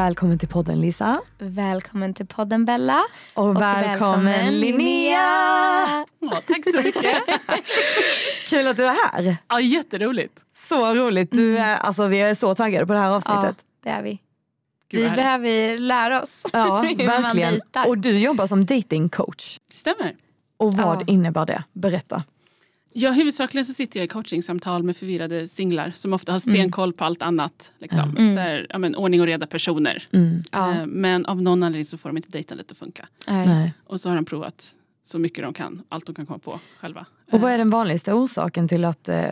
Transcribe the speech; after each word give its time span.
Välkommen 0.00 0.38
till 0.38 0.48
podden 0.48 0.80
Lisa. 0.80 1.20
Välkommen 1.38 2.14
till 2.14 2.26
podden 2.26 2.64
Bella. 2.64 3.02
Och, 3.34 3.48
och 3.48 3.60
välkommen, 3.60 4.24
välkommen 4.24 4.60
Linnea. 4.60 6.04
Ja, 6.18 6.40
tack 6.48 6.64
så 6.64 6.82
mycket. 6.82 7.22
Kul 8.48 8.68
att 8.68 8.76
du 8.76 8.86
är 8.86 9.12
här. 9.12 9.36
Ja, 9.48 9.60
jätteroligt. 9.60 10.40
Så 10.54 10.94
roligt. 10.94 11.30
Du 11.30 11.58
är, 11.58 11.76
alltså, 11.76 12.06
vi 12.06 12.20
är 12.20 12.34
så 12.34 12.54
taggade 12.54 12.86
på 12.86 12.92
det 12.92 12.98
här 12.98 13.10
avsnittet. 13.10 13.56
Ja, 13.58 13.64
det 13.82 13.90
är 13.90 14.02
vi. 14.02 14.18
Gud, 14.88 15.10
vi 15.10 15.16
behöver 15.16 15.78
lära 15.78 16.22
oss 16.22 16.46
ja, 16.52 16.80
verkligen. 16.80 17.60
Och 17.86 17.98
du 17.98 18.18
jobbar 18.18 18.46
som 18.46 18.66
datingcoach. 18.66 19.58
Stämmer. 19.72 20.16
Och 20.56 20.74
vad 20.74 21.00
ja. 21.00 21.04
innebär 21.06 21.46
det? 21.46 21.64
Berätta. 21.72 22.22
Ja, 22.92 23.10
huvudsakligen 23.10 23.64
så 23.64 23.72
sitter 23.72 24.00
jag 24.00 24.04
i 24.04 24.08
coachingsamtal 24.08 24.82
med 24.82 24.96
förvirrade 24.96 25.48
singlar 25.48 25.90
som 25.94 26.12
ofta 26.12 26.32
har 26.32 26.40
stenkoll 26.40 26.92
på 26.92 27.04
allt 27.04 27.22
annat. 27.22 27.72
Liksom. 27.78 28.16
Mm. 28.16 28.34
Så 28.34 28.40
här, 28.40 28.66
ja, 28.70 28.78
men, 28.78 28.96
ordning 28.96 29.20
och 29.20 29.26
reda 29.26 29.46
personer. 29.46 30.04
Mm. 30.12 30.42
Ja. 30.52 30.70
Eh, 30.70 30.86
men 30.86 31.26
av 31.26 31.42
någon 31.42 31.62
anledning 31.62 31.84
så 31.84 31.98
får 31.98 32.08
de 32.08 32.16
inte 32.16 32.28
dejtandet 32.28 32.70
att 32.70 32.78
funka. 32.78 33.08
Nej. 33.28 33.72
Och 33.86 34.00
så 34.00 34.08
har 34.08 34.16
de 34.16 34.24
provat 34.24 34.74
så 35.06 35.18
mycket 35.18 35.44
de 35.44 35.54
kan, 35.54 35.82
allt 35.88 36.06
de 36.06 36.14
kan 36.14 36.26
komma 36.26 36.38
på 36.38 36.60
själva. 36.80 37.06
Och 37.32 37.40
vad 37.40 37.52
är 37.52 37.58
den 37.58 37.70
vanligaste 37.70 38.12
orsaken 38.12 38.68
till 38.68 38.84
att 38.84 39.08
eh, 39.08 39.24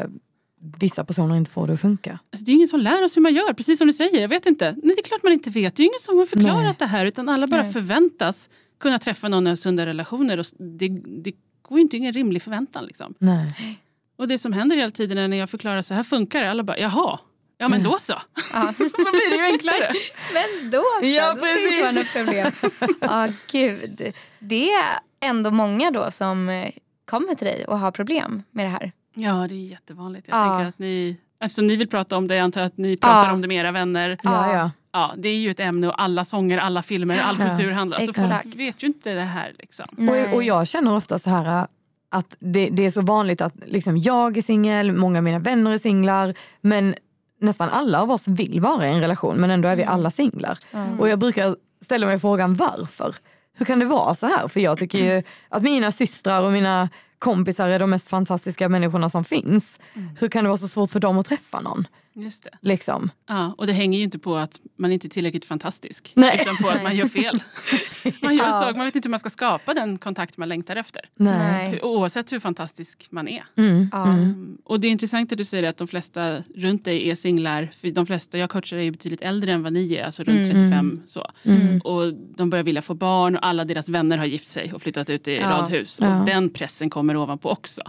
vissa 0.80 1.04
personer 1.04 1.36
inte 1.36 1.50
får 1.50 1.66
det 1.66 1.72
att 1.72 1.80
funka? 1.80 2.18
Alltså, 2.32 2.44
det 2.44 2.52
är 2.52 2.54
ingen 2.54 2.68
som 2.68 2.80
lär 2.80 3.04
oss 3.04 3.16
hur 3.16 3.22
man 3.22 3.34
gör, 3.34 3.52
precis 3.52 3.78
som 3.78 3.86
du 3.86 3.92
säger. 3.92 4.20
Jag 4.20 4.28
vet 4.28 4.46
inte. 4.46 4.64
Nej, 4.82 4.94
det 4.96 5.00
är 5.00 5.04
klart 5.04 5.22
man 5.22 5.32
inte 5.32 5.50
vet. 5.50 5.76
Det 5.76 5.82
är 5.82 5.84
ingen 5.84 6.00
som 6.00 6.18
har 6.18 6.26
förklarat 6.26 6.62
Nej. 6.62 6.74
det 6.78 6.86
här 6.86 7.06
utan 7.06 7.28
alla 7.28 7.46
bara 7.46 7.62
Nej. 7.62 7.72
förväntas 7.72 8.50
kunna 8.80 8.98
träffa 8.98 9.28
någon 9.28 9.46
i 9.46 9.56
sunda 9.56 9.86
relationer. 9.86 10.38
Och 10.38 10.46
det, 10.58 10.88
det 11.22 11.32
går 11.68 11.78
inte 11.78 11.96
ingen 11.96 12.12
rimlig 12.12 12.42
förväntan. 12.42 12.84
Liksom. 12.84 13.14
Nej. 13.18 13.78
Och 14.16 14.28
det 14.28 14.38
som 14.38 14.52
händer 14.52 14.76
hela 14.76 14.90
tiden 14.90 15.18
är 15.18 15.28
när 15.28 15.36
jag 15.36 15.50
förklarar 15.50 15.82
så 15.82 15.94
här 15.94 16.02
funkar 16.02 16.42
det, 16.42 16.50
alla 16.50 16.62
bara 16.62 16.78
jaha. 16.78 17.18
Ja 17.60 17.68
men 17.68 17.82
då 17.82 17.96
så. 17.98 18.14
Ja. 18.52 18.72
så 18.78 19.10
blir 19.10 19.30
det 19.30 19.36
ju 19.36 19.52
enklare. 19.52 19.92
men 20.32 20.70
då 20.70 20.82
så. 21.00 21.06
Ja, 21.06 21.34
då 21.34 21.40
precis. 21.40 21.86
Då 21.86 21.92
något 21.92 22.12
problem. 22.12 22.52
Ja 23.00 23.28
gud. 23.52 24.12
Det 24.38 24.70
är 24.70 24.98
ändå 25.20 25.50
många 25.50 25.90
då 25.90 26.10
som 26.10 26.48
eh, 26.48 26.70
kommer 27.04 27.34
till 27.34 27.46
dig 27.46 27.64
och 27.64 27.78
har 27.78 27.90
problem 27.90 28.42
med 28.50 28.66
det 28.66 28.70
här. 28.70 28.92
Ja 29.14 29.46
det 29.48 29.54
är 29.54 29.66
jättevanligt. 29.66 30.28
Jag 30.28 30.38
ja. 30.38 30.48
tänker 30.48 30.68
att 30.68 30.78
ni, 30.78 31.16
eftersom 31.40 31.66
ni 31.66 31.76
vill 31.76 31.88
prata 31.88 32.16
om 32.16 32.28
det, 32.28 32.36
jag 32.36 32.44
antar 32.44 32.62
att 32.62 32.76
ni 32.76 32.96
pratar 32.96 33.26
ja. 33.26 33.32
om 33.32 33.40
det 33.40 33.48
med 33.48 33.56
era 33.56 33.72
vänner. 33.72 34.18
Ja, 34.22 34.54
ja. 34.54 34.70
Ja, 34.98 35.14
det 35.16 35.28
är 35.28 35.36
ju 35.36 35.50
ett 35.50 35.60
ämne 35.60 35.88
och 35.88 36.02
alla 36.02 36.24
sånger, 36.24 36.58
alla 36.58 36.82
filmer, 36.82 37.18
all 37.18 37.36
kultur 37.36 37.70
handlar. 37.70 37.98
Så 37.98 38.12
folk 38.12 38.56
vet 38.56 38.82
ju 38.82 38.86
inte 38.86 39.14
det 39.14 39.22
här. 39.22 39.52
Liksom. 39.58 39.86
Och, 40.08 40.34
och 40.34 40.42
jag 40.42 40.68
känner 40.68 40.96
ofta 40.96 41.18
så 41.18 41.30
här 41.30 41.66
att 42.10 42.36
det, 42.38 42.68
det 42.72 42.86
är 42.86 42.90
så 42.90 43.00
vanligt 43.00 43.40
att 43.40 43.54
liksom 43.66 43.96
jag 43.96 44.36
är 44.36 44.42
singel, 44.42 44.92
många 44.92 45.18
av 45.18 45.24
mina 45.24 45.38
vänner 45.38 45.70
är 45.70 45.78
singlar 45.78 46.34
men 46.60 46.94
nästan 47.40 47.68
alla 47.68 48.02
av 48.02 48.10
oss 48.10 48.28
vill 48.28 48.60
vara 48.60 48.86
i 48.86 48.90
en 48.90 49.00
relation 49.00 49.36
men 49.36 49.50
ändå 49.50 49.68
är 49.68 49.76
vi 49.76 49.82
mm. 49.82 49.94
alla 49.94 50.10
singlar. 50.10 50.58
Mm. 50.72 51.00
Och 51.00 51.08
jag 51.08 51.18
brukar 51.18 51.56
ställa 51.84 52.06
mig 52.06 52.18
frågan 52.18 52.54
varför? 52.54 53.14
Hur 53.54 53.66
kan 53.66 53.78
det 53.78 53.84
vara 53.84 54.14
så 54.14 54.26
här? 54.26 54.48
För 54.48 54.60
jag 54.60 54.78
tycker 54.78 54.98
ju 54.98 55.22
att 55.48 55.62
mina 55.62 55.92
systrar 55.92 56.42
och 56.42 56.52
mina 56.52 56.88
kompisar 57.18 57.68
är 57.68 57.78
de 57.78 57.90
mest 57.90 58.08
fantastiska 58.08 58.68
människorna 58.68 59.08
som 59.08 59.24
finns. 59.24 59.80
Mm. 59.94 60.08
Hur 60.20 60.28
kan 60.28 60.44
det 60.44 60.48
vara 60.48 60.58
så 60.58 60.68
svårt 60.68 60.90
för 60.90 61.00
dem 61.00 61.18
att 61.18 61.26
träffa 61.26 61.60
någon? 61.60 61.86
Just 62.18 62.44
det. 62.44 62.50
Liksom. 62.60 63.10
Ja, 63.26 63.54
och 63.58 63.66
det 63.66 63.72
hänger 63.72 63.98
ju 63.98 64.04
inte 64.04 64.18
på 64.18 64.36
att 64.36 64.60
man 64.76 64.92
inte 64.92 65.06
är 65.06 65.08
tillräckligt 65.08 65.44
fantastisk. 65.44 66.12
Nej. 66.14 66.38
Utan 66.42 66.56
på 66.56 66.68
att 66.68 66.82
man 66.82 66.96
gör 66.96 67.06
fel. 67.06 67.42
man 68.22 68.36
gör 68.36 68.44
ja. 68.44 68.60
sak, 68.60 68.76
man 68.76 68.86
vet 68.86 68.96
inte 68.96 69.06
hur 69.06 69.10
man 69.10 69.20
ska 69.20 69.30
skapa 69.30 69.74
den 69.74 69.98
kontakt 69.98 70.36
man 70.36 70.48
längtar 70.48 70.76
efter. 70.76 71.00
Nej. 71.14 71.82
Oavsett 71.82 72.32
hur 72.32 72.40
fantastisk 72.40 73.06
man 73.10 73.28
är. 73.28 73.44
Mm. 73.56 73.88
Ja. 73.92 74.06
Mm. 74.06 74.58
Och 74.64 74.80
det 74.80 74.88
är 74.88 74.90
intressant 74.90 75.32
att 75.32 75.38
du 75.38 75.44
säger 75.44 75.68
att 75.68 75.76
de 75.76 75.88
flesta 75.88 76.42
runt 76.54 76.84
dig 76.84 77.10
är 77.10 77.14
singlar. 77.14 77.70
För 77.80 77.90
de 77.90 78.06
flesta 78.06 78.38
jag 78.38 78.50
coachar 78.50 78.76
är 78.76 78.90
betydligt 78.90 79.22
äldre 79.22 79.52
än 79.52 79.62
vad 79.62 79.72
ni 79.72 79.94
är, 79.94 80.04
alltså 80.04 80.22
runt 80.22 80.38
mm. 80.38 80.50
35. 80.50 81.02
Så. 81.06 81.30
Mm. 81.42 81.80
Och 81.80 82.14
de 82.14 82.50
börjar 82.50 82.64
vilja 82.64 82.82
få 82.82 82.94
barn 82.94 83.36
och 83.36 83.46
alla 83.46 83.64
deras 83.64 83.88
vänner 83.88 84.18
har 84.18 84.26
gift 84.26 84.48
sig 84.48 84.72
och 84.72 84.82
flyttat 84.82 85.10
ut 85.10 85.28
i 85.28 85.36
ja. 85.36 85.50
radhus. 85.50 85.98
Och 85.98 86.26
den 86.26 86.50
pressen 86.50 86.90
kommer 86.90 87.16
ovanpå 87.16 87.50
också. 87.50 87.80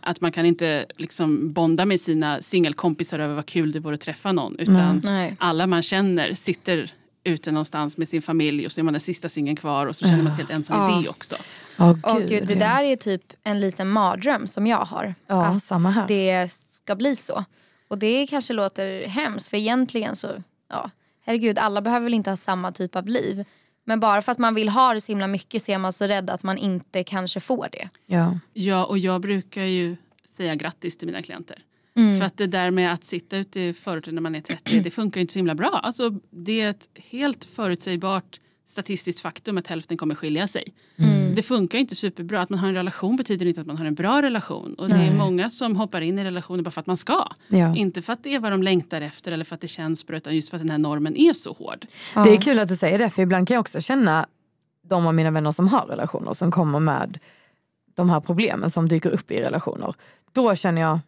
Att 0.00 0.20
man 0.20 0.32
kan 0.32 0.46
inte 0.46 0.86
liksom 0.96 1.52
bonda 1.52 1.84
med 1.84 2.00
sina 2.00 2.42
singelkompisar 2.42 3.18
över 3.18 3.34
vad 3.34 3.46
kul 3.46 3.69
det 3.72 3.80
vore 3.80 3.94
att 3.94 4.00
träffa 4.00 4.32
någon. 4.32 4.58
Utan 4.58 5.00
Nej. 5.04 5.36
alla 5.38 5.66
man 5.66 5.82
känner 5.82 6.34
sitter 6.34 6.92
ute 7.24 7.52
någonstans 7.52 7.96
med 7.96 8.08
sin 8.08 8.22
familj 8.22 8.66
och 8.66 8.72
så 8.72 8.80
är 8.80 8.82
man 8.82 8.92
den 8.92 9.00
sista 9.00 9.28
singeln 9.28 9.56
kvar 9.56 9.86
och 9.86 9.96
så 9.96 10.04
känner 10.04 10.22
man 10.22 10.32
sig 10.32 10.36
helt 10.36 10.50
ensam 10.50 10.80
ja. 10.80 11.00
i 11.00 11.02
det 11.02 11.08
också. 11.08 11.36
Oh, 11.78 11.92
gud, 11.92 12.04
och 12.04 12.20
gud, 12.28 12.46
det 12.46 12.54
där 12.54 12.82
är 12.82 12.96
typ 12.96 13.22
en 13.44 13.60
liten 13.60 13.88
mardröm 13.90 14.46
som 14.46 14.66
jag 14.66 14.84
har. 14.84 15.14
Ja, 15.26 15.46
att 15.46 15.64
samma 15.64 15.90
här. 15.90 16.08
det 16.08 16.52
ska 16.52 16.94
bli 16.94 17.16
så. 17.16 17.44
Och 17.88 17.98
det 17.98 18.26
kanske 18.26 18.52
låter 18.52 19.08
hemskt 19.08 19.48
för 19.48 19.56
egentligen 19.56 20.16
så, 20.16 20.28
ja, 20.68 20.90
herregud 21.24 21.58
alla 21.58 21.80
behöver 21.80 22.04
väl 22.04 22.14
inte 22.14 22.30
ha 22.30 22.36
samma 22.36 22.72
typ 22.72 22.96
av 22.96 23.06
liv. 23.06 23.44
Men 23.84 24.00
bara 24.00 24.22
för 24.22 24.32
att 24.32 24.38
man 24.38 24.54
vill 24.54 24.68
ha 24.68 24.94
det 24.94 25.00
så 25.00 25.12
himla 25.12 25.26
mycket 25.26 25.62
så 25.62 25.72
är 25.72 25.78
man 25.78 25.92
så 25.92 26.04
rädd 26.04 26.30
att 26.30 26.42
man 26.42 26.58
inte 26.58 27.04
kanske 27.04 27.40
får 27.40 27.68
det. 27.72 27.88
Ja, 28.06 28.38
ja 28.52 28.84
och 28.84 28.98
jag 28.98 29.20
brukar 29.20 29.62
ju 29.62 29.96
säga 30.36 30.54
grattis 30.54 30.98
till 30.98 31.06
mina 31.06 31.22
klienter. 31.22 31.64
Mm. 32.00 32.18
För 32.18 32.26
att 32.26 32.36
det 32.36 32.46
där 32.46 32.70
med 32.70 32.92
att 32.92 33.04
sitta 33.04 33.36
ute 33.36 33.60
i 33.60 33.72
förorten 33.72 34.14
när 34.14 34.22
man 34.22 34.34
är 34.34 34.40
30, 34.40 34.80
det 34.80 34.90
funkar 34.90 35.20
inte 35.20 35.32
så 35.32 35.38
himla 35.38 35.54
bra. 35.54 35.80
Alltså, 35.82 36.10
det 36.30 36.60
är 36.60 36.70
ett 36.70 36.88
helt 36.94 37.44
förutsägbart 37.44 38.40
statistiskt 38.70 39.20
faktum 39.20 39.58
att 39.58 39.66
hälften 39.66 39.96
kommer 39.96 40.14
skilja 40.14 40.48
sig. 40.48 40.64
Mm. 40.98 41.34
Det 41.34 41.42
funkar 41.42 41.78
inte 41.78 41.94
superbra. 41.94 42.40
Att 42.40 42.50
man 42.50 42.58
har 42.58 42.68
en 42.68 42.74
relation 42.74 43.16
betyder 43.16 43.46
inte 43.46 43.60
att 43.60 43.66
man 43.66 43.78
har 43.78 43.84
en 43.84 43.94
bra 43.94 44.22
relation. 44.22 44.74
Och 44.74 44.88
Nej. 44.88 44.98
det 44.98 45.14
är 45.14 45.18
många 45.18 45.50
som 45.50 45.76
hoppar 45.76 46.00
in 46.00 46.18
i 46.18 46.24
relationer 46.24 46.62
bara 46.62 46.70
för 46.70 46.80
att 46.80 46.86
man 46.86 46.96
ska. 46.96 47.28
Ja. 47.48 47.76
Inte 47.76 48.02
för 48.02 48.12
att 48.12 48.24
det 48.24 48.34
är 48.34 48.38
vad 48.38 48.52
de 48.52 48.62
längtar 48.62 49.00
efter 49.00 49.32
eller 49.32 49.44
för 49.44 49.54
att 49.54 49.60
det 49.60 49.68
känns 49.68 50.06
bra 50.06 50.16
utan 50.16 50.34
just 50.34 50.50
för 50.50 50.56
att 50.56 50.62
den 50.62 50.70
här 50.70 50.78
normen 50.78 51.16
är 51.16 51.32
så 51.32 51.52
hård. 51.52 51.86
Ja. 52.14 52.24
Det 52.24 52.30
är 52.30 52.40
kul 52.40 52.58
att 52.58 52.68
du 52.68 52.76
säger 52.76 52.98
det 52.98 53.10
för 53.10 53.22
ibland 53.22 53.48
kan 53.48 53.54
jag 53.54 53.60
också 53.60 53.80
känna 53.80 54.26
de 54.88 55.06
av 55.06 55.14
mina 55.14 55.30
vänner 55.30 55.52
som 55.52 55.68
har 55.68 55.86
relationer 55.86 56.32
som 56.32 56.50
kommer 56.50 56.80
med 56.80 57.18
de 57.94 58.10
här 58.10 58.20
problemen 58.20 58.70
som 58.70 58.88
dyker 58.88 59.10
upp 59.10 59.30
i 59.30 59.40
relationer. 59.40 59.94
Då 60.32 60.54
känner 60.54 60.82
jag, 60.82 60.98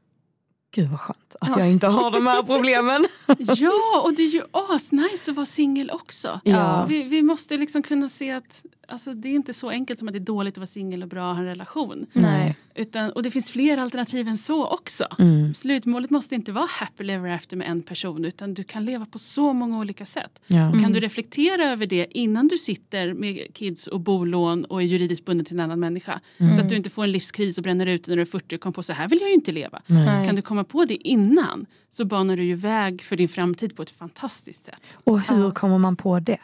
gud 0.75 0.89
vad 0.89 1.01
skönt 1.01 1.37
att 1.41 1.49
ja. 1.49 1.59
jag 1.59 1.71
inte 1.71 1.87
har 1.87 2.11
de 2.11 2.27
här 2.27 2.43
problemen. 2.53 3.07
ja, 3.39 4.03
och 4.05 4.15
det 4.15 4.23
är 4.23 4.29
ju 4.29 4.43
asnice 4.53 5.31
att 5.31 5.37
vara 5.37 5.47
singel 5.47 5.91
också. 5.91 6.41
Ja. 6.45 6.87
Vi, 6.89 7.03
vi 7.03 7.23
måste 7.23 7.57
liksom 7.57 7.83
kunna 7.83 8.09
se 8.09 8.31
att 8.31 8.63
alltså, 8.89 9.15
det 9.15 9.29
är 9.29 9.33
inte 9.33 9.53
så 9.53 9.71
enkelt 9.71 9.99
som 9.99 10.09
att 10.09 10.15
det 10.15 10.19
är 10.19 10.21
dåligt 10.21 10.55
att 10.55 10.59
vara 10.59 10.67
singel 10.67 11.03
och 11.03 11.09
bra 11.09 11.31
att 11.31 11.37
ha 11.37 11.43
en 11.43 11.49
relation. 11.49 12.07
Nej. 12.13 12.57
Utan, 12.75 13.11
och 13.11 13.23
det 13.23 13.31
finns 13.31 13.51
fler 13.51 13.79
alternativ 13.79 14.29
än 14.29 14.39
så 14.39 14.67
också. 14.67 15.07
Mm. 15.19 15.55
Slutmålet 15.55 16.11
måste 16.11 16.35
inte 16.35 16.53
vara 16.53 16.67
happy 16.71 17.11
ever 17.11 17.31
after 17.31 17.57
med 17.57 17.69
en 17.69 17.83
person 17.83 18.25
utan 18.25 18.55
du 18.55 18.65
kan 18.65 18.85
leva 18.85 19.07
på 19.07 19.19
så 19.19 19.53
många 19.53 19.79
olika 19.79 20.07
sätt. 20.07 20.39
Ja. 20.47 20.71
Kan 20.71 20.79
mm. 20.79 20.93
du 20.93 21.01
reflektera 21.01 21.65
över 21.65 21.87
det 21.87 22.07
innan 22.11 22.49
du 22.49 22.59
sitter 22.59 23.15
med 23.15 23.55
kids 23.55 23.87
och 23.87 24.01
bolån 24.01 24.65
och 24.65 24.83
är 24.83 24.87
juridiskt 24.87 25.25
bunden 25.25 25.45
till 25.45 25.57
en 25.57 25.61
annan 25.61 25.81
människa. 25.81 26.21
Mm. 26.39 26.55
Så 26.55 26.61
att 26.61 26.69
du 26.69 26.77
inte 26.77 26.91
får 26.91 27.05
en 27.05 27.13
livskris 27.13 27.59
och 27.59 27.65
bränner 27.65 27.87
ut 27.87 28.07
när 28.07 28.17
du 28.17 28.23
är 28.23 28.27
40 28.27 28.57
och 28.57 28.61
kommer 28.61 28.75
på 28.75 28.83
så 28.83 28.93
här 28.93 29.09
vill 29.09 29.21
jag 29.21 29.29
ju 29.29 29.35
inte 29.35 29.53
leva. 29.53 29.83
Nej. 29.87 30.27
Kan 30.27 30.37
du 30.37 30.43
komma 30.43 30.65
på 30.65 30.85
det 30.85 31.09
innan 31.09 31.67
så 31.91 32.05
banar 32.05 32.37
du 32.37 32.45
ju 32.45 32.55
väg 32.55 33.03
för 33.03 33.17
din 33.17 33.29
framtid 33.29 33.77
på 33.77 33.83
ett 33.83 33.91
fantastiskt 33.91 34.65
sätt. 34.65 34.99
Och 35.05 35.21
hur 35.21 35.51
kommer 35.51 35.79
man 35.79 35.97
på 35.97 36.21
det? 36.21 36.39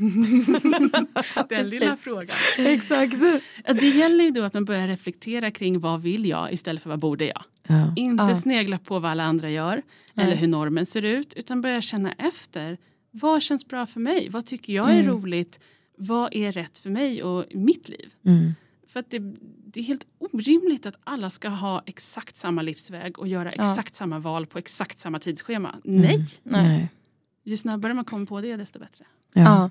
Den 1.48 1.68
lilla 1.68 1.96
frågan. 1.96 2.36
Exakt. 2.58 3.14
Det 3.66 3.88
gäller 3.88 4.24
ju 4.24 4.30
då 4.30 4.42
att 4.42 4.54
man 4.54 4.64
börjar 4.64 4.88
reflektera 4.88 5.50
kring 5.50 5.80
vad 5.80 6.02
vill 6.02 6.26
jag 6.26 6.52
istället 6.52 6.82
för 6.82 6.90
vad 6.90 6.98
borde 6.98 7.24
jag. 7.24 7.42
Ja. 7.68 7.92
Inte 7.96 8.24
ja. 8.24 8.34
snegla 8.34 8.78
på 8.78 8.98
vad 8.98 9.10
alla 9.10 9.24
andra 9.24 9.50
gör 9.50 9.82
Nej. 10.14 10.26
eller 10.26 10.36
hur 10.36 10.48
normen 10.48 10.86
ser 10.86 11.02
ut 11.02 11.32
utan 11.34 11.60
börja 11.60 11.80
känna 11.80 12.12
efter. 12.12 12.78
Vad 13.10 13.42
känns 13.42 13.68
bra 13.68 13.86
för 13.86 14.00
mig? 14.00 14.28
Vad 14.28 14.46
tycker 14.46 14.72
jag 14.72 14.90
är 14.90 15.00
mm. 15.00 15.06
roligt? 15.06 15.60
Vad 15.96 16.34
är 16.34 16.52
rätt 16.52 16.78
för 16.78 16.90
mig 16.90 17.22
och 17.22 17.44
mitt 17.54 17.88
liv? 17.88 18.12
Mm. 18.26 18.54
För 18.88 19.00
att 19.00 19.10
det, 19.10 19.18
det, 19.66 19.80
är 19.80 19.84
helt 19.84 20.06
orimligt 20.18 20.86
att 20.86 20.94
alla 21.04 21.30
ska 21.30 21.48
ha 21.48 21.82
exakt 21.86 22.36
samma 22.36 22.62
livsväg 22.62 23.18
och 23.18 23.28
göra 23.28 23.52
ja. 23.56 23.62
exakt 23.62 23.96
samma 23.96 24.18
val 24.18 24.46
på 24.46 24.58
exakt 24.58 24.98
samma 24.98 25.18
tidsschema. 25.18 25.76
Mm. 25.84 26.20
Nej. 26.42 26.88
Ju 27.44 27.56
snabbare 27.56 27.94
man 27.94 28.04
kommer 28.04 28.26
på 28.26 28.40
det 28.40 28.56
desto 28.56 28.78
bättre. 28.78 29.04
Ja. 29.32 29.42
ja. 29.42 29.70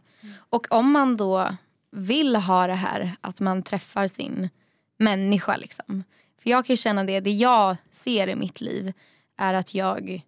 Och 0.50 0.68
om 0.72 0.92
man 0.92 1.18
då 1.18 1.56
vill 1.92 2.36
ha 2.36 2.68
det 2.68 2.74
här 2.74 3.16
att 3.22 3.40
man 3.40 3.64
träffar 3.64 4.08
sin 4.08 4.50
människa. 4.98 5.58
Liksom. 5.58 6.04
För 6.42 6.50
jag 6.50 6.66
kan 6.66 6.78
känna 6.78 7.04
det, 7.04 7.20
det 7.20 7.32
jag 7.32 7.78
ser 7.92 8.28
i 8.28 8.36
mitt 8.36 8.62
liv 8.62 8.94
är 9.38 9.54
att 9.54 9.74
jag 9.74 10.22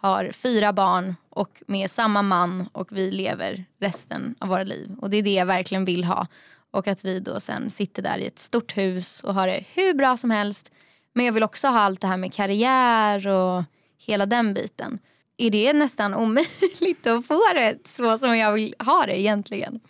har 0.00 0.30
fyra 0.32 0.72
barn 0.72 1.14
och 1.30 1.62
med 1.66 1.90
samma 1.90 2.22
man 2.22 2.68
och 2.72 2.88
vi 2.90 3.10
lever 3.10 3.64
resten 3.80 4.34
av 4.38 4.48
våra 4.48 4.64
liv. 4.64 4.96
Och 5.00 5.10
det 5.10 5.16
är 5.16 5.22
det 5.22 5.34
jag 5.34 5.46
verkligen 5.46 5.84
vill 5.84 6.04
ha. 6.04 6.26
Och 6.70 6.88
att 6.88 7.04
vi 7.04 7.20
då 7.20 7.40
sen 7.40 7.70
sitter 7.70 8.02
där 8.02 8.18
i 8.18 8.26
ett 8.26 8.38
stort 8.38 8.76
hus 8.76 9.20
och 9.24 9.34
har 9.34 9.46
det 9.46 9.64
hur 9.74 9.94
bra 9.94 10.16
som 10.16 10.30
helst. 10.30 10.72
Men 11.12 11.26
jag 11.26 11.32
vill 11.32 11.42
också 11.42 11.68
ha 11.68 11.80
allt 11.80 12.00
det 12.00 12.06
här 12.06 12.16
med 12.16 12.32
karriär 12.32 13.28
och 13.28 13.64
hela 13.98 14.26
den 14.26 14.54
biten 14.54 14.98
är 15.38 15.50
det 15.50 15.72
nästan 15.72 16.14
omöjligt 16.14 17.06
att 17.06 17.26
få 17.26 17.40
det 17.54 17.78
så 17.88 18.18
som 18.18 18.36
jag 18.38 18.52
vill 18.52 18.74
ha 18.78 19.06
det 19.06 19.20
egentligen? 19.20 19.80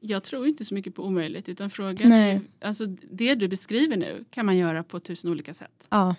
Jag 0.00 0.22
tror 0.24 0.46
inte 0.46 0.64
så 0.64 0.74
mycket 0.74 0.94
på 0.94 1.02
omöjligt 1.04 1.48
utan 1.48 1.70
frågan 1.70 2.08
Nej. 2.08 2.40
är, 2.60 2.66
alltså 2.68 2.86
det 2.86 3.34
du 3.34 3.48
beskriver 3.48 3.96
nu 3.96 4.24
kan 4.30 4.46
man 4.46 4.56
göra 4.56 4.82
på 4.82 5.00
tusen 5.00 5.30
olika 5.30 5.54
sätt. 5.54 5.86
Ja. 5.88 6.14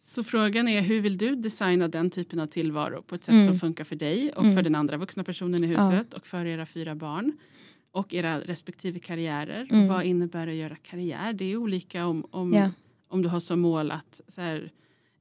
Så 0.00 0.24
frågan 0.24 0.68
är 0.68 0.80
hur 0.80 1.00
vill 1.00 1.18
du 1.18 1.36
designa 1.36 1.88
den 1.88 2.10
typen 2.10 2.40
av 2.40 2.46
tillvaro 2.46 3.02
på 3.02 3.14
ett 3.14 3.24
sätt 3.24 3.32
Mm. 3.34 3.46
som 3.46 3.58
funkar 3.58 3.84
för 3.84 3.96
dig 3.96 4.32
och 4.32 4.42
Mm. 4.44 4.56
för 4.56 4.62
den 4.62 4.74
andra 4.74 4.96
vuxna 4.96 5.24
personen 5.24 5.64
i 5.64 5.66
huset 5.66 6.14
och 6.14 6.26
för 6.26 6.46
era 6.46 6.66
fyra 6.66 6.94
barn 6.94 7.32
och 7.90 8.14
era 8.14 8.40
respektive 8.40 8.98
karriärer. 8.98 9.68
Mm. 9.70 9.88
Vad 9.88 10.04
innebär 10.04 10.46
det 10.46 10.52
att 10.52 10.58
göra 10.58 10.76
karriär? 10.76 11.32
Det 11.32 11.44
är 11.52 11.56
olika 11.56 12.06
om, 12.06 12.26
om, 12.30 12.52
Ja. 12.52 12.70
om 13.08 13.22
du 13.22 13.28
har 13.28 13.40
som 13.40 13.60
mål 13.60 13.90
att 13.90 14.20
så 14.28 14.40
här, 14.40 14.70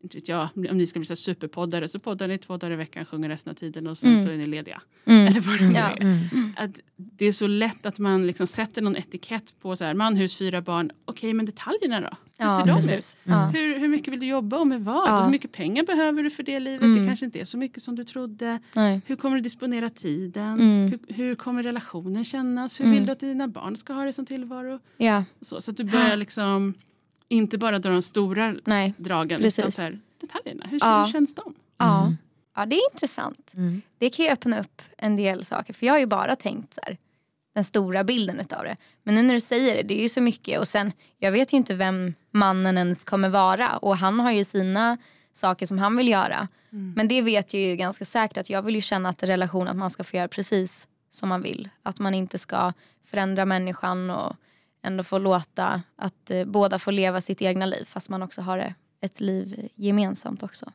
inte 0.06 0.18
vet 0.18 0.28
jag, 0.28 0.50
om 0.56 0.78
ni 0.78 0.88
ska 0.88 1.00
bli 1.00 1.06
så 1.06 1.16
superpoddare 1.16 1.88
så 1.88 2.00
poddar 2.00 2.28
ni 2.28 2.38
två 2.38 2.57
dagar 2.57 2.72
i 2.74 2.75
veckan, 2.75 3.06
sjunger 3.06 3.30
resten 3.30 3.52
av 3.52 3.56
tiden 3.56 3.88
och 3.88 3.98
sen 3.98 4.10
Mm. 4.10 4.25
så 4.25 4.31
är 4.31 4.38
ni 4.38 4.48
lediga. 4.48 4.81
Mm. 5.06 5.28
Eller 5.28 5.42
vad 5.42 5.60
det 5.60 5.69
nu 5.69 5.75
är. 5.75 6.02
Mm. 6.02 6.54
Att 6.57 6.80
det 6.96 7.25
är 7.25 7.31
så 7.31 7.48
lätt 7.48 7.86
att 7.86 8.00
man 8.00 8.28
liksom 8.28 8.48
sätter 8.48 8.81
någon 8.81 8.96
etikett 8.96 9.56
på 9.62 9.75
så 9.75 9.84
här, 9.84 9.94
man, 9.94 10.16
hus, 10.16 10.38
fyra 10.38 10.62
barn. 10.62 10.92
Okej, 11.06 11.34
men 11.34 11.46
detaljerna 11.46 12.02
då? 12.02 12.10
Hur 12.38 12.46
Ja, 12.46 12.57
ser 12.60 12.66
de 12.66 12.72
ut? 12.72 12.75
precis. 12.88 13.18
Ja. 13.24 13.46
Hur, 13.54 13.80
hur 13.80 13.88
mycket 13.88 14.13
vill 14.13 14.19
du 14.19 14.25
jobba 14.25 14.57
och 14.57 14.68
med 14.68 14.81
vad? 14.86 15.07
Ja. 15.10 15.24
Hur 15.24 15.31
mycket 15.31 15.52
pengar 15.52 15.84
behöver 15.84 16.24
du 16.24 16.30
för 16.31 16.44
det 16.44 16.60
livet? 16.60 16.81
Mm. 16.81 17.00
Det 17.00 17.06
kanske 17.07 17.25
inte 17.25 17.40
är 17.40 17.46
så 17.46 17.57
mycket 17.57 17.84
som 17.84 17.96
du 17.96 18.04
trodde. 18.04 18.60
Nej. 18.74 19.02
Hur 19.06 19.16
kommer 19.16 19.36
du 19.36 19.42
disponera 19.42 19.90
tiden? 19.90 20.60
Mm. 20.60 20.90
Hur, 21.07 21.13
hur 21.13 21.36
kommer 21.36 21.63
relationen 21.63 22.24
kännas? 22.25 22.80
Hur 22.80 22.86
Mm. 22.86 22.98
vill 22.98 23.06
du 23.06 23.12
att 23.12 23.19
dina 23.19 23.48
barn 23.48 23.78
ska 23.78 23.94
ha 23.94 24.04
det 24.06 24.13
som 24.13 24.25
tillvaro? 24.25 24.80
Ja, 24.98 25.24
Så, 25.42 25.62
så 25.62 25.72
att 25.72 25.78
du 25.78 25.84
börjar 25.84 26.16
liksom 26.18 26.74
inte 27.37 27.57
bara 27.57 27.79
dra 27.79 27.89
de 27.91 28.01
stora 28.01 28.55
nej. 28.65 28.93
dragen 28.97 29.39
Precis. 29.41 29.59
utan 29.59 29.71
så 29.71 29.81
här, 29.81 29.99
detaljerna. 30.21 30.65
Hur, 30.69 30.79
Ja. 30.81 31.03
hur 31.05 31.11
känns 31.11 31.35
de? 31.35 31.53
Ja. 31.77 32.13
ja, 32.55 32.65
det 32.65 32.75
är 32.75 32.91
intressant. 32.93 33.51
Mm. 33.53 33.81
Det 33.97 34.09
kan 34.09 34.25
ju 34.25 34.31
öppna 34.31 34.59
upp 34.59 34.81
en 34.97 35.15
del 35.15 35.45
saker. 35.45 35.73
För 35.73 35.85
jag 35.85 35.93
har 35.93 35.99
ju 35.99 36.05
bara 36.05 36.35
tänkt 36.35 36.73
så 36.73 36.81
här, 36.83 36.97
den 37.53 37.63
stora 37.63 38.03
bilden 38.03 38.39
utav 38.39 38.63
det. 38.63 38.77
Men 39.03 39.15
nu 39.15 39.21
när 39.23 39.33
du 39.33 39.39
säger 39.39 39.75
det, 39.75 39.81
det 39.83 39.99
är 39.99 40.01
ju 40.03 40.09
så 40.09 40.21
mycket. 40.21 40.59
Och 40.59 40.67
sen, 40.67 40.91
jag 41.17 41.31
vet 41.31 41.53
ju 41.53 41.57
inte 41.57 41.73
vem 41.75 42.13
mannen 42.31 42.77
ens 42.77 43.05
kommer 43.05 43.29
vara. 43.29 43.77
Och 43.77 43.97
han 43.97 44.19
har 44.19 44.31
ju 44.31 44.43
sina 44.43 44.97
saker 45.33 45.65
som 45.65 45.77
han 45.77 45.97
vill 45.97 46.07
göra. 46.07 46.47
Men 46.95 47.07
det 47.07 47.21
vet 47.21 47.53
jag 47.53 47.63
ju 47.63 47.75
ganska 47.75 48.05
säkert 48.05 48.37
att 48.37 48.49
jag 48.49 48.61
vill 48.61 48.75
ju 48.75 48.81
känna 48.81 49.09
att 49.09 49.23
relation 49.23 49.67
att 49.67 49.75
man 49.75 49.89
ska 49.89 50.03
få 50.03 50.17
göra 50.17 50.27
precis 50.27 50.87
som 51.09 51.29
man 51.29 51.41
vill. 51.41 51.69
Att 51.83 51.99
man 51.99 52.13
inte 52.13 52.37
ska 52.37 52.73
förändra 53.05 53.45
människan 53.45 54.09
och 54.09 54.35
ändå 54.85 55.03
få 55.03 55.17
låta 55.17 55.81
att 55.95 56.31
eh, 56.31 56.45
båda 56.45 56.79
får 56.79 56.91
leva 56.91 57.21
sitt 57.21 57.41
egna 57.41 57.65
liv 57.65 57.85
fast 57.85 58.09
man 58.09 58.23
också 58.23 58.41
har 58.41 58.73
ett 59.01 59.19
liv 59.19 59.69
gemensamt 59.75 60.43
också. 60.43 60.71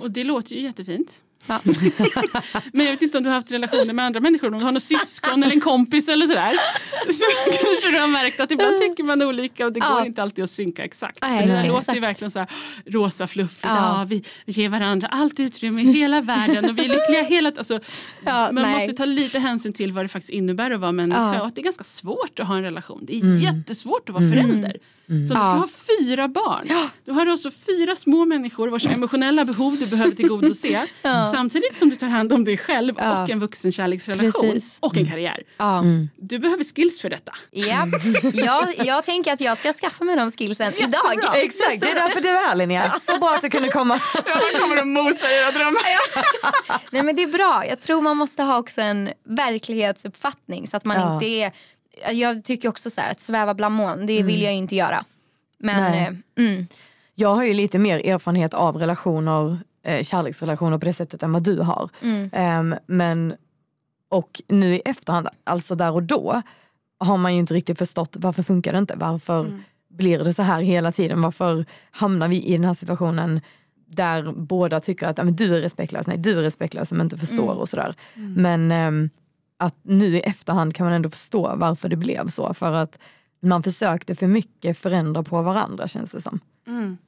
Och 0.00 0.10
det 0.10 0.24
låter 0.24 0.54
ju 0.54 0.62
jättefint. 0.62 1.22
Ja. 1.46 1.60
Men 2.72 2.86
jag 2.86 2.92
vet 2.92 3.02
inte 3.02 3.18
om 3.18 3.24
du 3.24 3.30
har 3.30 3.34
haft 3.34 3.50
relationer 3.52 3.92
med 3.92 4.04
andra 4.04 4.20
människor, 4.20 4.46
om 4.52 4.58
du 4.58 4.64
har 4.64 4.72
någon 4.72 4.80
syskon 4.80 5.42
eller 5.42 5.52
en 5.54 5.60
kompis 5.60 6.08
eller 6.08 6.26
sådär. 6.26 6.52
Så 7.12 7.24
kanske 7.64 7.90
du 7.90 7.98
har 8.00 8.06
märkt 8.06 8.40
att 8.40 8.50
ibland 8.50 8.80
tycker 8.80 9.02
man 9.04 9.22
olika 9.22 9.66
och 9.66 9.72
det 9.72 9.80
Ja. 9.80 9.92
går 9.94 10.06
inte 10.06 10.22
alltid 10.22 10.44
att 10.44 10.50
synka 10.50 10.84
exakt. 10.84 11.18
Nej, 11.22 11.40
För 11.40 11.46
det 11.46 11.52
nej, 11.54 11.68
låter 11.68 11.92
ju 11.92 11.98
exakt. 11.98 12.08
verkligen 12.08 12.30
så 12.30 12.38
här 12.38 12.48
rosa 12.86 13.26
fluffigt. 13.26 13.64
Ja. 13.64 13.98
Ja. 13.98 14.06
vi, 14.08 14.24
ger 14.46 14.68
varandra 14.68 15.06
allt 15.08 15.40
utrymme 15.40 15.82
i 15.82 15.92
hela 15.92 16.20
världen 16.20 16.70
och 16.70 16.78
vi 16.78 16.84
är 16.84 16.88
lyckliga 16.88 17.22
hela 17.22 17.52
alltså, 17.58 17.80
Ja, 18.24 18.52
Man 18.52 18.62
nej. 18.62 18.74
måste 18.74 18.92
ta 18.92 19.04
lite 19.04 19.38
hänsyn 19.38 19.72
till 19.72 19.92
vad 19.92 20.04
det 20.04 20.08
faktiskt 20.08 20.32
innebär 20.32 20.70
att 20.70 20.80
vara 20.80 20.92
människa 20.92 21.34
Ja. 21.34 21.40
och 21.40 21.46
att 21.46 21.54
det 21.54 21.60
är 21.60 21.64
ganska 21.64 21.84
svårt 21.84 22.40
att 22.40 22.46
ha 22.46 22.56
en 22.56 22.62
relation. 22.62 23.00
Det 23.02 23.16
är 23.20 23.36
jättesvårt 23.42 24.08
att 24.08 24.14
vara 24.14 24.32
förälder. 24.32 24.76
Så 25.10 25.14
om 25.14 25.20
du 25.22 25.26
ska 25.28 25.34
Ja. 25.38 25.40
ha 25.44 25.68
fyra 25.98 26.28
barn, 26.28 26.68
du 27.04 27.12
har 27.12 27.26
alltså 27.26 27.50
fyra 27.50 27.96
små 27.96 28.24
människor 28.24 28.68
vars 28.68 28.86
emotionella 28.96 29.44
behov 29.44 29.76
du 29.78 29.86
behöver 29.86 30.10
tillgodose. 30.16 30.86
Samtidigt 31.32 31.76
som 31.78 31.88
du 31.90 31.96
tar 31.96 32.06
hand 32.06 32.32
om 32.32 32.44
dig 32.44 32.56
själv 32.56 32.94
Ja. 32.98 33.22
och 33.22 33.30
en 33.30 33.40
vuxen 33.40 33.72
kärleksrelation 33.72 34.50
Precis. 34.50 34.76
och 34.80 34.96
en 34.96 35.06
karriär. 35.06 35.42
Ja. 35.58 35.84
Du 36.16 36.38
behöver 36.38 36.64
skills 36.64 37.00
för 37.00 37.10
detta. 37.10 37.32
Ja. 37.50 37.86
Jag, 38.34 38.86
jag 38.86 39.04
tänker 39.04 39.32
att 39.32 39.40
jag 39.40 39.56
ska 39.58 39.72
skaffa 39.72 40.04
mig 40.04 40.16
de 40.16 40.30
skillsen 40.32 40.72
idag. 40.76 41.18
Exakt, 41.34 41.80
det 41.80 41.90
är 41.90 41.94
därför 41.94 42.20
du 42.20 42.28
är 42.28 42.48
här 42.48 42.56
Linnea. 42.56 42.92
Så 43.00 43.18
bra 43.18 43.34
att 43.34 43.42
du 43.42 43.50
kunde 43.50 43.68
komma. 43.68 44.00
Jag 44.26 44.60
kommer 44.62 44.76
att 44.76 44.86
mosa 44.86 45.30
era 45.32 45.50
drömmar. 45.50 45.80
Nej, 46.90 47.02
men 47.02 47.16
det 47.16 47.22
är 47.22 47.26
bra. 47.26 47.64
Jag 47.68 47.80
tror 47.80 48.02
man 48.02 48.16
måste 48.16 48.42
ha 48.42 48.58
också 48.58 48.80
en 48.80 49.10
verklighetsuppfattning 49.28 50.66
så 50.66 50.76
att 50.76 50.84
man 50.84 50.96
Ja. 50.96 51.14
inte 51.14 51.26
är... 51.26 51.52
Jag 52.12 52.44
tycker 52.44 52.68
också 52.68 52.90
så 52.90 53.00
här, 53.00 53.10
att 53.10 53.20
sväva 53.20 53.54
bland 53.54 53.74
moln, 53.74 54.06
det 54.06 54.22
vill 54.22 54.42
jag 54.42 54.52
ju 54.52 54.58
inte 54.58 54.76
göra. 54.76 55.04
Men 55.58 55.94
eh, 55.94 56.44
mm, 56.46 56.66
Jag 57.14 57.34
har 57.34 57.44
ju 57.44 57.54
lite 57.54 57.78
mer 57.78 58.06
erfarenhet 58.06 58.54
av 58.54 58.76
relationer, 58.76 59.58
eh, 59.84 60.02
kärleksrelationer 60.02 60.78
på 60.78 60.84
det 60.86 60.92
sättet 60.94 61.22
än 61.22 61.32
vad 61.32 61.42
du 61.42 61.58
har. 61.60 61.90
Mm. 62.02 62.30
Ehm, 62.32 62.74
men, 62.86 63.34
och 64.08 64.42
nu 64.48 64.74
i 64.74 64.82
efterhand, 64.84 65.28
alltså 65.44 65.74
där 65.74 65.92
och 65.92 66.02
då, 66.02 66.42
har 66.98 67.16
man 67.16 67.34
ju 67.34 67.40
inte 67.40 67.54
riktigt 67.54 67.78
förstått 67.78 68.16
varför 68.18 68.42
funkar 68.42 68.72
det 68.72 68.78
inte? 68.78 68.94
Varför 68.96 69.46
blir 69.90 70.18
det 70.18 70.34
så 70.34 70.42
här 70.42 70.60
hela 70.62 70.92
tiden? 70.92 71.22
Varför 71.22 71.64
hamnar 71.90 72.28
vi 72.28 72.42
i 72.46 72.52
den 72.52 72.64
här 72.64 72.74
situationen 72.74 73.40
där 73.86 74.32
båda 74.32 74.80
tycker 74.80 75.06
att 75.06 75.18
"Ja, 75.18 75.24
men 75.24 75.36
du 75.36 75.56
är 75.56 75.60
respektlös, 75.60 76.06
nej 76.06 76.18
du 76.18 76.38
är 76.38 76.42
respektlös 76.42 76.88
som 76.88 77.00
inte 77.00 77.18
förstår 77.18 77.54
och 77.54 77.68
sådär. 77.68 77.94
Men 78.14 78.72
ehm, 78.72 79.10
att 79.60 79.76
nu 79.82 80.16
i 80.16 80.20
efterhand 80.20 80.74
kan 80.74 80.84
man 80.86 80.92
ändå 80.94 81.10
förstå 81.10 81.52
varför 81.56 81.88
det 81.88 81.96
blev 81.96 82.28
så. 82.28 82.54
För 82.54 82.72
att 82.72 82.98
man 83.42 83.62
försökte 83.62 84.14
för 84.14 84.26
mycket 84.26 84.78
förändra 84.78 85.22
på 85.22 85.42
varandra 85.42 85.88
känns 85.88 86.10
det 86.10 86.20
som. 86.20 86.40
Mm. 86.66 86.98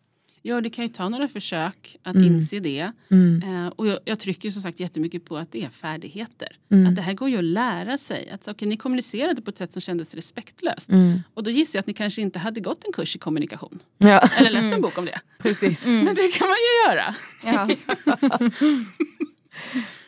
Ja, 0.45 0.61
det 0.61 0.71
kan 0.71 0.85
ju 0.85 0.89
ta 0.89 1.09
några 1.09 1.29
försök 1.29 1.97
att 2.03 2.15
Mm. 2.17 2.27
inse 2.35 2.61
det. 2.61 2.93
Mm. 3.11 3.43
Eh, 3.67 3.73
och 3.77 3.87
jag, 3.87 3.99
jag 4.05 4.19
trycker 4.19 4.51
som 4.51 4.63
sagt 4.63 4.81
jättemycket 4.81 5.25
på 5.25 5.37
att 5.37 5.53
det 5.53 5.65
är 5.65 5.69
färdigheter. 5.69 6.49
Mm. 6.71 6.87
Att 6.87 6.97
det 6.97 7.03
här 7.03 7.13
går 7.15 7.29
ju 7.31 7.39
att 7.39 7.45
lära 7.45 7.99
sig. 7.99 8.31
Att, 8.31 8.49
okay, 8.49 8.69
ni 8.69 8.77
kommunicerade 8.77 9.43
på 9.43 9.51
ett 9.51 9.59
sätt 9.59 9.73
som 9.73 9.83
kändes 9.83 10.15
respektlöst. 10.15 10.89
Mm. 10.89 11.21
Och 11.35 11.43
då 11.43 11.51
gissar 11.51 11.77
jag 11.77 11.81
att 11.81 11.87
ni 11.87 11.95
kanske 11.95 12.23
inte 12.23 12.39
hade 12.39 12.61
gått 12.61 12.85
en 12.87 12.93
kurs 12.93 13.17
i 13.17 13.19
kommunikation. 13.19 13.79
Ja, 13.99 14.21
Eller 14.39 14.51
läst 14.51 14.73
en 14.73 14.81
bok 14.81 14.99
om 14.99 15.05
det. 15.05 15.21
precis. 15.39 15.87
Men 15.87 16.15
det 16.15 16.29
kan 16.39 16.49
man 16.49 16.57
ju 16.57 16.91
göra. 16.95 17.15
ja. 17.45 17.69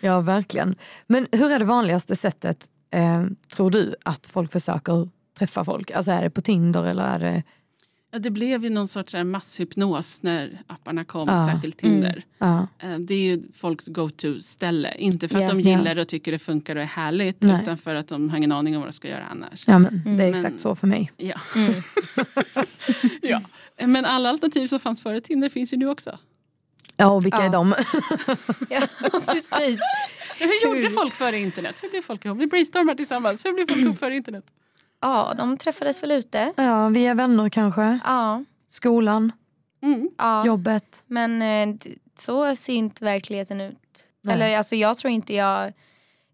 Ja, 0.01 0.21
verkligen. 0.21 0.77
Men 1.07 1.27
hur 1.33 1.51
är 1.51 1.59
det 1.59 1.65
vanligaste 1.65 2.17
sättet, 2.17 2.67
eh, 2.91 3.25
tror 3.55 3.71
du, 3.71 3.95
att 4.05 4.27
folk 4.27 4.53
försöker 4.53 5.09
träffa 5.39 5.65
folk? 5.65 5.91
Alltså 5.91 6.11
är 6.11 6.23
det 6.23 6.31
på 6.31 6.43
Tinder 6.43 6.85
eller 6.85 7.03
är 7.05 7.19
det... 7.19 7.43
Ja, 8.13 8.19
det 8.21 8.31
blev 8.31 8.65
ju 8.65 8.71
någon 8.71 8.89
sorts 8.89 9.15
här 9.15 9.25
masshypnos 9.25 10.23
när 10.23 10.63
apparna 10.67 11.05
kom, 11.05 11.29
Ja. 11.29 11.49
särskilt 11.53 11.79
Tinder. 11.79 12.25
Ja, 12.39 12.67
Eh, 12.79 12.99
Det 12.99 13.15
är 13.15 13.19
ju 13.19 13.43
folks 13.55 13.87
go-to-ställe. 13.87 14.95
Inte 14.99 15.29
för 15.29 15.37
att 15.37 15.43
Ja. 15.43 15.49
de 15.49 15.61
gillar 15.61 15.95
det 15.95 16.01
och 16.03 16.09
tycker 16.09 16.33
det 16.33 16.39
funkar 16.39 16.77
och 16.77 16.83
är 16.83 16.87
härligt. 16.87 17.43
Nej. 17.43 17.63
Utan 17.63 17.79
för 17.79 17.95
att 17.95 18.09
de 18.09 18.31
har 18.31 18.37
ingen 18.37 18.53
aning 18.53 18.75
om 18.77 18.81
vad 18.83 18.89
de 18.89 18.93
ska 18.93 19.09
göra 19.09 19.25
annars. 19.31 19.65
ja 19.67 19.79
men 19.79 20.03
det 20.05 20.11
är 20.11 20.31
Men- 20.31 20.35
exakt 20.35 20.61
så 20.61 20.75
för 20.75 20.87
mig. 20.87 21.11
Ja. 21.17 21.35
Mm. 21.57 21.73
ja. 23.23 23.41
Men 23.87 24.05
alla 24.05 24.29
alternativ 24.31 24.67
som 24.67 24.81
fanns 24.81 25.03
före 25.03 25.21
Tinder 25.21 25.49
finns 25.49 25.73
ju 25.73 25.77
nu 25.77 25.89
också. 25.89 26.19
Ja, 26.97 27.11
och 27.11 27.25
vilka 27.25 27.39
Ja. 27.39 27.45
är 27.45 27.49
de? 27.51 27.75
ja, 28.71 28.81
precis. 29.27 29.81
Hur 30.39 30.65
gjorde 30.65 30.91
folk 30.91 31.15
före 31.15 31.39
internet? 31.39 31.77
Hur 31.83 31.91
blev 31.91 32.03
folk 32.03 32.25
ihop? 32.25 32.39
Vi 32.39 32.47
brainstormar 32.47 32.95
tillsammans. 32.95 33.45
Hur 33.45 33.53
blev 33.53 33.67
folk 33.67 33.79
ihop 33.81 33.99
före 33.99 34.17
internet? 34.17 34.45
Ja, 35.01 35.35
de 35.39 35.57
träffades 35.59 36.03
väl 36.03 36.11
ute. 36.11 36.53
ja, 36.57 36.89
vi 36.89 37.07
är 37.07 37.15
vänner 37.15 37.49
kanske. 37.49 37.99
Ja, 38.05 38.45
Skolan, 38.71 39.33
Mm. 39.83 40.09
ja. 40.19 40.47
jobbet. 40.47 41.05
men 41.07 41.43
eh, 41.43 41.77
så 42.19 42.57
ser 42.57 42.73
inte 42.73 43.05
verkligheten 43.05 43.61
ut. 43.61 43.77
Nej. 44.23 44.35
Eller 44.35 44.57
alltså 44.59 44.75
jag 44.77 44.97
tror 44.97 45.11
inte 45.11 45.35
jag... 45.35 45.73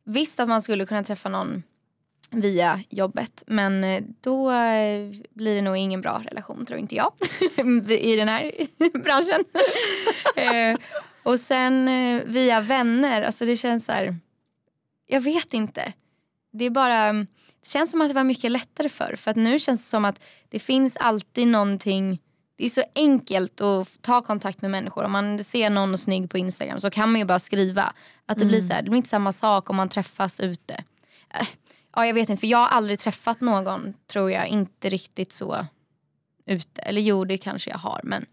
Visst 0.05 0.41
att 0.41 0.49
man 0.49 0.63
skulle 0.63 0.87
kunna 0.87 1.05
träffa 1.05 1.29
någon 1.29 1.63
via 2.31 2.81
jobbet 2.89 3.43
men 3.47 3.85
eh, 3.85 4.03
då 4.21 4.51
eh, 4.51 5.11
blir 5.31 5.55
det 5.55 5.63
nog 5.63 5.77
ingen 5.77 6.01
bra 6.01 6.23
relation 6.31 6.67
tror 6.67 6.79
inte 6.79 6.95
jag 6.95 7.13
i 7.91 8.17
den 8.17 8.29
här 8.29 8.53
branschen. 9.03 9.45
eh, 10.37 10.79
och 11.23 11.41
sen 11.41 11.91
via 12.27 12.61
vänner, 12.61 13.23
alltså 13.23 13.45
det 13.45 13.57
känns 13.57 13.85
så 13.85 13.93
här... 13.93 14.17
Jag 15.07 15.21
vet 15.21 15.55
inte. 15.55 15.93
Det 16.53 16.65
är 16.65 16.71
bara... 16.71 17.13
Det 17.13 17.69
känns 17.69 17.91
som 17.91 18.01
att 18.01 18.09
det 18.09 18.15
var 18.15 18.25
mycket 18.25 18.51
lättare 18.51 18.89
förr 18.89 19.17
för 19.17 19.31
att 19.31 19.37
nu 19.37 19.59
känns 19.59 19.81
det 19.81 19.89
som 19.89 20.05
att 20.05 20.25
det 20.49 20.59
finns 20.59 20.97
alltid 20.97 21.49
någonting 21.49 22.19
det 22.61 22.67
är 22.67 22.71
så 22.71 22.83
enkelt 22.95 23.61
att 23.61 24.03
ta 24.03 24.23
kontakt 24.23 24.63
med 24.63 24.71
människor. 24.71 25.05
Om 25.05 25.13
man 25.13 25.45
ser 25.45 25.71
någon 25.71 25.99
snygg 25.99 26.31
på 26.31 26.39
Instagram 26.39 26.81
så 26.81 26.91
kan 26.91 27.13
man 27.13 27.19
ju 27.19 27.25
bara 27.25 27.39
skriva. 27.39 27.93
Att 28.27 28.39
det 28.39 28.47
blir 28.47 28.61
så 28.61 28.73
här, 28.73 28.83
det 28.83 28.91
blir 28.91 28.97
inte 28.97 29.09
samma 29.09 29.33
sak 29.33 29.71
om 29.71 29.77
man 29.77 29.89
träffas 29.89 30.41
ute. 30.41 30.85
Ja, 31.97 32.07
jag 32.07 32.15
vet 32.15 32.29
inte, 32.29 32.41
för 32.41 32.47
jag 32.47 32.59
har 32.59 32.69
aldrig 32.69 32.99
träffat 32.99 33.41
någon, 33.41 33.95
tror 34.13 34.31
jag, 34.31 34.49
inte 34.49 34.89
riktigt 34.89 35.33
så 35.33 35.67
ute. 36.47 36.81
Eller 36.83 37.01
jo, 37.01 37.25
det 37.25 37.39
kanske 37.39 37.71
jag 37.71 37.79
har, 37.79 38.01
men 38.05 38.27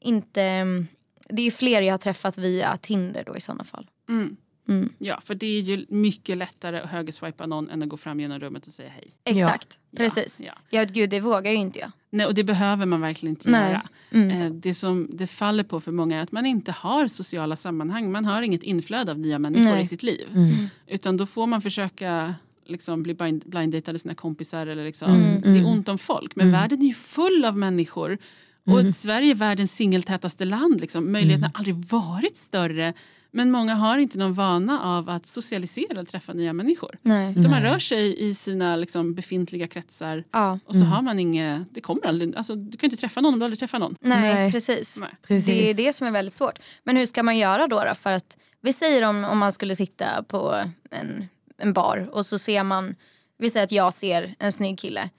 inte... 0.00 0.42
mm, 0.42 0.86
Det 1.28 1.42
är 1.42 1.44
ju 1.44 1.50
fler 1.50 1.82
jag 1.82 1.92
har 1.92 1.98
träffat 1.98 2.38
via 2.38 2.76
Tinder 2.76 3.24
då 3.26 3.36
i 3.36 3.40
sådana 3.40 3.64
fall. 3.64 3.86
Mm. 4.08 4.36
Mm. 4.68 4.92
Ja, 4.98 5.20
för 5.24 5.34
det 5.34 5.46
är 5.46 5.60
ju 5.60 5.86
mycket 5.88 6.36
lättare 6.36 6.80
att 6.80 6.90
högerswipa 6.90 7.46
någon 7.46 7.70
än 7.70 7.82
att 7.82 7.88
gå 7.88 7.96
fram 7.96 8.20
genom 8.20 8.38
rummet 8.40 8.66
och 8.66 8.72
säga 8.72 8.88
hej. 8.88 9.08
Exakt, 9.24 9.78
Ja, 9.90 9.96
precis. 9.96 10.40
Ja. 10.40 10.52
Ja, 10.70 10.84
gud, 10.84 11.10
det 11.10 11.20
vågar 11.20 11.50
ju 11.50 11.56
inte 11.56 11.78
jag. 11.78 11.90
Nej, 12.10 12.26
och 12.26 12.34
det 12.34 12.44
behöver 12.44 12.86
man 12.86 13.00
verkligen 13.00 13.30
inte 13.32 13.50
Nej. 13.50 13.70
göra. 13.72 13.88
Mm. 14.10 14.30
Eh, 14.42 14.50
Det 14.52 14.74
som 14.74 15.08
det 15.12 15.26
faller 15.26 15.64
på 15.64 15.80
för 15.80 15.92
många 15.92 16.16
är 16.18 16.22
att 16.22 16.32
man 16.32 16.46
inte 16.46 16.72
har 16.72 17.08
sociala 17.08 17.56
sammanhang. 17.56 18.12
Man 18.12 18.24
har 18.24 18.42
inget 18.42 18.62
inflöde 18.62 19.12
av 19.12 19.18
nya 19.18 19.38
människor 19.38 19.64
Nej. 19.70 19.82
i 19.84 19.88
sitt 19.88 20.02
liv. 20.02 20.28
Mm. 20.34 20.68
Utan 20.86 21.16
då 21.16 21.26
får 21.26 21.46
man 21.46 21.62
försöka 21.62 22.34
liksom 22.68 23.02
bli 23.02 23.14
blind, 23.14 23.42
blinddatade 23.46 23.98
sina 23.98 24.14
kompisar. 24.14 24.66
Eller 24.66 24.84
liksom. 24.84 25.10
Mm, 25.14 25.40
Det 25.40 25.48
är 25.48 25.52
mm. 25.52 25.66
ont 25.66 25.88
om 25.88 25.98
folk. 25.98 26.36
Men 26.36 26.48
Mm. 26.48 26.60
världen 26.60 26.82
är 26.82 26.86
ju 26.86 26.94
full 26.94 27.44
av 27.44 27.56
människor. 27.56 28.18
Och 28.66 28.94
Sverige 28.94 29.30
är 29.30 29.34
världens 29.34 29.72
singeltätaste 29.72 30.44
land. 30.44 30.80
Liksom. 30.80 31.12
Möjligheterna 31.12 31.50
har 31.54 31.58
aldrig 31.58 31.74
varit 31.76 32.36
större. 32.36 32.94
Men 33.30 33.50
många 33.50 33.74
har 33.74 33.98
inte 33.98 34.18
någon 34.18 34.34
vana 34.34 34.80
av 34.82 35.08
att 35.08 35.26
socialisera 35.26 36.00
och 36.00 36.08
träffa 36.08 36.32
nya 36.32 36.52
människor. 36.52 36.98
Nej. 37.02 37.34
Utan 37.38 37.50
man 37.50 37.62
rör 37.62 37.78
sig 37.78 38.28
i 38.28 38.34
sina 38.34 38.76
liksom, 38.76 39.14
befintliga 39.14 39.66
kretsar 39.68 40.24
Ja. 40.32 40.58
och 40.64 40.76
så 40.76 40.84
har 40.84 41.02
man 41.02 41.18
inget, 41.18 41.74
det 41.74 41.80
kommer 41.80 42.06
aldrig, 42.06 42.36
alltså, 42.36 42.54
du 42.54 42.78
kan 42.78 42.86
inte 42.90 42.96
träffa 43.00 43.20
någon 43.20 43.32
om 43.32 43.38
du 43.38 43.44
aldrig 43.44 43.58
träffar 43.58 43.78
någon. 43.78 43.94
Nej, 44.00 44.34
Nej. 44.34 44.52
precis. 44.52 44.98
Nej. 45.00 45.08
Precis. 45.26 45.46
Det 45.46 45.70
är 45.70 45.74
det 45.74 45.92
som 45.92 46.06
är 46.06 46.10
väldigt 46.10 46.34
svårt. 46.34 46.58
Men 46.84 46.96
hur 46.96 47.06
ska 47.06 47.22
man 47.22 47.38
göra 47.38 47.66
då? 47.66 47.84
då? 47.84 47.94
För 47.94 48.12
att, 48.12 48.38
vi 48.60 48.72
säger 48.72 49.08
om, 49.08 49.24
om 49.24 49.38
man 49.38 49.52
skulle 49.52 49.76
sitta 49.76 50.22
på 50.22 50.54
en, 50.90 51.28
en 51.58 51.72
bar 51.72 52.08
och 52.12 52.26
så 52.26 52.38
ser 52.38 52.62
man, 52.62 52.94
vi 53.38 53.50
säger 53.50 53.64
att 53.64 53.72
jag 53.72 53.92
ser 53.92 54.34
en 54.38 54.52
snygg 54.52 54.78
kille. 54.78 55.10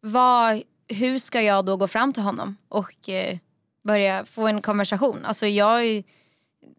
Vad, 0.00 0.62
hur 0.88 1.18
ska 1.18 1.42
jag 1.42 1.64
då 1.64 1.76
gå 1.76 1.88
fram 1.88 2.12
till 2.12 2.22
honom 2.22 2.56
och 2.68 3.08
eh, 3.08 3.38
börja 3.84 4.24
få 4.24 4.46
en 4.46 4.62
konversation? 4.62 5.24
Alltså 5.24 5.46
jag, 5.46 5.84
är- 5.86 6.04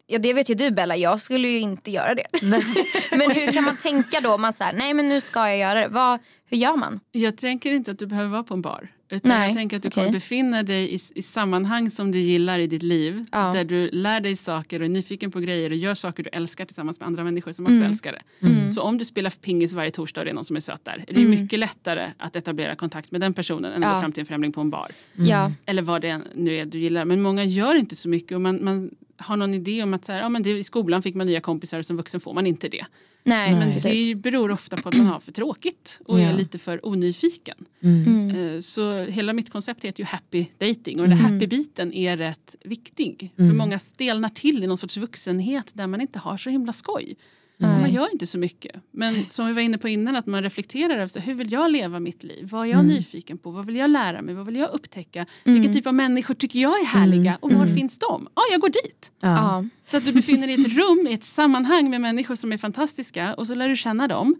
ja, 0.06 0.18
det 0.18 0.32
vet 0.34 0.50
ju 0.50 0.54
du 0.54 0.70
Bella, 0.70 0.96
jag 0.96 1.20
skulle 1.20 1.48
ju 1.48 1.58
inte 1.60 1.90
göra 1.90 2.14
det. 2.14 2.26
men 3.10 3.30
hur 3.30 3.52
kan 3.52 3.64
man 3.64 3.76
tänka 3.76 4.20
då? 4.20 4.34
om 4.34 4.42
Man 4.42 4.52
säger 4.52 4.72
nej 4.72 4.94
men 4.94 5.08
nu 5.08 5.20
ska 5.20 5.48
jag 5.48 5.58
göra 5.58 5.80
det. 5.80 5.88
Vad, 5.88 6.18
hur 6.50 6.56
gör 6.56 6.76
man? 6.76 7.00
Jag 7.12 7.36
tänker 7.36 7.72
inte 7.72 7.90
att 7.90 7.98
du 7.98 8.06
behöver 8.06 8.28
vara 8.30 8.42
på 8.42 8.54
en 8.54 8.62
bar. 8.62 8.88
Utan 9.10 9.28
Nej, 9.28 9.48
jag 9.48 9.56
tänker 9.56 9.76
att 9.76 9.82
du 9.82 9.88
okej. 9.88 10.02
kommer 10.02 10.12
befinna 10.12 10.62
dig 10.62 10.94
i, 10.94 11.00
i 11.14 11.22
sammanhang 11.22 11.90
som 11.90 12.10
du 12.12 12.20
gillar 12.20 12.58
i 12.58 12.66
ditt 12.66 12.82
liv. 12.82 13.24
Ja. 13.32 13.52
Där 13.54 13.64
du 13.64 13.90
lär 13.90 14.20
dig 14.20 14.36
saker 14.36 14.80
och 14.80 14.84
är 14.84 14.88
nyfiken 14.88 15.30
på 15.30 15.40
grejer 15.40 15.70
och 15.70 15.76
gör 15.76 15.94
saker 15.94 16.22
du 16.22 16.30
älskar 16.32 16.64
tillsammans 16.64 17.00
med 17.00 17.06
andra 17.06 17.24
människor 17.24 17.52
som 17.52 17.64
också 17.64 17.74
Mm. 17.74 17.86
älskar 17.90 18.12
det. 18.12 18.72
Så 18.72 18.82
om 18.82 18.98
du 18.98 19.04
spelar 19.04 19.30
pingis 19.30 19.72
varje 19.72 19.90
torsdag 19.90 20.20
och 20.20 20.24
det 20.24 20.30
är 20.30 20.34
någon 20.34 20.44
som 20.44 20.56
är 20.56 20.60
söt 20.60 20.84
där. 20.84 21.04
Är 21.08 21.14
det 21.14 21.24
mycket 21.24 21.58
lättare 21.58 22.10
att 22.18 22.36
etablera 22.36 22.74
kontakt 22.74 23.10
med 23.10 23.20
den 23.20 23.34
personen 23.34 23.64
än 23.64 23.70
att 23.72 23.76
Mm. 23.76 23.88
Ja. 23.88 23.94
gå 23.94 24.00
fram 24.00 24.12
till 24.12 24.20
en 24.20 24.26
främling 24.26 24.52
på 24.52 24.60
en 24.60 24.70
bar. 24.70 24.88
Ja. 25.14 25.52
Eller 25.66 25.82
vad 25.82 26.02
det 26.02 26.20
nu 26.34 26.56
är 26.56 26.66
du 26.66 26.78
gillar. 26.78 27.04
Men 27.04 27.22
många 27.22 27.44
gör 27.44 27.74
inte 27.74 27.96
så 27.96 28.08
mycket 28.08 28.32
och 28.34 28.40
man, 28.40 28.64
man 28.64 28.90
har 29.22 29.36
någon 29.36 29.54
idé 29.54 29.82
om 29.82 29.94
att 29.94 30.04
så 30.04 30.12
här, 30.12 30.20
ja, 30.20 30.28
men 30.28 30.42
det, 30.42 30.50
i 30.50 30.64
skolan 30.64 31.02
fick 31.02 31.14
man 31.14 31.26
nya 31.26 31.40
kompisar 31.40 31.78
och 31.78 31.86
som 31.86 31.96
vuxen 31.96 32.20
får 32.20 32.34
man 32.34 32.46
inte 32.46 32.68
det. 32.68 32.86
Nej, 33.24 33.52
Men 33.54 33.72
precis. 33.72 34.06
det 34.06 34.14
beror 34.14 34.50
ofta 34.50 34.76
på 34.76 34.88
att 34.88 34.96
man 34.96 35.06
har 35.06 35.20
för 35.20 35.32
tråkigt 35.32 36.00
och 36.04 36.20
Ja. 36.20 36.24
är 36.24 36.36
lite 36.36 36.58
för 36.58 36.86
onyfiken. 36.86 37.56
Mm. 37.82 38.30
Eh, 38.54 38.60
Så 38.60 38.98
hela 39.04 39.32
mitt 39.32 39.50
koncept 39.52 39.84
heter 39.84 40.00
ju 40.02 40.06
happy 40.06 40.46
dating 40.58 41.00
och 41.00 41.08
den 41.08 41.18
här 41.18 41.28
happy-biten 41.30 41.92
är 41.92 42.16
rätt 42.16 42.56
viktig. 42.64 43.32
För 43.36 43.42
många 43.54 43.78
stelnar 43.78 44.28
till 44.28 44.64
i 44.64 44.66
någon 44.66 44.78
sorts 44.78 44.96
vuxenhet 44.96 45.70
där 45.72 45.86
man 45.86 46.00
inte 46.00 46.18
har 46.18 46.36
så 46.36 46.50
himla 46.50 46.72
skoj. 46.72 47.16
Man 47.62 47.92
gör 47.92 48.12
inte 48.12 48.26
så 48.26 48.38
mycket. 48.38 48.76
Men 48.90 49.26
som 49.28 49.46
vi 49.46 49.52
var 49.52 49.60
inne 49.60 49.78
på 49.78 49.88
innan, 49.88 50.16
att 50.16 50.26
man 50.26 50.42
reflekterar 50.42 50.94
över 50.94 51.06
så, 51.06 51.20
hur 51.20 51.34
vill 51.34 51.52
jag 51.52 51.70
leva 51.70 52.00
mitt 52.00 52.22
liv? 52.22 52.48
Vad 52.50 52.66
är 52.66 52.70
jag 52.70 52.84
nyfiken 52.84 53.38
på? 53.38 53.50
Vad 53.50 53.66
vill 53.66 53.76
jag 53.76 53.90
lära 53.90 54.22
mig? 54.22 54.34
Vad 54.34 54.46
vill 54.46 54.56
jag 54.56 54.70
upptäcka? 54.70 55.26
Vilken 55.44 55.72
typ 55.72 55.86
av 55.86 55.94
människor 55.94 56.34
tycker 56.34 56.58
jag 56.58 56.80
är 56.80 56.84
härliga? 56.84 57.38
Och 57.40 57.52
var 57.52 57.66
finns 57.66 57.98
de? 57.98 58.28
Ja, 58.34 58.42
jag 58.50 58.60
går 58.60 58.68
dit. 58.68 59.10
Ja. 59.20 59.64
Så 59.84 59.96
att 59.96 60.04
du 60.04 60.12
befinner 60.12 60.46
dig 60.46 60.56
i 60.56 60.60
ett 60.60 60.76
rum, 60.76 61.06
i 61.10 61.14
ett 61.14 61.24
sammanhang 61.24 61.90
med 61.90 62.00
människor 62.00 62.34
som 62.34 62.52
är 62.52 62.56
fantastiska 62.58 63.34
och 63.34 63.46
så 63.46 63.54
lär 63.54 63.68
du 63.68 63.76
känna 63.76 64.08
dem 64.08 64.36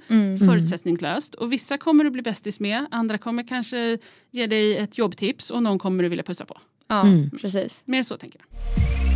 förutsättningslöst. 0.49 1.35
Och 1.35 1.53
vissa 1.53 1.79
kommer 1.79 2.05
du 2.05 2.11
bli 2.11 2.23
bästis 2.23 2.61
med, 2.61 2.87
andra 2.91 3.19
kommer 3.19 3.43
kanske 3.43 3.99
ge 4.31 4.47
dig 4.47 4.77
ett 4.77 4.99
jobbtips 4.99 5.51
och 5.51 5.63
någon 5.63 5.79
kommer 5.79 6.03
du 6.03 6.09
vilja 6.09 6.25
pussa 6.25 6.45
på. 6.45 6.61
Ja, 6.89 7.05
precis. 7.41 7.83
Mer 7.87 8.03
så 8.03 8.17
tänker 8.17 8.39
jag. 8.39 9.12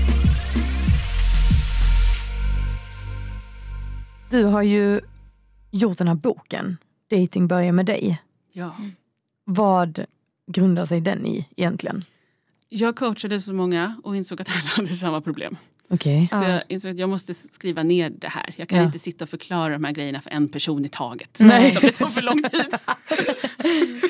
Du 4.30 4.45
har 4.45 4.62
ju 4.62 5.00
gjort 5.71 5.99
den 5.99 6.09
här 6.09 6.14
boken, 6.14 6.76
Dating 7.11 7.49
börjar 7.49 7.73
med 7.73 7.87
dig. 7.87 8.23
Ja. 8.52 8.76
Vad 9.45 10.04
grundar 10.47 10.87
sig 10.87 11.00
den 11.00 11.26
i 11.26 11.49
egentligen? 11.56 12.04
Jag 12.68 12.97
coachade 12.97 13.40
så 13.40 13.52
många 13.52 14.00
och 14.04 14.16
insåg 14.16 14.40
att 14.40 14.49
alla 14.49 14.68
hade 14.76 14.88
samma 14.88 15.21
problem. 15.21 15.56
Okej. 15.88 16.28
Så 16.33 16.37
jag 16.43 16.62
insåg 16.69 16.90
att 16.90 16.99
jag 16.99 17.09
måste 17.09 17.35
skriva 17.35 17.83
ner 17.83 18.11
det 18.11 18.28
här. 18.28 18.55
Jag 18.57 18.69
kan 18.69 18.78
Ja. 18.78 18.85
inte 18.85 18.99
sitta 18.99 19.25
och 19.25 19.28
förklara 19.28 19.73
de 19.73 19.85
här 19.85 19.93
grejerna 19.93 20.21
för 20.21 20.31
en 20.31 20.49
person 20.49 20.85
i 20.85 20.88
taget. 20.88 21.37
Nej. 21.40 21.71
Som 21.75 21.83
det 21.83 21.93
tar 21.93 22.07
för 22.07 22.23
lång 22.23 22.43
tid. 22.43 22.64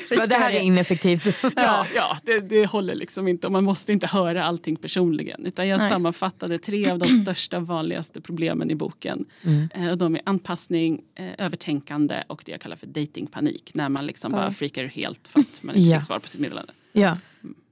Det 0.29 0.35
här 0.35 0.51
är 0.51 0.59
ineffektivt. 0.59 1.43
Ja, 1.55 1.85
ja 1.95 2.17
det, 2.23 2.39
det 2.39 2.65
håller 2.65 2.95
liksom 2.95 3.27
inte 3.27 3.47
och 3.47 3.53
man 3.53 3.63
måste 3.63 3.91
inte 3.93 4.07
höra 4.07 4.43
allting 4.45 4.75
personligen. 4.75 5.45
Utan 5.45 5.67
jag 5.67 5.79
Nej. 5.79 5.89
sammanfattade 5.89 6.59
tre 6.59 6.89
av 6.91 6.99
de 6.99 7.07
största 7.07 7.59
vanligaste 7.59 8.21
problemen 8.21 8.71
i 8.71 8.75
boken. 8.75 9.25
Eh, 9.73 9.89
och 9.89 9.97
de 9.97 10.15
är 10.15 10.21
anpassning, 10.25 11.01
eh, 11.15 11.25
övertänkande 11.45 12.23
och 12.27 12.41
det 12.45 12.51
jag 12.51 12.61
kallar 12.61 12.75
för 12.75 12.87
datingpanik. 12.87 13.71
När 13.73 13.89
man 13.89 14.05
liksom 14.05 14.31
bara 14.31 14.51
freakar 14.53 14.83
helt 14.85 15.27
för 15.27 15.39
att 15.39 15.63
man 15.63 15.75
inte 15.75 15.89
Ja. 15.91 15.99
fick 15.99 16.07
svar 16.07 16.19
på 16.19 16.27
sitt 16.27 16.39
meddelande. 16.41 16.73
Ja. 16.91 17.17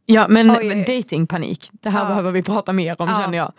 Ja 0.05 0.27
men 0.29 0.51
oj. 0.51 0.83
datingpanik, 0.87 1.69
det 1.71 1.89
här 1.89 2.01
Ja. 2.03 2.07
behöver 2.07 2.31
vi 2.31 2.43
prata 2.43 2.73
mer 2.73 3.01
om 3.01 3.09
Ja. 3.09 3.21
känner 3.21 3.37
jag. 3.37 3.53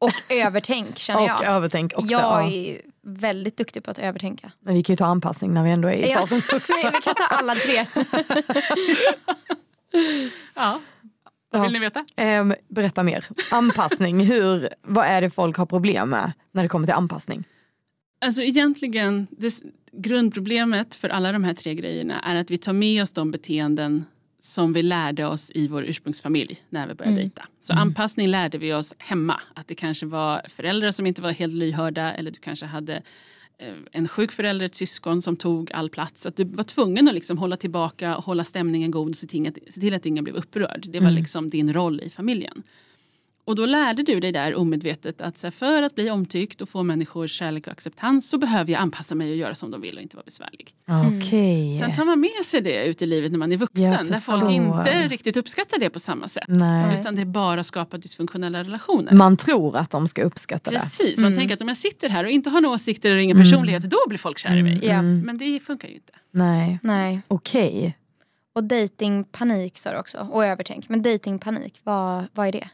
Och 0.00 0.12
övertänk 0.28 0.98
känner 0.98 1.20
Och 1.20 1.26
jag. 1.28 1.44
övertänk 1.46 1.92
också. 1.96 2.06
jag 2.10 2.20
ja. 2.20 2.50
är 2.52 2.80
väldigt 3.02 3.56
duktig 3.56 3.84
på 3.84 3.90
att 3.90 3.98
övertänka. 3.98 4.52
Men 4.60 4.74
vi 4.74 4.82
kan 4.82 4.92
ju 4.92 4.96
ta 4.96 5.06
anpassning 5.06 5.54
när 5.54 5.64
vi 5.64 5.70
ändå 5.70 5.88
är 5.88 5.92
i 5.94 6.10
Ja. 6.10 6.18
fasen. 6.26 6.40
Vi 6.92 7.00
kan 7.00 7.14
ta 7.14 7.24
alla 7.30 7.54
tre. 7.54 7.86
Ja. 10.54 10.80
Vad 11.52 11.62
vill 11.62 11.72
ni 11.72 11.78
veta? 11.78 12.04
Ehm, 12.16 12.54
berätta 12.68 13.02
mer. 13.02 13.26
Anpassning, 13.52 14.20
hur, 14.26 14.68
vad 14.82 15.06
är 15.06 15.20
det 15.20 15.30
folk 15.30 15.56
har 15.56 15.66
problem 15.66 16.10
med 16.10 16.32
när 16.52 16.62
det 16.62 16.68
kommer 16.68 16.86
till 16.86 16.94
anpassning? 16.94 17.44
Alltså 18.20 18.42
egentligen, 18.42 19.26
det, 19.30 19.54
grundproblemet 19.92 20.94
för 20.94 21.08
alla 21.08 21.32
de 21.32 21.44
här 21.44 21.54
tre 21.54 21.74
grejerna 21.74 22.20
är 22.20 22.34
att 22.34 22.50
vi 22.50 22.58
tar 22.58 22.72
med 22.72 23.02
oss 23.02 23.12
de 23.12 23.30
beteenden 23.30 24.04
som 24.40 24.72
vi 24.72 24.82
lärde 24.82 25.26
oss 25.26 25.50
i 25.54 25.68
vår 25.68 25.84
ursprungsfamilj 25.84 26.62
när 26.68 26.86
vi 26.86 26.94
började 26.94 27.16
dejta. 27.16 27.42
Så 27.60 27.72
anpassning 27.72 28.28
lärde 28.28 28.58
vi 28.58 28.72
oss 28.72 28.94
hemma. 28.98 29.40
Att 29.54 29.68
det 29.68 29.74
kanske 29.74 30.06
var 30.06 30.42
föräldrar 30.48 30.90
som 30.90 31.06
inte 31.06 31.22
var 31.22 31.30
helt 31.30 31.54
lyhörda 31.54 32.12
eller 32.12 32.30
du 32.30 32.38
kanske 32.38 32.66
hade 32.66 33.02
eh, 33.58 33.74
en 33.92 34.08
sjuk 34.08 34.32
förälder, 34.32 34.66
ett 34.66 34.74
syskon 34.74 35.22
som 35.22 35.36
tog 35.36 35.72
all 35.72 35.90
plats. 35.90 36.26
Att 36.26 36.36
du 36.36 36.44
var 36.44 36.64
tvungen 36.64 37.08
att 37.08 37.14
liksom 37.14 37.38
hålla 37.38 37.56
tillbaka 37.56 38.16
och 38.16 38.24
hålla 38.24 38.44
stämningen 38.44 38.90
god 38.90 39.10
och 39.10 39.16
se 39.16 39.26
till 39.26 39.48
att, 39.48 39.58
se 39.70 39.80
till 39.80 39.94
att 39.94 40.06
ingen 40.06 40.24
blev 40.24 40.36
upprörd. 40.36 40.86
Det 40.88 41.00
var 41.00 41.10
liksom 41.10 41.50
din 41.50 41.72
roll 41.72 42.00
i 42.00 42.10
familjen. 42.10 42.62
Och 43.44 43.56
då 43.56 43.66
lärde 43.66 44.02
du 44.02 44.20
dig 44.20 44.32
där 44.32 44.54
omedvetet 44.54 45.20
att 45.20 45.42
här, 45.42 45.50
för 45.50 45.82
att 45.82 45.94
bli 45.94 46.10
omtyckt 46.10 46.60
och 46.60 46.68
få 46.68 46.82
människors 46.82 47.38
kärlek 47.38 47.66
och 47.66 47.72
acceptans 47.72 48.30
så 48.30 48.38
behöver 48.38 48.72
jag 48.72 48.80
anpassa 48.80 49.14
mig 49.14 49.30
och 49.30 49.36
göra 49.36 49.54
som 49.54 49.70
de 49.70 49.80
vill 49.80 49.96
och 49.96 50.02
inte 50.02 50.16
vara 50.16 50.24
besvärlig. 50.24 50.74
Okej. 51.16 51.78
Sen 51.78 51.96
tar 51.96 52.04
man 52.04 52.20
med 52.20 52.44
sig 52.44 52.60
det 52.60 52.84
ut 52.84 53.02
i 53.02 53.06
livet 53.06 53.32
när 53.32 53.38
man 53.38 53.52
är 53.52 53.56
vuxen. 53.56 54.08
Där 54.10 54.20
folk 54.20 54.50
inte 54.50 55.08
riktigt 55.08 55.36
uppskattar 55.36 55.78
det 55.78 55.90
på 55.90 55.98
samma 55.98 56.28
sätt. 56.28 56.44
Nej. 56.48 57.00
Utan 57.00 57.14
det 57.14 57.24
bara 57.24 57.64
skapar 57.64 57.98
dysfunktionella 57.98 58.64
relationer. 58.64 59.12
Man 59.12 59.36
tror 59.36 59.76
att 59.76 59.90
de 59.90 60.08
ska 60.08 60.22
uppskatta 60.22 60.70
det. 60.70 60.80
Precis, 60.80 61.18
man 61.18 61.36
tänker 61.36 61.54
att 61.54 61.62
om 61.62 61.68
jag 61.68 61.76
sitter 61.76 62.08
här 62.08 62.24
och 62.24 62.30
inte 62.30 62.50
har 62.50 62.60
några 62.60 62.74
åsikter 62.74 63.10
eller 63.10 63.20
ingen 63.20 63.36
personlighet 63.36 63.90
då 63.90 63.98
blir 64.08 64.18
folk 64.18 64.38
kär 64.38 64.56
i 64.56 64.62
mig. 64.62 64.80
Ja. 64.82 65.02
Men 65.02 65.38
det 65.38 65.60
funkar 65.60 65.88
ju 65.88 65.94
inte. 65.94 66.12
Nej, 66.30 66.78
Nej. 66.82 67.20
okej. 67.28 67.96
Och 68.52 68.64
datingpanik 68.64 69.78
sa 69.78 69.92
du 69.92 69.98
också. 69.98 70.28
Och 70.30 70.44
övertänk. 70.44 70.88
Men 70.88 71.02
datingpanik, 71.02 71.80
vad, 71.82 72.24
vad 72.32 72.48
är 72.48 72.52
det? 72.52 72.68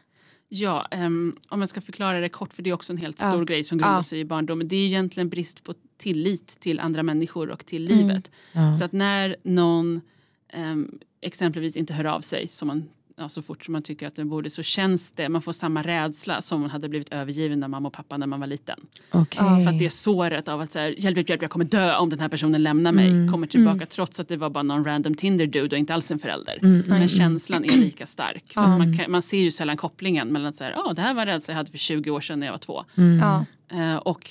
Ja, 0.49 0.87
ehm, 0.91 1.35
om 1.49 1.59
jag 1.59 1.69
ska 1.69 1.81
förklara 1.81 2.19
det 2.19 2.29
kort 2.29 2.53
för 2.53 2.63
det 2.63 2.69
är 2.69 2.73
också 2.73 2.93
en 2.93 2.97
helt 2.97 3.17
Ja. 3.21 3.31
stor 3.31 3.45
grej 3.45 3.63
som 3.63 3.77
grundar 3.77 3.95
Ja. 3.95 4.03
sig 4.03 4.19
i 4.19 4.25
barndomen. 4.25 4.67
Det 4.67 4.75
är 4.75 4.85
egentligen 4.85 5.29
brist 5.29 5.63
på 5.63 5.73
tillit 5.97 6.47
till 6.59 6.79
andra 6.79 7.03
människor 7.03 7.49
och 7.49 7.65
till 7.65 7.91
Mm. 7.91 7.97
livet. 8.07 8.31
Så 8.79 8.83
att 8.83 8.91
när 8.91 9.35
någon 9.43 10.01
ehm, 10.49 10.99
exempelvis 11.21 11.77
inte 11.77 11.93
hör 11.93 12.05
av 12.05 12.21
sig 12.21 12.47
som 12.47 12.67
man, 12.67 12.83
ja, 13.17 13.29
så 13.29 13.41
fort 13.41 13.65
som 13.65 13.71
man 13.71 13.81
tycker 13.81 14.07
att 14.07 14.15
den 14.15 14.29
borde 14.29 14.49
så 14.49 14.63
känns 14.63 15.11
det, 15.11 15.29
man 15.29 15.41
får 15.41 15.51
samma 15.53 15.81
rädsla 15.81 16.41
som 16.41 16.61
man 16.61 16.69
hade 16.69 16.89
blivit 16.89 17.09
övergiven 17.13 17.63
av 17.63 17.69
mamma 17.69 17.87
och 17.87 17.93
pappa 17.93 18.17
när 18.17 18.27
man 18.27 18.39
var 18.39 18.47
liten. 18.47 18.79
Okej. 19.11 19.39
För 19.39 19.69
att 19.69 19.79
det 19.79 19.85
är 19.85 19.89
såret 19.89 20.47
av 20.47 20.61
att 20.61 20.71
så 20.71 20.79
här, 20.79 20.95
hjälp, 20.97 21.29
hjälp, 21.29 21.41
jag 21.41 21.51
kommer 21.51 21.65
dö 21.65 21.95
om 21.97 22.09
den 22.09 22.19
här 22.19 22.29
personen 22.29 22.63
lämnar 22.63 22.91
mig. 22.91 23.07
Mm. 23.09 23.31
Kommer 23.31 23.47
tillbaka 23.47 23.85
trots 23.85 24.19
att 24.19 24.27
det 24.27 24.37
var 24.37 24.49
bara 24.49 24.63
någon 24.63 24.85
random 24.85 25.15
Tinder-dude 25.15 25.75
och 25.75 25.79
inte 25.79 25.93
alls 25.93 26.11
en 26.11 26.19
förälder. 26.19 26.59
Mm, 26.63 26.83
Men 26.87 27.07
känslan 27.07 27.65
är 27.65 27.77
lika 27.77 28.05
stark. 28.05 28.43
Fast 28.53 28.77
man, 28.77 28.97
kan, 28.97 29.11
man 29.11 29.21
ser 29.21 29.37
ju 29.39 29.51
sällan 29.51 29.77
kopplingen 29.77 30.27
mellan 30.27 30.49
att 30.49 30.55
så 30.55 30.63
här, 30.63 30.73
oh, 30.73 30.93
det 30.93 31.01
här 31.01 31.13
var 31.13 31.25
rädsla 31.25 31.51
jag 31.51 31.57
hade 31.57 31.71
för 31.71 31.77
20 31.77 32.09
år 32.11 32.21
sedan 32.21 32.39
när 32.39 32.47
jag 32.47 32.53
var 32.53 32.57
två. 32.59 32.83
Mm. 32.97 33.19
Ja. 33.19 33.45
Eh, 33.77 33.95
och 33.95 34.29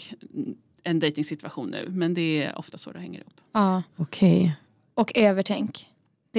en 0.82 0.98
dejtingsituation 0.98 1.68
nu. 1.70 1.86
Men 1.88 2.14
det 2.14 2.42
är 2.42 2.58
ofta 2.58 2.78
så 2.78 2.92
det 2.92 2.98
hänger 2.98 3.20
ihop. 3.20 3.40
ja. 3.52 3.82
Okej. 3.96 4.56
Och 4.94 5.12
övertänk. 5.18 5.86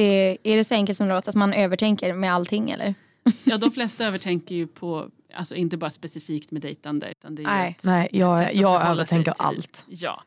Det 0.02 0.38
är, 0.54 0.58
det 0.58 0.64
så 0.64 0.74
enkelt 0.76 0.98
som 0.98 1.08
det 1.08 1.14
låter 1.14 1.30
att 1.30 1.36
man 1.36 1.54
övertänker 1.54 2.14
med 2.14 2.34
allting 2.34 2.70
eller? 2.72 2.96
Ja, 3.44 3.58
de 3.58 3.72
flesta 3.72 4.06
övertänker 4.06 4.56
ju 4.56 4.68
på, 4.68 5.10
alltså 5.34 5.56
inte 5.56 5.78
bara 5.78 5.90
specifikt 5.90 6.52
med 6.52 6.62
dejtande. 6.62 7.12
Utan 7.12 7.36
det 7.36 7.42
är 7.42 7.48
Nej. 7.48 7.70
ett- 7.78 7.84
Nej, 7.84 8.06
ett 8.12 8.16
jag, 8.20 8.44
att 8.44 8.56
jag 8.56 8.86
övertänker 8.88 9.34
allt. 9.38 9.86
Ja, 9.88 10.24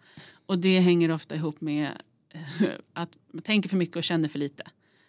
och 0.46 0.58
det 0.58 0.80
hänger 0.80 1.10
ofta 1.10 1.34
ihop 1.34 1.60
med 1.60 1.88
att 2.92 3.10
man 3.32 3.42
tänker 3.42 3.68
för 3.68 3.76
mycket 3.76 3.96
och 3.96 4.04
känner 4.04 4.28
för 4.28 4.38
lite. 4.38 4.62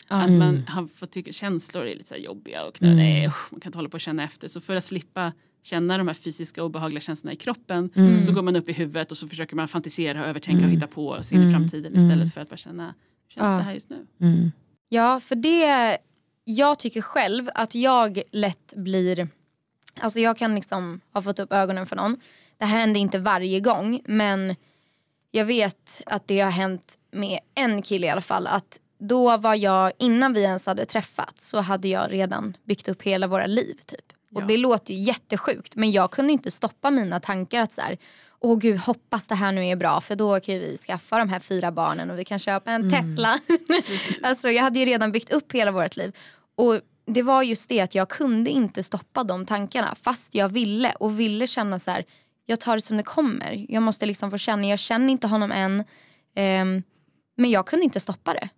Att 0.07 0.27
Mm. 0.27 0.39
man 0.39 0.67
har 0.67 0.87
fått 0.95 1.11
tycka 1.11 1.31
känslor 1.31 1.85
är 1.85 1.95
lite 1.95 2.09
så 2.09 2.15
jobbiga 2.15 2.65
och 2.65 2.81
nej, 2.81 3.27
usch, 3.27 3.51
man 3.53 3.59
kan 3.61 3.69
inte 3.69 3.77
hålla 3.77 3.89
på 3.89 3.95
och 3.95 4.01
känna 4.01 4.23
efter. 4.23 4.47
Så 4.47 4.61
för 4.61 4.75
att 4.75 4.83
slippa 4.83 5.31
känna 5.63 5.97
de 5.97 6.07
här 6.07 6.13
fysiska 6.13 6.63
obehagliga 6.63 7.01
känslorna 7.01 7.33
i 7.33 7.35
kroppen 7.35 7.89
Mm. 7.95 8.19
så 8.19 8.31
går 8.33 8.41
man 8.41 8.55
upp 8.55 8.69
i 8.69 8.73
huvudet 8.73 9.11
och 9.11 9.17
så 9.17 9.27
försöker 9.27 9.55
man 9.55 9.67
fantisera 9.67 10.21
och 10.21 10.27
övertänka 10.27 10.65
och 10.65 10.71
hitta 10.71 10.87
på 10.87 11.07
och 11.07 11.25
se 11.25 11.35
in 11.35 11.49
i 11.49 11.53
framtiden 11.53 11.95
istället 11.95 12.33
för 12.33 12.41
att 12.41 12.49
bara 12.49 12.57
känna 12.57 12.93
känns 13.33 13.45
Ja. 13.45 13.57
det 13.57 13.63
här 13.63 13.73
just 13.73 13.89
nu? 13.89 14.07
Mm. 14.21 14.51
Ja, 14.89 15.19
för 15.19 15.35
det 15.35 15.97
jag 16.43 16.79
tycker 16.79 17.01
själv 17.01 17.49
att 17.55 17.75
jag 17.75 18.21
lätt 18.31 18.73
blir, 18.75 19.27
alltså 19.99 20.19
jag 20.19 20.37
kan 20.37 20.55
liksom 20.55 21.01
ha 21.13 21.21
fått 21.21 21.39
upp 21.39 21.53
ögonen 21.53 21.85
för 21.85 21.95
någon. 21.95 22.17
Det 22.57 22.65
här 22.65 22.77
händer 22.79 22.99
inte 22.99 23.19
varje 23.19 23.59
gång 23.59 24.01
men 24.05 24.55
jag 25.31 25.45
vet 25.45 26.01
att 26.05 26.27
det 26.27 26.39
har 26.39 26.51
hänt 26.51 26.97
med 27.11 27.39
en 27.55 27.81
kille 27.81 28.07
i 28.07 28.09
alla 28.09 28.21
fall. 28.21 28.47
Att 28.47 28.79
då 28.99 29.37
var 29.37 29.55
jag, 29.55 29.91
innan 29.99 30.33
vi 30.33 30.43
ens 30.43 30.65
hade 30.65 30.85
träffats 30.85 31.49
så 31.49 31.59
hade 31.61 31.87
jag 31.87 32.11
redan 32.13 32.57
byggt 32.63 32.87
upp 32.89 33.01
hela 33.01 33.27
våra 33.27 33.45
liv 33.45 33.75
typ. 33.85 34.05
Och 34.35 34.41
Ja. 34.41 34.45
det 34.45 34.57
låter 34.57 34.93
ju 34.93 34.99
jättesjukt 34.99 35.75
men 35.75 35.91
jag 35.91 36.11
kunde 36.11 36.33
inte 36.33 36.51
stoppa 36.51 36.91
mina 36.91 37.19
tankar 37.19 37.61
att 37.61 37.73
så 37.73 37.81
här, 37.81 37.97
åh 38.41 38.57
gud 38.57 38.77
hoppas 38.79 39.27
det 39.27 39.35
här 39.35 39.51
nu 39.51 39.65
är 39.65 39.75
bra 39.75 40.01
för 40.01 40.15
då 40.15 40.39
kan 40.39 40.55
vi 40.55 40.77
skaffa 40.77 41.17
de 41.17 41.29
här 41.29 41.39
fyra 41.39 41.71
barnen 41.71 42.11
och 42.11 42.19
vi 42.19 42.25
kan 42.25 42.39
köpa 42.39 42.71
en 42.71 42.91
Tesla. 42.91 43.39
alltså 44.23 44.49
jag 44.49 44.63
hade 44.63 44.79
ju 44.79 44.85
redan 44.85 45.11
byggt 45.11 45.33
upp 45.33 45.51
hela 45.51 45.71
vårt 45.71 45.97
liv. 45.97 46.15
Och 46.55 46.79
det 47.05 47.21
var 47.21 47.43
just 47.43 47.69
det 47.69 47.81
att 47.81 47.95
jag 47.95 48.09
kunde 48.09 48.49
inte 48.49 48.83
stoppa 48.83 49.23
de 49.23 49.45
tankarna 49.45 49.95
fast 49.95 50.35
jag 50.35 50.49
ville 50.49 50.93
och 50.99 51.19
ville 51.19 51.47
känna 51.47 51.79
så 51.79 51.91
här, 51.91 52.05
jag 52.45 52.59
tar 52.59 52.75
det 52.75 52.81
som 52.81 52.97
det 52.97 53.03
kommer. 53.03 53.65
Jag 53.69 53.83
måste 53.83 54.05
liksom 54.05 54.31
få 54.31 54.37
känna, 54.37 54.67
jag 54.67 54.79
känner 54.79 55.09
inte 55.09 55.27
honom 55.27 55.51
än. 55.51 55.83
ehm, 56.35 56.83
men 57.37 57.49
jag 57.51 57.65
kunde 57.65 57.83
inte 57.83 57.99
stoppa 57.99 58.33
det. 58.33 58.49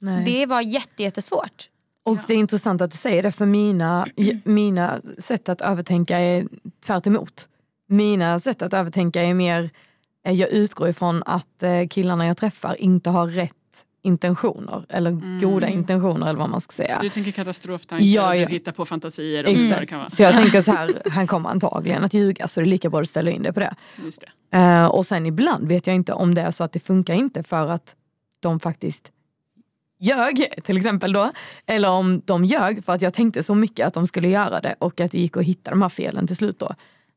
Nej. 0.00 0.24
Det 0.24 0.46
var 0.46 0.60
jätte, 0.60 1.02
jättesvårt. 1.02 1.68
Och 2.04 2.18
det 2.26 2.32
är 2.32 2.38
intressant 2.38 2.80
att 2.80 2.90
du 2.90 2.96
säger 2.96 3.22
det 3.22 3.32
för 3.32 3.46
mina, 3.46 4.06
mina 4.44 5.00
sätt 5.18 5.48
att 5.48 5.60
övertänka 5.60 6.18
är 6.18 6.48
tvärt 6.86 7.06
emot. 7.06 7.48
Mina 7.88 8.40
sätt 8.40 8.62
att 8.62 8.74
övertänka 8.74 9.22
är 9.22 9.34
mer, 9.34 9.70
eh, 10.26 10.32
jag 10.34 10.50
utgår 10.50 10.88
ifrån 10.88 11.22
att 11.26 11.62
eh, 11.62 11.86
killarna 11.90 12.26
jag 12.26 12.36
träffar 12.36 12.80
inte 12.80 13.10
har 13.10 13.26
rätt 13.26 13.52
intentioner 14.02 14.84
eller 14.88 15.40
goda 15.40 15.68
intentioner 15.68 16.26
eller 16.28 16.38
vad 16.38 16.50
man 16.50 16.60
ska 16.60 16.72
Så 16.72 16.76
säga. 16.76 16.98
du 17.02 17.08
tänker 17.08 17.30
katastroftankar 17.32 18.06
Ja, 18.06 18.28
och 18.28 18.36
ja. 18.36 18.46
du 18.46 18.52
hittar 18.52 18.72
på 18.72 18.86
fantasier 18.86 19.46
om 19.48 19.70
vad 19.70 19.80
det 19.80 19.86
kan 19.86 19.98
vara. 19.98 20.06
Exakt. 20.06 20.16
Så 20.16 20.22
jag 20.22 20.34
tänker 20.34 20.62
så 20.62 20.72
här, 20.72 21.02
han 21.10 21.26
kommer 21.26 21.48
antagligen 21.50 22.04
att 22.04 22.14
ljuga 22.14 22.48
så 22.48 22.60
det 22.60 22.64
är 22.64 22.68
lika 22.68 22.90
bra 22.90 23.00
att 23.00 23.08
ställa 23.08 23.30
in 23.30 23.42
det 23.42 23.52
på 23.52 23.60
det. 23.60 23.74
Just 24.04 24.24
det. 24.50 24.58
Eh, 24.58 24.86
och 24.86 25.06
sen 25.06 25.26
ibland 25.26 25.68
vet 25.68 25.86
jag 25.86 25.96
inte 25.96 26.12
om 26.12 26.34
det 26.34 26.42
är 26.42 26.50
så 26.50 26.64
att 26.64 26.72
det 26.72 26.80
funkar 26.80 27.14
inte 27.14 27.42
för 27.42 27.66
att 27.70 27.94
de 28.40 28.60
faktiskt 28.60 29.12
ljög 30.00 30.48
till 30.64 30.76
exempel 30.76 31.12
då. 31.12 31.30
Eller 31.66 31.90
om 31.90 32.22
de 32.24 32.44
ljög 32.44 32.84
för 32.84 32.92
att 32.92 33.02
jag 33.02 33.14
tänkte 33.14 33.42
så 33.42 33.54
mycket 33.54 33.86
att 33.86 33.94
de 33.94 34.06
skulle 34.06 34.28
göra 34.28 34.60
det 34.60 34.74
och 34.78 35.00
att 35.00 35.10
det 35.10 35.18
gick 35.18 35.36
att 35.36 35.44
hitta 35.44 35.70
de 35.70 35.82
här 35.82 35.88
felen 35.88 36.26
till 36.26 36.36
slut 36.36 36.58
då. 36.58 36.74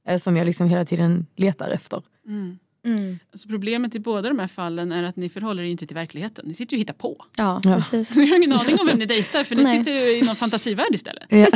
Eh, 0.07 0.17
som 0.17 0.37
jag 0.37 0.45
liksom 0.45 0.69
hela 0.69 0.85
tiden 0.85 1.25
letar 1.35 1.69
efter. 1.69 2.01
Mm. 2.27 3.19
Alltså 3.33 3.47
problemet 3.47 3.95
i 3.95 3.99
båda 3.99 4.29
de 4.29 4.39
här 4.39 4.47
fallen 4.47 4.91
är 4.91 5.03
att 5.03 5.15
ni 5.15 5.29
förhåller 5.29 5.63
er 5.63 5.67
inte 5.67 5.87
till 5.87 5.95
verkligheten. 5.95 6.45
Ni 6.47 6.53
sitter 6.53 6.73
ju 6.73 6.77
och 6.77 6.79
hittar 6.81 6.93
på. 6.93 7.25
Ja, 7.37 7.61
Ja. 7.63 7.73
precis. 7.75 8.15
Ni 8.15 8.25
har 8.29 8.37
ingen 8.37 8.53
aning 8.53 8.79
om 8.79 8.87
vem 8.87 8.97
ni 8.99 9.05
dejtar 9.05 9.43
för 9.43 9.55
ni 9.55 9.63
Nej. 9.63 9.77
sitter 9.77 9.95
i 9.95 10.21
någon 10.21 10.35
fantasivärld 10.35 10.95
istället. 10.95 11.23
Ja. 11.29 11.47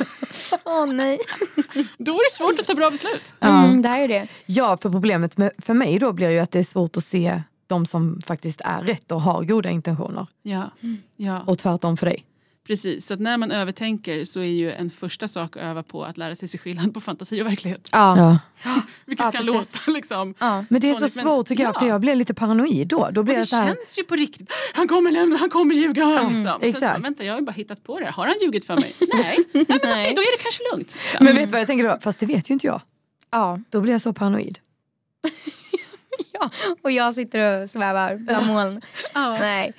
Åh 0.64 0.86
nej. 0.86 1.18
Då 1.98 2.12
är 2.12 2.30
det 2.30 2.36
svårt 2.36 2.60
att 2.60 2.66
ta 2.66 2.74
bra 2.74 2.90
beslut. 2.90 3.34
Mm, 3.40 3.82
det 3.82 3.88
här 3.88 4.00
är 4.04 4.08
det. 4.08 4.28
ja, 4.46 4.76
för 4.76 4.90
problemet 4.90 5.36
med, 5.38 5.50
för 5.58 5.74
mig 5.74 5.98
då 5.98 6.12
blir 6.12 6.30
ju 6.30 6.38
att 6.38 6.50
det 6.50 6.58
är 6.58 6.64
svårt 6.64 6.96
att 6.96 7.04
se 7.04 7.42
de 7.66 7.86
som 7.86 8.20
faktiskt 8.26 8.60
är 8.64 8.82
rätt 8.82 9.12
och 9.12 9.20
har 9.22 9.44
goda 9.44 9.70
intentioner. 9.70 10.26
Ja, 10.42 10.70
ja 11.16 11.40
Och 11.46 11.58
tvärtom 11.58 11.96
för 11.96 12.06
dig. 12.06 12.24
Precis. 12.66 13.06
Så 13.06 13.14
att 13.14 13.20
när 13.20 13.36
man 13.36 13.50
övertänker 13.50 14.24
så 14.24 14.40
är 14.40 14.44
ju 14.44 14.72
en 14.72 14.90
första 14.90 15.28
sak 15.28 15.56
att 15.56 15.62
öva 15.62 15.82
på 15.82 16.04
att 16.04 16.16
lära 16.18 16.36
sig 16.36 16.48
se 16.48 16.58
skillnad 16.58 16.94
på 16.94 17.00
fantasi 17.00 17.42
och 17.42 17.46
verklighet. 17.46 17.88
Ja. 17.92 18.38
Ja. 18.64 18.80
Vilket 19.04 19.24
Ja, 19.26 19.32
kan 19.32 19.42
precis. 19.42 19.74
låta 19.86 19.90
liksom... 19.92 20.34
Ja. 20.38 20.64
Men 20.70 20.80
det 20.80 20.90
är 20.90 20.94
så 20.94 21.08
svårt 21.08 21.46
tycker 21.46 21.62
jag 21.64 21.74
för 21.74 21.82
Ja. 21.86 21.88
jag 21.88 22.00
blir 22.00 22.14
lite 22.14 22.34
paranoid 22.34 22.88
då. 22.88 23.08
Då 23.12 23.22
blir 23.22 23.34
Och 23.34 23.40
det 23.40 23.46
så 23.46 23.56
här, 23.56 23.66
känns 23.74 23.98
ju 23.98 24.02
på 24.02 24.16
riktigt. 24.16 24.50
Han 24.74 24.88
kommer 24.88 25.10
lämna, 25.10 25.36
han 25.36 25.50
kommer 25.50 25.74
ljuga. 25.74 26.06
liksom. 26.06 26.34
Sen 26.34 26.42
så, 26.42 26.58
exakt. 26.60 26.80
bara, 26.94 26.98
vänta, 26.98 27.24
jag 27.24 27.32
har 27.32 27.40
ju 27.40 27.46
bara 27.46 27.52
hittat 27.52 27.84
på 27.84 28.00
det. 28.00 28.10
Har 28.10 28.26
han 28.26 28.34
ljugit 28.42 28.64
för 28.66 28.76
mig? 28.76 28.94
Nej, 29.12 29.38
Nej 29.52 29.64
men 29.68 29.76
okej, 29.76 29.78
Nej. 29.82 30.14
då 30.14 30.20
är 30.22 30.36
det 30.38 30.42
kanske 30.42 30.62
lugnt. 30.72 30.90
Så. 30.90 31.24
men 31.24 31.34
vet 31.36 31.44
du 31.44 31.50
vad 31.52 31.60
jag 31.60 31.66
tänker 31.66 31.84
då? 31.88 31.98
Fast 32.00 32.20
det 32.20 32.26
vet 32.26 32.50
ju 32.50 32.52
inte 32.52 32.66
jag. 32.66 32.80
ja. 33.30 33.60
Då 33.70 33.80
blir 33.80 33.92
jag 33.92 34.02
så 34.02 34.12
paranoid. 34.12 34.58
ja. 36.32 36.50
Och 36.82 36.90
jag 36.90 37.14
sitter 37.14 37.62
och 37.62 37.70
svävar 37.70 38.16
bland 38.16 38.46
moln. 38.46 38.80
Ja. 39.14 39.38
Nej, 39.38 39.72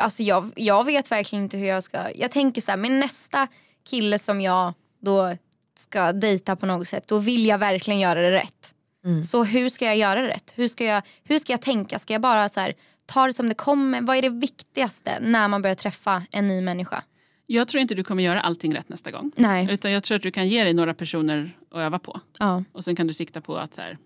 alltså 0.00 0.22
jag, 0.22 0.50
jag 0.56 0.84
vet 0.84 1.10
verkligen 1.10 1.42
inte 1.42 1.56
hur 1.56 1.66
jag 1.66 1.82
ska... 1.82 2.10
Jag 2.14 2.30
tänker 2.30 2.60
så 2.60 2.70
här, 2.70 2.78
men 2.78 3.00
nästa 3.00 3.48
kille 3.88 4.18
som 4.18 4.40
jag 4.40 4.72
då 5.00 5.36
ska 5.78 6.12
dejta 6.12 6.56
på 6.56 6.66
något 6.66 6.88
sätt, 6.88 7.08
då 7.08 7.18
vill 7.18 7.46
jag 7.46 7.58
verkligen 7.58 8.00
göra 8.00 8.20
det 8.20 8.32
rätt. 8.32 8.74
Mm. 9.04 9.24
Så 9.24 9.44
hur 9.44 9.68
ska 9.68 9.84
jag 9.84 9.96
göra 9.96 10.22
det 10.22 10.28
rätt? 10.28 10.52
Hur 10.56 10.68
ska 10.68 10.84
jag, 10.84 11.02
hur 11.24 11.38
ska 11.38 11.52
jag 11.52 11.62
tänka? 11.62 11.98
Ska 11.98 12.12
jag 12.12 12.22
bara 12.22 12.48
så 12.48 12.60
här, 12.60 12.74
ta 13.06 13.26
det 13.26 13.32
som 13.32 13.48
det 13.48 13.54
kommer? 13.54 14.00
Vad 14.00 14.16
är 14.16 14.22
det 14.22 14.28
viktigaste 14.28 15.18
när 15.20 15.48
man 15.48 15.62
börjar 15.62 15.74
träffa 15.74 16.22
en 16.30 16.48
ny 16.48 16.60
människa? 16.60 17.02
Jag 17.46 17.68
tror 17.68 17.80
inte 17.80 17.94
du 17.94 18.04
kommer 18.04 18.22
göra 18.22 18.40
allting 18.40 18.74
rätt 18.74 18.88
nästa 18.88 19.10
gång. 19.10 19.32
Nej. 19.36 19.68
Utan 19.70 19.92
jag 19.92 20.02
tror 20.02 20.16
att 20.16 20.22
du 20.22 20.30
kan 20.30 20.48
ge 20.48 20.64
dig 20.64 20.74
några 20.74 20.94
personer 20.94 21.56
att 21.70 21.78
öva 21.78 21.98
på. 21.98 22.20
Ja. 22.38 22.64
Och 22.72 22.84
sen 22.84 22.96
kan 22.96 23.06
du 23.06 23.14
sikta 23.14 23.40
på 23.40 23.56
att 23.56 23.74
så 23.74 23.80
här, 23.80 23.98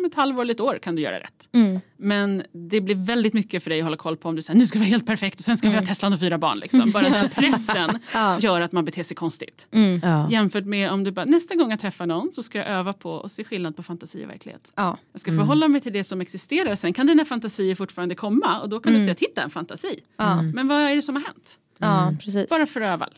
om 0.00 0.04
ett 0.04 0.14
halvår 0.14 0.42
eller 0.42 0.54
ett 0.54 0.60
år 0.60 0.78
kan 0.82 0.94
du 0.96 1.02
göra 1.02 1.20
rätt. 1.20 1.48
Mm. 1.52 1.80
Men 1.96 2.42
det 2.52 2.80
blir 2.80 2.94
väldigt 2.94 3.32
mycket 3.34 3.62
för 3.62 3.70
dig 3.70 3.80
att 3.80 3.84
hålla 3.84 3.96
koll 3.96 4.16
på 4.16 4.28
om 4.28 4.36
du 4.36 4.42
säger 4.42 4.58
nu 4.58 4.66
ska 4.66 4.78
vi 4.78 4.84
vara 4.84 4.90
helt 4.90 5.06
perfekt 5.06 5.38
och 5.38 5.44
sen 5.44 5.56
ska 5.56 5.68
vi 5.70 5.74
ha 5.76 5.82
Teslan 5.86 6.12
och 6.12 6.20
fyra 6.20 6.38
barn. 6.38 6.58
Liksom. 6.58 6.90
Bara 6.90 7.08
den 7.08 7.28
pressen 7.34 7.90
Mm. 7.90 8.00
Ja. 8.14 8.38
gör 8.40 8.60
att 8.60 8.72
man 8.72 8.84
beter 8.84 9.02
sig 9.02 9.16
konstigt. 9.16 9.68
Mm. 9.72 10.00
Ja. 10.02 10.30
Jämfört 10.30 10.64
med 10.64 10.90
om 10.90 11.04
du 11.04 11.10
bara 11.12 11.24
nästa 11.24 11.54
gång 11.54 11.70
jag 11.70 11.80
träffar 11.80 12.06
någon 12.06 12.32
så 12.32 12.42
ska 12.42 12.58
jag 12.58 12.66
öva 12.68 12.92
på 12.92 13.20
att 13.20 13.32
se 13.32 13.44
skillnad 13.44 13.76
på 13.76 13.82
fantasi 13.82 14.24
och 14.24 14.30
verklighet. 14.30 14.72
Ja. 14.76 14.96
Jag 15.12 15.20
ska 15.20 15.30
förhålla 15.30 15.68
mig 15.68 15.80
till 15.80 15.92
det 15.92 16.04
som 16.04 16.20
existerar. 16.20 16.74
Sen 16.74 16.92
kan 16.92 17.06
dina 17.06 17.24
fantasier 17.24 17.74
fortfarande 17.74 18.14
komma 18.14 18.60
och 18.60 18.68
då 18.68 18.80
kan 18.80 18.92
du 18.92 18.98
säga 18.98 19.12
att 19.12 19.20
hitta 19.20 19.42
en 19.42 19.50
fantasi. 19.50 20.00
Ja. 20.16 20.42
Men 20.42 20.68
vad 20.68 20.76
är 20.82 20.96
det 20.96 21.02
som 21.02 21.16
har 21.16 21.22
hänt? 21.22 21.58
ja, 21.78 22.12
precis. 22.24 22.48
Bara 22.48 22.66
för 22.66 22.80
öva. 22.80 23.08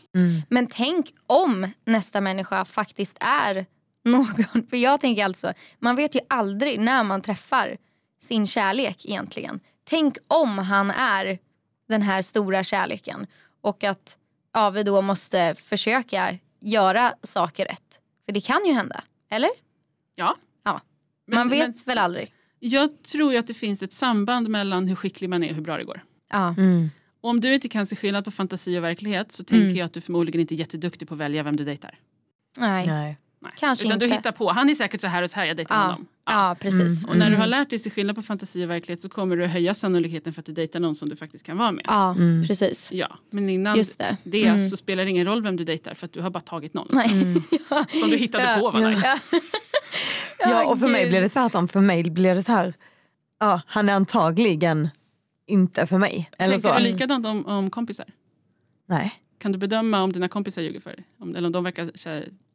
Men 0.49 0.67
tänk 0.67 1.05
om 1.27 1.67
nästa 1.85 2.21
människa 2.21 2.65
faktiskt 2.65 3.17
är 3.19 3.65
någon. 4.11 4.67
För 4.69 4.77
jag 4.77 5.01
tänker 5.01 5.25
alltså, 5.25 5.53
man 5.79 5.95
vet 5.95 6.15
ju 6.15 6.19
aldrig 6.29 6.79
när 6.79 7.03
man 7.03 7.21
träffar 7.21 7.77
sin 8.21 8.45
kärlek 8.45 9.05
egentligen. 9.05 9.59
Tänk 9.83 10.17
om 10.27 10.57
han 10.57 10.91
är 10.91 11.39
den 11.89 12.01
här 12.01 12.21
stora 12.21 12.63
kärleken 12.63 13.27
och 13.61 13.83
att 13.83 14.17
ja, 14.53 14.69
vi 14.69 14.83
då 14.83 15.01
måste 15.01 15.55
försöka 15.55 16.37
göra 16.61 17.13
saker 17.23 17.65
rätt. 17.65 17.99
För 18.25 18.33
det 18.33 18.41
kan 18.41 18.65
ju 18.65 18.73
hända, 18.73 19.03
eller? 19.31 19.49
Ja. 20.15 20.35
Ja. 20.63 20.81
Men- 21.27 21.37
man 21.39 21.49
vet 21.49 21.67
men- 21.67 21.73
väl 21.85 21.97
aldrig. 21.97 22.33
Jag 22.59 23.03
tror 23.03 23.31
ju 23.31 23.37
att 23.37 23.47
det 23.47 23.53
finns 23.53 23.83
ett 23.83 23.93
samband 23.93 24.49
mellan 24.49 24.87
hur 24.87 24.95
skicklig 24.95 25.29
man 25.29 25.43
är 25.43 25.49
och 25.49 25.55
hur 25.55 25.61
bra 25.61 25.77
det 25.77 25.83
går. 25.83 26.03
Ja. 26.31 26.47
Mm. 26.57 26.89
Om 27.21 27.39
du 27.41 27.53
inte 27.53 27.69
kan 27.69 27.85
se 27.85 27.95
skillnad 27.95 28.25
på 28.25 28.31
fantasi 28.31 28.77
och 28.79 28.83
verklighet 28.83 29.31
så 29.31 29.43
tänker 29.43 29.65
Mm. 29.65 29.77
jag 29.77 29.85
att 29.85 29.93
du 29.93 30.01
förmodligen 30.01 30.41
inte 30.41 30.53
är 30.55 30.57
jätteduktig 30.57 31.07
på 31.07 31.13
att 31.13 31.19
välja 31.19 31.43
vem 31.43 31.55
du 31.55 31.65
dejtar. 31.65 31.99
Nej. 32.59 32.87
Nej. 32.87 33.17
Nej. 33.43 33.51
Kanske 33.55 33.85
Utan 33.85 33.99
du 33.99 34.05
inte. 34.05 34.15
hittar 34.15 34.31
på, 34.31 34.49
han 34.51 34.69
är 34.69 34.75
säkert 34.75 35.01
så 35.01 35.07
här 35.07 35.23
och 35.23 35.29
så 35.29 35.35
här, 35.39 35.45
jag 35.45 35.57
dejtar 35.57 35.75
Ja. 35.75 35.81
honom. 35.81 36.07
Ja, 36.25 36.55
precis. 36.59 37.05
Och 37.05 37.17
när 37.17 37.29
du 37.29 37.35
har 37.35 37.47
lärt 37.47 37.69
dig 37.69 37.79
se 37.79 37.89
skillnad 37.89 38.15
på 38.15 38.21
fantasi 38.21 38.65
och 38.65 38.69
verklighet 38.69 39.01
så 39.01 39.09
kommer 39.09 39.37
du 39.37 39.45
höja 39.45 39.73
sannolikheten 39.73 40.33
för 40.33 40.39
att 40.41 40.45
du 40.45 40.51
dejtar 40.53 40.79
någon 40.79 40.95
som 40.95 41.09
du 41.09 41.15
faktiskt 41.15 41.45
kan 41.45 41.57
vara 41.57 41.71
med. 41.71 41.85
Ja, 41.87 42.15
precis. 42.47 42.91
Ja, 42.93 43.17
men 43.31 43.49
innan 43.49 43.77
Just 43.77 43.99
det. 43.99 44.17
det 44.23 44.45
Mm. 44.45 44.59
så 44.69 44.77
spelar 44.77 45.03
det 45.05 45.09
ingen 45.09 45.25
roll 45.25 45.43
vem 45.43 45.55
du 45.55 45.63
dejtar 45.63 45.93
för 45.93 46.05
att 46.05 46.13
du 46.13 46.21
har 46.21 46.29
bara 46.29 46.39
tagit 46.39 46.73
någon. 46.73 46.87
Nej. 46.91 47.09
Som 47.99 48.09
du 48.09 48.17
hittade 48.17 48.43
Ja. 48.43 48.59
på 48.59 48.71
var 48.71 48.81
Ja. 48.81 48.89
nice. 48.89 49.19
Ja, 50.39 50.65
och 50.71 50.79
för 50.79 50.87
mig 50.87 51.09
blir 51.09 51.21
det 51.21 51.29
tvärtom. 51.29 51.67
För 51.67 51.81
mig 51.81 52.03
blir 52.09 52.35
det 52.35 52.43
så 52.43 52.51
här, 52.51 52.73
ja, 53.39 53.61
han 53.67 53.89
är 53.89 53.93
antagligen 53.93 54.89
inte 55.47 55.87
för 55.87 55.97
mig. 55.97 56.29
Eller 56.37 56.53
Tänker 56.53 56.69
så. 56.69 56.77
du 56.77 56.83
likadant 56.83 57.25
om, 57.25 57.45
om 57.45 57.69
kompisar? 57.69 58.05
Nej, 58.87 59.13
Kan 59.39 59.51
du 59.51 59.57
bedöma 59.57 60.01
om 60.03 60.11
dina 60.11 60.27
kompisar 60.27 60.61
ljuger 60.61 60.79
för 60.79 60.89
dig? 60.89 61.03
Om, 61.19 61.35
eller 61.35 61.45
om 61.47 61.51
de 61.51 61.63
verkar 61.63 61.91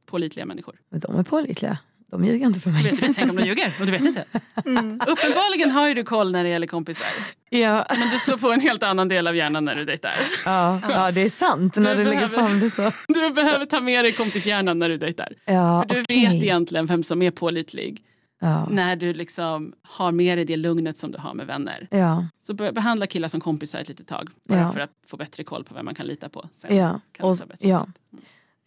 pålitliga 0.08 0.46
människor? 0.46 0.76
men 0.90 1.00
de 1.00 1.16
är 1.18 1.22
pålitliga. 1.22 1.78
De 2.10 2.24
ljuger 2.24 2.46
inte 2.46 2.60
för 2.60 2.70
mig. 2.70 2.82
Vet 2.82 3.00
du 3.00 3.06
inte, 3.06 3.20
tänk 3.20 3.30
om 3.30 3.36
de 3.36 3.44
ljuger 3.46 3.72
och 3.80 3.86
du 3.86 3.92
vet 3.92 4.04
inte. 4.04 4.24
Mm. 4.66 4.94
Uppenbarligen 4.94 5.70
har 5.70 5.88
ju 5.88 5.94
du 5.94 6.04
koll 6.04 6.32
när 6.32 6.44
det 6.44 6.50
gäller 6.50 6.66
kompisar. 6.66 7.06
Ja, 7.50 7.86
Men 7.98 8.10
du 8.10 8.18
slår 8.18 8.36
på 8.36 8.52
en 8.52 8.60
helt 8.60 8.82
annan 8.82 9.08
del 9.08 9.26
av 9.26 9.36
hjärnan 9.36 9.64
när 9.64 9.74
du 9.74 9.84
dejtar. 9.84 10.12
ja, 10.44 10.80
ja, 10.90 11.10
det 11.10 11.20
är 11.20 11.30
sant 11.30 11.76
när 11.76 11.96
du 11.96 12.04
lägger 12.04 12.10
behöver- 12.28 12.36
fram 12.38 12.60
det 12.60 12.70
så. 12.70 12.90
Du 13.08 13.30
behöver 13.30 13.66
ta 13.66 13.80
med 13.80 14.04
dig 14.04 14.12
kompishjärnan 14.12 14.78
när 14.78 14.88
du 14.88 14.96
dejtar. 14.98 15.32
Ja, 15.44 15.84
För 15.88 15.94
du 15.94 16.00
okej. 16.02 16.26
vet 16.26 16.34
egentligen 16.34 16.86
vem 16.86 17.02
som 17.02 17.22
är 17.22 17.30
pålitlig. 17.30 18.04
Ja, 18.40 18.68
När 18.70 18.96
du 18.96 19.12
liksom 19.14 19.72
har 19.82 20.12
med 20.12 20.38
dig 20.38 20.44
det 20.44 20.56
lugnet 20.56 20.98
som 20.98 21.10
du 21.12 21.18
har 21.18 21.34
med 21.34 21.46
vänner. 21.46 21.88
ja, 21.90 22.26
Så 22.40 22.54
behandla 22.54 23.06
killar 23.06 23.28
som 23.28 23.40
kompisar 23.40 23.78
ett 23.80 23.88
litet 23.88 24.06
tag. 24.08 24.28
Bara 24.48 24.58
Ja. 24.58 24.72
för 24.72 24.80
att 24.80 24.90
få 25.06 25.16
bättre 25.16 25.44
koll 25.44 25.64
på 25.64 25.74
vem 25.74 25.84
man 25.84 25.94
kan 25.94 26.06
lita 26.06 26.28
på. 26.28 26.48
Sen 26.52 26.76
ja. 26.76 26.88
kan 27.12 27.26
du 27.26 27.32
Och, 27.32 27.38
ta 27.38 27.46
bättre 27.46 27.68
ja. 27.68 27.86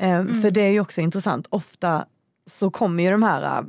Eh, 0.01 0.25
För 0.41 0.51
det 0.51 0.61
är 0.61 0.69
ju 0.71 0.79
också 0.79 1.01
intressant. 1.01 1.47
Ofta 1.49 2.05
så 2.49 2.71
kommer 2.71 3.03
ju 3.03 3.11
de 3.11 3.23
här, 3.23 3.57
eh, 3.59 3.63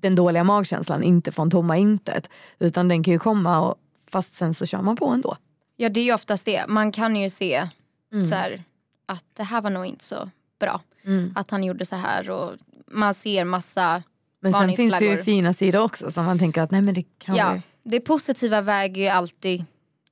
den 0.00 0.14
dåliga 0.14 0.44
magkänslan 0.44 1.02
inte 1.02 1.32
från 1.32 1.50
tomma 1.50 1.76
intet. 1.76 2.30
Utan 2.58 2.88
den 2.88 3.02
kan 3.04 3.12
ju 3.12 3.18
komma 3.18 3.60
och, 3.60 3.74
fast 4.08 4.34
sen 4.34 4.54
så 4.54 4.66
kör 4.66 4.82
man 4.82 4.96
på 4.96 5.08
ändå. 5.08 5.36
Ja 5.76 5.88
det 5.88 6.00
är 6.00 6.04
ju 6.04 6.14
oftast 6.14 6.44
det. 6.44 6.64
Man 6.68 6.92
kan 6.92 7.16
ju 7.16 7.30
se 7.30 7.68
Mm. 8.12 8.28
så 8.28 8.34
här, 8.34 8.62
att 9.06 9.24
det 9.36 9.42
här 9.42 9.60
var 9.60 9.70
nog 9.70 9.86
inte 9.86 10.04
så 10.04 10.30
bra. 10.60 10.80
Mm. 11.04 11.32
Att 11.36 11.50
han 11.50 11.64
gjorde 11.64 11.84
så 11.84 11.96
här 11.96 12.30
och 12.30 12.52
man 12.86 13.14
ser 13.14 13.44
massa, 13.44 14.02
Men 14.40 14.52
sen 14.52 14.72
finns 14.72 14.98
det 14.98 15.04
ju 15.04 15.22
fina 15.22 15.54
sidor 15.54 15.80
också 15.82 16.10
som 16.12 16.24
man 16.24 16.38
tänker 16.38 16.62
att 16.62 16.70
nej 16.70 16.82
men 16.82 16.94
det 16.94 17.04
kan 17.18 17.36
ja 17.36 17.46
vara 17.46 17.62
det 17.82 18.00
positiva 18.00 18.60
väger 18.60 19.02
ju 19.02 19.08
alltid 19.08 19.64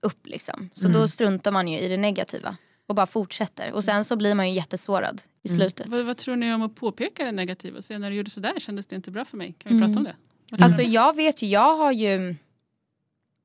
upp 0.03 0.27
liksom. 0.27 0.71
Så 0.73 0.87
Mm. 0.89 1.01
då 1.01 1.09
struntar 1.09 1.53
man 1.53 1.69
ju 1.69 1.79
i 1.79 1.89
det 1.89 1.97
negativa. 1.97 2.57
och 2.89 2.95
bara 2.95 3.07
fortsätter. 3.07 3.73
Och 3.73 3.85
sen 3.85 4.05
så 4.05 4.17
blir 4.17 4.35
man 4.35 4.49
ju 4.49 4.55
jättesårad 4.55 5.23
i 5.45 5.49
Mm. 5.49 5.59
slutet. 5.61 5.89
Vad, 5.89 6.01
vad 6.05 6.17
tror 6.17 6.37
ni 6.37 6.55
om 6.55 6.63
att 6.63 6.75
påpeka 6.75 7.25
det 7.25 7.33
negativa 7.33 7.77
och 7.79 7.85
säga 7.85 7.99
när 7.99 8.11
du 8.11 8.17
gjorde 8.17 8.31
sådär 8.31 8.55
kändes 8.59 8.87
det 8.87 8.97
inte 8.97 9.11
bra 9.11 9.25
för 9.25 9.37
mig? 9.37 9.55
Kan 9.59 9.73
vi 9.75 9.81
prata 9.87 9.99
om 9.99 10.05
det? 10.05 10.17
Alltså 10.65 10.83
jag 10.83 11.17
vet 11.17 11.43
ju, 11.43 11.47
jag 11.47 11.77
har 11.77 11.93
ju 11.93 12.35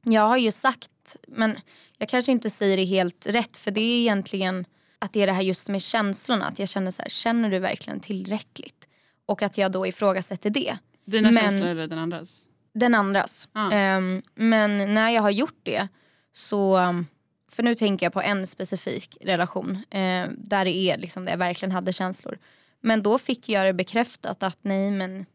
jag 0.04 0.22
har 0.22 0.38
ju 0.38 0.52
sagt, 0.52 1.16
men 1.28 1.60
jag 1.98 2.10
kanske 2.10 2.32
inte 2.32 2.50
säger 2.50 2.78
det 2.78 2.86
helt 2.86 3.26
rätt 3.28 3.58
för 3.58 3.72
det 3.72 3.82
är 3.82 4.00
egentligen 4.02 4.66
att 5.00 5.14
det 5.14 5.22
är 5.22 5.28
det 5.28 5.34
här 5.34 5.42
just 5.42 5.68
med 5.68 5.82
känslorna. 5.82 6.46
Att 6.46 6.60
jag 6.60 6.70
känner 6.70 6.92
så 6.92 7.02
här, 7.02 7.10
känner 7.10 7.50
du 7.52 7.60
verkligen 7.60 8.00
tillräckligt? 8.00 8.88
Och 9.26 9.42
att 9.42 9.58
jag 9.58 9.72
då 9.72 9.88
ifrågasätter 9.88 10.50
det. 10.50 10.78
Dina 11.06 11.32
men- 11.32 11.44
känslor 11.44 11.70
eller 11.70 11.88
den 11.88 12.00
andras? 12.00 12.44
Den 12.74 12.96
andras. 12.96 13.50
Ah. 13.52 13.72
Ehm, 13.72 14.22
men 14.36 14.94
när 14.94 15.10
jag 15.10 15.22
har 15.22 15.32
gjort 15.32 15.60
det 15.64 15.88
så, 16.34 16.78
för 17.58 17.64
nu 17.64 17.76
tänker 17.76 18.06
jag 18.06 18.14
på 18.14 18.22
en 18.22 18.48
specifik 18.48 19.18
relation 19.22 19.72
eh, 19.90 20.26
där 20.38 20.66
det 20.66 20.76
är 20.76 20.98
liksom 20.98 21.26
där 21.26 21.32
jag 21.32 21.38
verkligen 21.38 21.72
hade 21.72 21.94
känslor. 21.94 22.38
Men 22.82 23.04
då 23.04 23.18
fick 23.20 23.50
jag 23.50 23.66
det 23.66 23.74
bekräftat 23.74 24.44
att 24.44 24.58
nej 24.62 24.92
men 24.92 25.26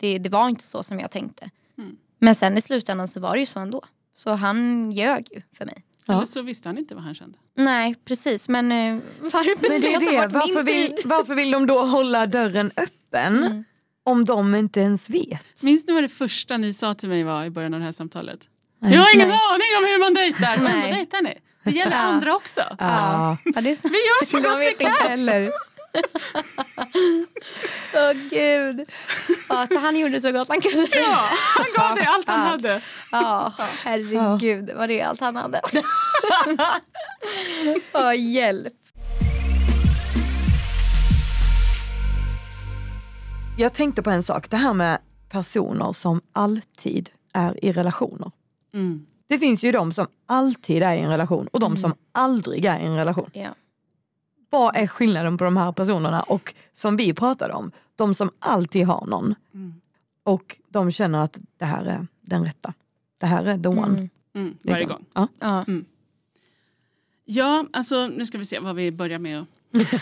det, 0.00 0.18
det 0.18 0.28
var 0.28 0.48
inte 0.48 0.64
så 0.64 0.82
som 0.82 1.00
jag 1.00 1.10
tänkte. 1.10 1.50
Mm. 1.78 1.96
Men 2.18 2.34
sen 2.34 2.58
i 2.58 2.60
slutändan 2.60 3.08
så 3.08 3.20
var 3.20 3.32
det 3.34 3.40
ju 3.40 3.46
så 3.46 3.60
ändå. 3.60 3.82
Så 4.16 4.30
han 4.30 4.90
ljög 4.92 5.28
ju 5.34 5.42
för 5.52 5.64
mig. 5.66 5.84
Ja. 6.04 6.14
Eller 6.14 6.26
så 6.26 6.42
visste 6.42 6.68
han 6.68 6.78
inte 6.78 6.94
vad 6.94 7.04
han 7.04 7.14
kände. 7.14 7.38
Nej 7.54 7.94
precis 8.04 8.48
men 8.48 8.72
eh, 8.72 8.98
varför 9.20 9.70
Men 9.70 9.80
det 9.80 9.94
är 9.94 10.20
det. 10.20 10.34
Varför 10.34 10.62
vill, 10.62 10.96
varför 11.04 11.34
vill 11.34 11.50
de 11.50 11.66
då 11.66 11.82
hålla 11.82 12.26
dörren 12.26 12.72
öppen 12.76 13.36
Mm. 13.44 13.64
om 14.02 14.24
de 14.24 14.54
inte 14.54 14.80
ens 14.80 15.10
vet? 15.10 15.62
Minns 15.62 15.86
ni 15.86 15.92
vad 15.92 16.02
det 16.02 16.08
första 16.08 16.56
ni 16.56 16.74
sa 16.74 16.94
till 16.94 17.08
mig 17.08 17.22
var 17.24 17.44
i 17.44 17.50
början 17.50 17.74
av 17.74 17.80
det 17.80 17.84
här 17.84 17.92
samtalet? 17.92 18.40
Jag 18.80 19.00
har 19.00 19.14
ingen 19.14 19.28
Nej. 19.28 19.38
aning 19.52 19.68
om 19.78 19.84
hur 19.84 19.98
man 19.98 20.14
dejtar. 20.14 20.56
Nej. 20.62 20.82
ändå 20.84 20.96
dejtar 20.96 21.22
ni. 21.22 21.38
Det 21.64 21.70
gäller 21.70 21.96
andra 21.96 22.34
också. 22.34 22.60
Ja. 22.78 23.36
Ja, 23.44 23.60
det 23.60 23.70
är 23.70 23.74
så... 23.74 23.88
Vi 23.88 23.98
gör 23.98 24.26
så 24.26 24.40
gott 24.40 24.60
vi 24.62 24.74
kan. 24.84 25.50
Åh 27.94 28.12
gud. 28.30 28.88
Ja, 29.48 29.66
så 29.66 29.78
han 29.78 29.96
gjorde 29.96 30.20
så 30.20 30.32
gott 30.32 30.48
han 30.48 30.60
kunde. 30.60 30.86
Ja, 30.92 31.28
han 31.56 31.66
gav 31.76 31.94
dig 31.96 32.06
allt 32.06 32.28
han 32.28 32.40
Ja. 32.40 32.46
hade. 32.46 32.80
Ja, 33.12 33.52
herregud. 33.84 34.70
Var 34.76 34.88
det 34.88 35.02
allt 35.02 35.20
han 35.20 35.36
hade? 35.36 35.60
Åh, 37.94 38.16
hjälp. 38.16 38.72
Jag 43.58 43.74
tänkte 43.74 44.02
på 44.02 44.10
en 44.10 44.22
sak, 44.22 44.50
det 44.50 44.56
här 44.56 44.74
med 44.74 44.98
personer 45.28 45.92
som 45.92 46.20
alltid 46.32 47.10
är 47.32 47.64
i 47.64 47.72
relationer. 47.72 48.30
Mm. 48.74 49.06
Det 49.28 49.38
finns 49.38 49.64
ju 49.64 49.72
de 49.72 49.92
som 49.92 50.06
alltid 50.26 50.82
är 50.82 50.94
i 50.94 51.00
en 51.00 51.10
relation 51.10 51.48
och 51.48 51.60
de 51.60 51.76
som 51.76 51.94
aldrig 52.12 52.64
är 52.64 52.78
i 52.80 52.84
en 52.84 52.96
relation. 52.96 53.30
Ja. 53.32 53.54
Vad 54.50 54.76
är 54.76 54.86
skillnaden 54.86 55.38
på 55.38 55.44
de 55.44 55.56
här 55.56 55.72
personerna 55.72 56.20
och 56.22 56.54
som 56.72 56.96
vi 56.96 57.14
pratade 57.14 57.54
om, 57.54 57.72
de 57.96 58.14
som 58.14 58.30
alltid 58.38 58.86
har 58.86 59.06
någon 59.06 59.34
Mm. 59.54 59.74
och 60.24 60.56
de 60.68 60.90
känner 60.90 61.18
att 61.24 61.38
det 61.56 61.64
här 61.64 61.84
är 61.84 62.06
den 62.20 62.44
rätta. 62.44 62.74
Det 63.20 63.26
här 63.26 63.44
är 63.44 63.58
the 63.58 63.68
one. 63.68 63.86
Mm. 63.86 64.10
Mm. 64.34 64.56
Varje 64.62 64.78
liksom. 64.78 64.96
gång. 64.96 65.06
Ja. 65.14 65.28
Ja. 65.40 65.64
Ja, 67.24 67.64
alltså 67.72 68.06
nu 68.06 68.26
ska 68.26 68.38
vi 68.38 68.44
se 68.44 68.58
vad 68.58 68.76
vi 68.76 68.92
börjar 68.92 69.18
med 69.18 69.40
att 69.40 69.46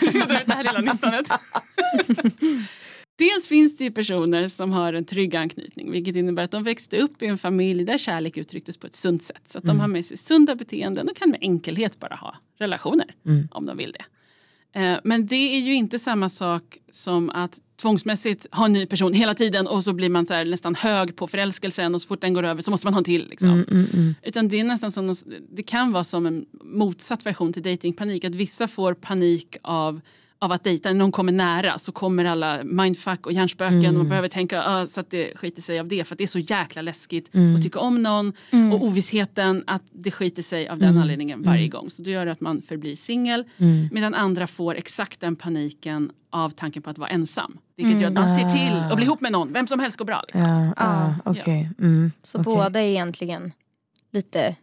reda 0.01 0.39
ut 0.41 0.47
det 0.47 0.53
här 0.53 0.63
lilla 0.63 0.91
nystanet. 0.91 1.27
Dels 3.17 3.47
finns 3.47 3.77
det 3.77 3.83
ju 3.83 3.91
personer 3.91 4.47
som 4.47 4.71
har 4.71 4.93
en 4.93 5.05
trygg 5.05 5.35
anknytning 5.35 5.91
vilket 5.91 6.15
innebär 6.15 6.43
att 6.43 6.51
de 6.51 6.63
växte 6.63 6.97
upp 6.97 7.21
i 7.21 7.25
en 7.25 7.37
familj 7.37 7.83
där 7.85 7.97
kärlek 7.97 8.37
uttrycktes 8.37 8.77
på 8.77 8.87
ett 8.87 8.95
sunt 8.95 9.23
sätt. 9.23 9.41
Så 9.45 9.57
att 9.57 9.63
de 9.63 9.79
har 9.79 9.87
med 9.87 10.05
sig 10.05 10.17
sunda 10.17 10.55
beteenden 10.55 11.09
och 11.09 11.15
kan 11.15 11.29
med 11.29 11.39
enkelhet 11.41 11.99
bara 11.99 12.15
ha 12.15 12.35
relationer 12.59 13.15
Mm. 13.25 13.47
om 13.51 13.65
de 13.65 13.77
vill 13.77 13.91
det. 13.91 14.05
Eh, 14.79 14.99
Men 15.03 15.27
det 15.27 15.35
är 15.35 15.59
ju 15.59 15.73
inte 15.75 15.99
samma 15.99 16.29
sak 16.29 16.63
som 16.91 17.29
att 17.29 17.59
tvångsmässigt 17.81 18.47
ha 18.51 18.65
en 18.65 18.73
ny 18.73 18.85
person 18.85 19.13
hela 19.13 19.33
tiden 19.33 19.67
och 19.67 19.83
så 19.83 19.93
blir 19.93 20.09
man 20.09 20.25
så 20.25 20.33
här 20.33 20.45
nästan 20.45 20.75
hög 20.75 21.15
på 21.15 21.27
förälskelsen 21.27 21.95
och 21.95 22.01
så 22.01 22.07
fort 22.07 22.21
den 22.21 22.33
går 22.33 22.43
över 22.43 22.61
så 22.61 22.71
måste 22.71 22.87
man 22.87 22.93
ha 22.93 22.97
en 22.99 23.03
till. 23.03 23.27
Liksom. 23.29 23.49
Mm, 23.49 23.65
mm, 23.71 23.85
mm. 23.93 24.15
Utan 24.23 24.47
det 24.47 24.59
är 24.59 24.63
nästan 24.63 24.91
som, 24.91 25.15
det 25.51 25.63
kan 25.63 25.91
vara 25.91 26.03
som 26.03 26.25
en 26.25 26.45
motsatt 26.63 27.25
version 27.25 27.53
till 27.53 27.63
datingpanik. 27.63 28.23
Att 28.25 28.35
vissa 28.35 28.67
får 28.67 28.93
panik 28.93 29.57
av, 29.61 30.01
av 30.39 30.51
att 30.51 30.63
dejta. 30.63 30.89
När 30.89 30.95
någon 30.99 31.11
kommer 31.11 31.31
nära 31.31 31.77
så 31.77 31.91
kommer 31.91 32.25
alla 32.25 32.63
mindfuck 32.63 33.25
och 33.25 33.31
hjärnspöken. 33.33 33.85
Och 33.87 33.93
man 33.93 34.09
behöver 34.09 34.27
tänka 34.27 34.63
ah, 34.63 34.87
så 34.87 34.99
att 34.99 35.09
det 35.11 35.37
skiter 35.37 35.61
sig 35.61 35.79
av 35.79 35.87
det. 35.87 36.03
För 36.03 36.15
att 36.15 36.17
det 36.17 36.23
är 36.23 36.27
så 36.27 36.39
jäkla 36.39 36.81
läskigt 36.81 37.29
att 37.57 37.63
tycka 37.63 37.79
om 37.79 38.01
någon. 38.03 38.33
Och 38.73 38.83
ovissheten 38.83 39.63
att 39.67 39.83
det 39.91 40.11
skiter 40.11 40.41
sig 40.41 40.67
av 40.69 40.77
den 40.79 40.97
anledningen 40.97 41.43
varje 41.43 41.67
gång. 41.67 41.89
Så 41.89 42.01
det 42.01 42.11
gör 42.11 42.27
att 42.27 42.41
man 42.41 42.61
förblir 42.61 42.95
singel. 42.95 43.43
Medan 43.91 44.13
andra 44.15 44.47
får 44.47 44.75
exakt 44.75 45.19
den 45.19 45.35
paniken 45.35 46.11
av 46.29 46.49
tanken 46.49 46.81
på 46.81 46.89
att 46.89 46.97
vara 46.97 47.09
ensam. 47.09 47.57
Vilket 47.77 48.01
gör 48.01 48.07
att 48.07 48.13
man 48.13 48.37
ser 48.39 48.49
till 48.49 48.73
att 48.91 48.95
bli 48.95 49.05
ihop 49.05 49.21
med 49.21 49.31
någon. 49.31 49.53
Vem 49.53 49.67
som 49.67 49.79
helst 49.79 49.97
går 49.97 50.05
bra. 50.05 50.23
Liksom. 50.27 50.41
Ja, 50.43 50.65
Ja. 50.65 50.73
ja, 50.77 51.31
okej. 51.31 51.69
Mm, 51.79 52.11
Så 52.23 52.39
okej. 52.39 52.53
båda 52.55 52.79
är 52.81 52.87
egentligen 52.87 53.51
lite 54.11 54.55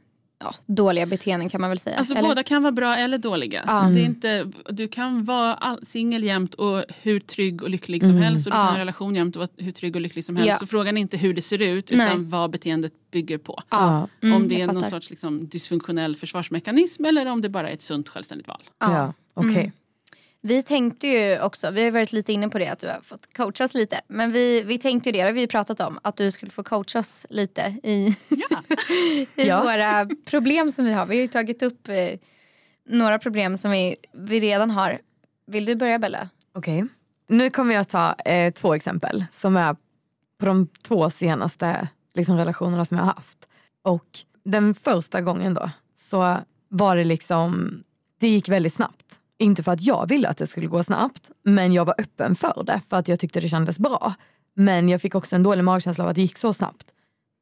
ja, 0.45 0.55
dåliga 0.67 1.07
beteenden 1.07 1.49
kan 1.49 1.61
man 1.61 1.71
väl 1.71 1.79
säga. 1.79 1.97
Alltså 1.99 2.15
Eller? 2.15 2.29
båda 2.29 2.43
kan 2.43 2.63
vara 2.63 2.73
bra 2.73 2.97
eller 2.97 3.19
dåliga. 3.19 3.65
Ja. 3.67 3.81
Det 3.83 4.01
är 4.01 4.05
inte, 4.05 4.51
du 4.71 4.89
kan 4.89 5.25
vara 5.25 5.79
singel 5.83 6.25
jämt 6.25 6.55
och 6.55 6.85
hur 7.03 7.21
trygg 7.21 7.63
och 7.63 7.71
lycklig 7.71 8.03
som 8.03 8.11
Mm. 8.11 8.23
helst. 8.23 8.47
Och 8.47 8.51
du 8.51 8.55
kan 8.57 8.61
ha 8.67 8.73
en 8.73 8.79
relation 8.79 9.15
jämt 9.15 9.37
och 9.37 9.41
vara 9.41 9.51
hur 9.57 9.71
trygg 9.71 9.95
och 9.97 10.03
lycklig 10.03 10.25
som 10.25 10.37
helst. 10.37 10.49
Ja. 10.49 10.57
Så 10.57 10.67
frågan 10.67 10.97
är 10.97 11.01
inte 11.01 11.17
hur 11.17 11.35
det 11.35 11.43
ser 11.43 11.63
ut 11.63 11.91
utan 11.91 12.07
Nej. 12.07 12.17
vad 12.19 12.51
beteendet 12.51 12.93
bygger 13.11 13.39
på. 13.39 13.63
Ja, 13.71 14.09
Mm, 14.23 14.37
om 14.37 14.49
det 14.49 14.61
är 14.61 14.67
någon 14.67 14.85
sorts 14.85 15.11
liksom, 15.11 15.49
dysfunktionell 15.49 16.17
försvarsmekanism 16.17 17.05
eller 17.05 17.27
om 17.27 17.41
det 17.41 17.49
bara 17.49 17.69
är 17.69 17.75
ett 17.75 17.83
sunt 17.83 18.09
självständigt 18.09 18.49
val. 18.49 18.63
ja. 18.81 19.13
okej. 19.35 19.51
Mm. 19.55 19.71
Vi 20.47 20.63
tänkte 20.63 21.09
ju 21.09 21.41
också, 21.41 21.71
vi 21.71 21.85
har 21.85 21.91
varit 21.91 22.13
lite 22.13 22.33
inne 22.33 22.49
på 22.49 22.59
det 22.59 22.69
att 22.69 22.79
du 22.79 22.87
har 22.87 23.01
fått 23.03 23.35
coacha 23.37 23.65
oss 23.65 23.75
lite. 23.75 24.01
Men 24.09 24.33
vi, 24.33 24.63
vi 24.63 24.79
tänkte 24.79 25.09
ju 25.09 25.13
det, 25.13 25.19
det 25.19 25.25
har 25.29 25.33
vi 25.33 25.47
pratat 25.47 25.81
om, 25.81 25.99
att 26.03 26.17
du 26.17 26.31
skulle 26.31 26.51
få 26.51 26.63
coacha 26.63 26.99
oss 26.99 27.27
lite 27.31 27.75
i, 27.83 28.17
Ja. 28.29 28.63
i 29.43 29.47
Ja. 29.47 29.63
våra 29.63 30.09
problem 30.31 30.71
som 30.71 30.85
vi 30.85 30.93
har. 30.93 31.07
Vi 31.07 31.17
har 31.17 31.21
ju 31.21 31.27
tagit 31.27 31.63
upp 31.63 31.89
eh, 31.89 32.19
några 32.89 33.19
problem 33.19 33.57
som 33.57 33.71
vi, 33.71 33.97
vi 34.13 34.41
redan 34.41 34.71
har. 34.71 34.99
Vill 35.47 35.65
du 35.65 35.75
börja 35.75 35.99
Bella? 35.99 36.29
Okej. 36.55 36.85
Nu 37.29 37.51
kommer 37.51 37.75
jag 37.75 37.89
ta 37.89 38.15
eh, 38.15 38.53
två 38.53 38.75
exempel 38.75 39.25
som 39.31 39.57
är 39.57 39.77
på 40.39 40.47
de 40.47 40.67
två 40.83 41.11
senaste 41.11 41.89
liksom, 42.15 42.37
relationerna 42.37 42.85
som 42.85 42.97
jag 42.97 43.05
har 43.05 43.13
haft. 43.15 43.39
Och 43.83 44.07
den 44.45 44.75
första 44.75 45.21
gången 45.21 45.55
då 45.55 45.71
så 45.99 46.39
var 46.69 46.97
det 46.97 47.05
liksom, 47.05 47.83
det 48.21 48.29
gick 48.29 48.49
väldigt 48.49 48.73
snabbt. 48.75 49.21
Inte 49.45 49.63
för 49.63 49.73
att 49.73 49.83
jag 49.83 50.09
ville 50.09 50.29
att 50.29 50.37
det 50.37 50.47
skulle 50.47 50.67
gå 50.67 50.83
snabbt, 50.83 51.31
men 51.43 51.73
jag 51.73 51.85
var 51.85 51.95
öppen 51.99 52.35
för 52.35 52.65
det 52.67 52.81
för 52.91 52.97
att 52.97 53.09
jag 53.09 53.21
tyckte 53.21 53.41
det 53.41 53.49
kändes 53.49 53.79
bra. 53.79 54.15
Men 54.55 54.89
jag 54.89 55.01
fick 55.01 55.15
också 55.15 55.37
en 55.37 55.43
dålig 55.43 55.65
magkänsla 55.65 56.05
av 56.05 56.11
att 56.11 56.17
det 56.17 56.23
gick 56.23 56.39
så 56.39 56.53
snabbt. 56.53 56.87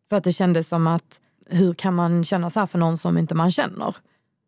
För 0.08 0.16
att 0.16 0.24
det 0.24 0.32
kändes 0.32 0.68
som 0.68 0.86
att, 0.86 1.20
hur 1.46 1.74
kan 1.74 1.94
man 1.94 2.24
känna 2.24 2.50
så 2.50 2.60
här 2.60 2.66
för 2.66 2.78
någon 2.78 2.98
som 2.98 3.18
inte 3.18 3.34
man 3.34 3.50
känner? 3.50 3.96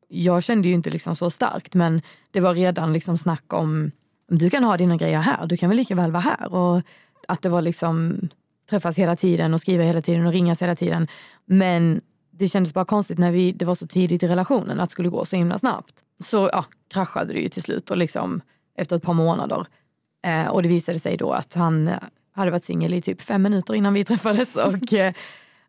Jag 0.08 0.42
kände 0.42 0.68
ju 0.68 0.74
inte 0.74 0.90
liksom 0.90 1.16
så 1.16 1.30
starkt 1.30 1.74
men 1.74 2.02
det 2.30 2.40
var 2.40 2.54
redan 2.54 2.92
liksom 2.92 3.18
snack 3.18 3.52
om, 3.52 3.90
du 4.28 4.50
kan 4.50 4.64
ha 4.64 4.76
dina 4.76 4.96
grejer 4.96 5.20
här, 5.20 5.46
du 5.46 5.56
kan 5.56 5.68
väl 5.68 5.76
lika 5.76 5.94
väl 5.94 6.10
vara 6.10 6.22
här. 6.22 6.54
Och 6.54 6.82
att 7.28 7.42
det 7.42 7.48
var 7.48 7.62
liksom 7.62 8.20
träffas 8.70 8.98
hela 8.98 9.16
tiden 9.16 9.54
och 9.54 9.60
skriva 9.60 9.84
hela 9.84 10.02
tiden 10.02 10.26
och 10.26 10.32
ringas 10.32 10.62
hela 10.62 10.74
tiden. 10.74 11.08
Men 11.46 12.00
det 12.38 12.48
kändes 12.48 12.74
bara 12.74 12.84
konstigt 12.84 13.18
när 13.18 13.32
vi, 13.32 13.52
det 13.52 13.64
var 13.64 13.74
så 13.74 13.86
tidigt 13.86 14.22
i 14.22 14.28
relationen 14.28 14.80
att 14.80 14.88
det 14.88 14.92
skulle 14.92 15.08
gå 15.08 15.24
så 15.24 15.36
himla 15.36 15.58
snabbt. 15.58 15.94
Så 16.24 16.48
ja, 16.52 16.64
kraschade 16.88 17.32
det 17.32 17.40
ju 17.40 17.48
till 17.48 17.62
slut 17.62 17.90
och 17.90 17.96
liksom 17.96 18.40
efter 18.76 18.96
ett 18.96 19.02
par 19.02 19.12
månader. 19.12 19.66
Eh, 20.26 20.46
och 20.46 20.62
det 20.62 20.68
visade 20.68 20.98
sig 20.98 21.16
då 21.16 21.32
att 21.32 21.54
han 21.54 21.88
eh, 21.88 21.98
hade 22.32 22.50
varit 22.50 22.64
singel 22.64 22.94
i 22.94 23.02
typ 23.02 23.22
fem 23.22 23.42
minuter 23.42 23.74
innan 23.74 23.94
vi 23.94 24.04
träffades. 24.04 24.56
Och, 24.56 24.92
eh, 24.92 25.14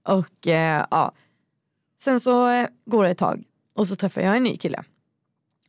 och 0.04 0.48
eh, 0.48 0.86
ja. 0.92 1.12
Sen 2.02 2.20
så 2.20 2.50
eh, 2.50 2.68
går 2.86 3.04
det 3.04 3.10
ett 3.10 3.18
tag 3.18 3.44
och 3.76 3.88
så 3.88 3.96
träffar 3.96 4.22
jag 4.22 4.38
en 4.38 4.44
ny 4.44 4.58
kille 4.58 4.84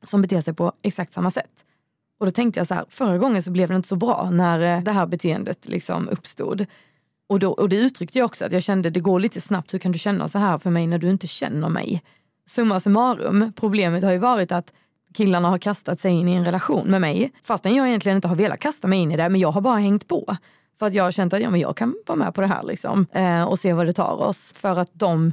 som 0.02 0.22
beter 0.22 0.40
sig 0.40 0.54
på 0.54 0.72
exakt 0.82 1.12
samma 1.12 1.30
sätt. 1.30 1.64
Och 2.18 2.26
då 2.26 2.32
tänkte 2.32 2.60
jag 2.60 2.66
så 2.66 2.74
här, 2.74 2.84
förra 2.88 3.18
gången 3.18 3.42
så 3.42 3.50
blev 3.50 3.68
det 3.68 3.76
inte 3.76 3.88
så 3.88 3.96
bra 3.96 4.30
när 4.30 4.76
eh, 4.76 4.82
det 4.82 4.92
här 4.92 5.06
beteendet 5.06 5.68
liksom 5.68 6.08
uppstod. 6.08 6.66
Och, 7.28 7.38
då, 7.38 7.52
och 7.52 7.68
det 7.68 7.76
uttryckte 7.76 8.18
jag 8.18 8.26
också 8.26 8.44
att 8.44 8.52
jag 8.52 8.62
kände 8.62 8.90
det 8.90 9.00
går 9.00 9.20
lite 9.20 9.40
snabbt, 9.40 9.74
hur 9.74 9.78
kan 9.78 9.92
du 9.92 9.98
känna 9.98 10.28
så 10.28 10.38
här 10.38 10.58
för 10.58 10.70
mig 10.70 10.86
när 10.86 10.98
du 10.98 11.10
inte 11.10 11.26
känner 11.26 11.68
mig? 11.68 12.02
Summa 12.48 12.80
summarum, 12.80 13.52
problemet 13.56 14.04
har 14.04 14.12
ju 14.12 14.18
varit 14.18 14.52
att 14.52 14.72
killarna 15.14 15.48
har 15.48 15.58
kastat 15.58 16.00
sig 16.00 16.12
in 16.12 16.28
i 16.28 16.32
en 16.32 16.44
relation 16.44 16.90
med 16.90 17.00
mig 17.00 17.32
fastän 17.42 17.74
jag 17.74 17.88
egentligen 17.88 18.16
inte 18.16 18.28
har 18.28 18.36
velat 18.36 18.60
kasta 18.60 18.88
mig 18.88 18.98
in 18.98 19.12
i 19.12 19.16
det 19.16 19.28
men 19.28 19.40
jag 19.40 19.52
har 19.52 19.60
bara 19.60 19.78
hängt 19.78 20.08
på. 20.08 20.36
För 20.78 20.86
att 20.86 20.94
jag 20.94 21.04
har 21.04 21.10
känt 21.10 21.32
att 21.32 21.42
ja, 21.42 21.50
men 21.50 21.60
jag 21.60 21.76
kan 21.76 21.94
vara 22.06 22.18
med 22.18 22.34
på 22.34 22.40
det 22.40 22.46
här 22.46 22.62
liksom, 22.62 23.06
eh, 23.12 23.44
och 23.44 23.58
se 23.58 23.72
vad 23.72 23.86
det 23.86 23.92
tar 23.92 24.22
oss. 24.22 24.52
För 24.56 24.78
att 24.78 24.90
de 24.92 25.32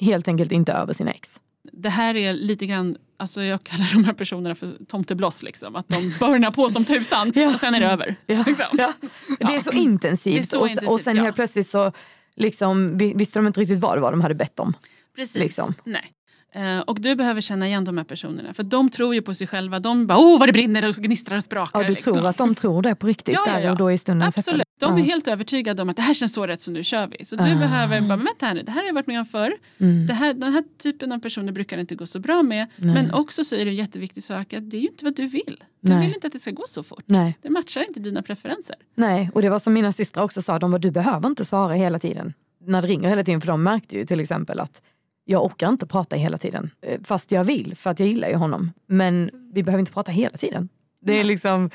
helt 0.00 0.28
enkelt 0.28 0.52
inte 0.52 0.72
är 0.72 0.82
över 0.82 0.92
sina 0.92 1.10
ex. 1.10 1.40
Det 1.72 1.88
här 1.88 2.16
är 2.16 2.32
lite 2.32 2.66
grann, 2.66 2.96
alltså 3.16 3.42
jag 3.42 3.64
kallar 3.64 3.90
de 3.92 4.04
här 4.04 4.12
personerna 4.12 4.54
för 4.54 4.84
tomtebloss. 4.88 5.42
Liksom. 5.42 5.76
Att 5.76 5.88
de 5.88 6.14
burnar 6.20 6.50
på 6.50 6.70
som 6.70 6.84
tusan 6.84 7.32
Ja. 7.34 7.54
och 7.54 7.60
sen 7.60 7.74
är 7.74 7.80
det 7.80 7.86
över. 7.86 8.16
Ja. 8.26 8.44
Liksom. 8.46 8.66
Ja. 8.72 8.92
Det 9.38 9.54
är 9.54 9.60
så 9.60 9.72
intensivt, 9.72 10.42
är 10.42 10.46
så 10.46 10.60
och, 10.60 10.68
intensivt, 10.68 10.90
och 10.90 11.00
sen 11.00 11.18
helt 11.18 11.36
plötsligt 11.36 11.68
så 11.68 11.92
liksom, 12.36 12.98
vi- 12.98 13.14
visste 13.14 13.38
de 13.38 13.46
inte 13.46 13.60
riktigt 13.60 13.78
vad 13.78 13.96
det 13.96 14.00
var 14.00 14.10
de 14.10 14.20
hade 14.20 14.34
bett 14.34 14.60
om. 14.60 14.74
Precis. 15.16 15.36
Liksom. 15.36 15.74
Nej. 15.84 16.12
Eh, 16.56 16.78
och 16.80 17.00
du 17.00 17.14
behöver 17.14 17.40
känna 17.40 17.66
igen 17.66 17.84
de 17.84 17.96
här 17.98 18.04
personerna. 18.04 18.54
För 18.54 18.62
de 18.62 18.90
tror 18.90 19.14
ju 19.14 19.22
på 19.22 19.34
sig 19.34 19.46
själva. 19.46 19.80
De 19.80 20.06
bara 20.06 20.18
åh 20.18 20.38
vad 20.38 20.48
det 20.48 20.52
brinner 20.52 20.88
och 20.88 20.94
gnistrar 20.94 21.36
och 21.36 21.44
sprakar. 21.44 21.80
Ja, 21.80 21.86
du 21.88 21.92
liksom. 21.94 22.12
tror 22.12 22.26
att 22.26 22.36
de 22.36 22.54
tror 22.54 22.82
det 22.82 22.94
på 22.94 23.06
riktigt 23.06 23.34
Ja, 23.34 23.42
ja, 23.46 23.52
där 23.52 23.60
ja. 23.60 23.70
och 23.70 23.76
då 23.76 23.92
i 23.92 23.98
stunden? 23.98 24.28
Absolut. 24.36 24.66
De 24.80 24.98
är 24.98 25.02
helt 25.02 25.28
övertygade 25.28 25.82
om 25.82 25.88
att 25.88 25.96
det 25.96 26.02
här 26.02 26.14
känns 26.14 26.32
så 26.34 26.46
rätt 26.46 26.60
så 26.60 26.70
nu 26.70 26.84
kör 26.84 27.06
vi. 27.18 27.24
Så 27.24 27.36
du 27.36 27.42
Ah. 27.42 27.46
behöver 27.54 28.00
bara, 28.00 28.16
men 28.16 28.24
vänta 28.26 28.46
här 28.46 28.54
nu, 28.54 28.62
det 28.62 28.70
här 28.72 28.80
har 28.80 28.86
jag 28.86 28.94
varit 28.94 29.06
med 29.06 29.18
om 29.20 29.26
förr. 29.26 29.52
Mm. 29.78 30.06
Det 30.06 30.14
här, 30.14 30.34
den 30.34 30.52
här 30.52 30.64
typen 30.82 31.12
av 31.12 31.18
personer 31.18 31.52
brukar 31.52 31.76
det 31.76 31.80
inte 31.80 31.94
gå 31.94 32.06
så 32.06 32.18
bra 32.20 32.42
med. 32.42 32.66
Men 32.76 33.10
också 33.14 33.44
så 33.44 33.56
är 33.56 33.64
det 33.64 33.70
en 33.70 33.74
jätteviktig 33.76 34.22
sak 34.22 34.52
att 34.52 34.70
det 34.70 34.76
är 34.76 34.80
ju 34.80 34.88
inte 34.88 35.04
vad 35.04 35.16
du 35.16 35.26
vill. 35.26 35.64
Du 35.80 35.92
Nej. 35.92 36.06
vill 36.06 36.14
inte 36.14 36.26
att 36.26 36.32
det 36.32 36.38
ska 36.38 36.50
gå 36.50 36.64
så 36.68 36.82
fort. 36.82 37.02
Nej. 37.06 37.38
Det 37.42 37.50
matchar 37.50 37.84
inte 37.88 38.00
dina 38.00 38.22
preferenser. 38.22 38.76
Nej, 38.94 39.30
och 39.34 39.42
det 39.42 39.48
var 39.50 39.58
som 39.58 39.72
mina 39.72 39.92
systrar 39.92 40.22
också 40.24 40.42
sa, 40.42 40.58
de 40.58 40.70
bara, 40.70 40.78
du 40.78 40.90
behöver 40.90 41.28
inte 41.28 41.44
svara 41.44 41.74
hela 41.74 41.98
tiden. 41.98 42.32
När 42.66 42.82
det 42.82 42.88
ringer 42.88 43.08
hela 43.08 43.24
tiden, 43.24 43.40
för 43.40 43.48
de 43.48 43.62
märkte 43.62 43.96
ju 43.96 44.06
till 44.06 44.20
exempel 44.20 44.60
att 44.60 44.82
jag 45.28 45.44
orkar 45.44 45.68
inte 45.68 45.86
prata 45.86 46.16
hela 46.16 46.38
tiden. 46.38 46.70
Eh, 46.82 47.00
Fast 47.04 47.32
jag 47.32 47.44
vill, 47.44 47.76
för 47.76 47.90
att 47.90 48.00
jag 48.00 48.08
gillar 48.08 48.28
ju 48.28 48.34
honom. 48.34 48.72
Men 48.86 49.30
vi 49.52 49.62
behöver 49.62 49.80
inte 49.80 49.92
prata 49.92 50.12
hela 50.12 50.36
tiden. 50.36 50.68
Det 51.00 51.12
är 51.20 51.24
liksom, 51.24 51.70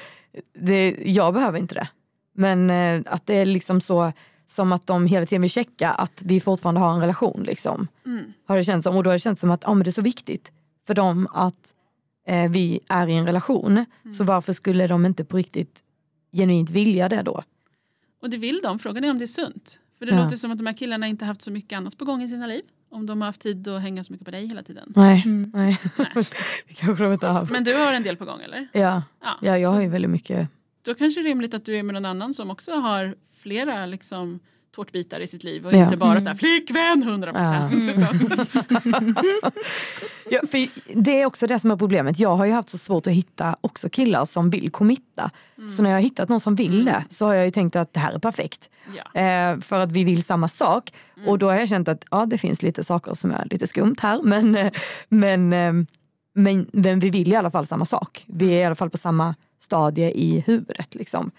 det, 0.59 0.95
jag 1.05 1.33
behöver 1.33 1.59
inte 1.59 1.75
det. 1.75 1.87
Men 2.33 2.69
eh, 2.69 3.01
att 3.13 3.25
det 3.25 3.33
är 3.35 3.45
liksom 3.45 3.81
så 3.81 4.11
som 4.45 4.71
att 4.71 4.87
de 4.87 5.05
hela 5.05 5.25
tiden 5.25 5.41
vill 5.41 5.51
checka 5.51 5.89
att 5.91 6.21
vi 6.25 6.39
fortfarande 6.39 6.81
har 6.81 6.93
en 6.93 6.99
relation. 7.01 7.43
Liksom. 7.43 7.87
Har 8.45 8.57
det 8.57 8.63
känts 8.63 8.83
som, 8.83 8.95
och 8.97 9.03
då 9.03 9.09
har 9.09 9.15
det 9.15 9.19
känts 9.19 9.39
som 9.41 9.51
att 9.51 9.67
ah, 9.67 9.73
men 9.73 9.83
det 9.83 9.89
är 9.89 9.91
så 9.91 10.01
viktigt 10.01 10.51
för 10.87 10.93
dem 10.93 11.27
att 11.33 11.73
eh, 12.27 12.51
vi 12.51 12.79
är 12.89 13.07
i 13.07 13.13
en 13.15 13.25
relation. 13.25 13.85
Så 14.17 14.23
varför 14.23 14.53
skulle 14.53 14.87
de 14.87 15.05
inte 15.05 15.25
på 15.25 15.37
riktigt 15.37 15.79
genuint 16.33 16.69
vilja 16.69 17.09
det 17.09 17.21
då? 17.21 17.43
Och 18.21 18.29
det 18.29 18.37
vill 18.37 18.59
de. 18.63 18.79
Frågan 18.79 19.03
är 19.03 19.11
om 19.11 19.17
det 19.17 19.25
är 19.25 19.27
sunt. 19.27 19.79
För 19.99 20.05
det 20.05 20.11
Ja. 20.15 20.23
låter 20.23 20.37
som 20.37 20.51
att 20.51 20.57
de 20.57 20.67
här 20.67 20.77
killarna 20.77 21.07
inte 21.07 21.25
haft 21.25 21.41
så 21.41 21.51
mycket 21.51 21.77
annat 21.77 21.97
på 21.97 22.05
gång 22.05 22.21
i 22.23 22.27
sina 22.29 22.47
liv. 22.47 22.61
Om 22.91 23.05
de 23.05 23.21
har 23.21 23.25
haft 23.25 23.41
tid 23.41 23.67
att 23.67 23.81
hänga 23.81 24.03
så 24.03 24.13
mycket 24.13 24.25
på 24.25 24.31
dig 24.31 24.47
hela 24.47 24.63
tiden. 24.63 24.93
Nej, 24.95 25.23
nej. 25.53 25.79
det 26.67 26.73
kanske 26.73 27.03
de 27.03 27.13
inte 27.13 27.27
har 27.27 27.33
haft. 27.33 27.51
Men 27.51 27.63
du 27.63 27.73
har 27.73 27.93
en 27.93 28.03
del 28.03 28.17
på 28.17 28.25
gång 28.25 28.41
eller? 28.41 28.67
Ja, 28.73 29.03
Ja, 29.21 29.37
ja 29.41 29.57
jag 29.57 29.71
så 29.71 29.75
har 29.75 29.81
ju 29.81 29.89
väldigt 29.89 30.11
mycket. 30.11 30.49
Då 30.81 30.93
kanske 30.93 31.21
det 31.21 31.25
är 31.25 31.29
rimligt 31.29 31.53
att 31.53 31.65
du 31.65 31.77
är 31.77 31.83
med 31.83 31.93
någon 31.93 32.05
annan 32.05 32.33
som 32.33 32.51
också 32.51 32.71
har 32.71 33.15
flera 33.37 33.85
liksom, 33.85 34.39
tårtbitar 34.75 35.19
i 35.19 35.27
sitt 35.27 35.43
liv 35.43 35.65
och 35.65 35.73
Ja. 35.73 35.83
inte 35.83 35.97
bara 35.97 36.21
så 36.21 36.27
här, 36.27 36.35
flickvän 36.35 37.03
100 37.03 37.33
procent. 37.33 37.73
Ja, 40.29 40.39
för 40.51 40.67
det 41.01 41.21
är 41.21 41.25
också 41.25 41.47
det 41.47 41.59
som 41.59 41.71
är 41.71 41.75
problemet. 41.77 42.19
Jag 42.19 42.35
har 42.35 42.45
ju 42.45 42.51
haft 42.51 42.69
så 42.69 42.77
svårt 42.77 43.07
att 43.07 43.13
hitta 43.13 43.55
också 43.61 43.89
killar 43.89 44.25
som 44.25 44.49
vill 44.49 44.71
committa. 44.71 45.29
Så 45.77 45.83
när 45.83 45.89
jag 45.89 45.97
har 45.97 46.01
hittat 46.01 46.29
någon 46.29 46.39
som 46.39 46.55
vill 46.55 46.85
det 46.85 47.03
så 47.09 47.25
har 47.25 47.33
jag 47.33 47.45
ju 47.45 47.51
tänkt 47.51 47.75
att 47.75 47.93
det 47.93 47.99
här 47.99 48.13
är 48.13 48.19
perfekt. 48.19 48.69
Ja. 48.95 49.21
Eh, 49.21 49.59
för 49.59 49.79
att 49.79 49.91
vi 49.91 50.03
vill 50.03 50.23
samma 50.23 50.47
sak. 50.49 50.93
Och 51.27 51.39
då 51.39 51.45
har 51.49 51.53
jag 51.55 51.69
känt 51.69 51.87
att 51.87 52.05
ja, 52.11 52.25
det 52.25 52.37
finns 52.37 52.61
lite 52.61 52.83
saker 52.83 53.13
som 53.13 53.31
är 53.31 53.45
lite 53.51 53.67
skumt 53.67 53.95
här. 54.01 54.21
Men, 54.23 54.55
eh, 54.55 54.71
men, 55.09 55.53
eh, 55.53 55.73
men, 56.35 56.67
men 56.73 56.99
vi 56.99 57.09
vill 57.09 57.33
i 57.33 57.35
alla 57.35 57.51
fall 57.51 57.65
samma 57.65 57.85
sak. 57.85 58.23
Vi 58.27 58.49
är 58.53 58.59
i 58.61 58.65
alla 58.65 58.75
fall 58.75 58.89
på 58.89 58.97
samma 58.97 59.35
stadie 59.59 60.11
i 60.11 60.43
huvudet. 60.47 60.95
Liksom. 60.95 61.31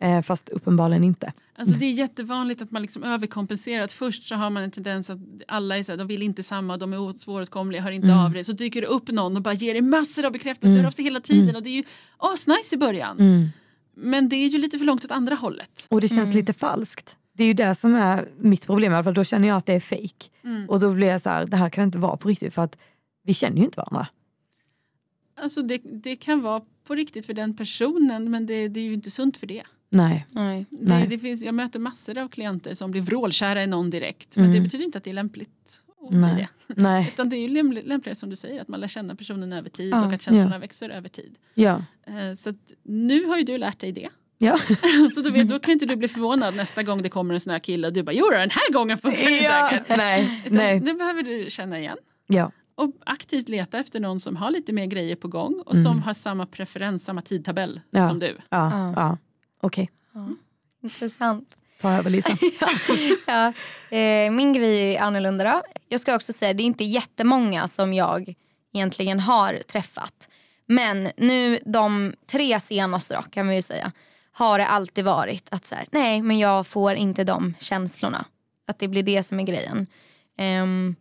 Eh, 0.00 0.22
fast 0.22 0.48
uppenbarligen 0.48 1.04
inte. 1.04 1.32
Alltså 1.58 1.74
det 1.74 1.86
är 1.86 1.92
jättevanligt 1.92 2.62
att 2.62 2.70
man 2.70 2.82
liksom 2.82 3.02
överkompenserar. 3.02 3.84
Att 3.84 3.92
först 3.92 4.28
så 4.28 4.34
har 4.34 4.50
man 4.50 4.62
en 4.62 4.70
tendens 4.70 5.10
att 5.10 5.18
alla 5.48 5.78
är 5.78 5.82
så 5.82 5.92
här, 5.92 5.96
de 5.96 6.06
vill 6.06 6.22
inte 6.22 6.42
samma, 6.42 6.76
de 6.76 6.92
är 6.92 7.18
svåråtkomliga, 7.18 7.82
hör 7.82 7.90
inte 7.90 8.14
av 8.14 8.32
dig. 8.32 8.44
Så 8.44 8.52
dyker 8.52 8.80
det 8.80 8.86
upp 8.86 9.08
någon 9.08 9.36
och 9.36 9.42
bara 9.42 9.54
ger 9.54 9.74
dig 9.74 9.82
massor 9.82 10.24
av 10.24 10.32
bekräftelse 10.32 10.78
mm. 10.78 10.92
hela 10.96 11.20
tiden. 11.20 11.56
Och 11.56 11.62
det 11.62 11.68
är 11.68 11.74
ju 11.76 11.84
asnice 12.16 12.74
i 12.74 12.78
början. 12.78 13.50
Men 13.94 14.28
det 14.28 14.36
är 14.36 14.48
ju 14.48 14.58
lite 14.58 14.78
för 14.78 14.84
långt 14.84 15.04
åt 15.04 15.10
andra 15.10 15.34
hållet. 15.34 15.86
Och 15.88 16.00
det 16.00 16.08
känns 16.08 16.34
lite 16.34 16.52
falskt. 16.52 17.16
Det 17.32 17.42
är 17.42 17.46
ju 17.48 17.54
det 17.54 17.74
som 17.74 17.94
är 17.94 18.28
mitt 18.38 18.66
problem 18.66 18.92
i 18.92 18.94
alla 18.94 19.04
fall. 19.04 19.14
Då 19.14 19.24
känner 19.24 19.48
jag 19.48 19.56
att 19.56 19.66
det 19.66 19.72
är 19.72 19.80
fake. 19.80 20.28
Och 20.68 20.80
då 20.80 20.94
blir 20.94 21.08
jag 21.08 21.20
så 21.20 21.30
här, 21.30 21.46
det 21.46 21.56
här 21.56 21.70
kan 21.70 21.84
inte 21.84 21.98
vara 21.98 22.16
på 22.16 22.28
riktigt 22.28 22.54
för 22.54 22.62
att 22.62 22.78
vi 23.22 23.34
känner 23.34 23.56
ju 23.56 23.64
inte 23.64 23.80
varandra. 23.80 24.06
Alltså 25.36 25.62
det, 25.62 25.80
det 25.84 26.16
kan 26.16 26.42
vara 26.42 26.62
på 26.84 26.94
riktigt 26.94 27.26
för 27.26 27.34
den 27.34 27.56
personen 27.56 28.30
men 28.30 28.46
det, 28.46 28.68
det 28.68 28.80
är 28.80 28.84
ju 28.84 28.94
inte 28.94 29.10
sunt 29.10 29.36
för 29.36 29.46
det. 29.46 29.62
Nej. 29.90 30.26
Nej. 30.30 30.66
det, 30.70 30.76
Nej. 30.94 31.06
det 31.06 31.18
finns, 31.18 31.42
jag 31.42 31.54
möter 31.54 31.78
massor 31.78 32.18
av 32.18 32.28
klienter 32.28 32.74
som 32.74 32.90
blir 32.90 33.02
vrålkära 33.02 33.62
i 33.62 33.66
någon 33.66 33.90
direkt. 33.90 34.36
Men 34.36 34.52
det 34.52 34.60
betyder 34.60 34.84
inte 34.84 34.98
att 34.98 35.04
det 35.04 35.10
är 35.10 35.14
lämpligt 35.14 35.80
att 36.08 36.14
Nej. 36.14 36.48
det. 36.66 36.74
Nej. 36.82 37.08
Utan 37.14 37.28
det 37.28 37.36
är 37.36 37.40
ju 37.40 37.48
lämpl- 37.48 37.86
lämpligare 37.86 38.14
som 38.16 38.30
du 38.30 38.36
säger 38.36 38.60
att 38.60 38.68
man 38.68 38.80
lär 38.80 38.88
känna 38.88 39.14
personen 39.14 39.52
över 39.52 39.68
tid 39.70 39.92
Ja. 39.92 40.06
och 40.06 40.12
att 40.12 40.22
känslorna 40.22 40.58
växer 40.58 40.90
över 40.90 41.08
tid. 41.08 41.34
Ja. 41.54 41.82
Eh, 42.06 42.34
Så 42.36 42.50
att 42.50 42.72
nu 42.82 43.24
har 43.24 43.36
ju 43.36 43.44
du 43.44 43.58
lärt 43.58 43.78
dig 43.80 43.92
det. 43.92 44.08
Ja. 44.38 44.58
Så 45.14 45.22
då, 45.22 45.30
vet, 45.30 45.48
då 45.48 45.58
kan 45.58 45.72
inte 45.72 45.86
du 45.86 45.96
bli 45.96 46.08
förvånad 46.08 46.56
nästa 46.56 46.82
gång 46.82 47.02
det 47.02 47.08
kommer 47.08 47.34
en 47.34 47.40
sån 47.40 47.50
här 47.52 47.58
kille 47.58 47.86
och 47.86 47.92
du 47.92 48.02
bara 48.02 48.12
jo 48.12 48.30
den 48.30 48.50
här 48.50 48.72
gången 48.72 48.98
funkar 48.98 49.26
det 49.30 49.38
ja. 49.40 49.68
säkert. 49.70 49.88
Nej. 49.98 50.42
Utan 50.46 50.56
Nej. 50.56 50.80
Nu 50.80 50.94
behöver 50.94 51.22
du 51.22 51.46
känna 51.50 51.78
igen 51.78 51.96
Ja. 52.26 52.52
och 52.74 52.92
aktivt 53.06 53.48
leta 53.48 53.78
efter 53.78 54.00
någon 54.00 54.20
som 54.20 54.36
har 54.36 54.50
lite 54.50 54.72
mer 54.72 54.86
grejer 54.86 55.16
på 55.16 55.28
gång 55.28 55.62
och 55.66 55.76
som 55.78 56.02
har 56.02 56.14
samma 56.14 56.46
preferens, 56.46 57.04
samma 57.04 57.22
tidtabell 57.22 57.80
Ja. 57.90 58.08
som 58.08 58.18
du. 58.18 58.36
Ja. 58.50 58.92
ja. 58.96 59.18
Okej, 59.66 59.90
Intressant. 60.82 61.56
ta 61.80 61.92
över 61.92 62.10
Lisa. 62.10 62.28
ja, 63.26 63.52
eh, 63.96 64.30
min 64.30 64.52
grej 64.52 64.94
är 64.94 65.02
annorlunda 65.02 65.44
då. 65.44 65.62
Jag 65.88 66.00
ska 66.00 66.14
också 66.14 66.32
säga 66.32 66.54
det 66.54 66.62
är 66.62 66.64
inte 66.64 66.84
jättemånga 66.84 67.68
som 67.68 67.94
jag 67.94 68.34
egentligen 68.74 69.20
har 69.20 69.54
träffat. 69.54 70.28
Men 70.66 71.10
nu 71.16 71.58
de 71.64 72.14
tre 72.32 72.60
senaste 72.60 73.16
då, 73.16 73.22
kan 73.22 73.46
man 73.46 73.54
ju 73.54 73.62
säga 73.62 73.92
har 74.32 74.58
det 74.58 74.66
alltid 74.66 75.04
varit 75.04 75.48
att 75.50 75.66
så 75.66 75.74
här, 75.74 75.86
nej 75.92 76.22
men 76.22 76.38
jag 76.38 76.66
får 76.66 76.94
inte 76.94 77.24
de 77.24 77.54
känslorna. 77.58 78.24
Att 78.66 78.78
det 78.78 78.88
blir 78.88 79.02
det 79.02 79.22
som 79.22 79.40
är 79.40 79.44
grejen. 79.44 79.86
Ehm, 80.38 80.96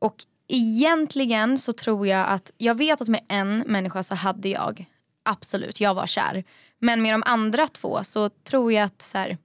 och 0.00 0.16
egentligen 0.48 1.58
så 1.58 1.72
tror 1.72 2.06
jag 2.06 2.28
att, 2.28 2.50
jag 2.58 2.74
vet 2.74 3.00
att 3.00 3.08
med 3.08 3.20
en 3.28 3.58
människa 3.58 4.02
så 4.02 4.14
hade 4.14 4.48
jag 4.48 4.86
absolut, 5.22 5.80
jag 5.80 5.94
var 5.94 6.06
kär. 6.06 6.44
Men 6.84 7.02
med 7.02 7.14
de 7.14 7.22
andra 7.26 7.68
två 7.68 8.04
så 8.04 8.28
tror 8.28 8.72
jag 8.72 8.84
att 8.84 9.02
så 9.02 9.18
här, 9.18 9.38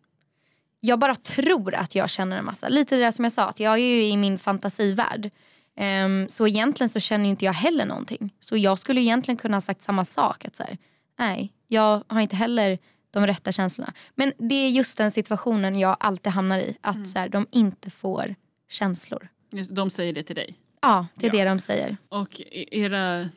jag 0.80 1.00
bara 1.00 1.16
tror 1.16 1.76
att 1.76 1.96
jag 1.96 2.10
känner 2.10 2.38
en 2.38 2.46
massa. 2.46 2.70
Lite 2.70 2.96
det 2.96 3.02
där 3.02 3.12
som 3.12 3.26
jag 3.26 3.32
sa, 3.32 3.46
att 3.46 3.60
jag 3.60 3.74
är 3.74 3.78
ju 3.78 4.04
i 4.04 4.18
min 4.18 4.40
fantasivärld. 4.40 5.30
Ehm, 5.76 6.30
så 6.30 6.48
egentligen 6.48 6.90
så 6.90 7.00
känner 7.00 7.30
inte 7.30 7.46
jag 7.46 7.54
heller 7.54 7.86
någonting. 7.86 8.34
Så 8.40 8.58
jag 8.58 8.80
skulle 8.80 9.02
egentligen 9.02 9.38
kunna 9.38 9.56
ha 9.58 9.62
sagt 9.62 9.82
samma 9.82 10.06
sak. 10.06 10.46
Att 10.46 10.56
så 10.56 10.64
här, 10.64 10.78
nej, 11.20 11.54
jag 11.68 12.04
har 12.08 12.22
inte 12.22 12.36
heller 12.36 12.78
de 13.12 13.28
rätta 13.28 13.52
känslorna. 13.52 13.94
Men 14.16 14.34
det 14.38 14.56
är 14.56 14.70
just 14.70 14.98
den 14.98 15.12
situationen 15.12 15.80
jag 15.80 15.98
alltid 16.00 16.34
hamnar 16.34 16.60
i. 16.60 16.78
Att 16.82 17.08
så 17.08 17.20
här, 17.20 17.30
de 17.30 17.48
inte 17.52 17.90
får 17.90 18.36
känslor. 18.70 19.28
Just- 19.52 19.76
De 19.76 19.90
säger 19.90 20.14
det 20.14 20.24
till 20.24 20.36
dig. 20.36 20.56
Ja, 20.82 21.08
det 21.16 21.28
är 21.28 21.36
Ja. 21.36 21.44
det 21.44 21.50
de 21.50 21.60
säger. 21.60 21.98
Och 22.10 22.42
e- 22.42 22.66
era 22.80 23.30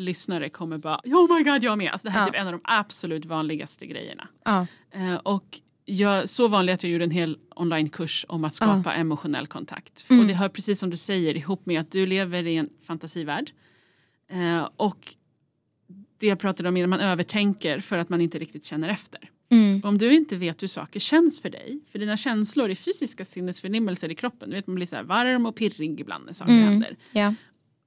lyssnare 0.00 0.48
kommer 0.48 0.78
bara 0.78 1.00
oh 1.04 1.36
my 1.38 1.42
god 1.44 1.62
jag 1.64 1.78
med. 1.78 1.92
Alltså 1.92 2.04
det 2.08 2.10
här 2.12 2.20
är 2.20 2.26
Ja. 2.26 2.32
typ 2.32 2.40
en 2.40 2.46
av 2.46 2.52
de 2.52 2.60
absolut 2.64 3.24
vanligaste 3.24 3.86
grejerna. 3.86 4.28
Ja. 4.44 4.66
Eh, 4.90 5.14
och 5.14 5.60
jag, 5.84 6.28
så 6.28 6.48
vanligt 6.48 6.74
att 6.74 6.82
jag 6.82 6.92
gjorde 6.92 7.04
en 7.04 7.10
hel 7.10 7.38
onlinekurs 7.56 8.26
om 8.28 8.44
att 8.44 8.54
skapa 8.54 8.94
emotionell 8.94 9.46
kontakt. 9.46 10.04
Och 10.08 10.26
det 10.26 10.34
hör 10.34 10.48
precis 10.48 10.78
som 10.80 10.90
du 10.90 10.96
säger 10.96 11.36
ihop 11.36 11.66
med 11.66 11.80
att 11.80 11.90
du 11.92 12.06
lever 12.06 12.46
i 12.46 12.56
en 12.56 12.68
fantasivärld. 12.86 13.50
Eh, 14.30 14.68
och 14.76 15.14
det 16.18 16.26
jag 16.26 16.38
pratade 16.38 16.68
om 16.68 16.76
innan, 16.76 16.90
man 16.90 17.00
övertänker 17.00 17.80
för 17.80 17.98
att 17.98 18.08
man 18.08 18.20
inte 18.20 18.38
riktigt 18.38 18.64
känner 18.64 18.88
efter. 18.88 19.30
Mm. 19.52 19.80
Om 19.84 19.98
du 19.98 20.14
inte 20.14 20.36
vet 20.36 20.62
hur 20.62 20.66
saker 20.68 21.00
känns 21.00 21.40
för 21.40 21.50
dig, 21.50 21.80
för 21.92 21.98
dina 21.98 22.16
känslor 22.16 22.70
är 22.70 22.74
fysiska 22.74 23.24
sinnesförnimmelser 23.24 24.08
i 24.10 24.14
kroppen. 24.14 24.50
Du 24.50 24.56
vet, 24.56 24.66
man 24.66 24.74
blir 24.76 24.86
så 24.86 24.96
här 24.96 25.02
varm 25.02 25.46
och 25.46 25.56
pirrig 25.56 26.00
ibland 26.00 26.26
när 26.26 26.32
saker 26.32 26.52
Mm. 26.52 26.64
händer. 26.64 26.96
Ja. 27.12 27.34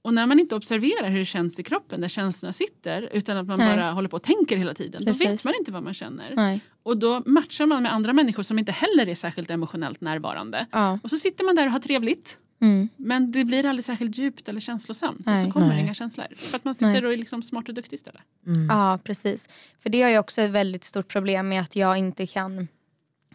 Och 0.04 0.14
när 0.14 0.26
man 0.26 0.40
inte 0.40 0.56
observerar 0.56 1.10
hur 1.10 1.20
det 1.20 1.26
känns 1.26 1.60
i 1.60 1.64
kroppen 1.64 2.02
där 2.02 2.08
känslorna 2.08 2.54
sitter 2.54 3.10
utan 3.12 3.38
att 3.38 3.48
man 3.48 3.60
Nej. 3.60 3.76
bara 3.76 3.92
håller 3.92 4.10
på 4.10 4.16
och 4.16 4.24
tänker 4.24 4.58
hela 4.58 4.74
tiden. 4.74 5.02
Då 5.02 5.06
Precis. 5.06 5.30
vet 5.30 5.46
man 5.46 5.54
inte 5.60 5.72
vad 5.72 5.84
man 5.84 5.94
känner. 5.94 6.36
Nej. 6.36 6.60
Och 6.84 6.98
då 6.98 7.24
matchar 7.26 7.66
man 7.66 7.84
med 7.84 7.94
andra 7.94 8.14
människor 8.14 8.44
som 8.44 8.60
inte 8.60 8.72
heller 8.72 9.08
är 9.08 9.16
särskilt 9.16 9.50
emotionellt 9.50 10.02
närvarande. 10.02 10.68
Ja. 10.72 11.00
Och 11.04 11.10
så 11.10 11.18
sitter 11.18 11.44
man 11.44 11.56
där 11.56 11.66
och 11.66 11.72
har 11.72 11.80
trevligt. 11.80 12.38
Mm. 12.62 12.90
Men 12.98 13.32
det 13.32 13.46
blir 13.46 13.66
aldrig 13.66 13.86
särskilt 13.86 14.18
djupt 14.18 14.50
eller 14.50 14.60
känslosamt. 14.60 15.20
Och 15.20 15.26
Nej. 15.26 15.46
så 15.46 15.52
kommer 15.52 15.68
Nej. 15.68 15.82
inga 15.82 15.94
känslor. 15.94 16.28
För 16.38 16.58
att 16.58 16.66
man 16.66 16.76
sitter 16.76 16.88
Nej. 16.88 17.06
och 17.06 17.14
är 17.14 17.18
liksom 17.18 17.44
smart 17.44 17.70
och 17.70 17.74
duktig 17.74 17.98
istället. 17.98 18.22
Ja, 18.70 19.00
precis. 19.04 19.50
För 19.80 19.90
det 19.90 20.02
har 20.02 20.10
jag 20.10 20.20
också 20.20 20.42
ett 20.42 20.52
väldigt 20.52 20.84
stort 20.84 21.08
problem 21.08 21.50
med 21.50 21.62
att 21.62 21.76
jag 21.76 21.98
inte 21.98 22.28
kan 22.28 22.68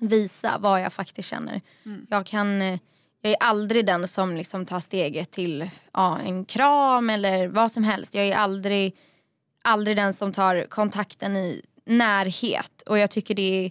visa 0.00 0.58
vad 0.60 0.82
jag 0.82 0.92
faktiskt 0.92 1.28
känner. 1.28 1.60
Jag, 2.08 2.26
kan, 2.26 2.62
eh, 2.62 2.78
jag 3.22 3.32
är 3.32 3.36
aldrig 3.40 3.86
den 3.86 4.08
som 4.08 4.36
liksom 4.36 4.66
tar 4.66 4.80
steget 4.80 5.30
till 5.30 5.70
ja, 5.92 6.18
en 6.18 6.44
kram 6.44 7.10
eller 7.10 7.48
vad 7.48 7.72
som 7.72 7.84
helst. 7.84 8.14
Jag 8.14 8.26
är 8.26 8.36
aldrig, 8.36 8.96
aldrig 9.64 9.96
den 9.96 10.12
som 10.12 10.32
tar 10.32 10.66
kontakten 10.68 11.36
i 11.36 11.62
närhet. 11.86 12.82
Och 12.86 12.98
jag 12.98 13.10
tycker 13.10 13.34
det 13.34 13.64
är 13.64 13.70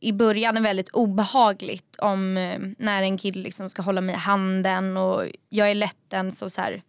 i 0.00 0.12
början 0.12 0.56
är 0.56 0.60
väldigt 0.60 0.88
obehagligt 0.88 1.96
om 1.98 2.36
eh, 2.36 2.58
när 2.78 3.02
en 3.02 3.18
kille 3.18 3.42
liksom 3.42 3.68
ska 3.68 3.82
hålla 3.82 4.00
mig 4.00 4.14
i 4.14 4.18
handen 4.18 4.96
och 4.96 5.22
jag 5.48 5.70
är 5.70 5.74
lätt 5.74 5.96
den 6.08 6.32
som 6.32 6.50
så 6.50 6.60
här, 6.60 6.82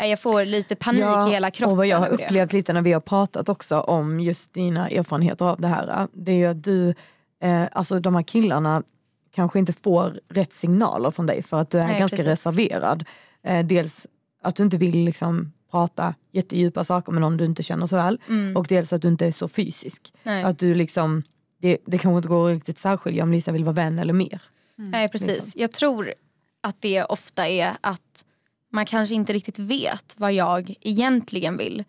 eh, 0.00 0.06
jag 0.06 0.20
får 0.20 0.44
lite 0.44 0.76
panik 0.76 1.28
i 1.28 1.30
hela 1.30 1.50
kroppen. 1.50 1.70
och 1.70 1.76
vad 1.76 1.86
jag 1.86 1.98
har 1.98 2.08
upplevt 2.08 2.52
lite 2.52 2.72
när 2.72 2.82
vi 2.82 2.92
har 2.92 3.00
pratat 3.00 3.48
också 3.48 3.80
om 3.80 4.20
just 4.20 4.54
dina 4.54 4.88
erfarenheter 4.88 5.44
av 5.44 5.60
det 5.60 5.68
här. 5.68 6.08
Det 6.12 6.32
är 6.32 6.36
ju 6.36 6.46
att 6.46 6.64
du, 6.64 6.94
eh, 7.42 7.64
alltså 7.72 8.00
de 8.00 8.14
här 8.14 8.22
killarna 8.22 8.82
kanske 9.34 9.58
inte 9.58 9.72
får 9.72 10.20
rätt 10.28 10.52
signaler 10.52 11.10
från 11.10 11.26
dig 11.26 11.42
för 11.42 11.60
att 11.60 11.70
du 11.70 11.78
är 11.78 11.86
Nej, 11.86 11.98
ganska 11.98 12.16
precis. 12.16 12.30
reserverad. 12.30 13.04
Eh, 13.42 13.66
dels 13.66 14.06
att 14.42 14.56
du 14.56 14.62
inte 14.62 14.76
vill 14.76 15.04
liksom 15.04 15.52
prata 15.70 16.14
jättedjupa 16.32 16.84
saker 16.84 17.12
med 17.12 17.20
någon 17.20 17.36
du 17.36 17.44
inte 17.44 17.62
känner 17.62 17.86
så 17.86 17.96
väl. 17.96 18.20
Mm. 18.28 18.56
Och 18.56 18.66
dels 18.66 18.92
att 18.92 19.02
du 19.02 19.08
inte 19.08 19.26
är 19.26 19.32
så 19.32 19.48
fysisk. 19.48 20.12
Nej. 20.22 20.44
Att 20.44 20.58
du 20.58 20.74
liksom, 20.74 21.22
det, 21.60 21.78
det 21.86 21.98
kanske 21.98 22.16
inte 22.16 22.28
går 22.28 22.50
riktigt 22.50 22.78
särskilja 22.78 23.22
om 23.22 23.32
Lisa 23.32 23.52
vill 23.52 23.64
vara 23.64 23.74
vän 23.74 23.98
eller 23.98 24.12
mer. 24.12 24.42
Nej 24.76 25.08
precis. 25.08 25.56
Jag 25.56 25.72
tror 25.72 26.14
att 26.60 26.76
det 26.80 27.04
ofta 27.04 27.48
är 27.48 27.72
att 27.80 28.24
man 28.72 28.86
kanske 28.86 29.14
inte 29.14 29.32
riktigt 29.32 29.58
vet 29.58 30.14
vad 30.18 30.32
jag 30.32 30.74
egentligen 30.80 31.56
vill. 31.56 31.84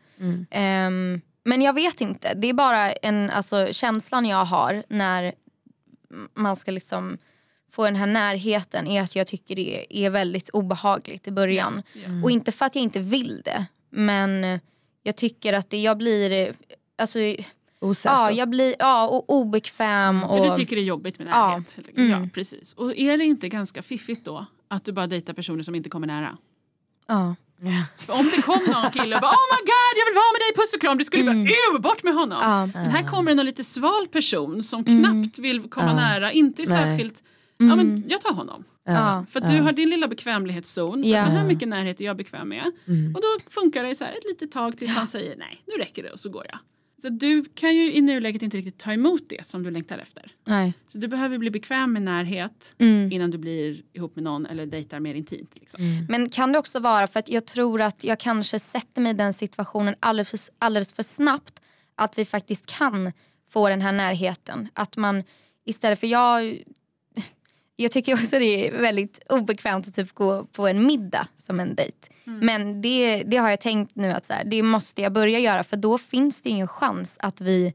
Ehm, 0.49 1.21
men 1.45 1.61
jag 1.61 1.73
vet 1.73 2.01
inte. 2.01 2.33
Det 2.33 2.49
är 2.49 2.53
bara 2.53 2.91
en, 2.91 3.29
alltså, 3.29 3.67
känslan 3.71 4.25
jag 4.25 4.45
har 4.45 4.83
när 4.87 5.33
man 6.33 6.55
ska 6.55 6.71
liksom 6.71 7.17
få 7.73 7.85
den 7.85 7.95
här 7.95 8.05
närheten 8.07 8.87
är 8.87 9.01
att 9.01 9.15
jag 9.15 9.27
tycker 9.27 9.55
det 9.55 9.85
är 10.05 10.09
väldigt 10.09 10.49
obehagligt 10.49 11.27
i 11.27 11.31
början. 11.31 11.83
Och 12.23 12.31
inte 12.31 12.51
för 12.51 12.65
att 12.65 12.75
jag 12.75 12.81
inte 12.83 12.99
vill 12.99 13.41
det 13.45 13.65
men 13.89 14.59
jag 15.03 15.15
tycker 15.15 15.53
att 15.53 15.69
det, 15.69 15.81
jag 15.81 15.97
blir 15.97 16.53
alltså, 16.97 17.19
Osäker. 17.81 18.15
ja, 18.15 18.31
jag 18.31 18.49
blir 18.49 18.75
ja, 18.79 19.07
och 19.07 19.29
obekväm. 19.29 20.17
Men 20.17 20.29
Och, 20.29 20.49
du 20.49 20.55
tycker 20.55 20.75
det 20.75 20.81
är 20.81 20.85
jobbigt 20.85 21.19
med 21.19 21.27
Ja. 21.27 21.47
närhet? 21.47 21.73
enkelt. 21.77 21.97
Mm. 21.97 22.09
Ja, 22.11 22.29
precis. 22.33 22.73
Och 22.73 22.95
är 22.97 23.17
det 23.17 23.25
inte 23.25 23.49
ganska 23.49 23.81
fiffigt 23.81 24.25
då 24.25 24.45
att 24.67 24.85
du 24.85 24.91
bara 24.91 25.07
dejtar 25.07 25.33
personer 25.33 25.63
som 25.63 25.75
inte 25.75 25.89
kommer 25.89 26.07
nära? 26.07 26.37
ja. 27.07 27.35
För 27.97 28.13
om 28.13 28.31
det 28.35 28.41
kom 28.41 28.59
någon 28.67 28.91
kille 28.91 29.15
och 29.15 29.21
bara 29.21 29.31
oh 29.31 29.47
my 29.51 29.61
god 29.65 29.93
jag 29.97 30.05
vill 30.05 30.15
vara 30.15 30.31
med 30.33 30.39
dig 30.41 30.55
puss 30.55 30.73
och 30.73 30.81
kram, 30.81 30.97
du 30.97 31.05
skulle 31.05 31.23
bara 31.23 31.35
uh, 31.75 31.81
bort 31.81 32.03
med 32.03 32.13
honom. 32.13 32.39
Ja. 32.41 32.65
Men 32.65 32.89
här 32.91 33.07
kommer 33.07 33.35
någon 33.35 33.45
lite 33.45 33.63
sval 33.63 34.07
person 34.07 34.63
som 34.63 34.83
knappt 34.83 35.39
vill 35.39 35.69
komma 35.69 35.93
nära, 35.93 36.31
inte 36.31 36.61
är 36.61 36.67
Nej. 36.67 36.97
Särskilt, 37.59 37.69
ja 37.69 37.75
men 37.75 38.03
jag 38.09 38.21
tar 38.21 38.33
honom. 38.33 38.63
Ja. 38.85 39.25
För 39.31 39.41
att 39.41 39.51
du 39.51 39.59
har 39.61 39.71
din 39.71 39.89
lilla 39.89 40.07
bekvämlighetszon, 40.07 41.03
så, 41.03 41.09
Ja. 41.09 41.23
så 41.25 41.29
här 41.29 41.45
mycket 41.47 41.67
närhet 41.67 42.01
är 42.01 42.05
jag 42.05 42.17
bekväm 42.17 42.49
med. 42.49 42.65
Och 43.15 43.21
då 43.21 43.49
funkar 43.51 43.83
det 43.83 43.95
så 43.95 44.03
här 44.03 44.11
ett 44.17 44.23
litet 44.29 44.51
tag 44.51 44.77
tills 44.77 44.91
han 44.95 45.07
säger 45.07 45.35
nej, 45.37 45.63
nu 45.65 45.73
räcker 45.83 46.03
det 46.03 46.09
och 46.11 46.19
så 46.19 46.29
går 46.29 46.45
jag. 46.49 46.59
Så 47.01 47.09
du 47.09 47.45
kan 47.55 47.75
ju 47.75 47.93
i 47.93 48.01
nuläget 48.01 48.41
inte 48.41 48.57
riktigt 48.57 48.77
ta 48.77 48.93
emot 48.93 49.21
det 49.29 49.45
som 49.47 49.63
du 49.63 49.71
längtar 49.71 49.97
efter. 49.97 50.31
Nej. 50.47 50.73
Så 50.87 50.97
du 50.97 51.07
behöver 51.07 51.37
bli 51.37 51.49
bekväm 51.51 51.93
med 51.93 52.01
närhet 52.01 52.75
Mm. 52.77 53.11
innan 53.11 53.31
du 53.31 53.37
blir 53.37 53.81
ihop 53.93 54.15
med 54.15 54.23
någon 54.23 54.45
eller 54.45 54.65
dejtar 54.65 54.99
mer 54.99 55.15
intimt. 55.15 55.51
Liksom. 55.55 55.79
Men 56.09 56.29
kan 56.29 56.51
det 56.51 56.59
också 56.59 56.79
vara 56.79 57.07
för 57.07 57.19
att 57.19 57.29
jag 57.29 57.45
tror 57.45 57.81
att 57.81 58.03
jag 58.03 58.19
kanske 58.19 58.59
sätter 58.59 59.01
mig 59.01 59.11
i 59.11 59.15
den 59.15 59.33
situationen 59.33 59.95
alldeles 59.99 60.29
för, 60.29 60.39
alldeles 60.59 60.93
för 60.93 61.03
snabbt 61.03 61.61
att 61.95 62.17
vi 62.17 62.25
faktiskt 62.25 62.65
kan 62.77 63.11
få 63.49 63.69
den 63.69 63.81
här 63.81 63.91
närheten. 63.91 64.67
Att 64.73 64.97
man 64.97 65.23
istället 65.65 65.99
för 65.99 66.07
jag 66.07 66.57
jag 67.83 67.91
tycker 67.91 68.13
också 68.13 68.39
det 68.39 68.67
är 68.67 68.81
väldigt 68.81 69.19
obekvämt 69.29 69.87
att 69.87 69.93
typ 69.93 70.13
gå 70.13 70.43
på 70.43 70.67
en 70.67 70.85
middag 70.85 71.27
som 71.37 71.59
en 71.59 71.75
dejt. 71.75 71.97
Men 72.23 72.81
det, 72.81 73.23
det 73.23 73.37
har 73.37 73.49
jag 73.49 73.59
tänkt 73.61 73.95
nu 73.95 74.11
att 74.11 74.25
så 74.25 74.33
här, 74.33 74.43
det 74.43 74.63
måste 74.63 75.01
jag 75.01 75.13
börja 75.13 75.39
göra 75.39 75.63
för 75.63 75.77
då 75.77 75.97
finns 75.97 76.41
det 76.41 76.49
ingen 76.49 76.67
chans 76.67 77.17
att 77.19 77.41
vi 77.41 77.73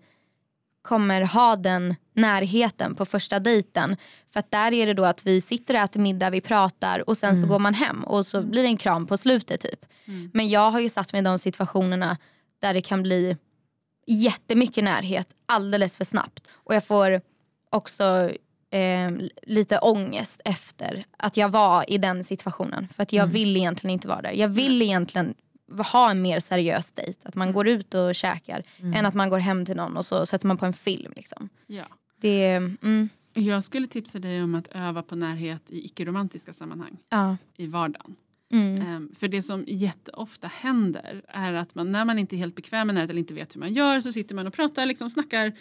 kommer 0.82 1.22
ha 1.22 1.56
den 1.56 1.94
närheten 2.14 2.94
på 2.94 3.04
första 3.04 3.38
dejten. 3.38 3.96
För 4.32 4.40
att 4.40 4.50
där 4.50 4.72
är 4.72 4.86
det 4.86 4.94
då 4.94 5.04
att 5.04 5.26
vi 5.26 5.40
sitter 5.40 5.74
och 5.74 5.80
äter 5.80 6.00
middag, 6.00 6.30
vi 6.30 6.40
pratar 6.40 7.08
och 7.08 7.16
sen 7.16 7.36
så 7.36 7.46
går 7.46 7.58
man 7.58 7.74
hem 7.74 8.04
och 8.04 8.26
så 8.26 8.42
blir 8.42 8.62
det 8.62 8.68
en 8.68 8.76
kram 8.76 9.06
på 9.06 9.16
slutet 9.16 9.60
typ. 9.60 9.86
Men 10.32 10.48
jag 10.48 10.70
har 10.70 10.80
ju 10.80 10.88
satt 10.88 11.12
mig 11.12 11.20
i 11.20 11.24
de 11.24 11.38
situationerna 11.38 12.16
där 12.60 12.74
det 12.74 12.80
kan 12.80 13.02
bli 13.02 13.36
jättemycket 14.06 14.84
närhet 14.84 15.28
alldeles 15.46 15.96
för 15.96 16.04
snabbt. 16.04 16.48
Och 16.50 16.74
jag 16.74 16.84
får 16.84 17.20
också 17.70 18.30
eh, 18.70 19.10
lite 19.42 19.78
ångest 19.78 20.40
efter 20.44 21.04
att 21.16 21.36
jag 21.36 21.48
var 21.48 21.90
i 21.92 21.98
den 21.98 22.24
situationen. 22.24 22.88
För 22.88 23.02
att 23.02 23.12
jag 23.12 23.26
vill 23.26 23.56
egentligen 23.56 23.92
inte 23.92 24.08
vara 24.08 24.22
där. 24.22 24.32
Jag 24.32 24.48
vill 24.48 24.82
egentligen 24.82 25.34
ha 25.92 26.10
en 26.10 26.22
mer 26.22 26.40
seriös 26.40 26.92
dejt. 26.92 27.28
Att 27.28 27.34
man 27.34 27.52
går 27.52 27.68
ut 27.68 27.94
och 27.94 28.14
käkar 28.14 28.62
än 28.94 29.06
att 29.06 29.14
man 29.14 29.30
går 29.30 29.38
hem 29.38 29.66
till 29.66 29.76
någon 29.76 29.96
och 29.96 30.04
så 30.04 30.26
sätter 30.26 30.46
man 30.46 30.56
på 30.56 30.66
en 30.66 30.72
film. 30.72 31.12
Liksom. 31.16 31.48
Ja. 31.66 31.84
Det, 32.20 32.52
mm, 32.52 33.08
Jag 33.32 33.64
skulle 33.64 33.86
tipsa 33.86 34.18
dig 34.18 34.42
om 34.42 34.54
att 34.54 34.68
öva 34.68 35.02
på 35.02 35.16
närhet 35.16 35.62
i 35.68 35.84
icke-romantiska 35.84 36.52
sammanhang 36.52 36.96
ja. 37.10 37.36
i 37.56 37.66
vardagen. 37.66 38.16
Mm. 38.52 38.82
Ehm, 38.82 39.14
för 39.18 39.28
det 39.28 39.42
som 39.42 39.64
jätteofta 39.66 40.46
händer 40.46 41.22
är 41.28 41.52
att 41.52 41.74
man 41.74 41.92
när 41.92 42.04
man 42.04 42.18
inte 42.18 42.36
är 42.36 42.38
helt 42.38 42.54
bekväm 42.54 42.86
med 42.86 42.94
närhet 42.94 43.10
eller 43.10 43.20
inte 43.20 43.34
vet 43.34 43.54
hur 43.54 43.60
man 43.60 43.72
gör 43.72 44.00
så 44.00 44.12
sitter 44.12 44.34
man 44.34 44.46
och 44.46 44.54
pratar, 44.54 44.86
liksom 44.86 45.10
snackar 45.10 45.52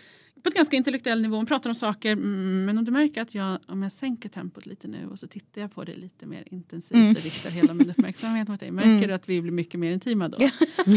på 0.48 0.50
ett 0.50 0.56
ganska 0.56 0.76
intellektuell 0.78 1.22
nivå, 1.22 1.36
man 1.36 1.46
pratar 1.46 1.70
om 1.70 1.76
saker. 1.76 2.12
Mm, 2.12 2.66
men 2.66 2.78
om 2.78 2.86
du 2.86 2.92
märker 2.92 3.22
att 3.22 3.36
jag, 3.36 3.58
om 3.68 3.84
jag 3.84 3.92
sänker 3.92 4.30
tempot 4.30 4.66
lite 4.66 4.88
nu 4.88 5.08
och 5.12 5.20
så 5.20 5.28
tittar 5.28 5.62
jag 5.62 5.76
på 5.76 5.84
dig 5.84 5.96
lite 5.98 6.26
mer 6.26 6.44
intensivt 6.52 6.96
Mm. 6.98 7.12
och 7.12 7.24
riktar 7.24 7.50
hela 7.50 7.74
min 7.74 7.90
uppmärksamhet 7.90 8.48
mot 8.48 8.60
dig. 8.60 8.72
Märker 8.72 9.08
du 9.08 9.14
att 9.14 9.30
vi 9.30 9.42
blir 9.42 9.52
mycket 9.52 9.80
mer 9.80 9.92
intima 9.92 10.30
då? 10.30 10.38
är 10.42 10.50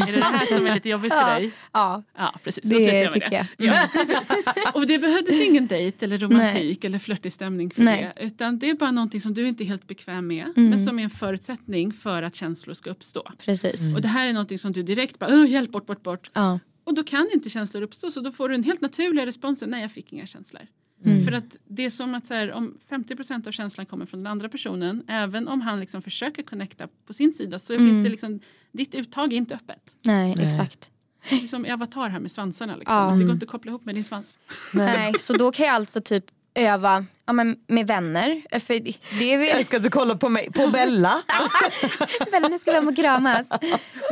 det 0.07 0.13
det 0.13 0.23
här 0.25 0.57
som 0.59 0.67
är 0.67 0.75
lite 0.75 0.89
jobbigt 0.89 1.13
för 1.15 1.41
dig? 1.41 1.51
ja, 1.73 2.03
Ja, 2.17 2.35
precis. 2.45 2.65
Det 2.71 2.77
jag 2.81 3.13
tycker 3.13 3.31
det. 3.31 3.47
jag. 3.57 3.75
Ja. 3.77 3.89
Och 4.75 4.87
det 4.87 4.99
behövdes 4.99 5.41
ingen 5.49 5.67
dejt 5.67 6.05
eller 6.05 6.19
romantik 6.19 6.85
eller 6.85 6.99
flörtig 6.99 7.33
stämning 7.33 7.71
för 7.71 7.83
Nej. 7.83 8.13
det. 8.17 8.25
Utan 8.25 8.59
det 8.59 8.71
är 8.71 8.75
bara 8.75 8.91
någonting 8.91 9.21
som 9.21 9.35
du 9.35 9.49
inte 9.49 9.65
är 9.65 9.67
helt 9.67 9.87
bekväm 9.87 10.27
med. 10.27 10.53
Mm. 10.57 10.71
Men 10.71 10.79
som 10.79 10.99
är 10.99 11.03
en 11.05 11.11
förutsättning 11.11 11.93
för 11.93 12.23
att 12.23 12.35
känslor 12.37 12.75
ska 12.75 12.91
uppstå. 12.91 13.33
Precis. 13.45 13.95
Och 13.95 14.01
det 14.03 14.09
här 14.09 14.27
är 14.27 14.33
någonting 14.33 14.59
som 14.59 14.73
du 14.73 14.83
direkt 14.83 15.19
bara, 15.19 15.31
"Åh, 15.35 15.51
hjälp 15.51 15.71
bort, 15.73 15.87
bort, 15.87 16.03
bort. 16.03 16.31
Ja. 16.35 16.59
Och 16.91 16.97
då 16.97 17.03
kan 17.03 17.29
inte 17.35 17.51
känslor 17.51 17.83
uppstå 17.83 18.11
så 18.11 18.21
då 18.21 18.33
får 18.33 18.49
du 18.49 18.55
en 18.55 18.63
helt 18.63 18.81
naturlig 18.81 19.27
respons. 19.27 19.63
Nej 19.67 19.83
jag 19.83 19.91
fick 19.93 20.13
inga 20.13 20.27
känslor. 20.27 20.63
Mm. 21.05 21.25
För 21.25 21.33
att 21.33 21.57
det 21.69 21.85
är 21.85 21.91
som 21.91 22.15
att 22.15 22.27
så 22.27 22.35
här, 22.35 22.53
om 22.53 22.79
50% 22.91 23.49
av 23.49 23.53
känslan 23.53 23.87
kommer 23.87 24.07
från 24.07 24.23
den 24.23 24.33
andra 24.33 24.49
personen. 24.49 25.03
Även 25.09 25.49
om 25.49 25.61
han 25.61 25.81
liksom 25.81 26.03
försöker 26.03 26.43
connecta 26.43 26.89
på 27.07 27.13
sin 27.13 27.33
sida 27.33 27.59
så 27.59 27.73
Mm. 27.75 27.87
finns 27.89 28.05
det 28.05 28.11
liksom, 28.11 28.41
ditt 28.73 28.95
uttag 28.95 29.33
är 29.33 29.37
inte 29.37 29.55
öppet. 29.55 29.83
Nej, 30.03 30.37
exakt. 30.41 30.91
Det 31.31 31.37
är 31.43 31.47
som 31.47 31.67
i 31.67 31.71
Avatar 31.71 32.09
här 32.09 32.21
med 32.21 32.31
svansarna. 32.33 32.77
Liksom. 32.77 32.97
Ja. 32.97 33.11
Det 33.11 33.25
går 33.25 33.33
inte 33.33 33.45
att 33.45 33.51
koppla 33.51 33.71
ihop 33.71 33.85
med 33.85 33.95
din 33.95 34.05
svans. 34.05 34.39
Nej, 34.75 35.15
så 35.15 35.33
då 35.37 35.53
kan 35.53 35.67
jag 35.67 35.75
alltså 35.75 36.01
typ 36.01 36.25
öva 36.55 37.05
ja, 37.27 37.33
men 37.33 37.57
med 37.67 37.87
vänner. 37.87 38.43
För 38.61 38.75
det 38.75 38.95
det 39.19 39.31
Jag 39.31 39.39
vet, 39.39 39.67
ska 39.67 39.79
du 39.79 39.91
kolla 39.91 40.15
på 40.15 40.29
mig, 40.29 40.53
på 40.53 40.67
Bella. 40.67 41.23
vänner 42.33 42.59
ska 42.59 42.71
vi 42.71 42.77
hem 42.77 42.89
och 42.89 42.97
kramas. 42.97 43.49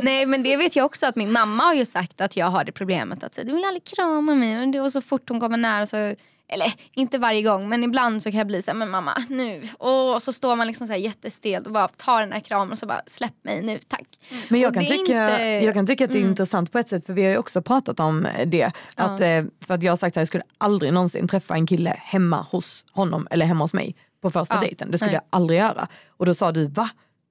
Nej 0.01 0.25
men 0.25 0.43
det 0.43 0.57
vet 0.57 0.75
jag 0.75 0.85
också 0.85 1.05
att 1.05 1.15
min 1.15 1.31
mamma 1.31 1.63
har 1.63 1.73
ju 1.73 1.85
sagt 1.85 2.21
att 2.21 2.37
jag 2.37 2.45
har 2.45 2.63
det 2.63 2.71
problemet 2.71 3.23
att 3.23 3.35
säga, 3.35 3.45
du 3.45 3.53
vill 3.53 3.63
aldrig 3.63 3.83
krama 3.83 4.35
mig 4.35 4.81
och 4.81 4.91
så 4.93 5.01
fort 5.01 5.29
hon 5.29 5.39
kommer 5.39 5.57
nära 5.57 5.85
så 5.85 6.15
eller 6.49 6.73
inte 6.95 7.17
varje 7.17 7.41
gång 7.41 7.69
men 7.69 7.83
ibland 7.83 8.23
så 8.23 8.31
kan 8.31 8.37
jag 8.37 8.47
bli 8.47 8.61
så 8.61 8.71
här, 8.71 8.77
men 8.77 8.89
mamma 8.89 9.11
nu. 9.29 9.61
Och 9.77 10.21
så 10.21 10.33
står 10.33 10.55
man 10.55 10.67
liksom 10.67 10.87
så 10.87 10.93
här 10.93 10.99
jättestel 10.99 11.65
och 11.65 11.71
bara 11.71 11.87
tar 11.87 12.19
den 12.21 12.31
här 12.31 12.39
kramen 12.39 12.71
och 12.71 12.77
så 12.77 12.85
bara 12.85 13.01
släpp 13.07 13.33
mig 13.43 13.61
nu 13.63 13.79
tack. 13.87 14.07
Men 14.49 14.59
jag 14.59 14.73
kan, 14.73 14.83
tycka, 14.83 14.95
inte- 14.95 15.13
Mm. 15.37 15.65
jag 15.65 15.73
kan 15.73 15.87
tycka 15.87 16.05
att 16.05 16.11
det 16.11 16.17
är 16.17 16.21
intressant 16.25 16.71
på 16.71 16.79
ett 16.79 16.89
sätt 16.89 17.05
för 17.05 17.13
vi 17.13 17.23
har 17.23 17.31
ju 17.31 17.37
också 17.37 17.61
pratat 17.61 17.99
om 17.99 18.27
det. 18.45 18.71
Att, 18.95 19.21
eh, 19.21 19.43
för 19.65 19.73
att 19.73 19.83
jag 19.83 19.91
har 19.91 19.97
sagt 19.97 20.17
att 20.17 20.21
jag 20.21 20.27
skulle 20.27 20.43
aldrig 20.57 20.93
någonsin 20.93 21.27
träffa 21.27 21.53
en 21.53 21.67
kille 21.67 21.95
hemma 21.99 22.45
hos 22.51 22.85
honom 22.91 23.27
eller 23.31 23.45
hemma 23.45 23.63
hos 23.63 23.73
mig 23.73 23.95
på 24.21 24.29
första 24.31 24.55
Ja, 24.55 24.61
dejten. 24.61 24.91
Det 24.91 24.97
skulle 24.97 25.11
nej. 25.11 25.21
jag 25.29 25.37
aldrig 25.39 25.59
göra. 25.59 25.87
Och 26.07 26.25
då 26.25 26.33
sa 26.33 26.51
du 26.51 26.67
va? 26.67 26.89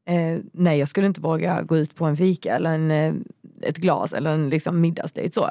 Eh, 0.08 0.38
nej 0.52 0.78
jag 0.78 0.88
skulle 0.88 1.06
inte 1.06 1.20
våga 1.20 1.62
gå 1.62 1.76
ut 1.76 1.94
på 1.94 2.04
en 2.04 2.16
fika 2.16 2.56
eller 2.56 2.74
en, 2.74 2.90
eh, 2.90 3.14
ett 3.62 3.76
glas 3.76 4.12
eller 4.12 4.30
en 4.30 4.50
liksom, 4.50 4.80
middagsdejt 4.80 5.34
så. 5.34 5.50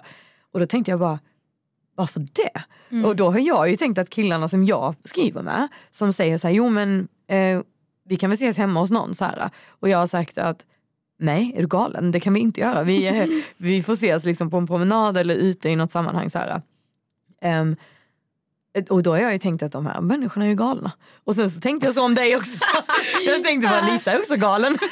Och 0.53 0.60
då 0.60 0.65
tänkte 0.65 0.91
jag 0.91 0.99
bara 0.99 1.19
varför 1.97 2.19
det? 2.19 2.62
Mm. 2.89 3.05
Och 3.05 3.15
då 3.15 3.31
har 3.31 3.39
jag 3.39 3.69
ju 3.69 3.75
tänkt 3.75 3.97
att 3.97 4.10
killarna 4.10 4.47
som 4.47 4.65
jag 4.65 4.95
skriver 5.03 5.41
med 5.41 5.67
som 5.91 6.13
säger 6.13 6.38
så 6.38 6.47
här, 6.47 6.55
jo 6.55 6.69
men 6.69 7.07
eh, 7.27 7.62
vi 8.05 8.15
kan 8.15 8.29
väl 8.29 8.36
ses 8.36 8.57
hemma 8.57 8.79
hos 8.79 8.89
någon 8.89 9.15
så 9.15 9.25
här. 9.25 9.49
Och 9.67 9.89
jag 9.89 9.97
har 9.97 10.07
sagt 10.07 10.38
att 10.38 10.65
nej 11.19 11.53
är 11.55 11.62
du 11.62 11.67
galen 11.67 12.12
det 12.12 12.19
kan 12.19 12.33
vi 12.33 12.39
inte 12.39 12.62
göra. 12.62 12.83
Vi, 12.83 13.43
vi 13.57 13.83
får 13.83 13.93
ses 13.93 14.25
liksom 14.25 14.49
på 14.49 14.57
en 14.57 14.67
promenad 14.67 15.17
eller 15.17 15.36
ute 15.36 15.69
i 15.69 15.75
något 15.75 15.91
sammanhang 15.91 16.29
så 16.29 16.39
här. 16.39 16.62
Ehm, 17.41 17.75
och 18.90 19.04
då 19.04 19.12
har 19.12 19.17
jag 19.17 19.34
ju 19.34 19.40
tänkt 19.40 19.63
att 19.63 19.71
de 19.71 19.86
här 19.86 20.02
människorna 20.02 20.46
är 20.46 20.50
ju 20.50 20.56
galna. 20.56 20.92
Och 21.23 21.36
sen 21.36 21.52
så 21.52 21.62
tänkte 21.62 21.88
jag 21.88 21.96
så 21.96 22.06
om 22.06 22.15
dig 22.15 22.36
också. 22.36 22.58
jag 23.25 23.44
tänkte 23.44 23.69
bara 23.69 23.92
Lisa 23.92 24.12
är 24.12 24.19
också 24.19 24.36
galen. 24.36 24.78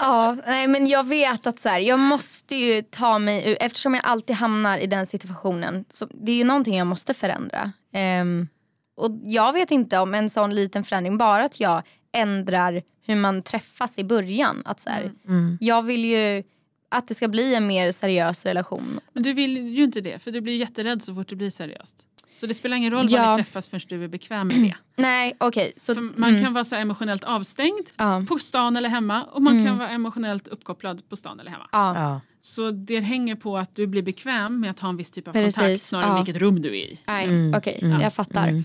Ja, 0.00 0.36
nej, 0.46 0.68
men 0.68 0.86
jag 0.86 1.06
vet 1.06 1.46
att 1.46 1.58
så 1.60 1.68
här, 1.68 1.78
jag 1.78 1.98
måste 1.98 2.56
ju 2.56 2.82
ta 2.82 3.18
mig 3.18 3.50
ur, 3.50 3.56
eftersom 3.60 3.94
jag 3.94 4.02
alltid 4.06 4.36
hamnar 4.36 4.78
i 4.78 4.86
den 4.86 5.06
situationen. 5.06 5.84
Så 5.90 6.06
det 6.10 6.32
är 6.32 6.36
ju 6.36 6.44
någonting 6.44 6.76
jag 6.76 6.86
måste 6.86 7.14
förändra. 7.14 7.72
Ehm, 7.92 8.48
och 8.96 9.10
jag 9.24 9.52
vet 9.52 9.70
inte 9.70 9.98
om 9.98 10.14
en 10.14 10.30
sån 10.30 10.54
liten 10.54 10.84
förändring, 10.84 11.18
bara 11.18 11.44
att 11.44 11.60
jag 11.60 11.82
ändrar 12.12 12.82
hur 13.06 13.16
man 13.16 13.42
träffas 13.42 13.98
i 13.98 14.04
början. 14.04 14.62
Att 14.64 14.80
så 14.80 14.90
här, 14.90 15.12
Jag 15.60 15.82
vill 15.82 16.04
ju 16.04 16.42
att 16.88 17.08
det 17.08 17.14
ska 17.14 17.28
bli 17.28 17.54
en 17.54 17.66
mer 17.66 17.90
seriös 17.92 18.46
relation. 18.46 19.00
Men 19.12 19.22
du 19.22 19.32
vill 19.32 19.56
ju 19.56 19.84
inte 19.84 20.00
det 20.00 20.18
för 20.18 20.30
du 20.30 20.40
blir 20.40 20.56
jätterädd 20.56 21.02
så 21.02 21.14
fort 21.14 21.28
det 21.28 21.36
blir 21.36 21.50
seriöst. 21.50 22.06
Så 22.32 22.46
det 22.46 22.54
spelar 22.54 22.76
ingen 22.76 22.90
roll 22.92 23.06
Ja. 23.10 23.22
var 23.26 23.36
ni 23.36 23.42
träffas 23.44 23.68
förrän 23.68 23.80
du 23.88 24.04
är 24.04 24.08
bekväm 24.08 24.48
med 24.48 24.56
det. 24.62 24.74
Nej 25.02 25.36
okej, 25.40 25.72
så 25.76 25.94
För 25.94 26.00
man 26.20 26.42
kan 26.42 26.52
vara 26.52 26.64
så 26.64 26.74
här 26.74 26.82
emotionellt 26.82 27.24
avstängd 27.24 27.86
Ja. 27.98 28.24
på 28.28 28.38
stan 28.38 28.76
eller 28.76 28.88
hemma 28.88 29.24
och 29.24 29.42
man 29.42 29.66
kan 29.66 29.78
vara 29.78 29.88
emotionellt 29.90 30.48
uppkopplad 30.48 31.08
på 31.08 31.16
stan 31.16 31.40
eller 31.40 31.50
hemma. 31.50 31.68
ja. 31.72 32.20
Så 32.40 32.70
det 32.70 33.00
hänger 33.00 33.36
på 33.36 33.58
att 33.58 33.76
du 33.76 33.86
blir 33.86 34.02
bekväm 34.02 34.60
med 34.60 34.70
att 34.70 34.80
ha 34.80 34.88
en 34.88 34.96
viss 34.96 35.10
typ 35.10 35.28
av 35.28 35.32
Precis, 35.32 35.56
kontakt 35.58 35.80
snarare 35.80 36.10
än 36.18 36.24
vilket 36.24 36.42
rum 36.42 36.60
du 36.62 36.68
är 36.68 36.72
i. 36.84 37.00
Nej, 37.06 37.52
okej, 37.56 37.78
jag 38.02 38.12
fattar. 38.14 38.62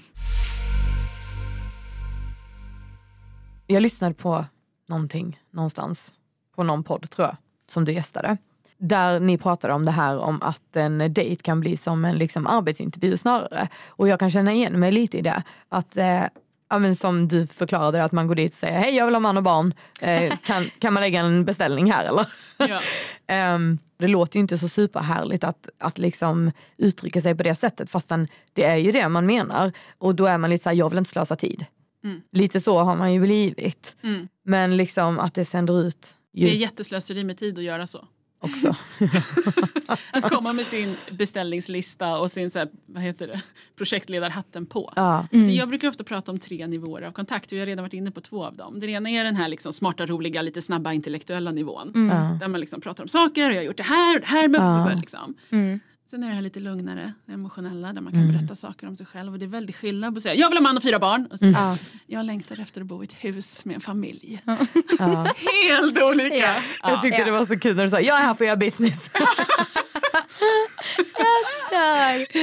Jag 3.67 3.81
lyssnade 3.83 4.13
på 4.13 4.45
någonting 4.87 5.39
någonstans 5.51 6.13
på 6.55 6.63
någon 6.63 6.83
podd 6.83 7.09
tror 7.09 7.27
jag, 7.27 7.37
som 7.67 7.85
du 7.85 7.91
gästade. 7.91 8.37
Där 8.85 9.19
ni 9.19 9.37
pratade 9.37 9.73
om 9.73 9.85
det 9.85 9.91
här 9.91 10.17
om 10.17 10.41
att 10.41 10.75
en 10.75 11.13
dejt 11.13 11.43
kan 11.43 11.59
bli 11.59 11.77
som 11.77 12.05
en 12.05 12.17
liksom, 12.17 12.47
arbetsintervju 12.47 13.17
snarare. 13.17 13.67
Och 13.87 14.07
jag 14.07 14.19
kan 14.19 14.31
känna 14.31 14.53
igen 14.53 14.79
mig 14.79 14.91
lite 14.91 15.17
i 15.17 15.21
det. 15.21 15.43
Att 15.69 15.97
eh, 15.97 16.23
ja, 16.69 16.79
men 16.79 16.95
som 16.95 17.27
du 17.27 17.47
förklarade, 17.47 18.03
att 18.03 18.11
man 18.11 18.27
går 18.27 18.35
dit 18.35 18.51
och 18.51 18.57
säger 18.57 18.79
hej 18.79 18.95
jag 18.95 19.05
vill 19.05 19.15
ha 19.15 19.19
man 19.19 19.37
och 19.37 19.43
barn, 19.43 19.73
eh, 20.01 20.33
kan, 20.43 20.65
kan 20.79 20.93
man 20.93 21.01
lägga 21.01 21.19
en 21.19 21.45
beställning 21.45 21.91
här 21.91 22.05
eller? 22.05 22.27
Ja. 22.57 23.55
um, 23.55 23.79
det 23.97 24.07
låter 24.07 24.37
ju 24.37 24.41
inte 24.41 24.57
så 24.57 24.69
superhärligt 24.69 25.43
att, 25.43 25.69
att 25.77 25.97
liksom 25.97 26.51
uttrycka 26.77 27.21
sig 27.21 27.35
på 27.35 27.43
det 27.43 27.55
sättet 27.55 27.89
fastän 27.89 28.27
det 28.53 28.63
är 28.63 28.75
ju 28.75 28.91
det 28.91 29.09
man 29.09 29.25
menar. 29.25 29.71
Och 29.97 30.15
då 30.15 30.25
är 30.25 30.37
man 30.37 30.49
lite 30.49 30.63
såhär, 30.63 30.75
jag 30.75 30.89
vill 30.89 30.97
inte 30.97 31.11
slösa 31.11 31.35
tid. 31.35 31.65
Mm. 32.03 32.21
Lite 32.31 32.59
så 32.59 32.79
har 32.79 32.95
man 32.95 33.13
ju 33.13 33.19
blivit. 33.19 33.95
Mm. 34.03 34.27
Men 34.45 34.77
liksom 34.77 35.19
att 35.19 35.33
det 35.33 35.45
sänder 35.45 35.81
ut 35.81 36.15
ju 36.33 36.45
Det 36.45 36.55
är 36.55 36.57
jätteslöseri 36.57 37.23
med 37.23 37.37
tid 37.37 37.57
att 37.57 37.63
göra 37.63 37.87
så. 37.87 38.07
Också. 38.43 38.75
Att 40.11 40.29
komma 40.29 40.53
med 40.53 40.65
sin 40.65 40.95
beställningslista 41.11 42.17
och 42.17 42.31
sin 42.31 42.51
så 42.51 42.59
här, 42.59 42.69
vad 42.85 43.03
heter 43.03 43.27
det, 43.27 43.41
projektledarhatten 43.75 44.65
på. 44.65 44.93
Ja. 44.95 45.25
Så 45.31 45.51
jag 45.51 45.69
brukar 45.69 45.87
ofta 45.87 46.03
prata 46.03 46.31
om 46.31 46.39
tre 46.39 46.67
nivåer 46.67 47.01
av 47.01 47.11
kontakt 47.11 47.51
och 47.51 47.57
jag 47.57 47.61
har 47.61 47.65
redan 47.65 47.83
varit 47.83 47.93
inne 47.93 48.11
på 48.11 48.21
två 48.21 48.45
av 48.45 48.55
dem. 48.55 48.79
Den 48.79 48.89
ena 48.89 49.09
är 49.09 49.23
den 49.23 49.35
här 49.35 49.47
liksom 49.47 49.73
smarta, 49.73 50.05
roliga, 50.05 50.41
lite 50.41 50.61
snabba 50.61 50.93
intellektuella 50.93 51.51
nivån. 51.51 51.91
Ja. 52.11 52.37
Där 52.39 52.47
man 52.47 52.59
liksom 52.59 52.81
pratar 52.81 53.03
om 53.03 53.07
saker 53.07 53.45
och 53.49 53.51
jag 53.53 53.59
har 53.59 53.65
gjort 53.65 53.77
det 53.77 53.83
här 53.83 54.15
och 54.15 54.21
det 54.21 54.27
här. 54.27 54.47
Med, 54.47 54.61
Ja. 54.61 54.91
liksom. 54.99 55.33
Mm. 55.49 55.79
Sen 56.13 56.23
är 56.23 56.27
det 56.29 56.35
här 56.35 56.41
lite 56.41 56.59
lugnare, 56.59 57.13
det 57.25 57.33
emotionella 57.33 57.93
där 57.93 58.01
man 58.01 58.13
kan 58.13 58.27
berätta 58.33 58.55
saker 58.55 58.87
om 58.87 58.95
sig 58.95 59.05
själv. 59.05 59.33
Och 59.33 59.39
det 59.39 59.45
är 59.45 59.47
väldigt 59.47 59.75
skillnad 59.75 60.13
på 60.13 60.17
att 60.17 60.23
säga 60.23 60.35
jag 60.35 60.49
vill 60.49 60.57
ha 60.57 60.63
man 60.63 60.77
och 60.77 60.83
fyra 60.83 60.99
barn. 60.99 61.27
Och 61.31 61.39
säga, 61.39 61.51
Ja. 61.51 61.77
Jag 62.07 62.25
längtar 62.25 62.59
efter 62.59 62.81
att 62.81 62.87
bo 62.87 63.03
i 63.03 63.05
ett 63.05 63.13
hus 63.13 63.65
med 63.65 63.75
en 63.75 63.81
familj. 63.81 64.41
Ja. 64.45 64.57
Helt 65.69 66.01
olika! 66.01 66.35
Ja. 66.35 66.61
Jag 66.83 67.01
tyckte 67.01 67.19
Ja. 67.19 67.25
det 67.25 67.31
var 67.31 67.45
så 67.45 67.59
kul 67.59 67.75
när 67.75 67.83
du 67.83 67.89
sa 67.89 67.99
jag 67.99 68.17
är 68.19 68.21
här 68.23 68.33
för 68.33 68.43
att 68.43 68.47
göra 68.47 68.57
business. 68.57 69.11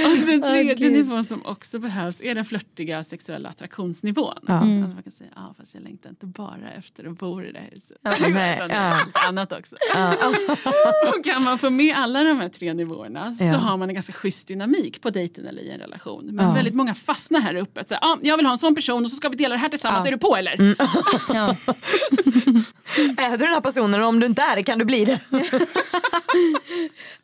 Och 0.06 0.26
den 0.26 0.42
tredje 0.42 0.74
gud. 0.74 0.92
nivån 0.92 1.24
som 1.24 1.46
också 1.46 1.78
behövs 1.78 2.20
är 2.20 2.34
den 2.34 2.44
flörtiga 2.44 3.04
sexuella 3.04 3.48
attraktionsnivån. 3.48 4.34
Ja. 4.46 4.54
Alltså 4.54 4.66
man 4.94 5.02
kan 5.02 5.12
säga, 5.12 5.30
ja 5.36 5.54
fast 5.58 5.74
jag 5.74 5.82
längtar 5.82 6.10
inte 6.10 6.26
bara 6.26 6.72
efter 6.78 7.04
att 7.10 7.18
bo 7.18 7.42
i 7.42 7.52
det 7.52 7.58
här 7.58 7.70
huset. 7.72 7.96
Nej, 8.34 8.60
Utan 8.64 8.70
ja. 8.70 9.00
annat 9.28 9.52
också. 9.52 9.76
Ja. 9.94 10.14
Och 11.18 11.24
kan 11.24 11.42
man 11.44 11.58
få 11.58 11.70
med 11.70 11.96
alla 11.96 12.22
de 12.22 12.40
här 12.40 12.48
tre 12.48 12.74
nivåerna 12.74 13.36
Ja. 13.40 13.52
så 13.52 13.58
har 13.58 13.76
man 13.76 13.88
en 13.88 13.94
ganska 13.94 14.12
schysst 14.12 14.48
dynamik 14.48 15.00
på 15.00 15.10
dejten 15.10 15.46
eller 15.46 15.62
i 15.62 15.70
en 15.70 15.80
relation. 15.80 16.24
Men 16.26 16.46
Ja. 16.46 16.52
väldigt 16.52 16.74
många 16.74 16.94
fastnar 16.94 17.40
här 17.40 17.54
uppe. 17.54 17.80
Att 17.80 17.88
säga, 17.88 17.98
ah, 18.02 18.16
jag 18.22 18.36
vill 18.36 18.46
ha 18.46 18.52
en 18.52 18.58
sån 18.58 18.74
person 18.74 19.04
och 19.04 19.10
så 19.10 19.16
ska 19.16 19.28
vi 19.28 19.36
dela 19.36 19.54
det 19.54 19.60
här 19.60 19.68
tillsammans, 19.68 20.02
Ja. 20.04 20.08
är 20.08 20.12
du 20.12 20.18
på 20.18 20.36
eller? 20.36 20.54
Mm. 20.60 20.76
Är 23.18 23.30
du 23.30 23.36
den 23.36 23.48
här 23.48 23.60
personen 23.60 24.02
och 24.02 24.08
om 24.08 24.20
du 24.20 24.26
inte 24.26 24.42
är 24.42 24.56
det 24.56 24.62
kan 24.62 24.78
du 24.78 24.84
bli 24.84 25.04
det. 25.04 25.20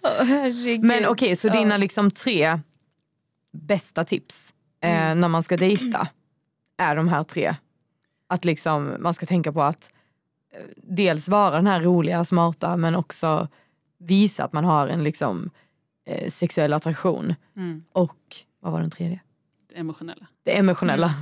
Herregud. 0.03 0.85
Men 0.85 1.07
okej, 1.07 1.37
så 1.37 1.47
Ja. 1.47 1.53
dina 1.53 1.77
liksom 1.77 2.11
tre 2.11 2.61
bästa 3.53 4.05
tips 4.05 4.53
eh, 4.83 5.15
när 5.15 5.29
man 5.29 5.43
ska 5.43 5.57
dejta 5.57 6.09
är 6.79 6.97
de 6.97 7.09
här 7.09 7.23
tre. 7.25 7.55
Att 8.29 8.45
liksom 8.45 8.97
man 8.99 9.15
ska 9.15 9.27
tänka 9.27 9.53
på 9.53 9.63
att 9.63 9.91
eh, 10.55 10.61
dels 10.77 11.29
vara 11.29 11.57
den 11.57 11.67
här 11.67 11.81
roliga, 11.81 12.25
smarta 12.25 12.77
men 12.77 12.95
också 12.95 13.49
visa 13.99 14.45
att 14.45 14.53
man 14.53 14.65
har 14.65 14.89
en 14.89 15.05
liksom 15.05 15.51
eh, 16.07 16.31
sexuell 16.31 16.73
attraktion. 16.73 17.35
Mm. 17.57 17.85
Och 17.93 18.17
vad 18.61 18.73
var 18.73 18.81
den 18.81 18.91
tredje? 18.91 19.21
Det 19.77 19.81
emotionella. 19.81 20.27
Det 20.45 20.59
emotionella. 20.59 21.15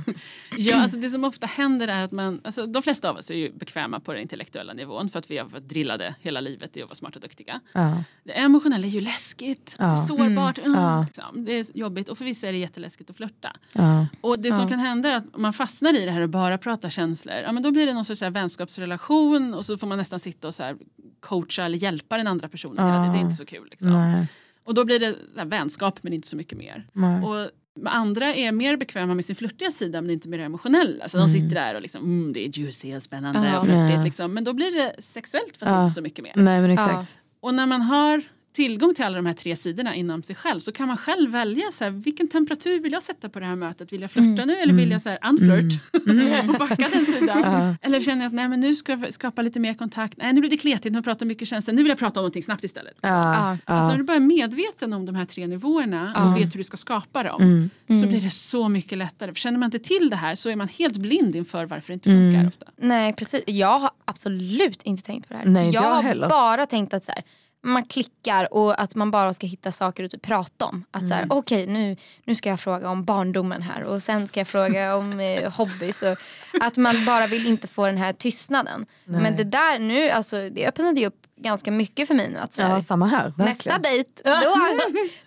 Ja, 0.57 0.75
alltså 0.81 0.97
det 0.97 1.09
som 1.09 1.23
ofta 1.23 1.47
händer 1.47 1.87
är 1.87 2.03
att 2.03 2.11
man, 2.11 2.41
alltså 2.43 2.65
de 2.65 2.83
flesta 2.83 3.09
av 3.09 3.17
oss 3.17 3.31
är 3.31 3.35
ju 3.35 3.51
bekväma 3.51 3.99
på 3.99 4.13
den 4.13 4.21
intellektuella 4.21 4.73
nivån 4.73 5.09
för 5.09 5.19
att 5.19 5.31
vi 5.31 5.37
har 5.37 5.45
varit 5.45 5.69
drillade 5.69 6.15
hela 6.21 6.41
livet 6.41 6.77
i 6.77 6.81
att 6.81 6.87
vara 6.87 6.95
smarta 6.95 7.15
och 7.15 7.21
duktiga. 7.21 7.59
Ja. 7.73 8.03
Det 8.23 8.31
emotionella 8.31 8.87
är 8.87 8.91
ju 8.91 9.01
läskigt, 9.01 9.75
Ja. 9.79 9.97
sårbart, 9.97 10.57
mm. 10.57 10.73
Ja. 10.73 11.03
liksom. 11.07 11.45
det 11.45 11.51
är 11.51 11.77
jobbigt 11.77 12.09
och 12.09 12.17
för 12.17 12.25
vissa 12.25 12.47
är 12.47 12.51
det 12.51 12.57
jätteläskigt 12.57 13.09
att 13.09 13.17
flörta. 13.17 13.55
Och 14.21 14.39
det 14.39 14.51
som 14.51 14.69
kan 14.69 14.79
hända 14.79 15.09
är 15.09 15.15
att 15.15 15.37
man 15.37 15.53
fastnar 15.53 15.93
i 15.93 16.05
det 16.05 16.11
här 16.11 16.21
och 16.21 16.29
bara 16.29 16.57
pratar 16.57 16.89
känslor, 16.89 17.35
ja, 17.35 17.51
men 17.51 17.63
då 17.63 17.71
blir 17.71 17.85
det 17.85 17.93
någon 17.93 18.05
sorts 18.05 18.21
vänskapsrelation 18.21 19.53
och 19.53 19.65
så 19.65 19.77
får 19.77 19.87
man 19.87 19.97
nästan 19.97 20.19
sitta 20.19 20.47
och 20.47 20.55
så 20.55 20.63
här 20.63 20.75
coacha 21.19 21.63
eller 21.63 21.77
hjälpa 21.77 22.17
den 22.17 22.27
andra 22.27 22.49
personen. 22.49 23.11
Det 23.11 23.17
är 23.17 23.21
inte 23.21 23.35
så 23.35 23.45
kul. 23.45 23.67
Liksom. 23.71 24.25
Och 24.63 24.73
då 24.73 24.85
blir 24.85 24.99
det 24.99 25.15
vänskap 25.45 25.99
men 26.01 26.13
inte 26.13 26.27
så 26.27 26.35
mycket 26.37 26.57
mer. 26.57 26.87
Nej. 26.93 27.23
Och 27.23 27.49
andra 27.85 28.33
är 28.33 28.51
mer 28.51 28.77
bekväma 28.77 29.13
med 29.13 29.25
sin 29.25 29.35
flörtiga 29.35 29.71
sida 29.71 30.01
men 30.01 30.11
inte 30.11 30.29
med 30.29 30.39
det 30.39 30.43
emotionella. 30.45 31.09
Så 31.09 31.17
de 31.17 31.29
sitter 31.29 31.55
där 31.55 31.75
och 31.75 31.81
liksom, 31.81 32.03
mm, 32.03 32.33
det 32.33 32.45
är 32.45 32.59
juicy 32.59 32.95
och 32.95 33.03
spännande 33.03 33.47
Ja. 33.47 33.57
och 33.59 33.65
flörtigt. 33.65 33.97
Ja. 33.97 34.03
Liksom. 34.03 34.33
Men 34.33 34.43
då 34.43 34.53
blir 34.53 34.71
det 34.71 34.95
sexuellt 35.03 35.57
fast 35.57 35.69
Ja. 35.71 35.83
inte 35.83 35.93
så 35.95 36.01
mycket 36.01 36.23
mer. 36.23 36.33
Nej 36.35 36.61
men 36.61 36.71
exakt. 36.71 37.17
Och 37.39 37.53
när 37.53 37.65
man 37.65 37.81
har 37.81 38.21
tillgång 38.55 38.93
till 38.95 39.03
alla 39.05 39.15
de 39.15 39.25
här 39.25 39.33
tre 39.33 39.55
sidorna 39.55 39.95
inom 39.95 40.23
sig 40.23 40.35
själv 40.35 40.59
så 40.59 40.71
kan 40.71 40.87
man 40.87 40.97
själv 40.97 41.31
välja 41.31 41.63
så 41.71 41.83
här, 41.83 41.91
vilken 41.91 42.27
temperatur 42.27 42.79
vill 42.79 42.91
jag 42.91 43.03
sätta 43.03 43.29
på 43.29 43.39
det 43.39 43.45
här 43.45 43.55
mötet. 43.55 43.93
Vill 43.93 44.01
jag 44.01 44.11
flörta 44.11 44.45
nu 44.45 44.55
eller 44.57 44.73
vill 44.73 44.91
jag 44.91 45.01
så 45.01 45.09
här 45.09 45.19
unflirt 45.29 45.81
och 46.49 46.59
backa 46.59 46.87
den 46.91 47.05
sidan? 47.05 47.39
Ja. 47.43 47.75
Eller 47.81 48.01
känner 48.01 48.21
jag 48.21 48.27
att 48.27 48.33
nej, 48.33 48.47
men 48.49 48.59
nu 48.59 48.75
ska 48.75 48.91
jag 48.91 49.13
skapa 49.13 49.41
lite 49.41 49.59
mer 49.59 49.73
kontakt. 49.73 50.17
Nej 50.17 50.33
nu 50.33 50.39
blir 50.41 50.49
det 50.51 50.57
kletigt, 50.57 50.93
nu 50.93 51.01
pratar 51.01 51.25
mycket 51.25 51.47
känslor. 51.47 51.75
Nu 51.75 51.81
vill 51.83 51.89
jag 51.89 51.99
prata 51.99 52.19
om 52.19 52.23
någonting 52.23 52.43
snabbt 52.43 52.63
istället. 52.63 52.97
Ja. 53.01 53.57
Ja. 53.65 53.87
När 53.87 53.97
du 53.97 54.03
bara 54.03 54.15
är 54.17 54.19
medveten 54.19 54.93
om 54.93 55.05
de 55.05 55.15
här 55.15 55.25
tre 55.25 55.47
nivåerna 55.47 56.31
och 56.31 56.41
vet 56.41 56.53
hur 56.53 56.57
du 56.57 56.63
ska 56.63 56.77
skapa 56.77 57.23
dem 57.23 57.69
Mm. 57.87 58.01
så 58.01 58.07
blir 58.07 58.21
det 58.21 58.29
så 58.29 58.69
mycket 58.69 58.97
lättare. 58.97 59.31
För 59.33 59.39
känner 59.39 59.59
man 59.59 59.67
inte 59.67 59.79
till 59.79 60.09
det 60.09 60.15
här 60.15 60.35
så 60.35 60.49
är 60.49 60.55
man 60.55 60.67
helt 60.67 60.97
blind 60.97 61.35
inför 61.35 61.65
varför 61.65 61.87
det 61.87 61.93
inte 61.93 62.09
Mm. 62.11 62.31
funkar 62.33 62.47
ofta. 62.47 62.65
Nej 62.77 63.13
precis, 63.13 63.43
jag 63.47 63.79
har 63.79 63.89
absolut 64.05 64.83
inte 64.83 65.03
tänkt 65.03 65.27
på 65.27 65.33
det 65.33 65.39
här. 65.39 65.45
Nej, 65.45 65.65
jag 65.71 65.83
jag 65.83 65.89
har 65.89 66.01
heller. 66.01 66.29
bara 66.29 66.65
tänkt 66.65 66.93
att 66.93 67.03
så 67.03 67.11
här, 67.11 67.23
man 67.65 67.85
klickar 67.85 68.53
och 68.53 68.81
att 68.81 68.95
man 68.95 69.11
bara 69.11 69.33
ska 69.33 69.47
hitta 69.47 69.71
saker 69.71 70.03
att 70.03 70.11
typ 70.11 70.21
prata 70.21 70.65
om. 70.65 70.85
Att 70.91 71.07
så 71.07 71.13
Mm. 71.13 71.29
här, 71.29 71.37
okej 71.37 71.67
nu, 71.67 71.95
nu 72.25 72.35
ska 72.35 72.49
jag 72.49 72.59
fråga 72.59 72.89
om 72.89 73.03
barndomen 73.05 73.61
här 73.61 73.83
och 73.83 74.03
sen 74.03 74.27
ska 74.27 74.39
jag 74.39 74.47
fråga 74.47 74.95
om 74.97 75.19
eh, 75.19 75.51
hobbys. 75.53 76.01
Och 76.03 76.17
att 76.61 76.77
man 76.77 77.05
bara 77.05 77.27
vill 77.27 77.47
inte 77.47 77.67
få 77.67 77.85
den 77.85 77.97
här 77.97 78.13
tystnaden. 78.13 78.85
Nej. 79.05 79.21
Men 79.21 79.35
det 79.35 79.43
där 79.43 79.79
nu, 79.79 80.09
alltså, 80.09 80.49
det 80.49 80.67
öppnade 80.67 80.99
ju 80.99 81.07
upp 81.07 81.21
ganska 81.37 81.71
mycket 81.71 82.07
för 82.07 82.15
mig 82.15 82.29
nu. 82.29 82.39
Att 82.39 82.53
så 82.53 82.61
här, 82.61 82.69
ja, 82.69 82.81
samma 82.81 83.05
här. 83.05 83.23
Verkligen. 83.37 83.45
Nästa 83.49 83.77
dejt, 83.77 84.09
då, 84.23 84.55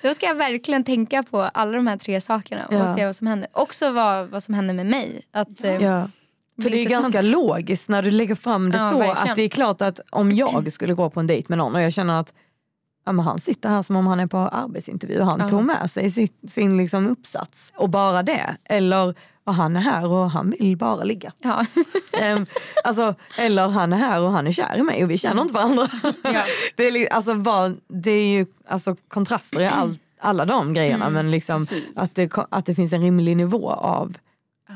då 0.08 0.14
ska 0.14 0.26
jag 0.26 0.34
verkligen 0.34 0.84
tänka 0.84 1.22
på 1.22 1.40
alla 1.42 1.72
de 1.72 1.86
här 1.86 1.96
tre 1.96 2.20
sakerna 2.20 2.66
och 2.66 2.74
Ja. 2.74 2.96
se 2.96 3.06
vad 3.06 3.16
som 3.16 3.26
händer. 3.26 3.48
Också 3.52 3.90
vad, 3.92 4.28
vad 4.28 4.42
som 4.42 4.54
händer 4.54 4.74
med 4.74 4.86
mig. 4.86 5.22
Att, 5.32 5.48
Ja. 5.80 6.08
För 6.62 6.70
det 6.70 6.76
är 6.76 6.82
ju 6.82 6.88
ganska 6.88 7.22
logiskt 7.22 7.88
när 7.88 8.02
du 8.02 8.10
lägger 8.10 8.34
fram 8.34 8.70
det 8.70 8.78
Ja, 8.78 8.90
så 8.90 8.98
verkligen. 8.98 9.28
att 9.30 9.36
det 9.36 9.42
är 9.42 9.48
klart 9.48 9.80
att 9.80 10.00
om 10.10 10.32
jag 10.32 10.72
skulle 10.72 10.94
gå 10.94 11.10
på 11.10 11.20
en 11.20 11.26
dejt 11.26 11.46
med 11.48 11.58
någon 11.58 11.74
och 11.74 11.80
jag 11.82 11.92
känner 11.92 12.20
att 12.20 12.32
ja, 13.06 13.12
han 13.12 13.38
sitter 13.38 13.68
här 13.68 13.82
som 13.82 13.96
om 13.96 14.06
han 14.06 14.20
är 14.20 14.26
på 14.26 14.38
arbetsintervju. 14.38 15.20
Han 15.20 15.40
Ja. 15.40 15.48
tog 15.48 15.64
med 15.64 15.90
sig 15.90 16.10
sitt, 16.10 16.50
sin 16.50 16.76
liksom 16.76 17.06
uppsats 17.06 17.72
och 17.76 17.88
bara 17.88 18.22
det. 18.22 18.56
Eller 18.64 19.14
och 19.44 19.54
han 19.54 19.76
är 19.76 19.80
här 19.80 20.06
och 20.08 20.30
han 20.30 20.50
vill 20.50 20.76
bara 20.76 21.04
ligga. 21.04 21.32
ja. 21.42 21.64
Ehm, 22.20 22.46
alltså, 22.84 23.14
eller 23.38 23.68
han 23.68 23.92
är 23.92 23.96
här 23.96 24.20
och 24.20 24.30
han 24.30 24.46
är 24.46 24.52
kär 24.52 24.76
i 24.78 24.82
mig 24.82 25.04
och 25.04 25.10
vi 25.10 25.18
känner 25.18 25.42
inte 25.42 25.54
varandra. 25.54 25.88
Ja. 26.22 26.44
det, 26.76 26.82
är, 26.88 27.12
alltså, 27.12 27.34
vad, 27.34 27.76
det 27.88 28.10
är 28.10 28.26
ju 28.26 28.46
alltså, 28.68 28.96
kontraster 29.08 29.60
i 29.60 29.66
all, 29.66 29.94
alla 30.20 30.44
de 30.44 30.74
grejerna 30.74 31.06
Mm, 31.06 31.12
men 31.12 31.30
liksom, 31.30 31.66
Precis. 31.66 31.84
att, 31.96 32.14
det, 32.14 32.30
att 32.50 32.66
det 32.66 32.74
finns 32.74 32.92
en 32.92 33.00
rimlig 33.02 33.36
nivå 33.36 33.70
av 33.70 34.16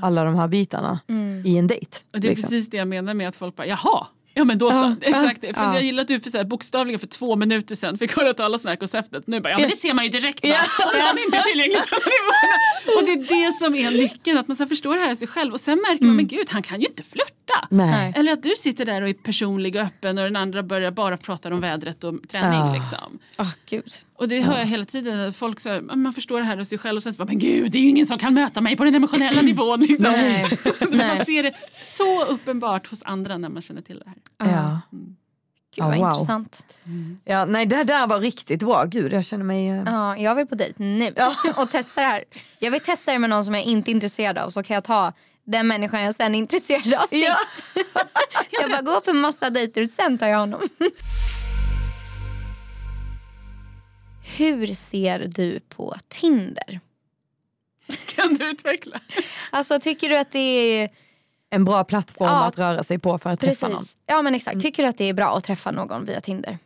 alla 0.02 0.24
de 0.24 0.34
här 0.34 0.48
bitarna 0.48 1.00
Mm. 1.08 1.46
i 1.46 1.58
en 1.58 1.66
dejt. 1.66 1.96
Och 2.12 2.20
det 2.20 2.28
är 2.28 2.30
liksom. 2.30 2.50
precis 2.50 2.70
det 2.70 2.76
jag 2.76 2.88
menar 2.88 3.14
med 3.14 3.28
att 3.28 3.36
folk 3.36 3.56
bara 3.56 3.66
jaha, 3.66 4.06
ja 4.34 4.44
men 4.44 4.58
då 4.58 4.70
så. 4.70 4.76
Ja, 4.76 4.94
Exakt 5.00 5.40
det. 5.40 5.54
För 5.54 5.62
ja. 5.62 5.74
Jag 5.74 5.82
gillar 5.82 6.02
att 6.02 6.08
du 6.08 6.20
för 6.20 6.30
så 6.30 6.36
här, 6.36 6.44
bokstavligen 6.44 7.00
för 7.00 7.06
två 7.06 7.36
minuter 7.36 7.74
sedan 7.74 7.98
fick 7.98 8.16
höra 8.16 8.34
talas 8.34 8.64
om 8.64 8.68
det 8.68 8.70
här 8.70 8.76
konceptet. 8.76 9.26
Nu 9.26 9.40
bara, 9.40 9.50
ja 9.50 9.58
men 9.58 9.70
det 9.70 9.76
ser 9.76 9.94
man 9.94 10.04
ju 10.04 10.10
direkt 10.10 10.46
va? 10.48 10.54
Om 10.84 10.98
någon 11.00 11.18
inte 11.26 11.42
tillgänglig. 11.42 11.76
Och 12.96 13.04
det 13.04 13.12
är 13.12 13.46
det 13.48 13.52
som 13.64 13.74
är 13.74 13.90
nyckeln, 13.90 14.38
att 14.38 14.48
man 14.48 14.56
så 14.56 14.66
förstår 14.66 14.94
det 14.96 15.00
här 15.02 15.12
i 15.12 15.16
sig 15.16 15.28
själv 15.28 15.52
och 15.52 15.60
sen 15.60 15.78
märker 15.88 16.04
man, 16.04 16.16
men 16.16 16.26
gud 16.26 16.46
han 16.50 16.62
kan 16.62 16.80
ju 16.80 16.86
inte 16.86 17.02
flörta. 17.02 17.66
Nej. 17.70 18.12
Eller 18.16 18.32
att 18.32 18.42
du 18.42 18.50
sitter 18.58 18.84
där 18.84 19.02
och 19.02 19.08
är 19.08 19.12
personlig 19.14 19.76
och 19.76 19.82
öppen 19.82 20.18
och 20.18 20.24
den 20.24 20.36
andra 20.36 20.62
börjar 20.62 20.90
bara 20.90 21.16
prata 21.16 21.54
om 21.54 21.60
vädret 21.60 22.04
och 22.04 22.14
träning. 22.30 22.72
Liksom. 22.80 23.18
Åh 23.38 23.48
gud. 23.70 23.92
Och 24.22 24.28
det 24.28 24.40
hör 24.40 24.58
jag 24.58 24.66
hela 24.66 24.84
tiden, 24.84 25.20
att 25.28 25.36
folk 25.36 25.60
så 25.60 25.68
här, 25.68 25.80
man 25.80 26.12
förstår 26.12 26.38
det 26.38 26.44
här 26.44 26.56
hos 26.56 26.68
sig 26.68 26.78
själv 26.78 26.96
och 26.96 27.02
sen 27.02 27.14
så 27.14 27.18
bara, 27.18 27.24
men 27.26 27.38
gud 27.38 27.72
det 27.72 27.78
är 27.78 27.82
ju 27.82 27.88
ingen 27.88 28.06
som 28.06 28.18
kan 28.18 28.34
möta 28.34 28.60
mig 28.60 28.76
på 28.76 28.84
den 28.84 28.94
emotionella 28.94 29.42
nivån. 29.42 29.80
Liksom. 29.80 30.12
Nej. 30.12 30.46
Men 30.90 31.06
man 31.08 31.24
ser 31.26 31.42
det 31.42 31.52
så 31.72 32.24
uppenbart 32.24 32.86
hos 32.86 33.02
andra 33.04 33.38
när 33.38 33.48
man 33.48 33.62
känner 33.62 33.82
till 33.82 34.02
det 34.04 34.10
här. 34.46 34.52
Ja. 34.52 34.80
Gud 34.90 35.84
vad 35.84 35.94
Ja, 35.96 35.98
wow. 35.98 36.12
intressant. 36.12 36.64
Ja, 37.24 37.44
nej, 37.44 37.66
det 37.66 37.84
där 37.84 38.06
var 38.06 38.20
riktigt 38.20 38.60
bra. 38.62 38.84
Gud, 38.84 39.12
jag 39.12 39.24
känner 39.24 39.44
mig... 39.44 39.68
eh, 39.68 39.82
Ja, 39.86 40.16
jag 40.16 40.34
vill 40.34 40.46
på 40.46 40.54
dejt 40.54 40.74
nu 40.84 41.14
och 41.56 41.70
testa 41.70 42.00
det 42.00 42.06
här. 42.06 42.24
Jag 42.58 42.70
vill 42.70 42.80
testa 42.80 43.12
det 43.12 43.18
med 43.18 43.30
någon 43.30 43.44
som 43.44 43.54
jag 43.54 43.64
inte 43.64 43.90
är 43.90 43.92
intresserad 43.92 44.38
av 44.38 44.50
så 44.50 44.62
kan 44.62 44.74
jag 44.74 44.84
ta 44.84 45.12
den 45.46 45.66
människan 45.66 46.02
jag 46.02 46.14
sen 46.14 46.34
är 46.34 46.38
intresserad 46.38 46.94
av 46.94 47.06
sist. 47.06 47.12
Ja. 47.24 47.36
så 48.50 48.62
jag 48.62 48.70
bara 48.70 48.82
går 48.82 49.00
på 49.00 49.10
en 49.10 49.20
massa 49.20 49.50
dejter 49.50 49.82
och 49.82 49.88
sen 49.90 50.18
tar 50.18 50.26
jag 50.26 50.38
honom. 50.38 50.60
Hur 54.36 54.74
ser 54.74 55.28
du 55.28 55.60
på 55.60 55.94
Tinder? 56.08 56.80
Kan 58.16 58.34
du 58.34 58.50
utveckla? 58.50 59.00
Alltså 59.50 59.80
tycker 59.80 60.08
du 60.08 60.18
att 60.18 60.32
det 60.32 60.38
är 60.38 60.90
en 61.50 61.64
bra 61.64 61.84
plattform 61.84 62.28
Ja. 62.28 62.44
att 62.44 62.58
röra 62.58 62.84
sig 62.84 62.98
på 62.98 63.18
för 63.18 63.30
att 63.30 63.40
träffa 63.40 63.68
någon. 63.68 63.78
Precis. 63.78 63.96
Ja 64.06 64.22
men 64.22 64.34
exakt. 64.34 64.60
Tycker 64.60 64.82
du 64.82 64.88
att 64.88 64.98
det 64.98 65.04
är 65.08 65.14
bra 65.14 65.36
att 65.36 65.44
träffa 65.44 65.70
någon 65.70 66.04
via 66.04 66.20
Tinder? 66.20 66.58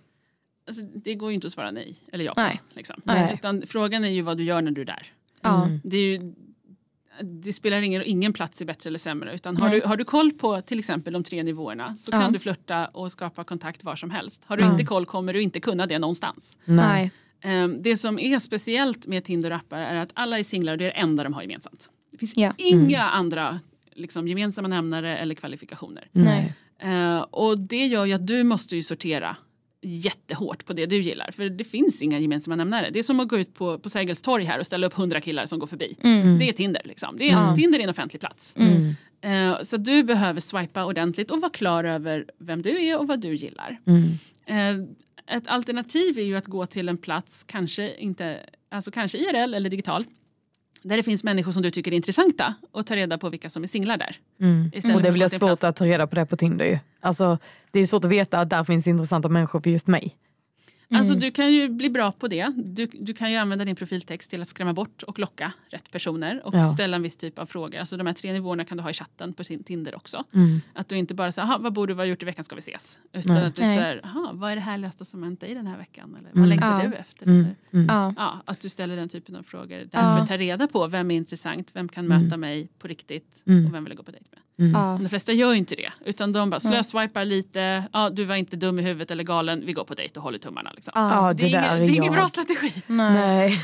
Alltså, 0.69 0.83
det 0.83 1.15
går 1.15 1.31
ju 1.31 1.35
inte 1.35 1.47
att 1.47 1.53
svara 1.53 1.71
nej 1.71 1.97
eller 2.13 2.25
ja. 2.25 2.33
Nej. 2.37 2.61
Liksom. 2.75 3.01
Nej. 3.05 3.31
Utan 3.35 3.63
frågan 3.67 4.05
är 4.05 4.09
ju 4.09 4.23
vad 4.23 4.37
du 4.37 4.45
gör 4.45 4.63
när 4.63 4.71
du 4.71 4.81
är 4.81 4.85
där. 4.85 5.13
Ja. 5.43 5.69
Det, 5.85 5.97
är 5.97 6.03
ju, 6.03 6.35
det 7.23 7.53
spelar 7.53 7.83
ingen, 7.83 8.03
ingen 8.03 8.33
plats 8.33 8.61
är 8.61 8.65
bättre 8.65 8.89
eller 8.91 8.99
sämre. 8.99 9.35
Utan 9.35 9.57
har, 9.57 9.69
Nej. 9.69 9.81
du, 9.81 9.87
har 9.87 9.97
du 9.97 10.05
koll 10.05 10.33
på 10.33 10.61
till 10.61 10.79
exempel 10.79 11.13
de 11.13 11.25
tre 11.25 11.43
nivåerna 11.43 11.97
så 11.97 12.11
Ja. 12.13 12.21
kan 12.21 12.33
du 12.33 12.39
flirta 12.39 12.87
och 12.87 13.13
skapa 13.13 13.45
kontakt 13.45 13.85
var 13.85 13.97
som 13.97 14.11
helst. 14.11 14.43
Har 14.47 14.57
du 14.57 14.65
Ja. 14.65 14.73
inte 14.73 14.85
koll 14.85 15.07
kommer 15.07 15.33
du 15.33 15.43
inte 15.43 15.61
kunna 15.61 15.87
det 15.87 15.99
någonstans. 15.99 16.57
Nej. 16.65 17.11
Ehm, 17.47 17.83
Det 17.83 17.97
som 17.97 18.19
är 18.19 18.39
speciellt 18.39 19.07
med 19.07 19.25
Tinder 19.25 19.51
och 19.51 19.57
appar 19.57 19.79
är 19.79 19.97
att 19.97 20.11
alla 20.15 20.39
är 20.39 20.43
singlar 20.43 20.73
och 20.73 20.79
det 20.79 20.85
är 20.85 20.89
det 20.89 20.95
enda 21.01 21.25
de 21.25 21.33
har 21.33 21.43
gemensamt. 21.43 21.91
Det 22.13 22.19
finns 22.19 22.37
Ja. 22.37 22.53
inga 22.57 23.03
andra 23.03 23.61
liksom, 23.95 24.29
gemensamma 24.29 24.69
nämnare 24.69 25.19
eller 25.19 25.35
kvalifikationer. 25.35 26.09
Nej. 26.13 26.53
Eh, 26.79 27.19
och 27.21 27.59
det 27.59 27.87
gör 27.87 28.05
ju 28.05 28.13
att 28.13 28.27
du 28.27 28.45
måste 28.45 28.77
ju 28.77 28.83
sortera 28.83 29.37
jättehårt 29.83 30.65
på 30.65 30.73
det 30.73 30.87
du 30.87 31.01
gillar. 31.03 31.31
För 31.31 31.49
det 31.49 31.65
finns 31.65 32.03
inga 32.03 32.19
gemensamma 32.19 32.57
nämnare. 32.57 32.91
Det 32.91 32.99
är 32.99 33.03
som 33.03 33.21
att 33.21 33.29
gå 33.29 33.39
ut 33.39 33.55
på, 33.55 33.79
på 33.79 33.91
Sergels 33.91 34.23
torg 34.23 34.45
här 34.45 34.59
och 34.59 34.67
ställa 34.67 34.87
upp 34.87 34.95
hundra 34.95 35.21
killar 35.21 35.47
som 35.47 35.59
går 35.59 35.67
förbi. 35.67 35.97
Mm. 36.03 36.39
Det 36.39 36.49
är 36.49 36.53
Tinder 36.53 36.83
liksom. 36.85 37.17
Det 37.19 37.29
är, 37.29 37.33
Ja. 37.33 37.57
Tinder 37.57 37.79
är 37.79 37.83
en 37.83 37.91
offentlig 37.91 38.21
plats. 38.21 38.55
Mm. 38.59 38.95
Eh, 39.21 39.63
så 39.63 39.77
du 39.77 40.03
behöver 40.03 40.41
swipa 40.41 40.85
ordentligt 40.85 41.31
och 41.31 41.41
vara 41.41 41.51
klar 41.51 41.85
över 41.85 42.25
vem 42.39 42.63
du 42.63 42.83
är 42.87 42.99
och 42.99 43.07
vad 43.07 43.21
du 43.21 43.35
gillar. 43.37 43.77
Mm. 43.87 44.89
Ett 45.27 45.49
alternativ 45.49 46.19
är 46.19 46.23
ju 46.23 46.37
att 46.37 46.47
gå 46.47 46.67
till 46.67 46.89
en 46.89 46.97
plats, 46.97 47.45
kanske, 47.45 47.95
inte, 47.95 48.41
alltså 48.69 48.91
kanske 48.91 49.19
IRL 49.19 49.55
eller 49.55 49.71
digital, 49.71 50.05
där 50.83 50.97
det 50.97 51.03
finns 51.03 51.25
människor 51.25 51.53
som 51.53 51.63
du 51.63 51.71
tycker 51.71 51.93
är 51.93 51.97
intressanta 51.97 52.55
och 52.71 52.87
ta 52.87 52.97
reda 52.97 53.19
på 53.19 53.29
vilka 53.29 53.51
som 53.51 53.63
är 53.63 53.67
singlar 53.67 53.97
där. 53.97 54.17
Mm. 54.41 54.71
Och 54.95 55.03
det 55.03 55.13
blir 55.13 55.29
svårt 55.29 55.41
plats. 55.41 55.65
att 55.65 55.77
ta 55.77 55.85
reda 55.85 56.07
på 56.07 56.15
det 56.15 56.27
på 56.27 56.37
Tinder 56.37 56.65
ju. 56.65 56.79
Alltså, 57.01 57.39
det 57.71 57.81
är 57.81 57.87
svårt 57.87 58.05
att 58.05 58.11
veta 58.11 58.41
att 58.41 58.51
där 58.51 58.65
finns 58.65 58.87
intressanta 58.87 59.29
människor 59.29 59.61
för 59.61 59.71
just 59.71 59.87
mig. 59.87 60.17
Alltså 60.95 61.15
du 61.15 61.31
kan 61.31 61.53
ju 61.55 61.69
bli 61.69 61.91
bra 61.91 62.13
på 62.13 62.29
det. 62.29 62.53
Du, 62.57 62.87
du 62.87 63.15
kan 63.15 63.31
ju 63.31 63.37
använda 63.37 63.65
din 63.65 63.77
profiltext 63.77 64.31
till 64.31 64.43
att 64.43 64.49
skrämma 64.49 64.73
bort 64.73 65.03
och 65.03 65.19
locka 65.19 65.53
rätt 65.71 65.91
personer 65.93 66.47
och 66.47 66.55
Ja. 66.55 66.67
ställa 66.67 66.97
en 66.97 67.03
viss 67.03 67.17
typ 67.17 67.39
av 67.39 67.47
frågor. 67.47 67.79
Alltså 67.79 67.97
de 67.97 68.07
här 68.07 68.15
tre 68.15 68.33
nivåerna 68.33 68.65
kan 68.65 68.77
du 68.77 68.83
ha 68.83 68.91
i 68.91 68.93
chatten 68.93 69.33
på 69.33 69.45
sin 69.45 69.65
Tinder 69.65 69.95
också. 69.97 70.25
Mm. 70.35 70.61
Att 70.75 70.89
du 70.89 70.97
inte 70.97 71.15
bara 71.15 71.33
säger, 71.33 71.49
"Aha, 71.49 71.59
vad 71.59 71.73
bor 71.73 71.87
du, 71.87 71.95
du 71.95 72.05
gjort 72.05 72.23
i 72.23 72.25
veckan, 72.25 72.45
ska 72.45 72.55
vi 72.55 72.59
ses? 72.61 72.99
Utan 73.13 73.35
Nej. 73.35 73.45
att 73.45 73.55
du 73.55 73.63
säger, 73.63 74.01
"Aha, 74.07 74.31
vad 74.35 74.51
är 74.53 74.57
det 74.57 74.63
härligaste 74.63 75.05
som 75.05 75.23
hänt 75.23 75.41
dig 75.41 75.55
den 75.55 75.67
här 75.67 75.79
veckan? 75.79 76.15
Eller 76.19 76.29
vad 76.29 76.37
Mm. 76.37 76.49
längtar 76.49 76.83
Ja. 76.85 76.89
du 76.91 76.95
efter? 76.97 77.27
Mm. 77.27 77.41
Eller, 77.41 77.55
Mm. 77.73 77.87
Ja. 77.97 78.15
ja, 78.17 78.41
att 78.45 78.61
du 78.61 78.69
ställer 78.69 78.97
den 78.97 79.09
typen 79.09 79.37
av 79.37 79.43
frågor. 79.43 79.79
Därför 79.93 80.19
Ja. 80.19 80.27
ta 80.27 80.37
reda 80.37 80.67
på 80.69 80.87
vem 80.87 81.11
är 81.11 81.17
intressant, 81.17 81.71
vem 81.73 81.89
kan 81.89 82.05
Mm. 82.07 82.23
möta 82.25 82.37
mig 82.37 82.69
på 82.79 82.89
riktigt 82.89 83.43
Mm. 83.47 83.67
och 83.67 83.75
vem 83.75 83.85
vill 83.85 83.91
jag 83.91 83.97
gå 83.97 84.03
på 84.03 84.11
dejt 84.11 84.27
med. 84.33 84.41
Mm. 84.59 84.73
Ja. 84.73 84.93
Men 84.93 85.03
de 85.03 85.09
flesta 85.09 85.33
gör 85.33 85.53
ju 85.53 85.59
inte 85.59 85.75
det. 85.75 85.93
Utan 86.05 86.33
de 86.33 86.51
bara 86.51 86.61
slöswipar 86.61 87.25
lite, 87.25 87.85
ja, 87.93 88.11
du 88.11 88.25
var 88.25 88.37
inte 88.37 88.57
dum 88.57 88.79
i 88.79 88.83
huvudet 88.83 89.11
eller 89.11 89.25
galen, 89.25 89.63
vi 89.67 89.73
går 89.73 89.85
på 89.85 89.95
dejt 89.95 90.19
och 90.19 90.23
håller 90.23 90.39
tummarna. 90.39 90.71
Liksom. 90.75 90.93
Ja, 90.95 91.33
Det 91.33 91.43
det, 91.43 91.49
är, 91.49 91.51
där 91.53 91.59
ingen, 91.59 91.73
är 91.75 91.79
det 91.87 91.93
är 91.93 91.97
ingen 91.97 92.13
bra 92.13 92.29
strategi. 92.29 92.73
Nej. 92.87 93.13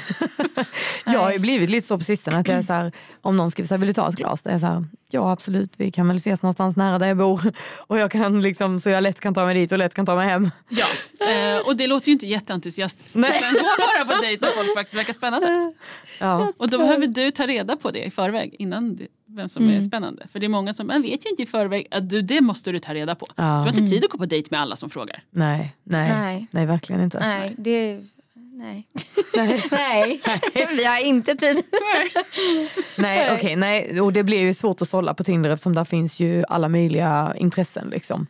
Nej. 0.55 0.66
jag 1.05 1.20
har 1.20 1.32
ju 1.32 1.38
blivit 1.38 1.70
lite 1.70 1.86
så 1.86 1.99
på 1.99 2.05
sistone 2.05 2.38
att 2.38 2.49
jag 2.49 2.59
är 2.59 2.62
så 2.62 2.72
här, 2.72 2.93
om 3.20 3.36
någon 3.36 3.51
skriver 3.51 3.68
så 3.68 3.74
här, 3.74 3.78
vill 3.78 3.86
du 3.86 3.93
ta 3.93 4.09
ett 4.09 4.14
glas? 4.16 4.43
Det 4.43 4.51
är 4.51 4.59
så 4.59 4.66
här, 4.66 4.84
ja 5.11 5.32
absolut, 5.32 5.72
vi 5.76 5.90
kan 5.90 6.09
väl 6.09 6.16
ses 6.16 6.43
någonstans 6.43 6.76
nära 6.76 6.99
där 6.99 7.07
jag 7.07 7.16
bor. 7.16 7.53
Och 7.86 7.99
jag 7.99 8.11
kan 8.11 8.43
liksom, 8.43 8.80
så 8.80 8.88
jag 8.90 9.03
lätt 9.03 9.20
kan 9.20 9.34
ta 9.34 9.45
mig 9.45 9.55
dit 9.55 9.72
och 9.72 9.78
lätt 9.78 9.95
kan 9.95 10.07
ta 10.07 10.14
mig 10.16 10.28
hem. 10.28 10.51
Ja, 10.68 10.86
eh, 11.26 11.66
och 11.66 11.76
det 11.76 11.86
låter 11.86 12.07
ju 12.09 12.12
inte 12.12 12.26
jätteentusiastiskt. 12.26 13.16
Nej. 13.16 13.38
Utan 13.38 13.53
gå 13.53 13.61
bara 14.07 14.16
på 14.16 14.22
dejt 14.22 14.47
när 14.47 14.53
folk 14.53 14.74
faktiskt 14.76 14.99
verkar 14.99 15.12
spännande. 15.12 15.72
Ja. 16.18 16.53
Och 16.57 16.68
då 16.68 16.78
behöver 16.78 17.07
du 17.07 17.30
ta 17.30 17.47
reda 17.47 17.76
på 17.76 17.90
det 17.90 18.05
i 18.05 18.11
förväg 18.11 18.57
innan 18.59 18.97
det, 18.97 19.07
vem 19.35 19.49
som 19.49 19.64
är 19.64 19.70
Mm. 19.72 19.83
spännande. 19.83 20.26
För 20.33 20.39
det 20.41 20.47
är 20.47 20.49
många 20.49 20.74
som, 20.74 20.87
man 20.87 21.03
vet 21.03 21.26
ju 21.26 21.30
inte 21.30 21.43
i 21.43 21.47
förväg, 21.47 21.87
att 21.91 22.09
du, 22.11 22.22
det 22.22 22.41
måste 22.41 22.72
du 22.72 22.78
ta 22.78 22.95
reda 22.95 23.14
på. 23.14 23.26
Du 23.26 23.33
Ja. 23.37 23.43
har 23.45 23.68
inte 23.68 23.87
tid 23.87 24.05
att 24.05 24.11
gå 24.11 24.18
på 24.18 24.26
dejt 24.26 24.49
med 24.51 24.61
alla 24.61 24.76
som 24.76 24.91
frågar. 24.91 25.22
Nej, 25.30 25.76
nej, 25.83 26.11
nej, 26.11 26.47
Nej. 26.51 26.66
verkligen 26.66 27.03
inte. 27.03 27.18
Nej, 27.20 27.55
det... 27.59 28.01
Nej. 28.35 28.87
Nej. 29.70 30.20
Nej, 30.55 30.68
vi 30.76 30.85
har 30.85 31.05
inte 31.05 31.35
tid. 31.35 31.62
Nej, 32.99 33.35
okej, 33.37 33.57
nej. 33.57 34.01
Och 34.01 34.12
det 34.12 34.22
blir 34.24 34.39
ju 34.41 34.55
svårt 34.55 34.83
att 34.83 34.89
sålla 34.89 35.14
på 35.14 35.24
Tinder 35.24 35.51
eftersom 35.51 35.74
där 35.74 35.85
finns 35.85 36.20
ju 36.20 36.45
alla 36.49 36.68
möjliga 36.68 37.35
intressen. 37.39 37.89
Liksom. 37.91 38.26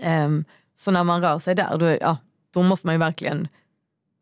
Ehm, 0.00 0.44
så 0.76 0.90
när 0.90 1.04
man 1.04 1.20
rör 1.20 1.38
sig 1.38 1.54
där, 1.54 1.78
då, 1.78 1.86
är- 1.86 1.98
ja, 2.00 2.16
då 2.50 2.62
måste 2.62 2.86
man 2.86 2.94
ju 2.94 2.98
verkligen 2.98 3.48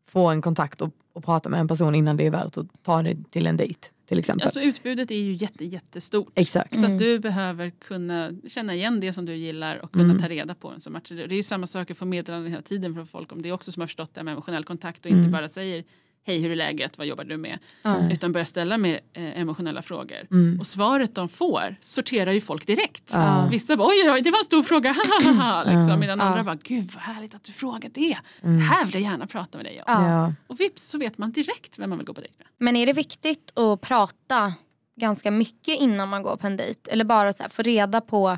få 0.09 0.27
en 0.29 0.41
kontakt 0.41 0.81
och, 0.81 0.89
och 1.13 1.23
prata 1.25 1.49
med 1.49 1.59
en 1.59 1.67
person 1.67 1.95
innan 1.95 2.17
det 2.17 2.25
är 2.25 2.31
värt 2.31 2.57
att 2.57 2.83
ta 2.83 3.01
det 3.01 3.17
till 3.31 3.47
en 3.47 3.57
dejt. 3.57 3.87
Till 4.07 4.19
exempel. 4.19 4.45
Alltså 4.45 4.61
utbudet 4.61 5.11
är 5.11 5.15
ju 5.15 5.33
jätte, 5.33 5.65
jättestort. 5.65 6.31
Exakt. 6.35 6.79
Så 6.79 6.85
att 6.85 6.99
du 6.99 7.19
behöver 7.19 7.69
kunna 7.69 8.31
känna 8.47 8.75
igen 8.75 8.99
det 8.99 9.13
som 9.13 9.25
du 9.25 9.35
gillar 9.35 9.77
och 9.77 9.91
kunna 9.91 10.03
Mm. 10.05 10.19
ta 10.21 10.27
reda 10.29 10.55
på 10.55 10.69
vem 10.69 10.79
som 10.79 10.93
matchar. 10.93 11.15
Det 11.15 11.23
är 11.23 11.29
ju 11.37 11.43
samma 11.43 11.67
sak 11.67 11.91
att 11.91 11.97
få 11.97 12.05
meddelanden 12.05 12.51
hela 12.51 12.61
tiden 12.61 12.93
från 12.93 13.07
folk 13.07 13.31
om 13.31 13.41
det 13.41 13.49
är 13.49 13.53
också 13.53 13.71
som 13.71 13.81
har 13.81 13.87
förstått 13.87 14.13
det 14.13 14.23
med 14.23 14.31
emotionell 14.31 14.63
kontakt 14.63 14.99
och 15.05 15.11
inte 15.11 15.19
Mm. 15.19 15.31
bara 15.31 15.49
säger 15.49 15.83
hej 16.27 16.41
hur 16.41 16.51
är 16.51 16.55
läget, 16.55 16.97
vad 16.97 17.07
jobbar 17.07 17.23
du 17.23 17.37
med? 17.37 17.59
Ja. 17.81 18.11
Utan 18.11 18.31
börjar 18.31 18.45
ställa 18.45 18.77
mer 18.77 18.99
eh, 19.13 19.41
emotionella 19.41 19.81
frågor. 19.81 20.27
Mm. 20.31 20.59
Och 20.59 20.67
svaret 20.67 21.15
de 21.15 21.29
får 21.29 21.75
sorterar 21.81 22.31
ju 22.31 22.41
folk 22.41 22.67
direkt. 22.67 23.09
Ja. 23.13 23.47
Vissa 23.51 23.77
bara 23.77 23.87
oj, 23.87 24.11
oj, 24.11 24.21
det 24.21 24.31
var 24.31 24.39
en 24.39 24.45
stor 24.45 24.63
fråga, 24.63 24.89
liksom. 25.65 25.99
medan 25.99 26.21
andra 26.21 26.43
bara 26.43 26.55
gud 26.55 26.91
vad 26.93 27.03
härligt 27.03 27.35
att 27.35 27.43
du 27.43 27.51
frågar 27.51 27.89
det. 27.93 28.17
Mm. 28.41 28.57
Det 28.57 28.63
här 28.63 28.85
vill 28.85 28.93
jag 28.93 29.03
gärna 29.03 29.27
prata 29.27 29.57
med 29.57 29.65
dig 29.65 29.81
om. 29.87 30.35
Och 30.47 30.59
vips 30.59 30.89
så 30.89 30.97
vet 30.97 31.17
man 31.17 31.31
direkt 31.31 31.79
vem 31.79 31.89
man 31.89 31.99
vill 31.99 32.07
gå 32.07 32.13
på 32.13 32.21
dejt 32.21 32.35
med. 32.37 32.47
Men 32.57 32.75
är 32.75 32.85
det 32.85 32.93
viktigt 32.93 33.57
att 33.57 33.81
prata 33.81 34.53
ganska 34.95 35.31
mycket 35.31 35.79
innan 35.79 36.09
man 36.09 36.23
går 36.23 36.35
på 36.37 36.47
en 36.47 36.57
dejt? 36.57 36.91
Eller 36.91 37.05
bara 37.05 37.33
så 37.33 37.43
här, 37.43 37.49
få 37.49 37.61
reda 37.61 38.01
på 38.01 38.37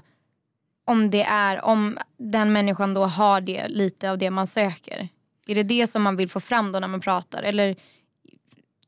om 0.85 1.09
det 1.09 1.23
är 1.23 1.65
om 1.65 1.97
den 2.17 2.53
människan 2.53 2.93
då 2.93 3.05
har 3.05 3.41
det 3.41 3.67
lite 3.67 4.11
av 4.11 4.17
det 4.17 4.31
man 4.31 4.47
söker? 4.47 5.09
Är 5.49 5.55
det 5.55 5.63
det 5.63 5.87
som 5.87 6.03
man 6.03 6.15
vill 6.15 6.29
få 6.29 6.39
fram 6.39 6.71
då 6.71 6.79
när 6.79 6.87
man 6.87 7.01
pratar? 7.01 7.43
Eller, 7.43 7.75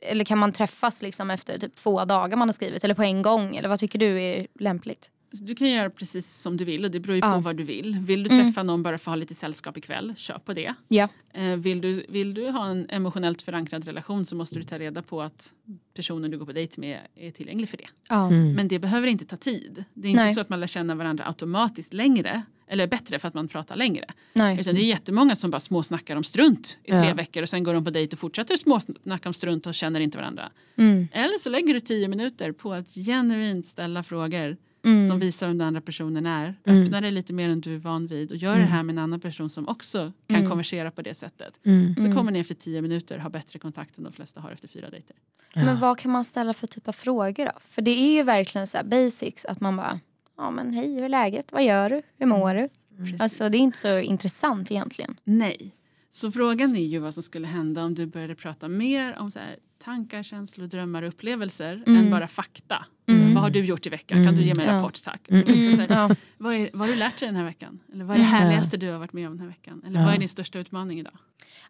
eller 0.01 0.25
kan 0.25 0.37
man 0.37 0.51
träffas 0.51 1.01
liksom 1.01 1.31
efter 1.31 1.59
typ 1.59 1.75
två 1.75 2.05
dagar 2.05 2.37
man 2.37 2.47
har 2.47 2.53
skrivit? 2.53 2.83
Eller 2.83 2.95
på 2.95 3.03
en 3.03 3.21
gång? 3.21 3.55
Eller 3.55 3.69
vad 3.69 3.79
tycker 3.79 3.99
du 3.99 4.21
är 4.21 4.47
lämpligt? 4.59 5.09
Du 5.31 5.55
kan 5.55 5.69
göra 5.69 5.89
precis 5.89 6.41
som 6.41 6.57
du 6.57 6.65
vill 6.65 6.85
och 6.85 6.91
det 6.91 6.99
beror 6.99 7.15
ju 7.15 7.21
Ja. 7.21 7.33
på 7.33 7.39
vad 7.39 7.57
du 7.57 7.63
vill. 7.63 7.97
Vill 7.99 8.23
du 8.23 8.29
Mm. 8.33 8.45
träffa 8.45 8.63
någon 8.63 8.83
bara 8.83 8.97
för 8.97 9.11
att 9.11 9.15
ha 9.15 9.15
lite 9.15 9.35
sällskap 9.35 9.77
ikväll, 9.77 10.13
kör 10.17 10.37
på 10.39 10.53
det. 10.53 10.73
Ja. 10.87 11.07
Eh, 11.33 11.55
vill, 11.55 11.81
du, 11.81 12.05
vill 12.09 12.33
du 12.33 12.49
ha 12.49 12.67
en 12.69 12.89
emotionellt 12.89 13.41
förankrad 13.41 13.85
relation 13.85 14.25
så 14.25 14.35
måste 14.35 14.55
du 14.55 14.63
ta 14.63 14.79
reda 14.79 15.01
på 15.01 15.21
att 15.21 15.53
personen 15.95 16.31
du 16.31 16.37
går 16.37 16.45
på 16.45 16.51
dejt 16.51 16.81
med 16.81 16.99
är 17.15 17.31
tillgänglig 17.31 17.69
för 17.69 17.77
det. 17.77 17.87
ja. 18.09 18.27
Mm. 18.27 18.53
Men 18.53 18.67
det 18.67 18.79
behöver 18.79 19.07
inte 19.07 19.25
ta 19.25 19.35
tid. 19.37 19.83
Det 19.93 20.07
är 20.07 20.11
inte 20.11 20.23
Nej. 20.23 20.33
så 20.33 20.41
att 20.41 20.49
man 20.49 20.59
lär 20.59 20.67
känna 20.67 20.95
varandra 20.95 21.23
automatiskt 21.27 21.93
längre 21.93 22.41
eller 22.67 22.87
bättre 22.87 23.19
för 23.19 23.27
att 23.27 23.33
man 23.33 23.47
pratar 23.47 23.75
längre. 23.75 24.05
Nej. 24.33 24.59
Utan 24.59 24.75
det 24.75 24.81
är 24.81 24.85
jättemånga 24.85 25.35
som 25.35 25.51
bara 25.51 25.59
småsnackar 25.59 26.15
om 26.15 26.23
strunt 26.23 26.77
i 26.83 26.91
tre 26.91 27.07
Ja. 27.07 27.13
veckor 27.13 27.43
och 27.43 27.49
sen 27.49 27.63
går 27.63 27.73
de 27.73 27.83
på 27.83 27.89
dejt 27.91 28.13
och 28.15 28.19
fortsätter 28.19 28.57
småsnacka 28.57 29.29
om 29.29 29.33
strunt 29.33 29.67
och 29.67 29.75
känner 29.75 29.99
inte 29.99 30.17
varandra. 30.17 30.51
Mm. 30.77 31.07
Eller 31.11 31.37
så 31.37 31.49
lägger 31.49 31.73
du 31.73 31.79
tio 31.79 32.07
minuter 32.07 32.51
på 32.51 32.73
att 32.73 32.87
genuint 32.95 33.65
ställa 33.65 34.03
frågor 34.03 34.57
Mm. 34.83 35.07
som 35.07 35.19
visar 35.19 35.47
vem 35.47 35.57
den 35.57 35.67
andra 35.67 35.81
personen 35.81 36.25
är. 36.25 36.55
Mm. 36.65 36.83
Öppna 36.83 37.01
dig 37.01 37.11
lite 37.11 37.33
mer 37.33 37.49
än 37.49 37.61
du 37.61 37.75
är 37.75 37.79
van 37.79 38.07
vid 38.07 38.31
och 38.31 38.37
gör 38.37 38.53
Mm. 38.53 38.61
det 38.61 38.67
här 38.71 38.83
med 38.83 38.93
en 38.93 38.99
annan 38.99 39.19
person 39.19 39.49
som 39.49 39.67
också 39.67 40.11
kan 40.27 40.37
Mm. 40.37 40.49
konversera 40.49 40.91
på 40.91 41.01
det 41.01 41.15
sättet. 41.15 41.53
Mm. 41.65 41.95
Så 41.95 42.01
Mm. 42.01 42.15
kommer 42.15 42.31
ni 42.31 42.39
efter 42.39 42.55
tio 42.55 42.81
minuter 42.81 43.17
ha 43.17 43.29
bättre 43.29 43.59
kontakt 43.59 43.97
än 43.97 44.03
de 44.03 44.13
flesta 44.13 44.41
har 44.41 44.51
efter 44.51 44.67
fyra 44.67 44.89
dejter. 44.89 45.15
Men 45.55 45.79
vad 45.79 45.97
kan 45.99 46.11
man 46.11 46.23
ställa 46.25 46.53
för 46.53 46.67
typ 46.67 46.87
av 46.87 46.91
frågor 46.91 47.45
då? 47.45 47.51
För 47.61 47.81
det 47.81 47.91
är 47.91 48.13
ju 48.13 48.23
verkligen 48.23 48.67
så 48.67 48.77
här 48.77 48.85
basics 48.85 49.45
att 49.45 49.61
man 49.61 49.77
bara, 49.77 49.99
ja 50.37 50.51
men 50.51 50.73
hej 50.73 50.93
hur 50.95 51.03
är 51.03 51.09
läget, 51.09 51.51
vad 51.51 51.63
gör 51.65 51.89
du, 51.89 52.01
hur 52.17 52.25
mår 52.25 52.53
du? 52.55 52.69
Precis. 52.97 53.21
Alltså 53.21 53.49
det 53.49 53.57
är 53.57 53.59
inte 53.59 53.77
så 53.77 53.99
intressant 53.99 54.71
egentligen. 54.71 55.19
Nej. 55.23 55.75
Så 56.11 56.31
frågan 56.31 56.75
är 56.75 56.85
ju 56.85 56.99
vad 56.99 57.13
som 57.13 57.23
skulle 57.23 57.47
hända 57.47 57.83
om 57.83 57.95
du 57.95 58.05
började 58.05 58.35
prata 58.35 58.67
mer 58.67 59.17
om 59.19 59.31
så 59.31 59.39
här, 59.39 59.55
tankar, 59.83 60.23
känslor, 60.23 60.67
drömmar 60.67 61.01
och 61.01 61.07
upplevelser 61.09 61.83
Mm. 61.87 61.95
än 62.05 62.11
bara 62.11 62.27
fakta. 62.27 62.85
Mm. 63.09 63.27
Så, 63.27 63.33
vad 63.33 63.43
har 63.43 63.49
du 63.49 63.65
gjort 63.65 63.85
i 63.85 63.89
veckan? 63.89 64.25
Kan 64.25 64.35
du 64.35 64.41
ge 64.43 64.55
mig 64.55 64.65
en 64.65 64.73
Ja. 64.75 64.79
rapport 64.79 65.03
tack? 65.03 65.29
Mm. 65.29 65.45
Så 65.75 65.81
här, 65.81 65.87
Ja. 65.89 66.15
vad, 66.37 66.55
är, 66.55 66.69
vad 66.73 66.79
har 66.81 66.87
du 66.87 66.95
lärt 66.95 67.19
dig 67.19 67.27
den 67.27 67.35
här 67.35 67.43
veckan? 67.45 67.79
Eller 67.93 68.05
vad 68.05 68.15
är 68.15 68.19
det 68.19 68.25
Mm. 68.27 68.37
härligaste 68.41 68.77
du 68.77 68.91
har 68.91 68.99
varit 68.99 69.13
med 69.13 69.27
om 69.27 69.33
den 69.33 69.39
här 69.39 69.47
veckan? 69.47 69.83
Eller 69.87 70.05
vad 70.05 70.13
är 70.13 70.17
din 70.19 70.29
största 70.29 70.59
utmaning 70.59 70.99
idag? 70.99 71.17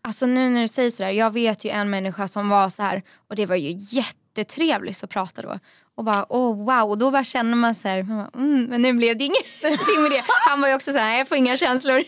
Alltså 0.01 0.25
nu 0.25 0.49
när 0.49 0.61
du 0.61 0.67
säger 0.67 0.89
sådär, 0.91 1.09
jag 1.11 1.31
vet 1.33 1.65
ju 1.65 1.69
en 1.69 1.89
människa 1.89 2.27
som 2.27 2.49
var 2.49 2.69
så 2.69 2.83
här 2.83 3.03
och 3.27 3.35
det 3.35 3.45
var 3.45 3.55
ju 3.55 3.75
jättetrevligt 3.77 5.03
att 5.03 5.09
prata 5.09 5.41
då. 5.41 5.59
Och 5.97 6.03
bara 6.03 6.25
oh 6.29 6.65
wow, 6.65 6.89
och 6.89 6.97
då 6.97 7.11
bara 7.11 7.23
känner 7.23 7.55
man 7.57 7.75
så 7.75 7.87
här, 7.87 8.03
man 8.03 8.17
bara, 8.17 8.29
mm, 8.43 8.63
men 8.65 8.81
nu 8.81 8.93
blev 8.93 9.17
det 9.17 9.23
ingenting 9.23 10.01
med 10.01 10.11
det. 10.11 10.23
Han 10.49 10.61
var 10.61 10.67
ju 10.67 10.75
också 10.75 10.91
så 10.91 10.97
här, 10.97 11.17
jag 11.17 11.27
får 11.27 11.37
inga 11.37 11.57
känslor. 11.57 12.03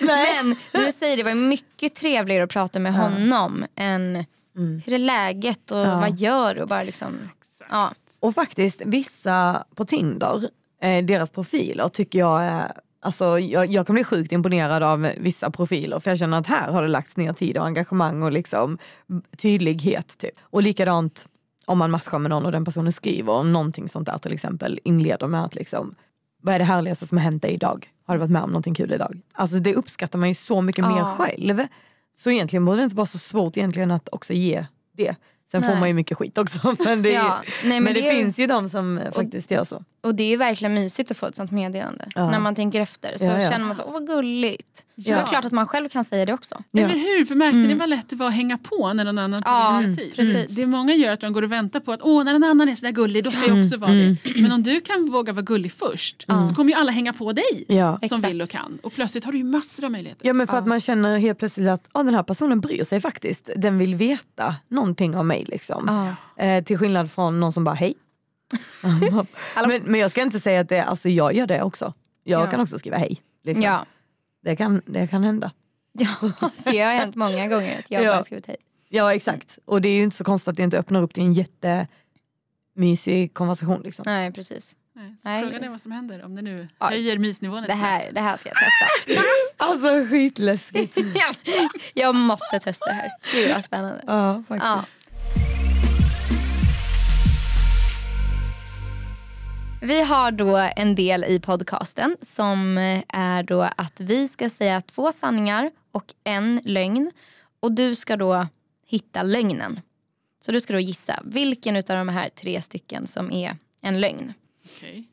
Men 0.00 0.56
när 0.72 0.86
du 0.86 0.92
säger 0.92 1.16
det, 1.16 1.22
var 1.22 1.34
mycket 1.34 1.94
trevligare 1.94 2.44
att 2.44 2.50
prata 2.50 2.78
med 2.78 2.94
honom 2.94 3.64
än 3.76 4.24
Mm. 4.56 4.82
hur 4.86 4.92
är 4.94 4.98
läget 4.98 5.70
och 5.70 5.78
Ja. 5.78 6.00
vad 6.00 6.18
gör 6.18 6.54
du? 6.54 6.62
Och 6.62 6.68
bara 6.68 6.82
liksom, 6.82 7.18
ja. 7.70 7.92
Och 8.20 8.34
faktiskt 8.34 8.82
vissa 8.84 9.64
på 9.74 9.84
Tinder, 9.84 10.48
eh, 10.82 11.04
deras 11.04 11.30
profiler 11.30 11.88
tycker 11.88 12.18
jag 12.18 12.42
är 12.44 12.72
Alltså, 13.00 13.38
jag, 13.38 13.66
jag 13.66 13.86
kan 13.86 13.94
bli 13.94 14.04
sjukt 14.04 14.32
imponerad 14.32 14.82
av 14.82 15.00
vissa 15.18 15.50
profiler 15.50 16.00
för 16.00 16.10
jag 16.10 16.18
känner 16.18 16.38
att 16.38 16.46
här 16.46 16.72
har 16.72 16.82
det 16.82 16.88
lagts 16.88 17.16
ner 17.16 17.32
tid 17.32 17.58
och 17.58 17.66
engagemang 17.66 18.22
och 18.22 18.32
liksom 18.32 18.78
tydlighet. 19.36 20.18
Typ. 20.18 20.30
Och 20.42 20.62
likadant 20.62 21.28
om 21.68 21.78
man 21.78 21.90
matchar 21.90 22.18
med 22.18 22.30
någon 22.30 22.46
och 22.46 22.52
den 22.52 22.64
personen 22.64 22.92
skriver 22.92 23.32
om 23.32 23.52
någonting 23.52 23.88
sånt 23.88 24.06
där 24.06 24.18
till 24.18 24.32
exempel 24.32 24.80
inleder 24.84 25.26
med 25.26 25.44
att 25.44 25.54
liksom 25.54 25.94
vad 26.42 26.54
är 26.54 26.58
det 26.58 26.64
härligaste 26.64 27.06
som 27.06 27.18
har 27.18 27.22
hänt 27.24 27.42
dig 27.42 27.50
idag? 27.54 27.92
Har 28.06 28.14
du 28.14 28.18
varit 28.18 28.30
med 28.30 28.42
om 28.42 28.50
någonting 28.50 28.74
kul 28.74 28.92
idag? 28.92 29.20
Alltså 29.32 29.58
det 29.58 29.74
uppskattar 29.74 30.18
man 30.18 30.28
ju 30.28 30.34
så 30.34 30.62
mycket 30.62 30.84
Ja. 30.84 30.94
mer 30.94 31.04
själv. 31.04 31.66
Så 32.16 32.30
egentligen 32.30 32.64
borde 32.64 32.78
det 32.78 32.84
inte 32.84 32.96
vara 32.96 33.06
så 33.06 33.18
svårt 33.18 33.56
egentligen 33.56 33.90
att 33.90 34.08
också 34.12 34.32
ge 34.32 34.66
det. 34.92 35.16
Sen 35.50 35.62
får 35.62 35.68
Nej. 35.68 35.78
man 35.80 35.88
ju 35.88 35.94
mycket 35.94 36.18
skit 36.18 36.38
också. 36.38 36.76
Men 36.84 37.02
det, 37.02 37.10
är, 37.10 37.14
Ja, 37.14 37.42
nej, 37.64 37.70
men 37.70 37.84
men 37.84 37.94
det, 37.94 38.00
det 38.00 38.08
är- 38.08 38.12
finns 38.22 38.38
ju 38.38 38.46
de 38.46 38.68
som 38.68 39.00
faktiskt 39.14 39.50
gör 39.50 39.64
så. 39.64 39.82
Och 40.00 40.14
det 40.14 40.22
är 40.22 40.28
ju 40.28 40.36
verkligen 40.36 40.74
mysigt 40.74 41.10
att 41.10 41.16
få 41.16 41.26
ett 41.26 41.36
sånt 41.36 41.50
meddelande. 41.50 42.04
Ja. 42.14 42.30
När 42.30 42.38
man 42.38 42.54
tänker 42.54 42.80
efter 42.80 43.18
så 43.18 43.24
Ja, 43.24 43.40
ja. 43.42 43.50
känner 43.50 43.64
man 43.66 43.74
så, 43.74 43.82
åh 43.86 43.92
vad 43.92 44.06
gulligt. 44.06 44.84
Ja. 44.94 45.16
Det 45.16 45.22
är 45.22 45.26
klart 45.26 45.44
att 45.44 45.52
man 45.52 45.66
själv 45.66 45.88
kan 45.88 46.04
säga 46.04 46.26
det 46.26 46.32
också. 46.32 46.62
Ja. 46.70 46.82
Eller 46.84 46.94
hur? 46.94 47.24
För 47.24 47.34
märkte 47.34 47.56
ni 47.58 47.74
vad 47.74 47.88
lätt 47.88 48.10
det 48.10 48.16
var 48.16 48.26
att 48.28 48.34
hänga 48.34 48.58
på 48.58 48.92
när 48.92 49.04
någon 49.04 49.18
annan 49.18 49.42
tog 49.42 49.52
Ja, 49.52 49.82
initiativ? 49.82 50.12
precis. 50.16 50.56
Det 50.56 50.66
många 50.66 50.94
gör 50.94 51.12
att 51.12 51.20
de 51.20 51.32
går 51.32 51.42
och 51.42 51.52
väntar 51.52 51.80
på 51.80 51.92
att 51.92 52.00
åh, 52.02 52.24
när 52.24 52.32
någon 52.32 52.44
annan 52.44 52.68
är 52.68 52.74
sådär 52.74 52.92
gullig 52.92 53.24
då 53.24 53.30
ska 53.30 53.46
jag 53.48 53.60
också 53.60 53.76
vara 53.76 53.90
det. 53.92 54.16
Men 54.42 54.52
om 54.52 54.62
du 54.62 54.80
kan 54.80 55.10
våga 55.10 55.32
vara 55.32 55.42
gullig 55.42 55.72
först 55.72 56.24
så 56.48 56.54
kommer 56.54 56.72
ju 56.72 56.78
alla 56.78 56.92
hänga 56.92 57.12
på 57.12 57.32
dig 57.32 57.64
Ja. 57.68 57.92
som 57.92 57.98
Exakt. 58.02 58.28
vill 58.28 58.42
och 58.42 58.48
kan. 58.48 58.78
Och 58.82 58.92
plötsligt 58.92 59.24
har 59.24 59.32
du 59.32 59.38
ju 59.38 59.44
massor 59.44 59.84
av 59.84 59.90
möjligheter. 59.90 60.26
Ja 60.26 60.32
men 60.32 60.46
för 60.46 60.56
att 60.58 60.66
man 60.66 60.80
känner 60.80 61.18
helt 61.18 61.38
plötsligt 61.38 61.68
att 61.68 61.88
oh, 61.94 62.04
den 62.04 62.14
här 62.14 62.22
personen 62.22 62.60
bryr 62.60 62.84
sig 62.84 63.00
faktiskt. 63.00 63.50
Den 63.56 63.78
vill 63.78 63.94
veta 63.94 64.54
någonting 64.68 65.16
om 65.16 65.26
mig. 65.28 65.37
Liksom. 65.44 66.14
Eh, 66.36 66.64
till 66.64 66.78
skillnad 66.78 67.10
från 67.10 67.40
någon 67.40 67.52
som 67.52 67.64
bara 67.64 67.74
hej. 67.74 67.94
men, 69.66 69.82
men 69.84 70.00
jag 70.00 70.10
ska 70.10 70.22
inte 70.22 70.40
säga 70.40 70.60
att 70.60 70.68
det, 70.68 70.84
alltså 70.84 71.08
jag 71.08 71.34
gör 71.34 71.46
det 71.46 71.62
också. 71.62 71.92
Jag 72.24 72.46
Ja. 72.46 72.50
kan 72.50 72.60
också 72.60 72.78
skriva 72.78 72.96
hej. 72.96 73.22
Liksom. 73.44 73.62
Ja. 73.62 73.86
Det, 74.42 74.56
kan, 74.56 74.82
det 74.86 75.06
kan 75.06 75.24
hända. 75.24 75.50
ja, 75.92 76.30
det 76.64 76.78
har 76.80 76.92
hänt 76.92 77.14
många 77.14 77.46
gånger 77.46 77.78
att 77.78 77.90
jag 77.90 78.02
Ja. 78.02 78.12
bara 78.12 78.22
skrivit 78.22 78.46
hej. 78.46 78.56
Ja 78.88 79.14
exakt. 79.14 79.58
Och 79.64 79.82
det 79.82 79.88
är 79.88 79.96
ju 79.96 80.02
inte 80.02 80.16
så 80.16 80.24
konstigt 80.24 80.48
att 80.48 80.56
det 80.56 80.62
inte 80.62 80.78
öppnar 80.78 81.02
upp 81.02 81.14
till 81.14 81.22
en 81.22 81.34
jättemysig 81.34 83.34
konversation. 83.34 83.82
Liksom. 83.82 84.02
Nej 84.06 84.32
precis. 84.32 84.74
Nej, 84.94 85.16
så 85.22 85.28
Nej. 85.28 85.42
Frågan 85.42 85.64
är 85.64 85.68
vad 85.68 85.80
som 85.80 85.92
händer 85.92 86.24
om 86.24 86.34
det 86.34 86.42
nu 86.42 86.68
Ja. 86.78 86.86
höjer 86.86 87.18
mysnivån. 87.18 87.62
Det 87.62 87.74
här, 87.74 88.12
det 88.12 88.20
här 88.20 88.36
ska 88.36 88.48
jag 88.48 88.56
testa. 88.58 89.22
Alltså 89.60 89.86
skitläskigt. 90.10 90.98
jag 91.94 92.14
måste 92.14 92.60
testa 92.60 92.86
det 92.86 92.92
här. 92.92 93.10
Gud 93.32 93.52
vad 93.54 93.64
spännande. 93.64 94.02
ja, 94.06 94.44
faktiskt. 94.48 94.64
Ja. 94.66 94.84
Vi 99.82 100.02
har 100.02 100.30
då 100.30 100.56
en 100.56 100.94
del 100.94 101.24
i 101.24 101.40
podcasten 101.40 102.16
som 102.20 102.78
är 103.08 103.42
då 103.42 103.62
att 103.62 104.00
vi 104.00 104.28
ska 104.28 104.50
säga 104.50 104.80
två 104.80 105.12
sanningar 105.12 105.70
och 105.92 106.14
en 106.24 106.60
lögn. 106.64 107.10
Och 107.60 107.72
du 107.72 107.94
ska 107.94 108.16
då 108.16 108.46
hitta 108.86 109.22
lögnen. 109.22 109.80
Så 110.40 110.52
du 110.52 110.60
ska 110.60 110.72
då 110.72 110.78
gissa 110.78 111.22
vilken 111.24 111.76
av 111.76 111.82
de 111.82 112.08
här 112.08 112.28
tre 112.28 112.62
stycken 112.62 113.06
som 113.06 113.32
är 113.32 113.56
en 113.80 114.00
lögn. 114.00 114.34
Okej. 114.64 115.08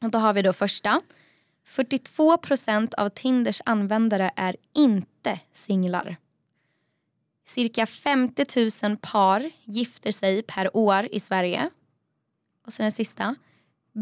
Och 0.00 0.10
då 0.10 0.18
har 0.18 0.32
vi 0.32 0.42
då 0.42 0.52
första. 0.52 1.00
42% 1.68 2.94
av 2.94 3.08
Tinders 3.08 3.62
användare 3.64 4.30
är 4.36 4.56
inte 4.74 5.40
singlar. 5.52 6.16
Cirka 7.46 7.86
50 7.86 8.44
000 8.82 8.96
par 8.96 9.50
gifter 9.64 10.12
sig 10.12 10.42
per 10.42 10.76
år 10.76 11.08
i 11.12 11.20
Sverige. 11.20 11.70
Och 12.66 12.72
sen 12.72 12.84
den 12.84 12.92
sista. 12.92 13.36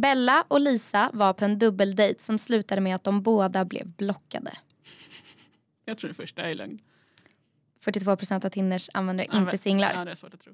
Bella 0.01 0.45
och 0.49 0.61
Lisa 0.61 1.11
var 1.13 1.33
på 1.33 1.45
en 1.45 1.59
dubbeldejt 1.59 2.23
som 2.23 2.39
slutade 2.39 2.81
med 2.81 2.95
att 2.95 3.05
de 3.05 3.23
båda 3.23 3.65
blev 3.65 3.87
blockade. 3.89 4.51
Jag 5.85 5.99
tror 5.99 6.09
det 6.09 6.15
första 6.15 6.43
är 6.43 6.55
lögn. 6.55 6.79
42 7.85 8.11
av 8.11 8.49
Tinders 8.51 8.91
användare 8.95 9.27
Ja, 9.33 9.39
inte 9.39 9.59
singlar. 9.59 9.93
Ja, 9.95 10.05
det 10.05 10.11
är 10.11 10.15
svårt 10.15 10.35
att 10.35 10.41
tro. 10.41 10.53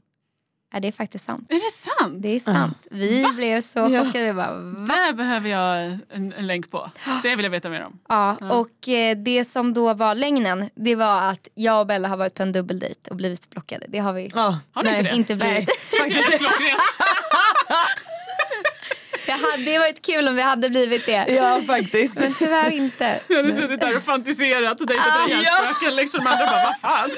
Är 0.72 0.80
det 0.80 0.93
faktiskt 0.93 1.24
sant? 1.24 1.47
Är 1.51 1.55
det 1.55 1.76
sant? 2.01 2.22
Det 2.22 2.28
är 2.28 2.38
sant. 2.38 2.86
Vi 2.91 3.26
blev 3.36 3.61
så 3.61 3.78
Ja. 3.78 4.05
chockade. 4.05 4.24
Vi 4.24 4.32
bara, 4.32 4.55
va? 4.55 4.86
Där 4.86 5.12
behöver 5.12 5.49
jag 5.49 5.99
en, 6.09 6.32
en 6.32 6.47
länk 6.47 6.70
på. 6.70 6.91
Det 7.22 7.36
vill 7.36 7.45
jag 7.45 7.51
veta 7.51 7.68
mer 7.68 7.82
om. 7.84 7.99
Ja, 8.09 8.36
och 8.59 8.88
eh, 8.88 9.16
det 9.18 9.45
som 9.45 9.74
då 9.74 9.95
var 9.95 10.14
lögnen 10.14 10.70
det 10.74 10.95
var 10.95 11.22
att 11.22 11.49
jag 11.55 11.80
och 11.80 11.86
Bella 11.86 12.09
har 12.09 12.16
varit 12.16 12.34
på 12.34 12.43
en 12.43 12.53
dubbeldejt 12.53 13.11
och 13.11 13.16
blivit 13.16 13.51
blockade. 13.51 13.86
Det 13.88 13.99
har 13.99 14.12
vi 14.12 14.30
Ja, 14.34 14.59
Har 14.72 14.82
ni 14.82 14.91
nej. 14.91 14.99
inte 15.01 15.11
det? 15.11 15.16
inte 15.16 15.36
blivit. 15.36 15.68
Klockrent. 16.38 16.80
Det 19.31 19.47
hade 19.72 19.78
varit 19.78 20.07
kul 20.07 20.28
om 20.28 20.35
vi 20.37 20.43
hade 20.43 20.70
blivit 20.70 21.07
det. 21.07 21.24
Ja 21.28 21.61
faktiskt. 21.66 22.20
Men 22.20 22.35
tyvärr 22.35 22.70
inte. 22.70 23.20
Jag 23.28 23.37
hade 23.37 23.53
suttit 23.61 23.81
där 23.81 23.97
och 23.97 24.03
fantiserat 24.03 24.81
och 24.81 24.89
tänkt 24.89 25.01
att 25.07 25.28
det 25.28 25.35
är 25.35 25.43
hjärnspöken. 25.43 25.97
Liksom. 25.97 26.24
De 26.24 26.31
andra 26.31 26.47
bara, 26.47 26.64
vad 26.64 26.81
fan. 26.81 27.11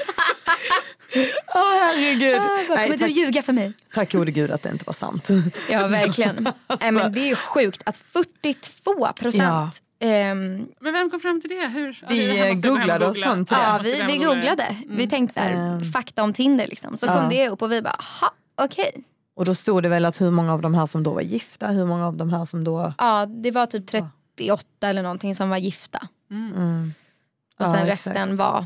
Åh 1.55 1.73
herregud. 1.79 2.41
Bara, 2.41 2.75
Nej, 2.77 2.89
Kommer 2.91 2.97
du 2.97 3.07
ljuga 3.07 3.41
för 3.41 3.53
mig? 3.53 3.73
tack 3.93 4.11
gode 4.11 4.31
gud 4.31 4.51
att 4.51 4.63
det 4.63 4.69
inte 4.69 4.83
var 4.87 4.93
sant. 4.93 5.27
Ja 5.69 5.87
verkligen. 5.87 6.43
Nej, 6.81 6.91
men 6.91 7.13
det 7.13 7.19
är 7.19 7.27
ju 7.27 7.35
sjukt 7.35 7.81
att 7.85 7.97
42 7.97 9.07
procent 9.19 9.81
ehm, 9.99 10.65
Men 10.79 10.93
vem 10.93 11.09
kom 11.09 11.19
fram 11.19 11.41
till 11.41 11.49
det? 11.49 11.67
Hur? 11.67 11.99
Ja, 12.01 12.07
Vi, 12.09 12.27
det 12.27 12.33
hem 12.33 12.51
och 12.57 12.63
googlade 12.63 13.07
oss 13.07 13.21
fram 13.21 13.45
till 13.45 13.55
det. 13.57 13.61
Ja, 13.63 13.79
vi, 13.83 13.91
vi 13.91 14.17
det. 14.17 14.25
googlade. 14.25 14.75
Vi 14.87 15.07
tänkte 15.09 15.33
så 15.33 15.39
här, 15.39 15.51
Mm. 15.53 15.83
fakta 15.83 16.23
om 16.23 16.33
Tinder 16.33 16.67
liksom. 16.67 16.97
Så 16.97 17.05
Ja. 17.05 17.15
kom 17.15 17.29
det 17.29 17.49
upp 17.49 17.61
och 17.61 17.71
vi 17.71 17.81
bara, 17.81 17.95
aha, 17.99 18.31
okej. 18.61 19.03
Och 19.35 19.45
då 19.45 19.55
stod 19.55 19.83
det 19.83 19.89
väl 19.89 20.05
att 20.05 20.21
hur 20.21 20.31
många 20.31 20.53
av 20.53 20.61
de 20.61 20.73
här 20.73 20.85
som 20.85 21.03
då 21.03 21.13
var 21.13 21.21
gifta, 21.21 21.67
hur 21.67 21.85
många 21.85 22.07
av 22.07 22.17
de 22.17 22.29
här 22.29 22.45
som 22.45 22.63
då... 22.63 22.93
Ja, 22.97 23.25
det 23.25 23.51
var 23.51 23.65
typ 23.65 23.87
38 23.87 24.63
eller 24.81 25.03
någonting 25.03 25.35
som 25.35 25.49
var 25.49 25.57
gifta. 25.57 26.07
Mm. 26.31 26.93
Och 27.59 27.65
Ja, 27.65 27.73
sen 27.73 27.75
exakt. 27.75 27.91
resten 27.91 28.35
var 28.37 28.65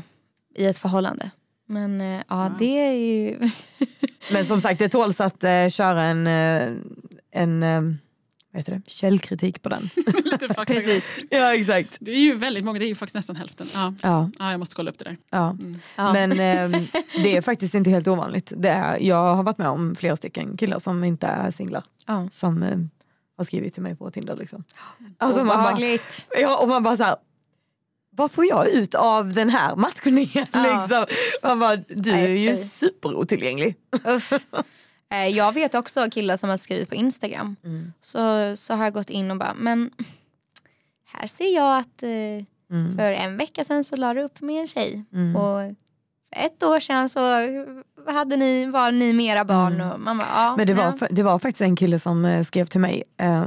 i 0.54 0.64
ett 0.66 0.78
förhållande. 0.78 1.30
Men 1.66 2.00
eh, 2.00 2.22
ja, 2.28 2.52
det 2.58 2.78
är 2.78 2.92
ju... 2.92 3.50
Men 4.32 4.44
som 4.44 4.60
sagt 4.60 4.78
det 4.78 4.88
tåls 4.88 5.20
att 5.20 5.44
eh, 5.44 5.68
köra 5.68 6.02
en, 6.02 6.26
eh, 6.26 6.72
en 7.30 7.62
eh, 7.62 7.82
vad 8.52 8.60
heter 8.60 8.72
det? 8.74 8.90
källkritik 8.90 9.62
på 9.62 9.68
den. 9.68 9.90
Precis. 10.66 11.16
ja 11.30 11.54
exakt. 11.54 11.96
Det 12.00 12.10
är 12.10 12.18
ju 12.18 12.34
väldigt 12.36 12.64
många, 12.64 12.78
det 12.78 12.84
är 12.84 12.88
ju 12.88 12.94
faktiskt 12.94 13.14
nästan 13.14 13.36
hälften. 13.36 13.66
Ja, 13.74 13.94
Ja, 14.02 14.30
ja 14.38 14.50
jag 14.50 14.58
måste 14.58 14.74
kolla 14.74 14.90
upp 14.90 14.98
det 14.98 15.04
där. 15.04 15.16
ja. 15.30 15.56
Ja. 15.96 16.12
Men 16.12 16.32
eh, 16.72 16.80
det 17.22 17.36
är 17.36 17.42
faktiskt 17.42 17.74
inte 17.74 17.90
helt 17.90 18.08
ovanligt. 18.08 18.52
Det 18.56 18.68
är, 18.68 18.98
jag 19.00 19.34
har 19.34 19.42
varit 19.42 19.58
med 19.58 19.68
om 19.68 19.94
flera 19.94 20.16
stycken 20.16 20.56
killar 20.56 20.78
som 20.78 21.04
inte 21.04 21.26
är 21.26 21.50
singlar. 21.50 21.84
Ja. 22.06 22.28
Som 22.32 22.62
eh, 22.62 22.78
har 23.36 23.44
skrivit 23.44 23.74
till 23.74 23.82
mig 23.82 23.96
på 23.96 24.10
Tinder. 24.10 24.36
Liksom. 24.36 24.64
Alltså, 25.18 25.38
man 25.38 25.46
bara, 25.46 25.58
Obehagligt. 25.58 26.26
ja, 26.40 26.58
och 26.58 26.68
man 26.68 26.82
bara 26.82 26.96
så 26.96 27.02
här, 27.02 27.16
vad 28.10 28.30
får 28.32 28.46
jag 28.46 28.68
ut 28.68 28.94
av 28.94 29.32
den 29.32 29.48
här 29.50 29.76
matchningen? 29.76 30.46
Ja. 30.52 30.80
Liksom. 30.80 31.06
Man 31.42 31.58
bara, 31.58 31.76
du 31.76 32.12
Nej, 32.12 32.46
är 32.46 32.50
ju 32.50 32.56
superotillgänglig. 32.56 33.74
Uff. 34.04 34.32
Eh, 35.10 35.26
Jag 35.28 35.52
vet 35.52 35.74
också 35.74 36.10
killar 36.10 36.36
som 36.36 36.50
har 36.50 36.56
skrivit 36.56 36.88
på 36.88 36.94
Instagram. 36.94 37.56
Mm. 37.64 37.92
Så, 38.02 38.56
så 38.56 38.74
har 38.74 38.84
jag 38.84 38.92
gått 38.94 39.10
in 39.10 39.30
och 39.30 39.36
bara, 39.36 39.54
men 39.54 39.90
här 41.12 41.26
ser 41.26 41.54
jag 41.54 41.78
att 41.78 42.02
eh, 42.02 42.44
Mm. 42.70 42.96
för 42.96 43.12
en 43.12 43.36
vecka 43.36 43.64
sedan 43.64 43.84
så 43.84 43.96
la 43.96 44.14
du 44.14 44.22
upp 44.22 44.40
med 44.40 44.60
en 44.60 44.66
tjej. 44.66 45.04
Och 45.36 45.76
för 46.32 46.44
ett 46.44 46.62
år 46.62 46.80
sedan 46.80 47.08
så 47.08 47.20
hade 48.12 48.36
ni, 48.36 48.66
var 48.66 48.92
ni 48.92 49.12
mera 49.12 49.44
barn. 49.44 49.80
Och 49.80 50.00
man 50.00 50.18
bara, 50.18 50.28
ja, 50.34 50.44
Mm. 50.46 50.56
Men 50.56 50.66
det 50.66 50.74
var, 50.74 51.08
det 51.10 51.22
var 51.22 51.38
faktiskt 51.38 51.60
en 51.60 51.76
kille 51.76 51.98
som 51.98 52.24
eh, 52.24 52.44
skrev 52.44 52.66
till 52.66 52.80
mig 52.80 53.02
eh, 53.16 53.44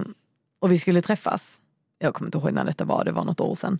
och 0.59 0.72
vi 0.72 0.80
skulle 0.80 1.01
träffas. 1.01 1.57
Jag 1.99 2.14
kommer 2.14 2.28
inte 2.28 2.38
ihåg 2.38 2.51
när 2.51 2.66
detta 2.66 2.86
var, 2.86 3.03
det 3.05 3.12
var 3.12 3.24
något 3.26 3.39
år 3.39 3.55
sedan. 3.55 3.80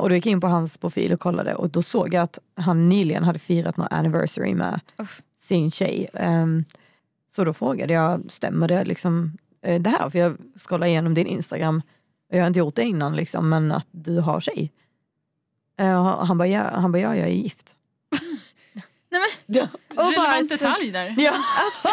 Och 0.00 0.08
då 0.08 0.14
gick 0.14 0.26
jag 0.26 0.32
in 0.32 0.40
på 0.40 0.46
hans 0.46 0.78
profil 0.78 1.12
och 1.12 1.20
kollade 1.20 1.54
och 1.54 1.70
då 1.70 1.82
såg 1.82 2.14
jag 2.14 2.22
att 2.22 2.38
han 2.56 2.88
nyligen 2.88 3.24
hade 3.24 3.38
firat 3.38 3.76
någon 3.76 3.88
anniversary 3.90 4.54
med 4.54 4.80
Uff. 4.98 5.22
sin 5.40 5.70
tjej. 5.70 6.08
Så 7.36 7.44
då 7.44 7.52
frågade 7.52 7.92
jag, 7.92 8.22
stämmer 8.28 8.68
det 8.68 8.84
liksom 8.84 9.32
eh, 9.62 9.80
det 9.80 9.90
här? 9.90 10.10
För 10.10 10.18
jag 10.18 10.36
scrollar 10.56 10.86
igenom 10.86 11.14
din 11.14 11.26
Instagram, 11.26 11.82
jag 12.30 12.40
har 12.40 12.46
inte 12.46 12.58
gjort 12.58 12.74
det 12.74 12.82
innan 12.82 13.16
liksom, 13.16 13.48
men 13.48 13.72
att 13.72 13.86
du 13.90 14.20
har 14.20 14.40
tjej. 14.40 14.72
Eh, 15.80 16.18
och 16.20 16.26
han 16.26 16.38
bara, 16.38 16.48
ja, 16.48 16.62
han 16.62 16.92
bara, 16.92 17.02
ja 17.02 17.16
jag 17.16 17.26
är 17.28 17.32
gift. 17.32 17.76
Nej, 19.10 19.20
men, 19.46 19.56
Ja, 19.56 19.68
och 19.90 19.96
bara, 19.96 20.10
Relevant 20.10 20.48
så, 20.48 20.54
detalj 20.54 20.90
där. 20.90 21.14
ja. 21.18 21.32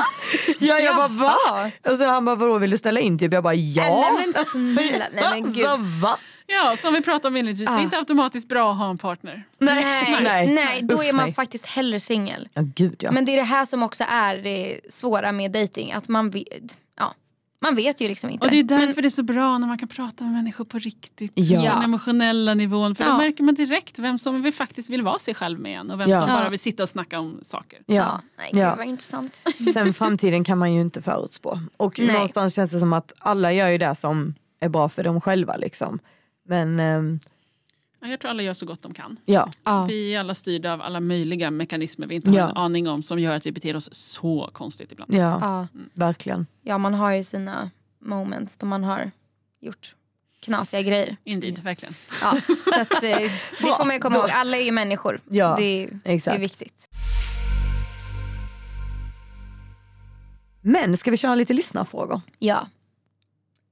ja 0.59 0.79
jag 0.79 0.95
bara, 0.95 1.07
va? 1.07 1.35
Jaha. 1.47 1.71
Och 1.91 1.97
så 1.97 2.05
han 2.05 2.25
bara, 2.25 2.35
vadå 2.35 2.57
vill 2.57 2.69
du 2.69 2.77
ställa 2.77 2.99
in? 2.99 3.19
Typ. 3.19 3.33
Jag 3.33 3.43
bara, 3.43 3.53
ja. 3.53 4.11
Nej 4.17 4.27
men 4.33 4.45
snälla, 4.45 5.05
nej 5.13 5.41
men 5.41 5.53
gud. 5.53 5.65
Alltså, 5.65 5.99
va? 6.01 6.17
Ja, 6.47 6.75
som 6.81 6.93
vi 6.93 7.01
pratade 7.01 7.27
om 7.27 7.37
inledningsvis, 7.37 7.69
det 7.69 7.73
är 7.75 7.79
Ah. 7.79 7.81
inte 7.83 7.97
automatiskt 7.97 8.47
bra 8.47 8.71
att 8.71 8.77
ha 8.77 8.89
en 8.89 8.97
partner. 8.97 9.43
Nej, 9.57 10.53
nej, 10.53 10.79
då 10.83 10.95
Usch, 10.95 11.03
är 11.05 11.13
man 11.13 11.25
nej. 11.25 11.33
faktiskt 11.33 11.65
hellre 11.65 11.99
singel. 11.99 12.47
Ja 12.53 12.61
gud 12.75 12.95
ja. 12.99 13.11
Men 13.11 13.25
det 13.25 13.31
är 13.31 13.37
det 13.37 13.43
här 13.43 13.65
som 13.65 13.83
också 13.83 14.03
är 14.09 14.37
det 14.37 14.79
svåra 14.89 15.31
med 15.31 15.51
dating. 15.51 15.91
Att 15.91 16.07
man 16.07 16.29
vet, 16.29 16.77
ja, 16.99 17.13
man 17.61 17.75
vet 17.75 18.01
ju 18.01 18.07
liksom 18.07 18.29
inte. 18.29 18.45
Och 18.45 18.51
det 18.51 18.59
är 18.59 18.63
därför 18.63 19.01
det 19.01 19.07
är 19.07 19.09
så 19.09 19.23
bra 19.23 19.57
när 19.57 19.67
man 19.67 19.77
kan 19.77 19.87
prata 19.87 20.23
med 20.23 20.33
människor 20.33 20.65
på 20.65 20.79
riktigt. 20.79 21.31
Ja. 21.35 21.61
På 21.61 21.75
den 21.75 21.83
emotionella 21.83 22.53
nivån. 22.53 22.95
För 22.95 23.03
Ja. 23.03 23.09
då 23.11 23.17
märker 23.17 23.43
man 23.43 23.55
direkt 23.55 23.99
vem 23.99 24.17
som 24.17 24.41
vill, 24.41 24.53
faktiskt 24.53 24.89
vill 24.89 25.01
vara 25.01 25.19
sig 25.19 25.33
själv 25.33 25.59
med 25.59 25.79
en 25.79 25.91
och 25.91 25.99
vem 25.99 26.09
Ja. 26.09 26.21
som 26.21 26.29
bara 26.29 26.49
vill 26.49 26.59
sitta 26.59 26.83
och 26.83 26.89
snacka 26.89 27.19
om 27.19 27.39
saker. 27.43 27.79
ja, 27.85 27.95
ja. 27.95 28.21
nej, 28.37 28.49
Ja. 28.61 28.75
vad 28.77 28.85
intressant. 28.87 29.41
Sen 29.73 29.93
framtiden 29.93 30.43
kan 30.43 30.57
man 30.57 30.73
ju 30.73 30.81
inte 30.81 31.01
förutspå. 31.01 31.59
Och 31.77 31.99
Nej. 31.99 32.13
någonstans 32.13 32.55
känns 32.55 32.71
det 32.71 32.79
som 32.79 32.93
att 32.93 33.13
alla 33.19 33.53
gör 33.53 33.67
ju 33.69 33.77
det 33.77 33.95
som 33.95 34.35
är 34.59 34.69
bra 34.69 34.89
för 34.89 35.03
dem 35.03 35.21
själva. 35.21 35.55
Liksom. 35.57 35.99
Men 36.45 36.79
ehm, 36.79 37.19
Ja, 38.01 38.07
Jag 38.11 38.19
tror 38.19 38.31
alla 38.31 38.43
gör 38.43 38.53
så 38.53 38.65
gott 38.65 38.81
de 38.81 38.93
kan. 38.93 39.17
ja, 39.25 39.49
Ja. 39.63 39.85
Vi 39.85 40.15
är 40.15 40.19
alla 40.19 40.35
styrda 40.35 40.73
av 40.73 40.81
alla 40.81 40.99
möjliga 40.99 41.51
mekanismer 41.51 42.07
vi 42.07 42.15
inte 42.15 42.29
har 42.29 42.37
Ja. 42.37 42.49
en 42.49 42.57
aning 42.57 42.87
om 42.89 43.03
som 43.03 43.19
gör 43.19 43.35
att 43.35 43.45
vi 43.45 43.51
beter 43.51 43.75
oss 43.75 43.89
så 43.93 44.49
konstigt 44.53 44.91
ibland. 44.91 45.13
ja, 45.13 45.37
Ja. 45.41 45.67
verkligen. 45.93 46.47
ja, 46.61 46.77
man 46.77 46.93
har 46.93 47.11
ju 47.13 47.23
sina 47.23 47.71
moments 47.99 48.57
då 48.57 48.65
man 48.65 48.83
har 48.83 49.11
gjort 49.61 49.95
knasiga 50.39 50.81
grejer. 50.81 51.17
Indeed, 51.23 51.59
verkligen. 51.59 51.93
Ja, 52.21 52.37
så 52.73 52.81
att, 52.81 52.91
eh, 53.03 53.09
det 53.09 53.29
får 53.77 53.85
man 53.85 53.95
ju 53.95 53.99
komma 53.99 54.15
ihåg. 54.17 54.29
Alla 54.29 54.57
är 54.57 54.61
ju 54.61 54.71
människor. 54.71 55.19
Ja, 55.29 55.55
det, 55.57 55.63
är- 55.83 55.87
det 56.03 56.09
är 56.09 56.15
exakt. 56.15 56.39
viktigt. 56.41 56.89
Men 60.61 60.97
ska 60.97 61.11
vi 61.11 61.17
köra 61.17 61.35
lite 61.35 61.53
lyssnarfrågor? 61.53 62.21
Ja. 62.39 62.67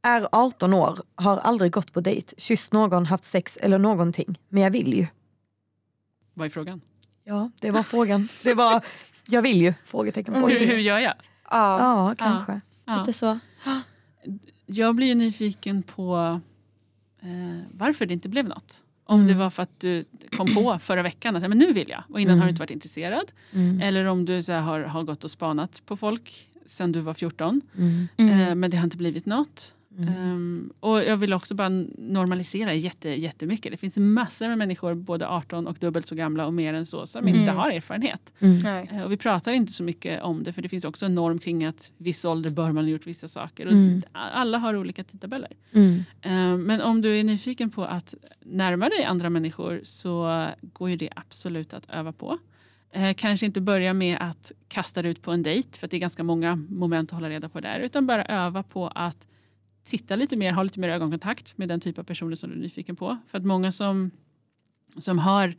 Är 0.05 0.27
18 0.31 0.73
år, 0.73 0.99
har 1.15 1.37
aldrig 1.37 1.71
gått 1.71 1.93
på 1.93 2.01
dejt, 2.01 2.35
kysst 2.37 2.73
någon, 2.73 3.05
haft 3.05 3.25
sex 3.25 3.57
eller 3.61 3.77
någonting. 3.77 4.39
Men 4.49 4.63
jag 4.63 4.71
vill 4.71 4.93
ju. 4.93 5.07
Vad 6.33 6.45
är 6.45 6.49
frågan? 6.49 6.81
Ja, 7.23 7.51
det 7.59 7.71
var 7.71 7.83
frågan. 7.83 8.27
Det 8.43 8.53
var, 8.53 8.81
jag 9.27 9.41
vill 9.41 9.61
ju? 9.61 9.73
Frågetecken. 9.85 10.33
Hur, 10.33 10.41
frågetecken. 10.41 10.69
hur 10.69 10.77
gör 10.77 10.99
jag? 10.99 11.13
Ja, 11.49 11.79
Ja, 12.09 12.15
kanske. 12.17 12.61
Ja. 12.85 12.99
lite 12.99 13.13
så. 13.13 13.39
Jag 14.65 14.95
blir 14.95 15.07
ju 15.07 15.15
nyfiken 15.15 15.83
på 15.83 16.39
eh, 17.21 17.61
varför 17.71 18.05
det 18.05 18.13
inte 18.13 18.29
blev 18.29 18.45
något. 18.47 18.83
Om 19.05 19.27
det 19.27 19.33
var 19.33 19.49
för 19.49 19.63
att 19.63 19.79
du 19.79 20.05
kom 20.37 20.55
på 20.55 20.79
förra 20.81 21.01
veckan 21.01 21.35
att 21.35 21.49
men 21.49 21.57
nu 21.57 21.73
vill 21.73 21.89
jag 21.89 22.03
och 22.09 22.19
innan 22.21 22.37
har 22.37 22.45
du 22.45 22.49
inte 22.49 22.59
varit 22.59 22.71
intresserad. 22.71 23.31
Mm. 23.51 23.81
Eller 23.81 24.05
om 24.05 24.25
du 24.25 24.43
så 24.43 24.51
här, 24.51 24.59
har, 24.61 24.79
har 24.81 25.03
gått 25.03 25.23
och 25.23 25.31
spanat 25.31 25.81
på 25.85 25.97
folk 25.97 26.49
sen 26.65 26.91
du 26.91 26.99
var 26.99 27.13
14 27.13 27.61
Mm. 27.77 28.07
eh, 28.17 28.55
men 28.55 28.71
det 28.71 28.77
har 28.77 28.83
inte 28.83 28.97
blivit 28.97 29.25
något. 29.25 29.73
Ehm, 29.99 30.73
och 30.79 31.03
jag 31.03 31.17
vill 31.17 31.33
också 31.33 31.55
bara 31.55 31.69
normalisera 31.97 32.73
jätte, 32.73 33.09
jättemycket. 33.09 33.71
Det 33.71 33.77
finns 33.77 33.97
massor 33.97 34.47
med 34.47 34.57
människor, 34.57 34.93
både 34.93 35.27
18 35.27 35.67
och 35.67 35.77
dubbelt 35.79 36.05
så 36.07 36.15
gamla 36.15 36.45
och 36.45 36.53
mer 36.53 36.73
än 36.73 36.85
så, 36.85 37.05
som 37.05 37.27
inte 37.27 37.51
har 37.51 37.69
erfarenhet. 37.69 38.33
Nej. 38.39 38.89
Eh, 38.91 39.01
Och 39.03 39.11
vi 39.11 39.17
pratar 39.17 39.51
inte 39.51 39.71
så 39.71 39.83
mycket 39.83 40.21
om 40.21 40.43
det 40.43 40.53
för 40.53 40.61
det 40.61 40.69
finns 40.69 40.85
också 40.85 41.05
en 41.05 41.15
norm 41.15 41.39
kring 41.39 41.65
att 41.65 41.91
viss 41.97 42.25
ålder 42.25 42.49
bör 42.49 42.71
man 42.71 42.83
ha 42.83 42.91
gjort 42.91 43.07
vissa 43.07 43.27
saker. 43.27 43.65
Och 43.65 43.71
Mm. 43.73 44.01
Alla 44.11 44.57
har 44.57 44.75
olika 44.75 45.03
tidtabeller. 45.03 45.51
Mm. 45.73 46.03
Eh, 46.21 46.57
Men 46.57 46.81
om 46.81 47.01
du 47.01 47.19
är 47.19 47.23
nyfiken 47.23 47.69
på 47.69 47.83
att 47.85 48.13
närma 48.45 48.89
dig 48.89 49.03
andra 49.03 49.29
människor 49.29 49.81
så 49.83 50.45
går 50.61 50.89
ju 50.89 50.95
det 50.95 51.09
absolut 51.15 51.73
att 51.73 51.89
öva 51.89 52.11
på. 52.11 52.37
Eh, 52.91 53.13
Kanske 53.13 53.45
inte 53.45 53.61
börja 53.61 53.93
med 53.93 54.17
att 54.21 54.51
kasta 54.67 55.01
dig 55.01 55.11
ut 55.11 55.21
på 55.21 55.31
en 55.31 55.43
dejt 55.43 55.79
för 55.79 55.87
att 55.87 55.91
det 55.91 55.97
är 55.97 55.99
ganska 55.99 56.23
många 56.23 56.55
moment 56.55 57.09
att 57.09 57.15
hålla 57.15 57.29
reda 57.29 57.49
på 57.49 57.59
där. 57.59 57.79
Utan 57.79 58.07
bara 58.07 58.25
öva 58.25 58.63
på 58.63 58.87
att 58.87 59.27
titta 59.85 60.15
lite 60.15 60.35
mer, 60.35 60.51
ha 60.51 60.63
lite 60.63 60.79
mer 60.79 60.89
ögonkontakt 60.89 61.57
med 61.57 61.67
den 61.67 61.79
typ 61.79 61.99
av 61.99 62.03
personer 62.03 62.35
som 62.35 62.49
du 62.49 62.55
är 62.55 62.59
nyfiken 62.59 62.95
på. 62.95 63.17
För 63.31 63.37
att 63.37 63.45
många 63.45 63.71
som, 63.71 64.11
som 64.99 65.19
har 65.19 65.55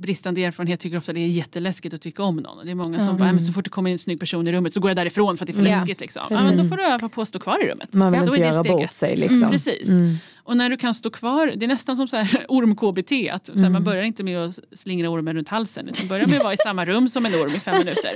bristande 0.00 0.44
erfarenhet 0.44 0.80
tycker 0.80 0.96
ofta 0.96 1.12
det 1.12 1.20
är 1.20 1.26
jätteläskigt 1.26 1.94
att 1.94 2.00
tycka 2.00 2.22
om 2.22 2.36
någon. 2.36 2.64
Det 2.66 2.70
är 2.70 2.74
många 2.74 2.98
som 2.98 3.06
bara, 3.16 3.24
"Nej, 3.24 3.32
men 3.32 3.40
så 3.40 3.52
fort 3.52 3.64
det 3.64 3.70
kommer 3.70 3.90
in 3.90 3.94
en 3.94 3.98
snygg 3.98 4.20
person 4.20 4.48
i 4.48 4.52
rummet 4.52 4.74
så 4.74 4.80
går 4.80 4.90
jag 4.90 4.96
därifrån 4.96 5.36
för 5.36 5.44
att 5.44 5.46
det 5.46 5.52
är 5.52 5.64
för 5.64 5.70
Ja, 5.70 5.76
läskigt. 5.78 6.00
Liksom. 6.00 6.22
Ja, 6.30 6.44
men 6.44 6.56
då 6.56 6.64
får 6.64 6.76
du 6.76 6.82
öva 6.82 7.08
på 7.08 7.22
att 7.22 7.28
stå 7.28 7.38
kvar 7.38 7.64
i 7.64 7.70
rummet. 7.70 7.94
Man 7.94 8.12
vill 8.12 8.20
Ja, 8.20 8.26
inte 8.26 8.40
göra 8.40 8.62
bort 8.62 8.92
sig. 8.92 9.16
Liksom. 9.16 9.36
Mm, 9.36 9.50
precis. 9.50 9.88
Mm. 9.88 10.16
Och 10.36 10.56
när 10.56 10.70
du 10.70 10.76
kan 10.76 10.94
stå 10.94 11.10
kvar, 11.10 11.52
det 11.56 11.66
är 11.66 11.68
nästan 11.68 11.96
som 11.96 12.08
så 12.08 12.16
här 12.16 12.44
orm-KBT. 12.48 13.30
Att 13.32 13.46
så 13.46 13.58
här, 13.58 13.70
Man 13.70 13.84
börjar 13.84 14.02
inte 14.02 14.22
med 14.24 14.38
att 14.38 14.58
slingra 14.72 15.08
ormen 15.10 15.34
runt 15.36 15.48
halsen 15.48 15.88
utan 15.88 16.08
börjar 16.08 16.26
med 16.26 16.36
att 16.36 16.42
vara 16.44 16.54
i 16.54 16.56
samma 16.56 16.84
rum 16.84 17.08
som 17.08 17.26
en 17.26 17.34
orm 17.34 17.50
i 17.54 17.60
fem 17.60 17.78
minuter. 17.78 18.10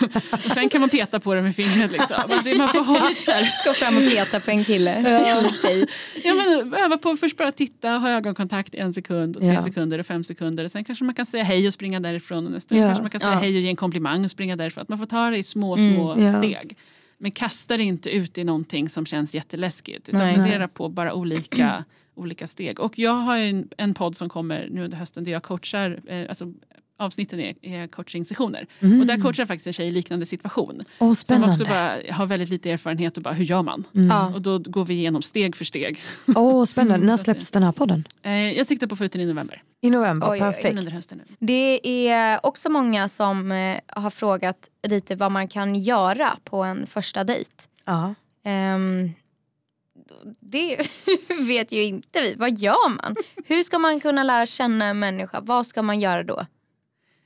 och 0.44 0.50
sen 0.54 0.68
kan 0.68 0.80
man 0.80 0.90
peta 0.90 1.20
på 1.20 1.34
den 1.34 1.44
med 1.44 1.56
fingret. 1.56 1.92
Liksom. 1.92 2.16
Det, 2.44 2.58
man 2.58 2.68
får 2.68 2.84
ha 2.84 3.08
lite 3.08 3.22
så 3.22 3.30
här, 3.30 3.54
Gå 3.66 3.72
fram 3.72 3.96
och 3.96 4.02
peta 4.02 4.40
på 4.40 4.50
en 4.50 4.64
kille 4.64 4.94
eller 4.94 5.62
tjej. 5.62 5.86
ja, 6.24 6.34
men, 6.34 6.74
öva 6.74 6.96
på 6.96 7.16
först 7.16 7.36
bara 7.36 7.52
titta, 7.52 7.88
ha 7.90 8.10
ögonkontakt 8.10 8.74
en 8.74 8.92
sekund, 8.94 9.36
och 9.36 9.42
tre 9.42 9.52
Ja. 9.52 9.62
sekunder 9.62 9.98
och 9.98 10.06
fem 10.06 10.24
sekunder. 10.24 10.64
Och 10.64 10.70
sen 10.70 10.84
kanske 10.84 11.04
man 11.04 11.14
kan 11.14 11.26
säga 11.26 11.44
hej 11.44 11.66
och 11.66 11.74
springa 11.74 12.00
därifrån. 12.00 12.46
Och 12.46 12.52
nästa 12.52 12.76
Ja. 12.76 12.86
kanske 12.86 13.02
man 13.02 13.10
kan 13.10 13.20
säga 13.20 13.32
Ja. 13.32 13.38
hej 13.38 13.54
och 13.56 13.60
ge 13.60 13.68
en 13.68 13.76
komplimang 13.76 14.24
och 14.24 14.30
springa 14.30 14.56
därifrån. 14.56 14.82
Att 14.82 14.88
man 14.88 14.98
får 14.98 15.06
ta 15.06 15.30
det 15.30 15.36
i 15.38 15.42
små, 15.42 15.76
små 15.76 16.16
Ja. 16.18 16.38
steg. 16.38 16.76
Men 17.18 17.30
kasta 17.30 17.76
det 17.76 17.82
inte 17.82 18.10
ut 18.10 18.38
i 18.38 18.44
någonting 18.44 18.88
som 18.88 19.06
känns 19.06 19.34
jätteläskigt. 19.34 20.08
Utan 20.08 20.20
Nej. 20.20 20.34
fundera 20.34 20.68
på 20.68 20.88
bara 20.88 21.12
olika, 21.14 21.84
olika 22.14 22.46
steg. 22.46 22.80
Och 22.80 22.98
jag 22.98 23.12
har 23.14 23.36
en, 23.36 23.68
en 23.78 23.94
podd 23.94 24.16
som 24.16 24.28
kommer 24.28 24.68
nu 24.70 24.84
under 24.84 24.96
hösten 24.96 25.24
där 25.24 25.32
jag 25.32 25.42
coachar, 25.42 26.00
eh, 26.08 26.24
alltså 26.28 26.52
avsnitten 27.00 27.40
är, 27.40 27.54
är 27.62 27.86
coaching-sessioner. 27.86 28.66
Och 29.00 29.06
där 29.06 29.20
coachar 29.20 29.40
jag 29.40 29.48
faktiskt 29.48 29.66
en 29.66 29.72
tjej 29.72 29.88
i 29.88 29.90
liknande 29.90 30.26
situation. 30.26 30.82
Som 30.98 31.16
spännande. 31.16 31.52
också 31.52 31.64
bara 31.64 31.96
har 32.10 32.26
väldigt 32.26 32.48
lite 32.48 32.70
erfarenhet 32.70 33.16
och 33.16 33.22
bara 33.22 33.34
hur 33.34 33.44
gör 33.44 33.62
man? 33.62 33.84
Ja. 33.92 34.34
Och 34.34 34.42
då 34.42 34.58
går 34.58 34.84
vi 34.84 34.94
igenom 34.94 35.22
steg 35.22 35.56
för 35.56 35.64
steg. 35.64 36.00
Åh, 36.36 36.64
spännande. 36.66 37.06
När 37.06 37.16
släpps 37.16 37.50
den 37.50 37.62
här 37.62 37.72
podden? 37.72 38.04
Eh, 38.22 38.32
jag 38.32 38.66
siktar 38.66 38.86
på 38.86 38.92
att 38.92 38.98
få 38.98 39.04
ut 39.04 39.12
den 39.12 39.20
i 39.22 39.26
november. 39.26 39.62
I 39.80 39.90
november, 39.90 40.26
Oj, 40.26 40.32
oj, 40.32 40.46
oj. 40.48 40.52
perfekt. 40.52 40.78
Under 40.78 40.92
hösten 40.92 41.18
nu. 41.18 41.46
Det 41.46 42.08
är 42.08 42.46
också 42.46 42.70
många 42.70 43.08
som 43.08 43.52
eh, 43.52 43.76
har 43.86 44.10
frågat 44.10 44.56
lite 44.88 45.16
vad 45.16 45.32
man 45.32 45.48
kan 45.48 45.74
göra 45.74 46.38
på 46.44 46.62
en 46.62 46.86
första 46.86 47.24
dejt. 47.24 47.50
Ja. 47.84 48.14
Ehm, 48.44 49.10
det 50.40 50.76
vet 51.48 51.72
ju 51.72 51.82
inte 51.82 52.20
vi. 52.20 52.34
Vad 52.38 52.58
gör 52.58 52.88
man? 52.88 53.14
Hur 53.44 53.62
ska 53.62 53.78
man 53.78 54.00
kunna 54.00 54.22
lära 54.22 54.46
känna 54.46 54.84
en 54.84 54.98
människa? 54.98 55.40
Vad 55.40 55.66
ska 55.66 55.82
man 55.82 56.00
göra 56.00 56.22
då? 56.22 56.44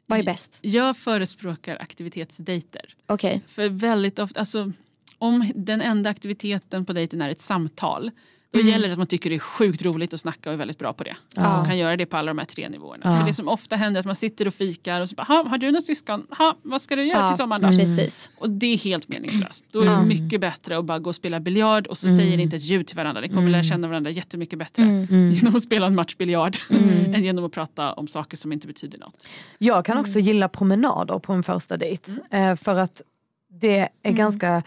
Vad 0.07 0.19
är 0.19 0.23
bäst? 0.23 0.59
Jag 0.63 0.97
förespråkar 0.97 1.77
aktivitetsdejter. 1.81 2.95
Okej. 3.07 3.43
För 3.47 3.69
väldigt 3.69 4.19
ofta, 4.19 4.41
alltså, 4.41 4.73
om 5.19 5.53
den 5.55 5.81
enda 5.81 6.11
aktiviteten 6.11 6.85
på 6.85 6.93
dejten 6.93 7.23
är 7.23 7.31
ett 7.31 7.41
samtal 7.41 8.11
då 8.55 8.61
gäller 8.61 8.89
det 8.89 8.93
att 8.93 8.99
man 8.99 9.07
tycker 9.07 9.31
det 9.31 9.37
är 9.37 9.41
sjukt 9.41 9.83
roligt 9.83 10.15
att 10.15 10.21
snacka 10.21 10.51
och 10.51 10.55
är 10.55 10.59
väldigt 10.59 10.79
bra 10.79 10.93
på 10.93 11.05
det. 11.05 11.17
Ja. 11.37 11.43
Man 11.43 11.67
kan 11.67 11.79
göra 11.79 11.97
det 11.97 12.07
på 12.07 12.17
alla 12.17 12.29
de 12.31 12.39
här 12.39 12.47
tre 12.47 12.69
nivåerna. 12.69 13.03
Ja. 13.05 13.19
För 13.21 13.27
det 13.27 13.35
som 13.35 13.49
ofta 13.49 13.77
händer 13.77 13.99
är 13.99 14.01
att 14.01 14.07
man 14.07 14.17
sitter 14.17 14.47
och 14.47 14.55
fikar 14.55 15.01
och 15.01 15.09
så 15.09 15.15
bara, 15.15 15.23
"Ha, 15.25 15.49
har 15.49 15.59
du 15.59 15.71
något 15.71 15.85
syskon? 15.85 16.27
Ha, 16.39 16.57
vad 16.63 16.83
ska 16.83 16.97
du 16.97 17.05
göra 17.05 17.19
Ja, 17.21 17.29
till 17.31 17.37
sommaren 17.39 17.63
då? 17.63 17.69
Precis. 17.79 18.31
Och 18.39 18.51
det 18.51 18.67
är 18.67 18.77
helt 18.79 19.09
meningslöst. 19.09 19.65
Då 19.71 19.81
är 19.81 19.85
det 19.85 20.03
mycket 20.07 20.41
bättre 20.41 20.79
att 20.79 20.85
bara 20.85 20.99
gå 20.99 21.11
och 21.11 21.15
spela 21.17 21.41
biljard 21.41 21.87
och 21.87 21.99
så 21.99 22.09
säger 22.09 22.37
ni 22.37 22.43
inte 22.43 22.57
ett 22.57 22.63
ljud 22.63 22.87
till 22.87 22.97
varandra. 22.97 23.21
Ni 23.21 23.29
kommer 23.29 23.51
lära 23.51 23.63
känna 23.65 23.89
varandra 23.89 24.11
jättemycket 24.11 24.59
bättre 24.59 24.83
genom 25.33 25.57
att 25.57 25.63
spela 25.63 25.87
en 25.87 25.95
match 25.95 26.17
biljard 26.17 26.57
än 27.15 27.25
genom 27.25 27.45
att 27.45 27.53
prata 27.53 27.93
om 27.93 28.09
saker 28.09 28.37
som 28.37 28.53
inte 28.53 28.67
betyder 28.67 28.99
något. 28.99 29.27
Jag 29.59 29.85
kan 29.85 29.99
också 29.99 30.19
gilla 30.19 30.49
promenader 30.49 31.19
på 31.19 31.33
en 31.33 31.43
första 31.43 31.77
dejt. 31.77 32.11
Eh, 32.31 32.57
för 32.57 32.77
att 32.79 33.03
det 33.61 33.89
är 34.03 34.13
ganska, 34.13 34.63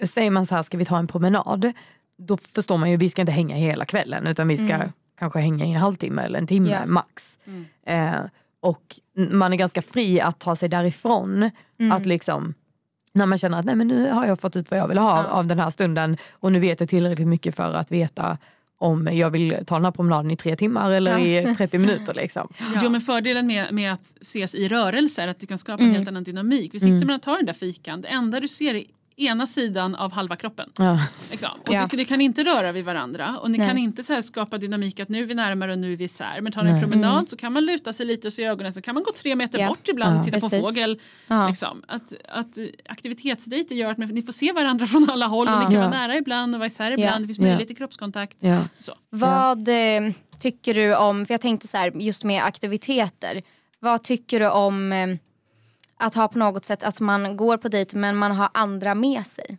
eh, 0.00 0.06
säger 0.06 0.30
man 0.30 0.46
så 0.46 0.54
här, 0.54 0.62
ska 0.62 0.78
vi 0.78 0.84
ta 0.84 0.98
en 0.98 1.06
promenad? 1.06 1.72
Då 2.18 2.36
förstår 2.54 2.78
man 2.78 2.90
ju, 2.90 2.96
vi 2.96 3.10
ska 3.10 3.22
inte 3.22 3.32
hänga 3.32 3.56
hela 3.56 3.84
kvällen 3.84 4.26
utan 4.26 4.48
vi 4.48 4.56
ska 4.56 4.78
kanske 5.18 5.38
hänga 5.38 5.64
i 5.64 5.72
en 5.72 5.80
halvtimme 5.80 6.22
eller 6.22 6.38
en 6.38 6.46
timme 6.46 6.70
Ja. 6.70 6.86
max. 6.86 7.38
Eh, 7.86 8.10
och 8.60 9.00
man 9.14 9.52
är 9.52 9.56
ganska 9.56 9.82
fri 9.82 10.20
att 10.20 10.38
ta 10.38 10.56
sig 10.56 10.68
därifrån. 10.68 11.50
Att 11.92 12.06
liksom, 12.06 12.54
när 13.12 13.26
man 13.26 13.38
känner 13.38 13.58
att 13.58 13.64
nej, 13.64 13.76
men 13.76 13.88
nu 13.88 14.10
har 14.10 14.26
jag 14.26 14.40
fått 14.40 14.56
ut 14.56 14.70
vad 14.70 14.80
jag 14.80 14.88
vill 14.88 14.98
ha 14.98 15.24
av 15.24 15.46
den 15.46 15.58
här 15.58 15.70
stunden 15.70 16.16
och 16.32 16.52
nu 16.52 16.58
vet 16.58 16.80
jag 16.80 16.88
tillräckligt 16.88 17.28
mycket 17.28 17.56
för 17.56 17.74
att 17.74 17.92
veta 17.92 18.38
om 18.78 19.08
jag 19.12 19.30
vill 19.30 19.56
ta 19.66 19.74
den 19.74 19.84
här 19.84 19.92
promenaden 19.92 20.30
i 20.30 20.36
tre 20.36 20.56
timmar 20.56 20.90
eller 20.90 21.18
i 21.18 21.54
30 21.54 21.78
minuter. 21.78 22.14
Liksom. 22.14 22.48
Jo, 22.82 22.90
men 22.90 23.00
fördelen 23.00 23.46
med, 23.46 23.74
med 23.74 23.92
att 23.92 24.14
ses 24.20 24.54
i 24.54 24.68
rörelse 24.68 25.22
är 25.22 25.28
att 25.28 25.40
du 25.40 25.46
kan 25.46 25.58
skapa 25.58 25.82
en 25.82 25.94
helt 25.94 26.08
annan 26.08 26.22
dynamik. 26.24 26.74
Vi 26.74 26.80
sitter 26.80 27.06
man 27.06 27.16
och 27.16 27.22
tar 27.22 27.36
den 27.36 27.46
där 27.46 27.52
fikan, 27.52 28.00
det 28.00 28.08
enda 28.08 28.40
du 28.40 28.48
ser 28.48 28.74
är 28.74 28.84
ena 29.16 29.46
sidan 29.46 29.94
av 29.94 30.12
halva 30.12 30.36
kroppen. 30.36 30.70
Ja. 30.78 30.98
Liksom. 31.30 31.50
Och 31.66 31.72
Ja. 31.72 31.88
du, 31.90 31.96
ni 31.96 32.04
kan 32.04 32.20
inte 32.20 32.44
röra 32.44 32.72
vid 32.72 32.84
varandra 32.84 33.38
och 33.38 33.50
ni 33.50 33.58
Nej. 33.58 33.68
kan 33.68 33.78
inte 33.78 34.02
så 34.02 34.12
här 34.12 34.22
skapa 34.22 34.58
dynamik 34.58 35.00
att 35.00 35.08
nu 35.08 35.22
är 35.22 35.26
vi 35.26 35.34
närmare 35.34 35.72
och 35.72 35.78
nu 35.78 35.92
är 35.92 35.96
vi 35.96 36.04
isär. 36.04 36.40
Men 36.40 36.52
tar 36.52 36.62
ni 36.62 36.70
en 36.70 36.80
promenad 36.80 37.28
så 37.28 37.36
kan 37.36 37.52
man 37.52 37.64
luta 37.66 37.92
sig 37.92 38.06
lite 38.06 38.26
och 38.26 38.32
se 38.32 38.42
i 38.42 38.44
ögonen 38.46 38.72
så 38.72 38.82
kan 38.82 38.94
man 38.94 39.02
gå 39.04 39.12
tre 39.12 39.36
meter 39.36 39.58
Ja. 39.58 39.68
bort 39.68 39.88
ibland 39.88 40.14
Ja. 40.16 40.18
och 40.20 40.24
titta 40.24 40.40
på 40.40 40.48
Precis. 40.48 40.64
fågel. 40.66 41.00
Ja. 41.26 41.48
Liksom. 41.48 41.82
Att, 41.88 42.12
att 42.28 42.58
aktivitetsdejter 42.88 43.74
gör 43.74 43.90
att 43.90 43.98
ni 43.98 44.22
får 44.22 44.32
se 44.32 44.52
varandra 44.52 44.86
från 44.86 45.10
alla 45.10 45.26
håll 45.26 45.48
och 45.48 45.58
ni 45.58 45.64
kan 45.64 45.72
Ja. 45.72 45.80
vara 45.80 45.90
nära 45.90 46.16
ibland 46.16 46.54
och 46.54 46.58
vara 46.58 46.66
isär 46.66 46.90
ibland. 46.90 47.24
Det 47.24 47.26
finns 47.26 47.38
möjlighet 47.38 47.66
till 47.68 47.76
kroppskontakt. 47.76 48.36
Ja. 48.40 48.62
Så. 48.78 48.92
Vad 49.10 49.68
eh, 49.68 50.12
tycker 50.38 50.74
du 50.74 50.96
om, 50.96 51.26
för 51.26 51.34
jag 51.34 51.40
tänkte 51.40 51.66
så 51.68 51.76
här, 51.76 51.90
just 51.94 52.24
med 52.24 52.42
aktiviteter. 52.44 53.42
Vad 53.80 54.02
tycker 54.02 54.40
du 54.40 54.48
om 54.50 54.92
eh, 54.92 55.06
att 55.98 56.14
ha 56.14 56.28
på 56.28 56.38
något 56.38 56.64
sätt 56.64 56.82
att 56.82 57.00
man 57.00 57.36
går 57.36 57.56
på 57.56 57.68
dejt 57.68 57.96
men 57.96 58.16
man 58.16 58.32
har 58.32 58.48
andra 58.54 58.94
med 58.94 59.26
sig? 59.26 59.58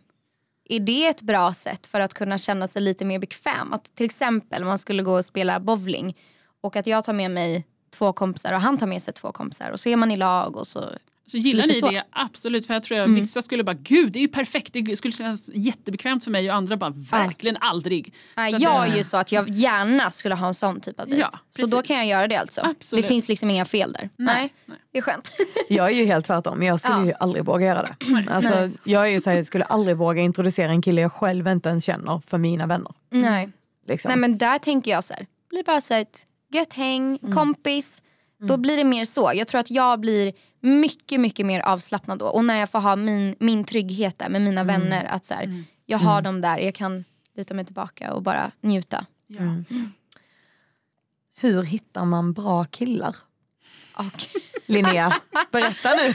Är 0.68 0.80
det 0.80 1.06
ett 1.06 1.22
bra 1.22 1.54
sätt 1.54 1.86
för 1.86 2.00
att 2.00 2.14
kunna 2.14 2.38
känna 2.38 2.68
sig 2.68 2.82
lite 2.82 3.04
mer 3.04 3.18
bekväm? 3.18 3.72
Att 3.72 3.84
till 3.94 4.06
exempel 4.06 4.64
man 4.64 4.78
skulle 4.78 5.02
gå 5.02 5.16
och 5.16 5.24
spela 5.24 5.60
bowling 5.60 6.16
och 6.60 6.76
att 6.76 6.86
jag 6.86 7.04
tar 7.04 7.12
med 7.12 7.30
mig 7.30 7.66
två 7.90 8.12
kompisar 8.12 8.52
och 8.52 8.60
han 8.60 8.78
tar 8.78 8.86
med 8.86 9.02
sig 9.02 9.14
två 9.14 9.32
kompisar 9.32 9.70
och 9.70 9.80
så 9.80 9.88
är 9.88 9.96
man 9.96 10.10
i 10.10 10.16
lag 10.16 10.56
och 10.56 10.66
så. 10.66 10.84
Så 11.30 11.36
gillar 11.36 11.62
Lite 11.66 11.74
ni 11.74 11.80
så. 11.80 11.86
Mm. 11.86 11.94
det? 11.94 12.04
Absolut. 12.12 12.66
För 12.66 12.74
jag 12.74 12.82
tror 12.82 12.98
att 12.98 13.10
vissa 13.10 13.42
skulle 13.42 13.64
bara, 13.64 13.76
gud 13.80 14.12
det 14.12 14.18
är 14.18 14.20
ju 14.20 14.28
perfekt, 14.28 14.72
det 14.72 14.96
skulle 14.96 15.12
kännas 15.12 15.50
jättebekvämt 15.54 16.24
för 16.24 16.30
mig 16.30 16.50
och 16.50 16.56
andra 16.56 16.76
bara, 16.76 16.90
verkligen 16.96 17.56
aldrig. 17.56 18.14
Nej, 18.36 18.52
jag 18.58 18.60
det- 18.60 18.92
är 18.92 18.96
ju 18.96 19.04
så 19.04 19.16
att 19.16 19.32
jag 19.32 19.48
gärna 19.48 20.10
skulle 20.10 20.34
ha 20.34 20.46
en 20.48 20.54
sån 20.54 20.80
typ 20.80 21.00
av 21.00 21.06
dejt. 21.06 21.20
Ja, 21.32 21.38
så 21.50 21.66
då 21.66 21.82
kan 21.82 21.96
jag 21.96 22.06
göra 22.06 22.28
det 22.28 22.36
alltså. 22.36 22.60
Absolut. 22.64 23.02
Det 23.04 23.08
finns 23.08 23.28
liksom 23.28 23.50
inga 23.50 23.64
fel 23.64 23.92
där. 23.92 24.10
Nej, 24.16 24.54
nej. 24.66 24.78
Det 24.92 24.98
är 24.98 25.02
skönt. 25.02 25.30
Jag 25.68 25.86
är 25.90 25.94
ju 25.94 26.04
helt 26.04 26.26
tvärtom, 26.26 26.62
jag 26.62 26.80
skulle 26.80 26.94
Ja. 26.96 27.06
ju 27.06 27.12
aldrig 27.20 27.44
våga 27.44 27.66
göra 27.66 27.82
det. 27.82 27.96
Alltså, 28.30 28.60
Nice. 28.60 28.78
jag, 28.84 29.02
är 29.06 29.10
ju 29.10 29.20
så 29.20 29.30
här, 29.30 29.36
jag 29.36 29.46
skulle 29.46 29.64
aldrig 29.64 29.96
våga 29.96 30.22
introducera 30.22 30.70
en 30.70 30.82
kille 30.82 31.00
jag 31.00 31.12
själv 31.12 31.48
inte 31.48 31.68
ens 31.68 31.84
känner 31.84 32.22
för 32.26 32.38
mina 32.38 32.66
vänner. 32.66 32.92
Nej. 33.10 33.48
Liksom. 33.88 34.08
Nej 34.08 34.18
men 34.18 34.38
där 34.38 34.58
tänker 34.58 34.90
jag 34.90 35.04
så 35.04 35.14
här, 35.14 35.26
blir 35.50 35.64
bara 35.64 35.80
så 35.80 35.94
här 35.94 36.00
ett 36.00 36.26
gött 36.52 36.72
häng, 36.72 37.18
Mm. 37.22 37.34
kompis. 37.34 38.02
Då 38.40 38.56
blir 38.56 38.76
det 38.76 38.84
mer 38.84 39.04
så. 39.04 39.32
Jag 39.34 39.48
tror 39.48 39.60
att 39.60 39.70
jag 39.70 40.00
blir 40.00 40.32
mycket 40.60 41.20
mycket 41.20 41.46
mer 41.46 41.60
avslappnad 41.60 42.18
då. 42.18 42.26
Och 42.26 42.44
när 42.44 42.56
jag 42.58 42.70
får 42.70 42.80
ha 42.80 42.96
min, 42.96 43.34
min 43.40 43.64
trygghet 43.64 44.18
där 44.18 44.28
med 44.28 44.42
mina 44.42 44.60
Mm. 44.60 44.80
vänner. 44.80 45.04
Att 45.04 45.24
så 45.24 45.34
här, 45.34 45.64
Jag 45.86 45.98
har 45.98 46.22
dem 46.22 46.40
där, 46.40 46.58
jag 46.58 46.74
kan 46.74 47.04
luta 47.36 47.54
mig 47.54 47.64
tillbaka 47.64 48.14
och 48.14 48.22
bara 48.22 48.50
njuta. 48.60 49.06
Ja. 49.26 49.38
Mm. 49.40 49.64
Hur 51.40 51.62
hittar 51.62 52.04
man 52.04 52.32
bra 52.32 52.64
killar? 52.64 53.16
Linnea, 54.66 55.14
berätta 55.52 55.88
nu. 55.94 56.14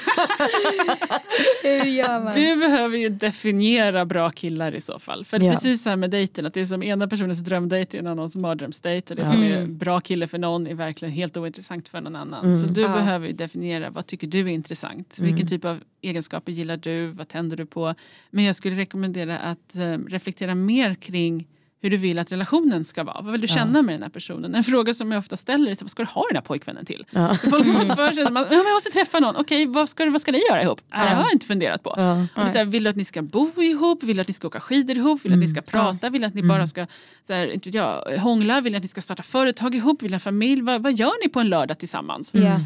Hur 1.64 1.86
gör 1.86 2.24
man? 2.24 2.34
Du 2.34 2.56
behöver 2.56 2.98
ju 2.98 3.10
definiera 3.10 4.06
bra 4.06 4.30
killar 4.30 4.76
i 4.76 4.82
så 4.82 5.00
fall. 5.00 5.26
För 5.26 5.44
Ja. 5.44 5.52
precis 5.54 5.84
så 5.84 5.90
här 5.90 5.96
med 5.96 6.10
dejten, 6.10 6.46
att 6.46 6.54
det 6.54 6.62
är 6.62 6.66
som 6.66 6.84
ena 6.84 7.08
personens 7.08 7.40
drömdejt 7.40 7.94
är 7.98 8.00
en 8.00 8.08
annans 8.08 8.36
mardrömsdejt. 8.36 9.10
Och 9.14 9.16
det 9.20 9.26
som 9.26 9.44
är 9.44 9.66
bra 9.68 10.00
kille 10.00 10.28
för 10.28 10.38
någon 10.38 10.68
är 10.68 10.74
verkligen 10.74 11.14
helt 11.14 11.38
ointressant 11.38 11.90
för 11.90 12.02
någon 12.02 12.16
annan. 12.16 12.58
Så 12.62 12.68
du 12.68 12.82
Ja. 12.82 12.88
behöver 12.88 13.28
ju 13.28 13.34
definiera 13.34 13.90
vad 13.90 14.08
tycker 14.08 14.28
du 14.28 14.40
är 14.40 14.48
intressant. 14.48 15.18
Vilken 15.20 15.48
typ 15.48 15.66
av 15.66 15.80
egenskaper 16.02 16.52
gillar 16.52 16.78
du? 16.78 17.08
Vad 17.08 17.28
tänder 17.28 17.58
du 17.58 17.66
på? 17.66 17.96
Men 18.30 18.44
jag 18.44 18.56
skulle 18.56 18.76
rekommendera 18.76 19.38
att 19.40 19.76
eh, 19.76 19.82
reflektera 20.08 20.56
mer 20.56 20.96
kring 20.96 21.48
hur 21.84 21.90
du 21.90 21.98
vill 21.98 22.20
att 22.20 22.32
relationen 22.32 22.84
ska 22.84 23.04
vara. 23.04 23.22
Vad 23.22 23.32
vill 23.32 23.42
du 23.42 23.48
känna 23.48 23.82
med 23.82 23.96
den 23.96 24.04
här 24.04 24.10
personen? 24.10 24.56
En 24.56 24.64
fråga 24.64 24.94
som 24.94 25.12
jag 25.12 25.20
ofta 25.20 25.38
ställer 25.38 25.72
är 25.72 25.76
så, 25.76 25.86
vad 25.86 25.92
ska 25.92 26.04
du 26.04 26.10
ha 26.10 26.24
den 26.30 26.36
här 26.36 26.42
pojkvännen 26.42 26.86
till? 26.86 27.06
Ja. 27.10 27.36
Folk 27.50 27.66
har 27.66 27.96
för 27.96 28.12
sig 28.12 28.24
att 28.24 28.34
man, 28.34 28.46
ja, 28.52 28.56
jag 28.56 28.74
måste 28.74 28.90
träffa 28.90 29.20
någon. 29.20 29.36
Okej, 29.36 29.66
vad, 29.66 29.90
ska, 29.90 30.10
vad 30.10 30.22
ska 30.22 30.32
ni 30.32 30.42
göra 30.50 30.64
ihop? 30.64 30.82
Ja. 30.92 30.98
Det 30.98 31.10
har 31.10 31.24
jag 31.24 31.34
inte 31.34 31.46
funderat 31.46 31.84
på. 31.84 31.94
Ja. 31.98 32.44
Och 32.44 32.50
så 32.52 32.58
här, 32.58 32.66
vill 32.66 32.84
du 32.84 32.90
att 32.90 32.96
ni 32.96 33.06
ska 33.06 33.22
bo 33.22 33.62
ihop? 33.62 34.04
Vill 34.04 34.16
du 34.16 34.22
att 34.22 34.28
ni 34.28 34.34
ska 34.34 34.48
åka 34.48 34.60
skidor 34.60 34.98
ihop? 34.98 35.26
Vill 35.26 35.32
du 35.32 35.36
att 35.36 35.40
ni 35.40 35.48
ska 35.48 35.62
prata? 35.62 36.10
Vill 36.10 36.22
du 36.22 36.28
att 36.28 36.34
ni 36.34 36.44
bara 36.44 36.68
ska 36.68 36.88
så 37.28 37.34
här, 37.34 37.52
inte 37.52 37.70
jag, 37.70 38.18
hångla? 38.18 38.62
Vill 38.62 38.74
du 38.74 38.78
att 38.78 38.84
ni 38.84 38.90
ska 38.90 39.02
starta 39.02 39.24
företag 39.24 39.76
ihop? 39.76 40.04
Vill 40.04 40.12
du 40.12 40.16
ha 40.16 40.20
familj? 40.20 40.62
Vad, 40.62 40.84
vad 40.84 40.94
gör 40.94 41.24
ni 41.24 41.30
på 41.30 41.40
en 41.40 41.50
lördag 41.50 41.80
tillsammans? 41.80 42.36
Ja. 42.36 42.60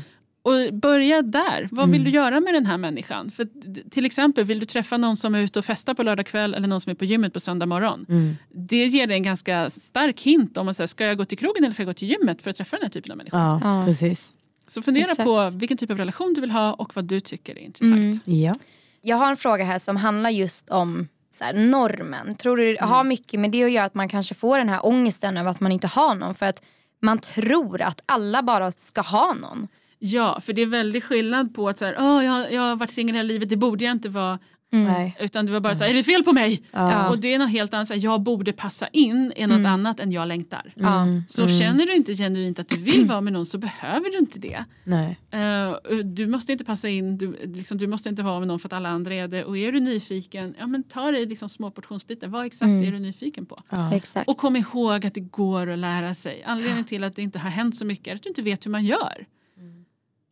Och 0.47 0.73
börja 0.73 1.21
där. 1.21 1.67
Vad 1.71 1.89
vill 1.89 2.03
du 2.03 2.09
göra 2.09 2.39
med 2.39 2.53
den 2.53 2.65
här 2.65 2.77
människan? 2.77 3.31
För 3.31 3.47
till 3.89 4.05
exempel, 4.05 4.43
vill 4.45 4.59
du 4.59 4.65
träffa 4.65 4.97
någon 4.97 5.17
som 5.17 5.35
är 5.35 5.39
ute 5.39 5.59
och 5.59 5.65
festar 5.65 5.93
på 5.93 6.03
lördag 6.03 6.25
kväll 6.25 6.53
eller 6.53 6.67
någon 6.67 6.81
som 6.81 6.89
är 6.91 6.95
på 6.95 7.05
gymmet 7.05 7.33
på 7.33 7.39
söndag 7.39 7.65
morgon? 7.65 8.05
Det 8.53 8.85
ger 8.85 9.07
dig 9.07 9.15
en 9.17 9.23
ganska 9.23 9.69
stark 9.69 10.21
hint 10.21 10.57
om 10.57 10.67
att 10.67 10.77
säga, 10.77 10.87
ska 10.87 11.05
jag 11.05 11.17
gå 11.17 11.25
till 11.25 11.37
krogen 11.37 11.63
eller 11.63 11.73
ska 11.73 11.83
jag 11.83 11.87
gå 11.89 11.93
till 11.93 12.09
gymmet 12.09 12.41
för 12.41 12.49
att 12.49 12.55
träffa 12.57 12.75
den 12.75 12.83
här 12.83 12.89
typen 12.89 13.11
av 13.11 13.17
människor? 13.17 13.39
Ja, 13.39 13.59
Ja. 13.63 13.85
precis. 13.85 14.33
Så 14.67 14.81
fundera 14.81 15.03
Exakt. 15.03 15.23
på 15.23 15.49
vilken 15.55 15.77
typ 15.77 15.91
av 15.91 15.97
relation 15.97 16.33
du 16.33 16.41
vill 16.41 16.51
ha 16.51 16.73
och 16.73 16.95
vad 16.95 17.05
du 17.05 17.19
tycker 17.19 17.57
är 17.57 17.61
intressant. 17.61 18.21
Ja. 18.25 18.55
Jag 19.01 19.17
har 19.17 19.29
en 19.29 19.37
fråga 19.37 19.65
här 19.65 19.79
som 19.79 19.95
handlar 19.95 20.29
just 20.29 20.69
om 20.69 21.07
så 21.37 21.43
här, 21.43 21.53
normen. 21.53 22.35
Tror 22.35 22.57
du 22.57 22.73
det 22.73 22.81
har 22.81 23.03
mycket 23.03 23.39
med 23.39 23.51
det 23.51 23.63
att 23.63 23.71
göra 23.71 23.85
att 23.85 23.93
man 23.93 24.09
kanske 24.09 24.33
får 24.33 24.57
den 24.57 24.69
här 24.69 24.85
ångesten 24.85 25.37
över 25.37 25.51
att 25.51 25.59
man 25.59 25.71
inte 25.71 25.87
har 25.87 26.15
någon 26.15 26.35
för 26.35 26.45
att 26.45 26.61
man 27.01 27.17
tror 27.19 27.81
att 27.81 28.01
alla 28.05 28.43
bara 28.43 28.71
ska 28.71 29.01
ha 29.01 29.33
någon. 29.33 29.67
Ja, 29.99 30.39
för 30.41 30.53
det 30.53 30.61
är 30.61 30.65
väldigt 30.65 31.03
skillnad 31.03 31.55
på 31.55 31.69
att 31.69 31.77
så 31.77 31.85
här, 31.85 31.95
"Åh, 31.99 32.25
jag, 32.25 32.31
har- 32.31 32.47
jag 32.49 32.61
har 32.61 32.75
varit 32.75 32.91
singel 32.91 33.15
hela 33.15 33.27
livet, 33.27 33.49
det 33.49 33.57
borde 33.57 33.85
jag 33.85 33.91
inte 33.91 34.09
vara. 34.09 34.39
Nej. 34.69 35.17
Utan 35.19 35.45
det 35.45 35.51
var 35.51 35.59
bara 35.59 35.75
så 35.75 35.83
här, 35.83 35.89
är 35.91 35.93
det 35.93 36.03
fel 36.03 36.23
på 36.23 36.33
mig? 36.33 36.63
Ja. 36.71 37.09
Och 37.09 37.19
det 37.19 37.33
är 37.33 37.39
något 37.39 37.49
helt 37.51 37.73
annat, 37.73 37.87
så 37.87 37.93
här, 37.93 38.01
jag 38.03 38.21
borde 38.21 38.53
passa 38.53 38.87
in 38.87 39.33
är 39.35 39.47
något 39.47 39.65
annat 39.65 39.99
än 39.99 40.11
jag 40.11 40.27
längtar. 40.27 40.73
Ja. 40.75 41.05
Så 41.29 41.47
känner 41.59 41.85
du 41.85 41.95
inte 41.95 42.13
genuint 42.15 42.59
att 42.59 42.69
du 42.69 42.77
vill 42.77 43.05
vara 43.05 43.21
med 43.21 43.33
någon 43.33 43.45
så 43.45 43.57
behöver 43.57 44.11
du 44.11 44.17
inte 44.17 44.39
det. 44.39 44.63
Nej. 44.83 45.17
Eh, 45.31 45.75
du 46.03 46.27
måste 46.27 46.51
inte 46.51 46.65
passa 46.65 46.89
in, 46.89 47.17
du, 47.17 47.35
liksom, 47.43 47.77
du 47.77 47.87
måste 47.87 48.09
inte 48.09 48.23
vara 48.23 48.39
med 48.39 48.47
någon 48.47 48.59
för 48.59 48.67
att 48.69 48.73
alla 48.73 48.89
andra 48.89 49.13
är 49.13 49.27
det. 49.27 49.43
Och 49.43 49.57
är 49.57 49.71
du 49.71 49.79
nyfiken, 49.79 50.55
ja 50.59 50.67
men 50.67 50.83
ta 50.83 51.11
dig 51.11 51.25
liksom 51.25 51.49
små 51.49 51.71
portionsbitar. 51.71 52.27
Vad 52.27 52.45
exakt 52.45 52.69
är 52.69 52.91
du 52.91 52.99
nyfiken 52.99 53.45
på? 53.45 53.59
Ja. 53.69 53.93
Exakt. 53.95 54.27
Och 54.29 54.37
kom 54.37 54.55
ihåg 54.55 55.05
att 55.05 55.13
det 55.13 55.19
går 55.21 55.69
att 55.69 55.79
lära 55.79 56.13
sig. 56.13 56.43
Anledningen 56.45 56.83
till 56.85 57.03
att 57.03 57.15
det 57.15 57.21
inte 57.21 57.39
har 57.39 57.49
hänt 57.49 57.75
så 57.75 57.85
mycket 57.85 58.07
är 58.07 58.15
att 58.15 58.23
du 58.23 58.29
inte 58.29 58.41
vet 58.41 58.65
hur 58.65 58.71
man 58.71 58.85
gör. 58.85 59.25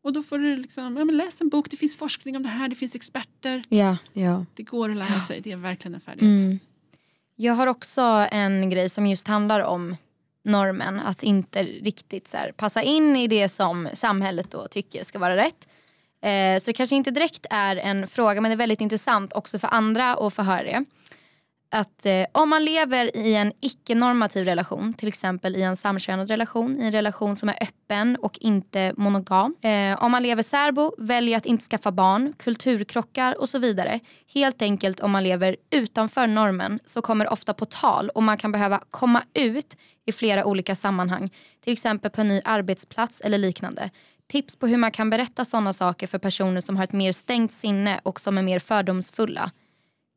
Och 0.06 0.14
då 0.14 0.24
får 0.24 0.40
du 0.40 0.56
liksom, 0.56 0.98
ja, 0.98 1.06
men 1.06 1.18
läs 1.18 1.42
en 1.42 1.50
bok, 1.50 1.72
det 1.72 1.78
finns 1.78 1.96
forskning 1.96 2.36
om 2.36 2.44
det 2.44 2.50
här, 2.50 2.68
det 2.68 2.76
finns 2.76 2.96
experter. 2.96 3.64
ja. 3.70 3.98
Ja. 4.14 4.46
Det 4.54 4.64
går 4.64 4.92
att 4.92 4.98
lära 4.98 5.20
sig, 5.20 5.42
det 5.42 5.52
är 5.52 5.58
verkligen 5.58 5.96
en 5.96 6.02
färdighet. 6.02 6.42
Mm. 6.42 6.60
Jag 7.36 7.54
har 7.54 7.68
också 7.68 8.28
en 8.32 8.70
grej 8.70 8.90
som 8.90 9.08
just 9.08 9.28
handlar 9.28 9.60
om 9.60 9.96
normen. 10.44 11.00
Att 11.00 11.24
inte 11.24 11.64
riktigt 11.64 12.28
så 12.28 12.38
här, 12.38 12.52
passa 12.52 12.82
in 12.82 13.16
i 13.16 13.28
det 13.28 13.50
som 13.50 13.90
samhället 13.94 14.52
då 14.52 14.68
tycker 14.68 15.04
ska 15.04 15.20
vara 15.20 15.36
rätt. 15.36 15.68
Eh, 16.22 16.60
så 16.60 16.66
det 16.66 16.74
kanske 16.74 16.96
inte 16.96 17.12
direkt 17.12 17.46
är 17.50 17.76
en 17.76 18.08
fråga 18.08 18.42
men 18.42 18.50
det 18.50 18.56
är 18.56 18.58
väldigt 18.58 18.82
intressant 18.82 19.34
också 19.34 19.60
för 19.60 19.68
andra 19.74 20.16
att 20.16 20.34
få 20.34 20.44
höra 20.44 20.64
det. 20.64 20.86
Att 21.76 22.06
eh, 22.06 22.26
om 22.32 22.50
man 22.50 22.66
lever 22.66 23.18
i 23.18 23.36
en 23.36 23.54
icke-normativ 23.62 24.46
relation, 24.46 24.94
till 24.94 25.08
exempel 25.08 25.56
i 25.56 25.62
en 25.62 25.78
samkönad 25.78 26.30
relation, 26.30 26.82
i 26.82 26.86
en 26.86 26.92
relation 26.92 27.36
som 27.36 27.50
är 27.50 27.56
öppen 27.62 28.16
och 28.16 28.38
inte 28.42 28.94
monogam. 28.98 29.56
Eh, 29.62 30.04
om 30.04 30.12
man 30.12 30.24
lever 30.24 30.44
särbo, 30.44 30.96
väljer 30.98 31.38
att 31.38 31.46
inte 31.46 31.66
skaffa 31.66 31.92
barn, 31.92 32.34
kulturkrockar 32.38 33.42
och 33.42 33.50
så 33.50 33.60
vidare. 33.60 34.00
Helt 34.34 34.62
enkelt 34.62 35.00
om 35.00 35.12
man 35.12 35.24
lever 35.24 35.56
utanför 35.72 36.28
normen 36.28 36.80
så 36.86 37.02
kommer 37.02 37.26
det 37.26 37.32
ofta 37.32 37.54
på 37.54 37.66
tal 37.66 38.10
och 38.10 38.24
man 38.24 38.38
kan 38.38 38.52
behöva 38.52 38.80
komma 38.92 39.24
ut 39.34 39.78
i 40.06 40.12
flera 40.12 40.46
olika 40.46 40.76
sammanhang. 40.76 41.30
Till 41.64 41.74
exempel 41.74 42.12
på 42.12 42.22
en 42.22 42.28
ny 42.28 42.42
arbetsplats 42.46 43.22
eller 43.22 43.38
liknande. 43.38 43.90
Tips 44.32 44.56
på 44.56 44.68
hur 44.68 44.78
man 44.78 44.92
kan 44.92 45.10
berätta 45.10 45.46
sådana 45.46 45.74
saker 45.74 46.08
för 46.08 46.18
personer 46.18 46.62
som 46.62 46.78
har 46.78 46.84
ett 46.84 46.94
mer 46.94 47.12
stängt 47.12 47.52
sinne 47.52 48.00
och 48.04 48.20
som 48.20 48.38
är 48.38 48.42
mer 48.42 48.60
fördomsfulla 48.60 49.52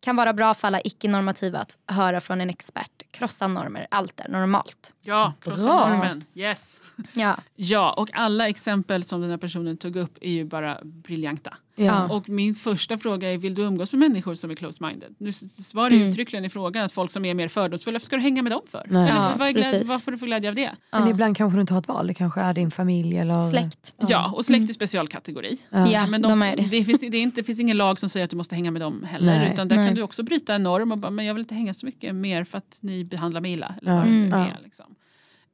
kan 0.01 0.17
vara 0.17 0.33
bra 0.33 0.55
för 0.55 0.67
alla 0.67 0.81
icke-normativa 0.81 1.59
att 1.59 1.79
höra 1.87 2.21
från 2.21 2.41
en 2.41 2.51
expert. 2.51 3.03
Krossa 3.11 3.49
normer, 3.49 3.87
allt 3.91 4.21
är 4.21 4.29
normalt. 4.29 4.93
Ja, 5.03 5.33
krossa 5.41 5.65
Bra. 5.65 5.89
normen. 5.89 6.25
Yes. 6.35 6.81
Ja. 7.13 7.37
Ja, 7.61 7.93
och 7.93 8.09
alla 8.13 8.49
exempel 8.49 9.05
som 9.05 9.21
den 9.21 9.31
här 9.31 9.37
personen 9.37 9.77
tog 9.77 9.97
upp 9.97 10.19
är 10.21 10.31
ju 10.31 10.45
bara 10.45 10.79
briljanta. 10.83 11.57
Ja. 11.87 12.09
Och 12.09 12.29
min 12.29 12.55
första 12.55 12.99
fråga 12.99 13.33
är, 13.33 13.39
vill 13.39 13.55
du 13.55 13.63
umgås 13.63 13.93
med 13.93 13.99
människor 14.11 14.35
som 14.35 14.51
är 14.51 14.55
close-minded? 14.55 15.15
Nu 15.19 15.33
svarar 15.33 15.91
ju 15.91 16.09
uttryckligen 16.09 16.45
i 16.45 16.49
frågan 16.49 16.85
att 16.85 16.93
folk 16.93 17.11
som 17.11 17.25
är 17.25 17.35
mer 17.35 17.49
fördomsfulla, 17.49 17.95
varför 17.95 18.07
ska 18.07 18.17
du 18.17 18.23
hänga 18.23 18.43
med 18.43 18.53
dem 18.53 18.61
för? 18.71 18.87
Nej. 18.91 19.11
Eller, 19.11 19.79
Ja, 19.79 19.83
vad, 19.87 20.03
får 20.03 20.13
du 20.13 20.19
för 20.19 20.27
glädje 20.27 20.49
av 20.49 20.55
det? 20.55 20.77
Men 20.93 21.09
ibland 21.09 21.37
kanske 21.37 21.57
du 21.57 21.61
inte 21.61 21.73
har 21.75 21.81
ett 21.81 21.89
val, 21.89 22.07
det 22.07 22.15
kanske 22.15 22.41
är 22.41 22.55
din 22.55 22.71
familj 22.71 23.19
eller 23.19 23.41
Släkt. 23.41 23.95
Ja, 24.09 24.33
och 24.37 24.45
släkt 24.45 24.71
är 24.71 24.75
specialkategori. 24.75 25.59
Ja, 25.71 26.07
Men 26.07 26.23
de, 26.23 26.29
de, 26.29 26.43
är 26.43 26.57
det. 26.57 26.63
det, 26.63 26.85
finns, 26.85 27.01
det, 27.01 27.07
är 27.07 27.23
inte, 27.23 27.41
det 27.41 27.45
finns 27.45 27.61
ingen 27.61 27.77
lag 27.77 27.99
som 28.01 28.09
säger 28.09 28.25
att 28.25 28.31
du 28.31 28.37
måste 28.37 28.55
hänga 28.55 28.71
med 28.71 28.83
dem 28.83 29.07
heller. 29.11 29.27
Nej. 29.39 29.53
Utan 29.53 29.69
där 29.69 29.77
Nej. 29.77 29.87
kan 29.87 29.95
du 29.95 30.03
också 30.03 30.23
bryta 30.23 30.55
en 30.55 30.63
norm 30.63 30.93
och 30.93 30.99
bara, 30.99 31.11
men 31.11 31.25
jag 31.27 31.35
vill 31.35 31.41
inte 31.41 31.55
hänga 31.55 31.75
så 31.75 31.87
mycket 31.87 32.15
mer 32.15 32.45
för 32.45 32.59
att 32.59 32.79
ni 32.81 33.05
behandlar 33.05 33.41
mig 33.41 33.53
illa. 33.53 33.75
Eller 33.83 33.93
Ja. 33.95 34.03
Mm. 34.03 34.33
är, 34.33 34.59
liksom. 34.65 34.87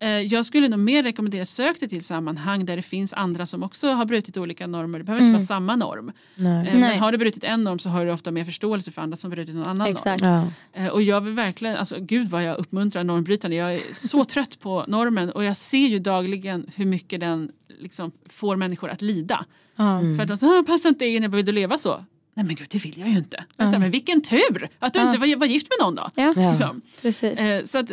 Eh, 0.04 0.20
Jag 0.20 0.46
skulle 0.46 0.68
nog 0.68 0.78
mer 0.80 1.02
rekommendera 1.02 1.44
sök 1.44 1.80
dig 1.80 1.88
till 1.88 2.04
sammanhang 2.04 2.64
där 2.66 2.76
det 2.76 2.82
finns 2.82 3.12
andra 3.12 3.46
som 3.46 3.62
också 3.62 3.88
har 3.88 4.04
brutit 4.04 4.36
olika 4.36 4.66
normer. 4.66 4.98
Det 4.98 5.04
behöver 5.04 5.24
inte 5.26 5.32
vara 5.36 5.46
samma 5.46 5.76
norm. 5.76 6.12
Nej. 6.34 6.52
Eh, 6.56 6.62
Nej. 6.62 6.80
Men 6.80 6.98
har 6.98 7.12
du 7.12 7.18
brutit 7.18 7.44
en 7.44 7.62
norm 7.64 7.78
så 7.78 7.88
har 7.88 8.04
du 8.04 8.12
ofta 8.12 8.30
mer 8.30 8.44
förståelse 8.44 8.92
för 8.92 9.02
andra 9.02 9.16
som 9.16 9.30
brutit 9.30 9.54
någon 9.54 9.66
annan 9.66 9.86
Exakt. 9.86 10.22
Ja. 10.22 10.36
norm. 10.36 10.50
Eh, 10.72 10.86
Och 10.88 11.02
jag 11.02 11.20
vill 11.20 11.32
verkligen, 11.34 11.76
alltså 11.76 11.96
gud 12.00 12.28
vad 12.30 12.44
jag 12.44 12.56
uppmuntrar 12.58 13.04
normbrytande. 13.04 13.56
Jag 13.56 13.74
är 13.74 13.80
så 13.92 14.24
trött 14.34 14.60
på 14.60 14.84
normen 14.88 15.30
och 15.30 15.44
jag 15.44 15.56
ser 15.56 15.88
ju 15.88 15.98
dagligen 15.98 16.70
hur 16.76 16.86
mycket 16.86 17.20
den 17.20 17.50
liksom 17.80 18.12
får 18.28 18.56
människor 18.56 18.90
att 18.90 19.02
lida. 19.02 19.44
Ja. 19.76 20.00
För 20.16 20.22
att 20.22 20.28
de 20.28 20.36
säger, 20.36 20.58
"Ah, 20.58 20.62
passar 20.62 20.88
inte 20.88 21.06
in, 21.06 21.22
jag 21.22 21.30
vill 21.30 21.44
du 21.44 21.52
leva 21.52 21.78
så? 21.78 22.04
Nej 22.36 22.46
men 22.46 22.54
gud 22.54 22.66
det 22.70 22.78
vill 22.84 22.98
jag 22.98 23.08
ju 23.08 23.16
inte. 23.16 23.44
Jag 23.56 23.66
säger, 23.68 23.78
men 23.78 23.90
vilken 23.90 24.22
tur 24.22 24.68
att 24.78 24.94
du 24.94 25.00
inte 25.00 25.18
var, 25.18 25.36
var 25.36 25.46
gift 25.46 25.66
med 25.78 25.86
någon 25.86 25.94
då. 25.94 26.10
Ja, 26.14 26.32
Ja. 26.36 26.50
Liksom. 26.50 26.80
precis. 27.02 27.38
Eh, 27.40 27.64
så 27.64 27.78
att, 27.78 27.92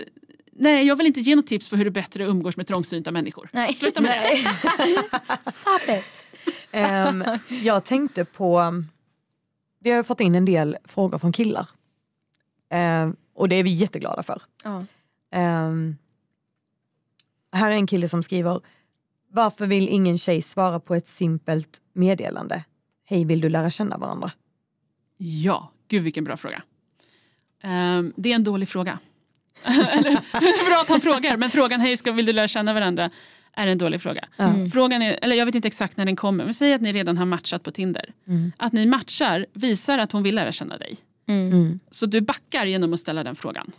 nej 0.62 0.88
jag 0.88 0.96
vill 0.96 1.08
inte 1.08 1.22
ge 1.22 1.36
något 1.36 1.48
tips 1.48 1.70
på 1.70 1.76
hur 1.76 1.86
du 1.86 1.92
bättre 1.92 2.24
umgås 2.24 2.58
med 2.58 2.68
trångsynta 2.68 3.12
människor. 3.12 3.50
Nej. 3.54 3.74
Sluta 3.74 4.02
med 4.02 4.12
det. 4.12 5.52
Stop 5.52 5.92
it. 5.98 6.24
Ehm, 6.72 7.24
jag 7.64 7.84
tänkte 7.86 8.26
på, 8.26 8.84
vi 9.80 9.90
har 9.90 9.98
ju 9.98 10.04
fått 10.04 10.20
in 10.20 10.36
en 10.36 10.46
del 10.46 10.78
frågor 10.86 11.18
från 11.18 11.32
killar. 11.32 11.70
Ehm, 12.70 13.16
och 13.34 13.50
det 13.50 13.56
är 13.56 13.64
vi 13.64 13.70
jätteglada 13.70 14.24
för. 14.24 14.42
Ja. 14.64 14.86
Ehm, 15.32 15.96
här 17.52 17.72
är 17.72 17.76
en 17.76 17.88
kille 17.88 18.10
som 18.10 18.24
skriver, 18.24 18.62
varför 19.30 19.66
vill 19.66 19.90
ingen 19.90 20.18
tjej 20.18 20.42
svara 20.42 20.80
på 20.80 20.96
ett 20.96 21.08
simpelt 21.08 21.82
meddelande? 21.94 22.64
Hej, 23.06 23.26
vill 23.26 23.42
du 23.42 23.50
lära 23.50 23.70
känna 23.70 23.98
varandra? 23.98 24.32
Ja, 25.18 25.72
gud 25.88 26.04
vilken 26.04 26.24
bra 26.24 26.38
fråga. 26.38 26.64
Ehm, 27.64 28.14
det 28.16 28.32
är 28.32 28.36
en 28.36 28.44
dålig 28.44 28.70
fråga. 28.70 29.00
Eller, 29.92 30.66
bra 30.70 30.82
att 30.82 30.90
han 30.90 31.02
frågar, 31.02 31.38
men 31.38 31.50
frågan 31.50 31.80
hej, 31.82 31.98
ska, 31.98 32.12
vill 32.12 32.26
du 32.26 32.34
lära 32.34 32.48
känna 32.48 32.74
varandra 32.74 33.10
är 33.54 33.68
en 33.68 33.78
dålig 33.78 34.02
fråga. 34.02 34.26
Mm. 34.38 34.70
Frågan 34.70 35.02
är, 35.02 35.20
eller 35.22 35.36
jag 35.36 35.46
vet 35.46 35.56
inte 35.56 35.68
exakt 35.68 35.98
när 35.98 36.06
den 36.06 36.16
kommer, 36.16 36.46
men 36.46 36.54
säg 36.54 36.74
att 36.74 36.82
ni 36.82 36.94
redan 36.94 37.18
har 37.18 37.26
matchat 37.26 37.64
på 37.64 37.72
Tinder. 37.72 38.06
Mm. 38.28 38.52
Att 38.58 38.74
ni 38.74 38.86
matchar 38.86 39.46
visar 39.54 39.98
att 39.98 40.12
hon 40.12 40.24
vill 40.24 40.36
lära 40.36 40.52
känna 40.52 40.78
dig. 40.78 40.98
Mm. 41.28 41.52
Mm. 41.52 41.80
Så 41.92 42.06
du 42.06 42.22
backar 42.22 42.66
genom 42.66 42.94
att 42.94 43.00
ställa 43.00 43.24
den 43.24 43.36
frågan. 43.36 43.72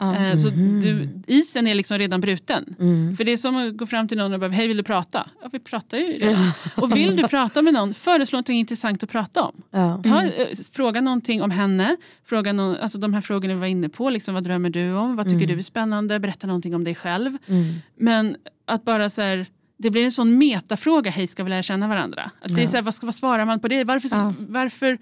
Eh, 0.00 0.36
Så 0.36 0.48
du, 0.82 1.08
isen 1.26 1.66
är 1.66 1.74
liksom 1.74 1.98
redan 1.98 2.20
bruten. 2.20 2.76
Mm. 2.80 3.16
För 3.16 3.24
det 3.24 3.32
är 3.32 3.36
som 3.36 3.56
att 3.56 3.76
gå 3.76 3.86
fram 3.86 4.08
till 4.08 4.18
någon 4.18 4.32
och 4.32 4.40
bara, 4.40 4.50
hej 4.50 4.68
vill 4.68 4.76
du 4.76 4.82
prata? 4.82 5.28
Ja 5.42 5.48
vi 5.52 5.58
pratar 5.58 5.98
ju 5.98 6.04
redan. 6.04 6.50
Och 6.76 6.96
vill 6.96 7.16
du 7.16 7.28
prata 7.28 7.62
med 7.62 7.74
någon, 7.74 7.94
föreslå 7.94 8.38
något 8.38 8.48
intressant 8.48 9.02
att 9.02 9.10
prata 9.10 9.42
om. 9.42 9.62
Ja. 9.70 10.02
Ta, 10.04 10.22
eh, 10.22 10.48
Fråga 10.72 11.00
någonting 11.00 11.42
om 11.42 11.50
henne, 11.50 11.96
fråga 12.24 12.52
någon, 12.52 12.76
alltså 12.76 12.98
de 12.98 13.14
här 13.14 13.20
frågorna 13.20 13.54
vi 13.54 13.60
var 13.60 13.66
inne 13.66 13.88
på. 13.88 14.10
Liksom, 14.10 14.34
vad 14.34 14.44
drömmer 14.44 14.70
du 14.70 14.92
om? 14.92 15.16
Vad 15.16 15.28
tycker 15.30 15.46
du 15.46 15.58
är 15.58 15.62
spännande? 15.62 16.18
Berätta 16.20 16.46
någonting 16.46 16.74
om 16.74 16.84
dig 16.84 16.94
själv. 16.94 17.38
Mm. 17.46 17.74
Men 17.98 18.36
att 18.64 18.84
bara 18.84 19.10
så 19.10 19.22
här, 19.22 19.46
det 19.78 19.90
blir 19.90 20.04
en 20.04 20.12
sån 20.12 20.38
metafråga, 20.38 21.10
hej 21.10 21.26
ska 21.26 21.44
vi 21.44 21.50
lära 21.50 21.62
känna 21.62 21.88
varandra? 21.88 22.30
Att 22.40 22.56
det 22.56 22.62
är 22.62 22.66
så 22.66 22.76
här, 22.76 22.82
vad, 22.82 22.94
ska, 22.94 23.06
vad 23.06 23.14
svarar 23.14 23.44
man 23.44 23.60
på 23.60 23.68
det? 23.68 23.84
Varför, 23.84 24.34
varför 24.52 24.98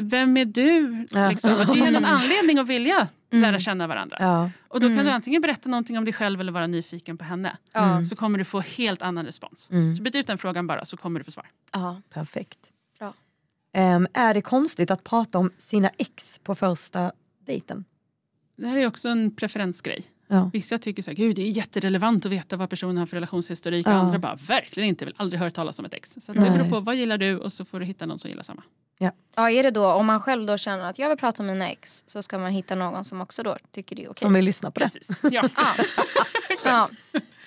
vem 0.00 0.36
är 0.36 0.44
du? 0.44 1.06
Ja. 1.10 1.30
Liksom. 1.30 1.52
Och 1.54 1.76
ge 1.76 1.84
henne 1.84 1.98
en 1.98 2.04
anledning 2.04 2.58
att 2.58 2.68
vilja 2.68 3.08
lära 3.30 3.60
känna 3.60 3.86
varandra. 3.86 4.16
Ja. 4.20 4.50
Och 4.68 4.80
då 4.80 4.88
kan 4.88 5.04
du 5.04 5.10
antingen 5.10 5.42
berätta 5.42 5.68
någonting 5.68 5.98
om 5.98 6.04
dig 6.04 6.14
själv 6.14 6.40
eller 6.40 6.52
vara 6.52 6.66
nyfiken 6.66 7.18
på 7.18 7.24
henne. 7.24 7.56
Ja. 7.72 8.04
Så 8.04 8.16
kommer 8.16 8.38
du 8.38 8.44
få 8.44 8.60
helt 8.60 9.02
annan 9.02 9.26
respons. 9.26 9.70
Mm. 9.70 9.94
Så 9.94 10.02
byt 10.02 10.14
ut 10.14 10.26
den 10.26 10.38
frågan 10.38 10.66
bara 10.66 10.84
så 10.84 10.96
kommer 10.96 11.20
du 11.20 11.24
få 11.24 11.30
svar. 11.30 11.46
Ja. 11.72 12.02
Perfekt. 12.10 12.58
Bra. 12.98 13.14
Ehm, 13.72 14.06
är 14.12 14.34
det 14.34 14.42
konstigt 14.42 14.90
att 14.90 15.04
prata 15.04 15.38
om 15.38 15.50
sina 15.58 15.90
ex 15.98 16.40
på 16.42 16.54
första 16.54 17.12
dejten? 17.46 17.84
Det 18.56 18.66
här 18.66 18.78
är 18.78 18.86
också 18.86 19.08
en 19.08 19.36
preferensgrej. 19.36 20.04
Ja. 20.28 20.50
Vissa 20.52 20.78
tycker 20.78 21.02
så 21.02 21.10
här, 21.10 21.16
Gud, 21.16 21.36
det 21.36 21.42
är 21.42 21.50
jätterelevant 21.50 22.26
att 22.26 22.32
veta 22.32 22.56
vad 22.56 22.70
personen 22.70 22.96
har 22.96 23.06
för 23.06 23.16
relationshistorik. 23.16 23.86
Ja. 23.86 23.90
Och 23.90 23.96
andra 23.96 24.18
bara, 24.18 24.34
verkligen 24.34 24.88
inte, 24.88 25.04
vill 25.04 25.14
aldrig 25.16 25.40
höra 25.40 25.50
talas 25.50 25.78
om 25.78 25.84
ett 25.84 25.94
ex. 25.94 26.18
Så 26.20 26.32
det 26.32 26.40
beror 26.40 26.70
på, 26.70 26.80
vad 26.80 26.96
gillar 26.96 27.18
du? 27.18 27.38
Och 27.38 27.52
så 27.52 27.64
får 27.64 27.80
du 27.80 27.86
hitta 27.86 28.06
någon 28.06 28.18
som 28.18 28.30
gillar 28.30 28.42
samma. 28.42 28.62
Ja, 29.36 29.50
är 29.50 29.62
det 29.62 29.70
då 29.70 29.86
om 29.86 30.06
man 30.06 30.20
själv 30.20 30.46
då 30.46 30.56
känner 30.56 30.84
att 30.84 30.98
jag 30.98 31.08
vill 31.08 31.18
prata 31.18 31.42
om 31.42 31.46
mina 31.46 31.68
ex 31.70 32.04
så 32.06 32.22
ska 32.22 32.38
man 32.38 32.50
hitta 32.52 32.74
någon 32.74 33.04
som 33.04 33.20
också 33.20 33.42
då 33.42 33.56
tycker 33.74 33.96
det 33.96 34.04
är 34.04 34.10
okej. 34.10 34.26
Som 34.26 34.34
vill 34.34 34.44
lyssna 34.44 34.70
på 34.70 34.80
det? 34.80 34.90
Precis. 34.90 35.20
Ja. 35.30 35.42
Ja. 36.64 36.88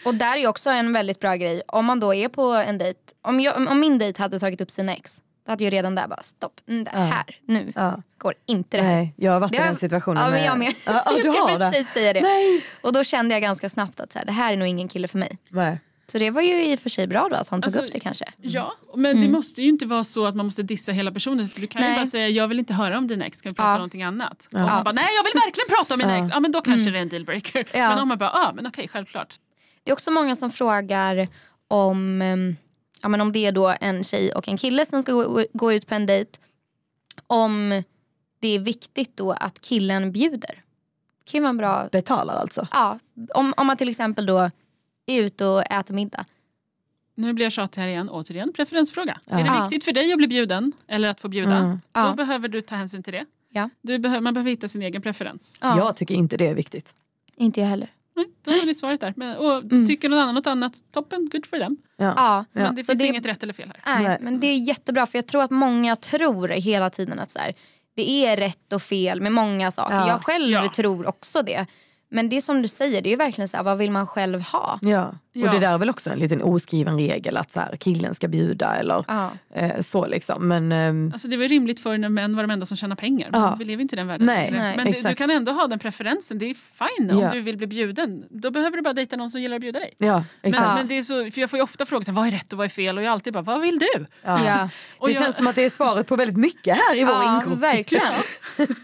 Och 0.05 0.15
där 0.15 0.33
är 0.35 0.37
ju 0.39 0.47
också 0.47 0.69
en 0.69 0.93
väldigt 0.93 1.19
bra 1.19 1.35
grej. 1.35 1.61
Om 1.67 1.85
man 1.85 1.99
då 1.99 2.13
är 2.13 2.27
på 2.29 2.43
en 2.53 2.77
dejt. 2.77 2.99
Om, 3.21 3.39
jag, 3.39 3.67
om 3.71 3.79
min 3.79 3.97
dejt 3.97 4.21
hade 4.21 4.39
tagit 4.39 4.61
upp 4.61 4.71
sina 4.71 4.93
ex. 4.95 5.21
Då 5.45 5.51
hade 5.51 5.63
jag 5.63 5.73
redan 5.73 5.95
där 5.95 6.07
bara 6.07 6.21
stopp. 6.21 6.53
Mm, 6.67 6.83
Det 6.83 6.91
Ja. 6.93 6.99
här, 6.99 7.39
nu 7.47 7.71
Ja. 7.75 8.01
går 8.17 8.33
inte 8.45 8.77
det 8.77 8.83
här. 8.83 8.95
Nej, 8.95 9.13
jag 9.17 9.31
har 9.31 9.39
varit 9.39 9.51
Det 9.51 9.57
i 9.57 9.61
den 9.61 9.75
situationen. 9.77 10.23
Ja, 10.23 10.29
men 10.29 10.43
jag 10.43 10.57
med. 10.59 10.73
Ja, 10.87 11.03
ja, 11.05 11.11
du 11.11 11.21
jag 11.27 11.33
har 11.33 11.47
ska 11.49 11.57
det. 11.57 11.71
precis 11.71 11.93
säga 11.93 12.13
det. 12.13 12.21
Nej. 12.21 12.65
Och 12.81 12.93
då 12.93 13.03
kände 13.03 13.35
jag 13.35 13.41
ganska 13.41 13.69
snabbt 13.69 13.99
att 13.99 14.11
så 14.13 14.19
här, 14.19 14.25
det 14.25 14.31
här 14.31 14.53
är 14.53 14.57
nog 14.57 14.67
ingen 14.67 14.87
kille 14.87 15.07
för 15.07 15.17
mig. 15.17 15.37
Nej. 15.49 15.79
Så 16.07 16.17
det 16.19 16.29
var 16.31 16.41
ju 16.41 16.65
i 16.65 16.75
och 16.75 16.79
för 16.79 16.89
sig 16.89 17.07
bra 17.07 17.27
då 17.29 17.35
att 17.35 17.47
han 17.49 17.61
tog 17.61 17.67
Alltså, 17.67 17.81
upp 17.81 17.91
det 17.91 17.99
kanske. 17.99 18.25
ja, 18.37 18.73
men 18.95 19.21
det 19.21 19.27
måste 19.27 19.61
ju 19.61 19.69
inte 19.69 19.85
vara 19.85 20.03
så 20.03 20.25
att 20.25 20.35
man 20.35 20.45
måste 20.45 20.63
dissa 20.63 20.91
hela 20.91 21.11
personen. 21.11 21.49
Du 21.55 21.67
kan 21.67 21.81
ju 21.81 21.87
Nej. 21.87 21.97
bara 21.97 22.07
säga, 22.07 22.29
jag 22.29 22.47
vill 22.47 22.59
inte 22.59 22.73
höra 22.73 22.97
om 22.97 23.07
dina 23.07 23.25
ex, 23.25 23.41
kan 23.41 23.49
vi 23.49 23.55
prata 23.55 23.67
Ja. 23.69 23.73
om 23.73 23.77
någonting 23.77 24.03
annat? 24.03 24.47
Ja. 24.49 24.59
Om 24.59 24.65
man 24.65 24.83
bara, 24.83 24.91
nej 24.91 25.05
jag 25.17 25.23
vill 25.23 25.41
verkligen 25.45 25.67
prata 25.77 25.93
om 25.93 25.97
mina 25.97 26.17
ex. 26.17 26.27
Ja 26.31 26.39
men 26.39 26.51
då 26.51 26.61
kanske 26.61 26.91
det 26.91 26.97
är 26.97 27.01
en 27.01 27.09
dealbreaker. 27.09 27.65
Ja. 27.73 27.89
Men 27.89 27.99
om 27.99 28.07
man 28.07 28.17
bara, 28.17 28.31
ja 28.33 28.51
men 28.55 28.67
okej 28.67 28.87
självklart. 28.87 29.39
Det 29.83 29.91
är 29.91 29.93
också 29.93 30.11
många 30.11 30.35
som 30.35 30.49
frågar 30.51 31.27
om, 31.67 32.21
ehm, 32.21 32.55
ja, 33.01 33.09
men 33.09 33.21
om 33.21 33.31
det 33.31 33.45
är 33.45 33.51
då 33.51 33.75
en 33.81 34.03
tjej 34.03 34.33
och 34.33 34.47
en 34.47 34.57
kille 34.57 34.85
som 34.85 35.01
ska 35.01 35.11
gå, 35.11 35.45
gå 35.53 35.73
ut 35.73 35.87
på 35.87 35.95
en 35.95 36.05
dejt. 36.05 36.31
Om 37.27 37.83
det 38.39 38.47
är 38.55 38.59
viktigt 38.59 39.17
då 39.17 39.31
att 39.31 39.61
killen 39.61 40.11
bjuder. 40.11 40.61
Det 41.25 41.31
kan 41.31 41.37
ju 41.37 41.41
vara 41.41 41.49
en 41.49 41.57
bra... 41.57 41.89
Betalar 41.91 42.35
alltså? 42.35 42.67
Ja, 42.71 42.99
om, 43.33 43.53
om 43.57 43.67
man 43.67 43.77
till 43.77 43.89
exempel 43.89 44.25
då 44.25 44.51
är 45.05 45.21
ute 45.23 45.45
och 45.45 45.71
äter 45.71 45.93
middag. 45.93 46.25
Nu 47.15 47.33
blir 47.33 47.45
jag 47.45 47.51
tjatig 47.53 47.81
här 47.81 47.87
igen, 47.87 48.09
återigen 48.09 48.53
preferensfråga. 48.53 49.19
Ja. 49.25 49.39
Är 49.39 49.43
det 49.43 49.61
viktigt 49.61 49.83
för 49.85 49.91
dig 49.91 50.11
att 50.11 50.17
bli 50.17 50.27
bjuden 50.27 50.71
eller 50.87 51.09
att 51.09 51.19
få 51.21 51.27
bjuda? 51.27 51.55
Mm. 51.55 51.69
Då 51.91 51.99
Ja. 52.01 52.13
behöver 52.17 52.47
du 52.47 52.61
ta 52.61 52.75
hänsyn 52.75 53.03
till 53.03 53.13
det. 53.13 53.25
Ja. 53.49 53.69
Du 53.81 53.99
behöver, 53.99 54.21
man 54.21 54.33
behöver 54.33 54.51
hitta 54.51 54.67
sin 54.67 54.81
egen 54.81 55.01
preferens. 55.01 55.57
Ja, 55.61 55.77
Jag 55.77 55.95
tycker 55.95 56.15
inte 56.15 56.37
det 56.37 56.47
är 56.47 56.55
viktigt. 56.55 56.93
Inte 57.35 57.59
jag 57.59 57.67
heller. 57.67 57.89
Nej, 58.15 58.25
då 58.43 58.51
har 58.51 58.65
ni 58.65 58.75
svaret 58.75 58.99
där. 59.01 59.13
Men, 59.17 59.37
och 59.37 59.57
Mm. 59.63 59.87
Tycker 59.87 60.09
någon 60.09 60.19
annan 60.19 60.35
något 60.35 60.47
annat, 60.47 60.73
toppen, 60.91 61.29
good 61.31 61.45
for 61.45 61.57
them. 61.57 61.77
Ja. 61.97 62.13
Ja, 62.17 62.45
Men 62.51 62.75
det 62.75 62.83
så 62.83 62.91
finns 62.91 62.99
det- 62.99 63.07
inget 63.07 63.25
rätt 63.25 63.43
eller 63.43 63.53
fel 63.53 63.67
här. 63.83 63.95
Nej, 63.95 64.07
Nej. 64.07 64.17
men 64.21 64.39
det 64.39 64.47
är 64.47 64.57
jättebra 64.57 65.05
för 65.05 65.17
jag 65.17 65.27
tror 65.27 65.43
att 65.43 65.51
många 65.51 65.95
tror 65.95 66.47
hela 66.47 66.89
tiden 66.89 67.19
att 67.19 67.29
så 67.31 67.39
här, 67.39 67.53
det 67.95 68.25
är 68.25 68.37
rätt 68.37 68.73
och 68.73 68.81
fel 68.81 69.21
med 69.21 69.31
många 69.31 69.71
saker. 69.71 69.95
Ja. 69.95 70.07
Jag 70.07 70.21
själv 70.21 70.51
Ja. 70.51 70.69
tror 70.75 71.07
också 71.07 71.41
det. 71.41 71.65
Men 72.09 72.29
det 72.29 72.37
är 72.37 72.41
som 72.41 72.61
du 72.61 72.67
säger, 72.67 73.01
det 73.01 73.13
är 73.13 73.17
verkligen 73.17 73.47
så 73.47 73.57
här, 73.57 73.63
vad 73.63 73.77
vill 73.77 73.91
man 73.91 74.07
själv 74.07 74.41
ha? 74.41 74.79
Ja. 74.81 75.13
Ja. 75.37 75.47
Och 75.47 75.53
det 75.55 75.59
där 75.59 75.73
är 75.73 75.77
väl 75.77 75.89
också 75.89 76.09
en 76.09 76.19
liten 76.19 76.41
oskriven 76.41 76.97
regel 76.97 77.37
att 77.37 77.51
så 77.51 77.59
här, 77.59 77.75
killen 77.75 78.15
ska 78.15 78.27
bjuda 78.27 78.75
eller 78.75 79.05
Ja. 79.07 79.31
eh, 79.53 79.81
så 79.81 80.07
liksom. 80.07 80.47
Men 80.47 80.71
ehm, 80.71 81.09
Alltså 81.13 81.27
det 81.27 81.37
var 81.37 81.45
rimligt 81.47 81.79
förr 81.79 81.97
när 81.97 82.09
män 82.09 82.35
var 82.35 82.43
de 82.43 82.51
enda 82.51 82.65
som 82.65 82.77
tjänar 82.77 82.95
pengar. 82.95 83.29
Men 83.31 83.41
Ja. 83.41 83.55
Vi 83.59 83.65
lever 83.65 83.81
inte 83.81 83.95
i 83.95 83.97
den 83.97 84.07
världen 84.07 84.27
Nej, 84.27 84.51
nej, 84.51 84.77
Men 84.77 84.85
du, 84.91 85.01
du 85.01 85.15
kan 85.15 85.29
ändå 85.29 85.51
ha 85.51 85.67
den 85.67 85.79
preferensen. 85.79 86.37
Det 86.37 86.45
är 86.49 86.53
fine 86.53 87.11
om 87.11 87.19
Ja. 87.19 87.31
du 87.33 87.39
vill 87.41 87.57
bli 87.57 87.67
bjuden. 87.67 88.23
Då 88.29 88.51
behöver 88.51 88.77
du 88.77 88.83
bara 88.83 88.93
dejta 88.93 89.15
någon 89.15 89.29
som 89.29 89.41
gillar 89.41 89.55
att 89.55 89.61
bjuda 89.61 89.79
dig. 89.79 89.93
ja, 89.97 90.23
Men, 90.43 90.51
exakt. 90.51 90.75
men 90.75 90.87
det 90.87 90.97
är 90.97 91.03
så, 91.03 91.31
för 91.31 91.41
jag 91.41 91.49
får 91.49 91.57
ju 91.59 91.63
ofta 91.63 91.85
så 91.85 91.95
här, 91.95 92.11
vad 92.11 92.27
är 92.27 92.31
rätt 92.31 92.51
och 92.53 92.57
vad 92.57 92.65
är 92.65 92.69
fel 92.69 92.97
och 92.97 93.03
jag 93.03 93.11
alltid 93.11 93.33
bara 93.33 93.43
vad 93.43 93.61
vill 93.61 93.79
du? 93.79 94.05
Ja. 94.23 94.45
Ja. 94.45 94.69
Och 94.97 95.07
Det 95.07 95.13
jag- 95.13 95.23
känns 95.23 95.35
som 95.35 95.47
att 95.47 95.55
det 95.55 95.61
är 95.65 95.69
svaret 95.69 96.07
på 96.07 96.15
väldigt 96.15 96.37
mycket 96.37 96.77
här 96.77 96.95
i 96.99 97.03
vår 97.03 97.13
Ja, 97.13 97.41
ingång. 97.43 97.59
verkligen. 97.59 98.13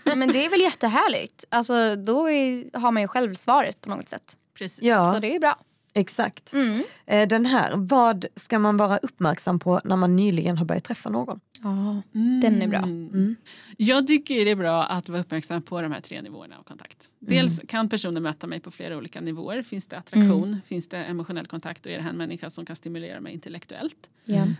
Men 0.16 0.28
det 0.34 0.46
är 0.46 0.50
väl 0.50 0.62
jättehärligt. 0.62 1.46
Alltså, 1.50 1.96
då 1.96 2.30
är, 2.30 2.78
har 2.80 2.92
man 2.92 3.02
ju 3.02 3.08
själv 3.12 3.34
svaret 3.34 3.82
på 3.82 3.90
något 3.90 4.10
sätt. 4.10 4.38
Precis. 4.54 4.80
Ja. 4.82 5.14
Så 5.14 5.20
det 5.20 5.36
är 5.36 5.40
bra. 5.40 5.58
Exakt. 5.94 6.54
Mm. 6.54 6.84
Eh, 7.06 7.28
Den 7.28 7.46
här, 7.46 7.72
vad 7.76 8.26
ska 8.36 8.60
man 8.60 8.78
vara 8.78 8.98
uppmärksam 8.98 9.60
på 9.60 9.82
när 9.84 9.96
man 9.96 10.16
nyligen 10.16 10.58
har 10.58 10.66
börjat 10.66 10.84
träffa 10.84 11.10
någon? 11.10 11.40
Ja, 11.64 12.02
den 12.42 12.62
är 12.62 12.68
bra. 12.68 12.80
Mm. 12.80 13.36
Jag 13.78 14.08
tycker 14.08 14.46
det 14.46 14.52
är 14.52 14.56
bra 14.56 14.84
att 14.84 15.10
vara 15.10 15.22
uppmärksam 15.22 15.62
på 15.62 15.82
de 15.82 15.92
här 15.92 16.02
tre 16.02 16.22
nivåerna 16.22 16.58
av 16.58 16.64
kontakt. 16.64 17.10
Dels 17.20 17.60
kan 17.68 17.90
personen 17.90 18.24
möta 18.24 18.48
mig 18.48 18.60
på 18.60 18.72
flera 18.72 18.98
olika 18.98 19.22
nivåer. 19.22 19.62
Finns 19.64 19.86
det 19.88 19.98
attraktion? 19.98 20.62
Finns 20.66 20.90
det 20.90 20.98
emotionell 20.98 21.48
kontakt? 21.48 21.86
Och 21.86 21.92
är 21.92 21.96
det 21.98 22.04
här 22.04 22.10
en 22.10 22.18
människa 22.18 22.50
som 22.50 22.66
kan 22.66 22.76
stimulera 22.76 23.22
mig 23.22 23.34
intellektuellt? 23.34 24.10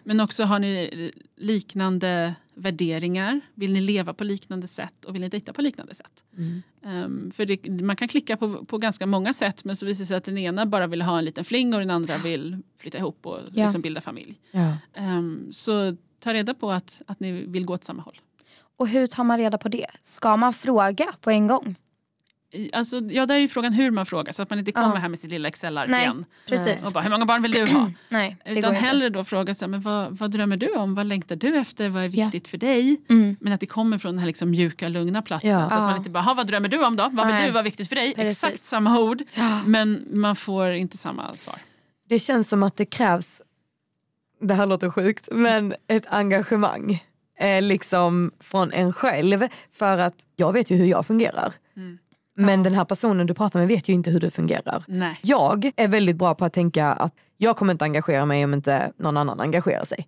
Men 0.04 0.20
också 0.20 0.44
har 0.44 0.60
ni 0.60 1.12
liknande 1.38 2.36
värderingar? 2.62 3.42
Vill 3.56 3.74
ni 3.74 3.82
leva 3.82 4.14
på 4.14 4.24
liknande 4.24 4.68
sätt? 4.68 5.06
Och 5.06 5.16
vill 5.16 5.22
ni 5.22 5.30
dejta 5.30 5.54
på 5.54 5.62
liknande 5.62 5.96
sätt? 5.96 6.24
Um, 6.84 7.32
för 7.36 7.46
det, 7.46 7.84
man 7.84 7.96
kan 7.96 8.08
klicka 8.08 8.38
på, 8.38 8.66
på 8.66 8.78
ganska 8.78 9.06
många 9.06 9.34
sätt 9.34 9.66
men 9.66 9.76
så 9.76 9.86
visar 9.86 10.00
det 10.00 10.06
sig 10.06 10.18
att 10.18 10.24
den 10.24 10.38
ena 10.38 10.66
bara 10.66 10.88
vill 10.88 11.02
ha 11.02 11.18
en 11.20 11.26
liten 11.26 11.46
fling 11.46 11.74
och 11.74 11.80
den 11.80 11.90
andra 11.90 12.18
vill 12.18 12.58
flytta 12.78 12.98
ihop 12.98 13.26
och 13.26 13.40
Ja. 13.52 13.66
liksom 13.66 13.82
bilda 13.82 14.02
familj. 14.02 14.40
Ja. 14.52 14.74
Um, 14.98 15.48
så 15.52 15.96
ta 16.20 16.34
reda 16.34 16.54
på 16.54 16.72
att, 16.72 17.02
att 17.08 17.20
ni 17.20 17.32
vill 17.32 17.66
gå 17.66 17.74
åt 17.74 17.84
samma 17.84 18.02
håll. 18.04 18.20
Och 18.78 18.88
hur 18.88 19.08
tar 19.08 19.24
man 19.24 19.38
reda 19.38 19.58
på 19.58 19.70
det? 19.70 19.88
Ska 20.02 20.38
man 20.38 20.54
fråga 20.54 21.06
på 21.22 21.32
en 21.32 21.48
gång? 21.48 21.76
Alltså, 22.74 23.00
ja, 23.00 23.26
där 23.26 23.36
är 23.36 23.40
ju 23.40 23.48
frågan 23.48 23.74
hur 23.74 23.92
man 23.92 24.06
frågar 24.06 24.34
så 24.34 24.44
att 24.44 24.50
man 24.50 24.60
inte 24.60 24.72
kommer 24.72 24.96
Ja. 24.96 24.96
här 24.96 25.10
med 25.10 25.20
sitt 25.20 25.32
lilla 25.32 25.48
Excel-ark 25.48 25.90
igen. 25.90 26.26
precis. 26.48 26.86
Och 26.86 26.92
bara, 26.94 27.02
hur 27.04 27.10
många 27.10 27.26
barn 27.26 27.42
vill 27.42 27.52
du 27.52 27.66
ha? 27.66 27.92
Nej, 28.10 28.38
Utan 28.46 28.76
hellre 28.76 29.10
då 29.10 29.24
fråga 29.24 29.56
så 29.56 29.66
här, 29.66 29.70
men 29.70 29.82
vad, 29.82 30.18
vad 30.18 30.32
drömmer 30.32 30.58
du 30.58 30.68
om? 30.76 30.96
Vad 30.96 31.06
längtar 31.06 31.36
du 31.36 31.58
efter? 31.58 31.90
Vad 31.90 32.04
är 32.04 32.08
Ja. 32.18 32.26
viktigt 32.26 32.48
för 32.48 32.58
dig? 32.58 33.02
Mm. 33.10 33.36
Men 33.40 33.54
att 33.54 33.60
det 33.60 33.66
kommer 33.66 33.98
från 33.98 34.12
den 34.12 34.20
här 34.20 34.28
liksom 34.28 34.50
mjuka, 34.52 34.88
lugna 34.90 35.22
platsen. 35.22 35.50
Ja. 35.50 35.60
Så 35.60 35.66
att 35.66 35.72
Ja. 35.72 35.80
man 35.80 35.98
inte 35.98 36.10
bara, 36.10 36.24
"Ha, 36.24 36.34
vad 36.34 36.48
drömmer 36.48 36.70
du 36.70 36.86
om 36.86 36.96
då? 36.96 37.04
Vad 37.14 37.26
vill 37.28 37.36
Nej. 37.36 37.46
du? 37.46 37.52
Vad 37.52 37.60
är 37.60 37.64
viktigt 37.64 37.90
för 37.90 37.96
dig? 37.96 38.14
Precis. 38.16 38.44
Exakt 38.44 38.60
samma 38.62 39.00
ord. 39.00 39.22
Men 39.66 40.08
man 40.12 40.36
får 40.36 40.72
inte 40.72 40.98
samma 40.98 41.36
svar. 41.36 41.60
Det 42.10 42.20
känns 42.20 42.50
som 42.50 42.64
att 42.64 42.76
det 42.78 42.86
krävs, 42.86 43.42
det 44.42 44.54
här 44.54 44.66
låter 44.66 44.90
sjukt, 44.90 45.30
men 45.32 45.74
ett 45.88 46.06
engagemang 46.10 47.04
eh, 47.40 47.62
liksom 47.62 48.32
från 48.40 48.72
en 48.72 48.94
själv. 48.94 49.48
För 49.74 49.98
att 49.98 50.16
jag 50.36 50.54
vet 50.54 50.70
ju 50.72 50.76
hur 50.76 50.86
jag 50.86 51.06
fungerar. 51.06 51.54
Mm. 51.78 51.98
Men 52.46 52.64
den 52.64 52.74
här 52.74 52.86
personen 52.86 53.28
du 53.28 53.34
pratar 53.34 53.60
med 53.60 53.68
vet 53.68 53.90
ju 53.90 53.94
inte 53.94 54.12
hur 54.12 54.20
du 54.20 54.32
fungerar. 54.32 54.84
Nej. 54.88 55.20
Jag 55.22 55.72
är 55.76 55.88
väldigt 55.88 56.16
bra 56.16 56.36
på 56.36 56.46
att 56.46 56.54
tänka 56.54 56.88
att 56.88 57.14
jag 57.44 57.58
kommer 57.58 57.72
inte 57.74 57.86
engagera 57.86 58.26
mig 58.26 58.44
om 58.44 58.54
inte 58.54 58.92
någon 58.98 59.18
annan 59.18 59.40
engagerar 59.40 59.86
sig. 59.86 60.08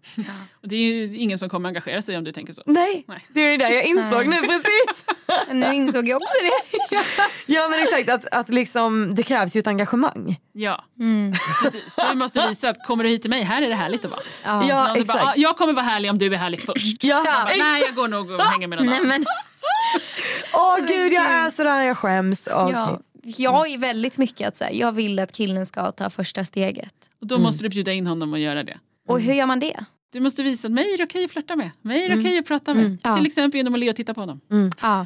Och 0.61 0.67
det 0.67 0.75
är 0.75 0.79
ju 0.79 1.17
ingen 1.17 1.37
som 1.37 1.49
kommer 1.49 1.69
engagera 1.69 2.01
sig 2.01 2.17
om 2.17 2.23
du 2.23 2.31
tänker 2.31 2.53
så. 2.53 2.61
Nej, 2.65 3.05
Nej. 3.07 3.25
det 3.29 3.41
är 3.41 3.51
ju 3.51 3.57
det 3.57 3.69
jag 3.69 3.83
insåg 3.85 4.27
nu 4.27 4.35
precis. 4.35 5.05
Nu 5.51 5.73
insåg 5.73 6.07
jag 6.07 6.21
också 6.21 6.33
det. 6.43 6.99
Ja 7.45 7.67
men 7.67 7.79
exakt, 7.79 8.09
att, 8.09 8.39
att 8.39 8.49
liksom, 8.49 9.15
det 9.15 9.23
krävs 9.23 9.55
ju 9.55 9.59
ett 9.59 9.67
engagemang. 9.67 10.39
Ja, 10.51 10.85
Mm. 10.99 11.33
precis. 11.63 11.95
Du 12.09 12.15
måste 12.15 12.47
visa 12.49 12.69
att 12.69 12.87
kommer 12.87 13.03
du 13.03 13.09
hit 13.09 13.21
till 13.21 13.29
mig, 13.29 13.43
här 13.43 13.61
är 13.61 13.69
det 13.69 13.75
härligt 13.75 14.05
att 14.05 14.11
vara. 14.11 14.21
Ja. 14.43 14.67
Ja, 14.69 14.95
exakt. 14.97 15.07
bara, 15.19 15.29
"Ah, 15.29 15.33
jag 15.35 15.57
kommer 15.57 15.73
vara 15.73 15.85
härlig 15.85 16.11
om 16.11 16.17
du 16.17 16.33
är 16.33 16.37
härlig 16.37 16.59
först. 16.61 17.03
Ja, 17.03 17.23
bara, 17.25 17.43
exakt. 17.43 17.57
Nej, 17.59 17.81
jag 17.81 17.95
går 17.95 18.07
nog 18.07 18.31
och 18.31 18.41
hänger 18.41 18.67
med 18.67 18.77
någon 18.77 18.87
Nej, 18.87 18.95
annan. 18.97 19.07
men, 19.07 19.25
Åh 20.53 20.77
gud 20.87 21.13
jag 21.13 21.25
är 21.31 21.49
sådär, 21.49 21.81
jag 21.83 21.97
skäms. 21.97 22.47
Okej. 22.53 22.73
ja. 22.73 22.99
Jag 23.23 23.71
är 23.71 23.77
väldigt 23.77 24.17
mycket 24.17 24.47
att 24.47 24.57
så 24.57 24.63
här, 24.63 24.71
jag 24.71 24.91
vill 24.91 25.19
att 25.19 25.31
killen 25.31 25.65
ska 25.65 25.91
ta 25.91 26.09
första 26.09 26.45
steget. 26.45 26.93
Och 27.21 27.27
då 27.27 27.39
måste 27.39 27.63
du 27.63 27.69
bjuda 27.69 27.93
in 27.93 28.07
honom 28.07 28.33
och 28.33 28.39
göra 28.39 28.63
det. 28.63 28.79
Och 29.07 29.21
hur 29.21 29.33
gör 29.33 29.45
man 29.45 29.59
det? 29.59 29.85
Du 30.11 30.19
måste 30.19 30.43
visa 30.43 30.67
att 30.67 30.71
mig 30.71 30.93
är 30.93 30.97
det 30.97 31.03
okej 31.03 31.25
att 31.25 31.31
flirta 31.31 31.55
med. 31.55 31.71
Mig 31.81 32.05
är 32.05 32.09
det 32.09 32.19
okej 32.19 32.39
att 32.39 32.45
prata 32.45 32.73
med. 32.73 32.97
Ja. 33.03 33.17
Till 33.17 33.25
exempel 33.25 33.57
genom 33.57 33.73
att 33.73 33.79
le 33.79 33.89
och 33.89 33.95
titta 33.95 34.13
på 34.13 34.21
honom. 34.21 34.41
Ja. 34.81 35.05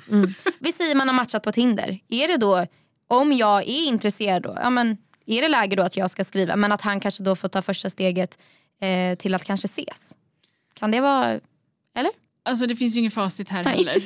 Vi 0.59 0.72
säger 0.72 0.95
man 0.95 1.07
har 1.07 1.15
matchat 1.15 1.43
på 1.43 1.51
Tinder. 1.51 1.99
Är 2.07 2.28
det 2.28 2.38
då, 2.38 2.65
om 3.07 3.34
jag 3.34 3.61
är 3.61 3.88
intresserad 3.88 4.43
då, 4.43 4.57
ja, 4.63 4.70
men, 4.70 4.97
är 5.26 5.41
det 5.41 5.47
läge 5.47 5.76
då 5.76 5.84
att 5.84 5.97
jag 5.97 6.11
ska 6.11 6.24
skriva 6.24 6.55
men 6.55 6.72
att 6.72 6.82
han 6.82 6.99
kanske 6.99 7.24
då 7.24 7.36
får 7.36 7.47
ta 7.47 7.61
första 7.61 7.89
steget 7.89 8.38
eh, 8.82 9.18
till 9.18 9.34
att 9.34 9.43
kanske 9.43 9.65
ses? 9.65 10.15
Kan 10.74 10.91
det 10.91 11.01
vara, 11.01 11.39
eller? 11.95 12.11
Alltså 12.47 12.67
det 12.67 12.75
finns 12.75 12.95
ju 12.95 12.99
ingen 12.99 13.11
facit 13.11 13.49
här 13.49 13.63
Nej. 13.63 13.73
heller. 13.77 13.93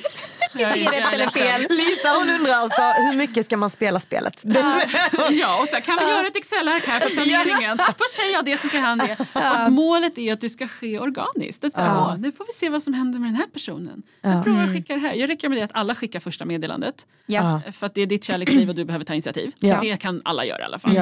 Är 0.55 0.91
rätt 1.01 1.13
eller 1.13 1.27
fel? 1.29 1.61
Lisa 1.69 2.09
hon 2.19 2.29
undrar 2.29 2.53
alltså 2.53 2.81
hur 2.81 3.17
mycket 3.17 3.45
ska 3.45 3.57
man 3.57 3.69
spela 3.69 3.99
spelet? 3.99 4.41
Ja, 4.43 4.75
och 5.61 5.67
så 5.67 5.75
här, 5.75 5.81
kan 5.81 5.97
vi 5.97 6.03
göra 6.11 6.27
ett 6.27 6.35
Excel-ark 6.35 6.87
här 6.87 6.99
för 6.99 7.09
planeringen? 7.09 7.77
Får 7.77 8.15
säger 8.15 8.33
jag 8.33 8.45
det 8.45 8.57
så 8.57 8.67
säger 8.67 8.83
han 8.83 8.97
det. 8.97 9.17
Och 9.65 9.71
målet 9.71 10.17
är 10.17 10.33
att 10.33 10.41
det 10.41 10.49
ska 10.49 10.67
ske 10.67 10.99
organiskt. 10.99 11.63
Att 11.63 11.73
så, 11.73 11.81
här, 11.81 11.87
Ja. 11.87 12.07
"Åh, 12.11 12.17
nu 12.19 12.31
får 12.31 12.45
vi 12.45 12.53
se 12.53 12.69
vad 12.69 12.83
som 12.83 12.93
händer 12.93 13.19
med 13.19 13.27
den 13.29 13.35
här 13.35 13.47
personen. 13.53 14.03
Jag 14.21 14.43
provar 14.43 14.63
att 14.63 14.73
skicka 14.73 14.93
det 14.93 14.99
här. 14.99 15.13
Jag 15.13 15.29
rekommenderar 15.29 15.65
att 15.65 15.75
alla 15.75 15.95
skickar 15.95 16.19
första 16.19 16.45
meddelandet. 16.45 17.05
Ja. 17.25 17.61
Ja. 17.65 17.71
För 17.71 17.85
att 17.85 17.93
det 17.95 18.01
är 18.01 18.05
ditt 18.05 18.23
kärleksliv 18.23 18.69
och 18.69 18.75
du 18.75 18.85
behöver 18.85 19.05
ta 19.05 19.13
initiativ. 19.13 19.51
Ja. 19.59 19.79
Det 19.81 19.97
kan 19.97 20.21
alla 20.25 20.45
göra 20.45 20.59
i 20.61 20.63
alla 20.63 20.79
fall. 20.79 20.95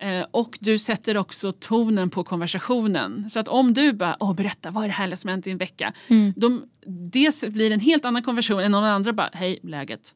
Eh, 0.00 0.26
och 0.30 0.58
du 0.60 0.78
sätter 0.78 1.16
också 1.16 1.52
tonen 1.52 2.10
på 2.10 2.24
konversationen. 2.24 3.30
Så 3.32 3.38
att 3.38 3.48
om 3.48 3.74
du 3.74 3.92
bara, 3.92 4.16
Åh, 4.20 4.34
berätta 4.34 4.70
vad 4.70 4.84
är 4.84 4.88
det 4.88 4.94
härliga 4.94 5.16
som 5.16 5.30
hänt 5.30 5.46
i 5.46 5.50
en 5.50 5.58
vecka. 5.58 5.92
Mm. 6.08 6.32
De, 6.36 6.62
det 7.12 7.48
blir 7.52 7.70
en 7.70 7.80
helt 7.80 8.04
annan 8.04 8.22
konversation 8.22 8.60
än 8.60 8.74
om 8.74 8.82
den 8.82 8.92
andra 8.92 9.12
bara, 9.12 9.30
hej 9.32 9.58
läget. 9.62 10.14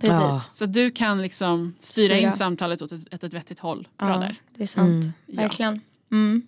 Precis. 0.00 0.18
Ja. 0.20 0.42
Så 0.52 0.66
du 0.66 0.90
kan 0.90 1.22
liksom 1.22 1.74
styra, 1.80 2.14
Styra. 2.14 2.18
in 2.26 2.32
samtalet 2.32 2.82
åt 2.82 2.92
ett, 2.92 3.14
ett, 3.14 3.24
ett 3.24 3.34
vettigt 3.34 3.58
håll. 3.58 3.88
Bra 3.98 4.08
Ja, 4.08 4.18
där. 4.18 4.36
det 4.56 4.62
är 4.62 4.66
sant. 4.66 5.04
Ja. 5.26 5.42
Verkligen. 5.42 5.80
Mm. 6.12 6.42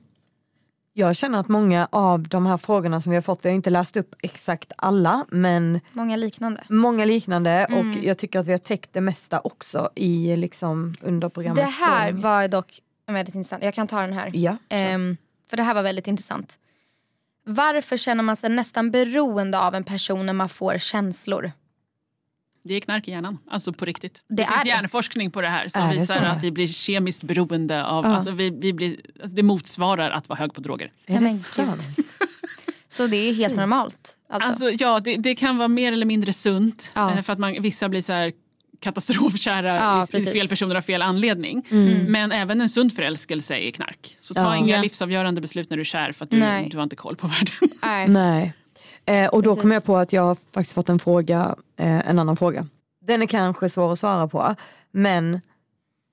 Jag 0.96 1.16
känner 1.16 1.38
att 1.38 1.48
många 1.48 1.88
av 1.92 2.28
de 2.28 2.46
här 2.46 2.56
frågorna 2.56 3.00
som 3.00 3.10
vi 3.10 3.16
har 3.16 3.22
fått, 3.22 3.44
vi 3.44 3.48
har 3.48 3.54
inte 3.56 3.70
läst 3.70 3.96
upp 3.96 4.14
exakt 4.22 4.72
alla 4.78 5.26
men 5.30 5.80
Många 5.92 6.16
liknande. 6.16 6.62
många 6.68 7.04
liknande 7.04 7.50
Mm. 7.50 7.78
och 7.98 8.04
jag 8.04 8.18
tycker 8.18 8.38
att 8.40 8.46
vi 8.46 8.50
har 8.52 8.58
täckt 8.58 8.92
det 8.92 9.00
mesta 9.00 9.40
också 9.40 9.90
i 9.94 10.36
liksom 10.36 10.94
under 11.02 11.28
Det 11.28 11.34
programmets 11.34 11.78
här 11.80 12.12
gång. 12.12 12.20
var 12.20 12.48
dock 12.48 12.80
väldigt 13.06 13.34
intressant. 13.34 13.64
Jag 13.64 13.74
kan 13.74 13.86
ta 13.86 14.00
den 14.00 14.12
här. 14.12 14.30
Ja. 14.34 14.56
Ehm, 14.68 15.16
för 15.50 15.56
det 15.56 15.62
här 15.62 15.74
var 15.74 15.82
väldigt 15.82 16.08
intressant. 16.08 16.58
Varför 17.46 17.96
känner 17.96 18.22
man 18.22 18.36
sig 18.36 18.50
nästan 18.50 18.90
beroende 18.90 19.58
av 19.58 19.74
en 19.74 19.84
person 19.84 20.26
när 20.26 20.32
man 20.32 20.48
får 20.48 20.78
känslor? 20.78 21.52
Det 22.64 22.74
är 22.74 22.80
knark 22.80 23.08
i 23.08 23.10
hjärnan, 23.10 23.38
alltså 23.50 23.72
på 23.72 23.84
riktigt. 23.84 24.22
Det, 24.28 24.34
Det 24.36 24.42
är 24.42 24.46
finns 24.52 24.66
hjärnforskning 24.66 25.30
på 25.30 25.40
det 25.40 25.48
här 25.48 25.68
som 25.68 25.82
Är 25.82 25.94
det 25.94 26.00
visar 26.00 26.18
så? 26.18 26.24
att 26.26 26.42
vi 26.44 26.50
blir 26.50 26.68
kemiskt 26.68 27.22
beroende 27.22 27.84
av, 27.84 28.04
Ja. 28.04 28.10
alltså 28.14 28.30
vi, 28.30 28.50
vi 28.50 28.72
blir, 28.72 28.96
alltså 29.22 29.36
det 29.36 29.42
motsvarar 29.42 30.10
att 30.10 30.28
vara 30.28 30.38
hög 30.38 30.54
på 30.54 30.60
droger. 30.60 30.92
är 31.06 31.20
det 31.20 31.38
sant? 31.38 31.88
Så 32.88 33.06
det 33.06 33.16
är 33.16 33.34
helt 33.34 33.56
normalt? 33.56 34.16
Alltså. 34.28 34.48
Alltså, 34.50 34.70
ja, 34.84 35.00
det, 35.00 35.16
det 35.16 35.34
kan 35.34 35.56
vara 35.58 35.68
mer 35.68 35.92
eller 35.92 36.06
mindre 36.06 36.32
sunt 36.32 36.92
Ja. 36.94 37.12
eh, 37.16 37.22
för 37.22 37.32
att 37.32 37.38
man, 37.38 37.62
vissa 37.62 37.88
blir 37.88 38.00
så 38.00 38.12
här 38.12 38.32
katastrofkära 38.80 39.74
Ja, 39.74 40.06
i, 40.12 40.16
i 40.16 40.26
fel 40.26 40.48
personer 40.48 40.74
av 40.74 40.82
fel 40.82 41.02
anledning. 41.02 41.66
Mm. 41.70 42.12
Men 42.12 42.32
även 42.32 42.60
en 42.60 42.68
sund 42.68 42.92
förälskelse 42.92 43.56
är 43.56 43.70
knark. 43.70 44.16
Så 44.20 44.34
ta 44.34 44.40
Ja. 44.40 44.56
inga 44.56 44.82
livsavgörande 44.82 45.40
beslut 45.40 45.70
när 45.70 45.76
du 45.76 45.80
är 45.80 45.84
kär 45.84 46.12
för 46.12 46.24
att 46.24 46.30
du, 46.30 46.36
du 46.70 46.76
har 46.76 46.82
inte 46.82 46.96
koll 46.96 47.16
på 47.16 47.26
världen. 47.26 47.78
Nej. 47.82 48.08
Nej. 48.08 48.52
Eh, 49.06 49.28
och 49.28 49.42
då 49.42 49.50
Precis. 49.50 49.62
kom 49.62 49.72
jag 49.72 49.84
på 49.84 49.96
att 49.96 50.12
jag 50.12 50.22
har 50.22 50.34
faktiskt 50.34 50.74
fått 50.74 50.88
en 50.88 50.98
fråga, 50.98 51.56
eh, 51.76 52.08
en 52.08 52.18
annan 52.18 52.36
fråga. 52.36 52.66
Den 53.00 53.22
är 53.22 53.26
kanske 53.26 53.68
svår 53.68 53.92
att 53.92 53.98
svara 53.98 54.28
på, 54.28 54.54
men 54.90 55.40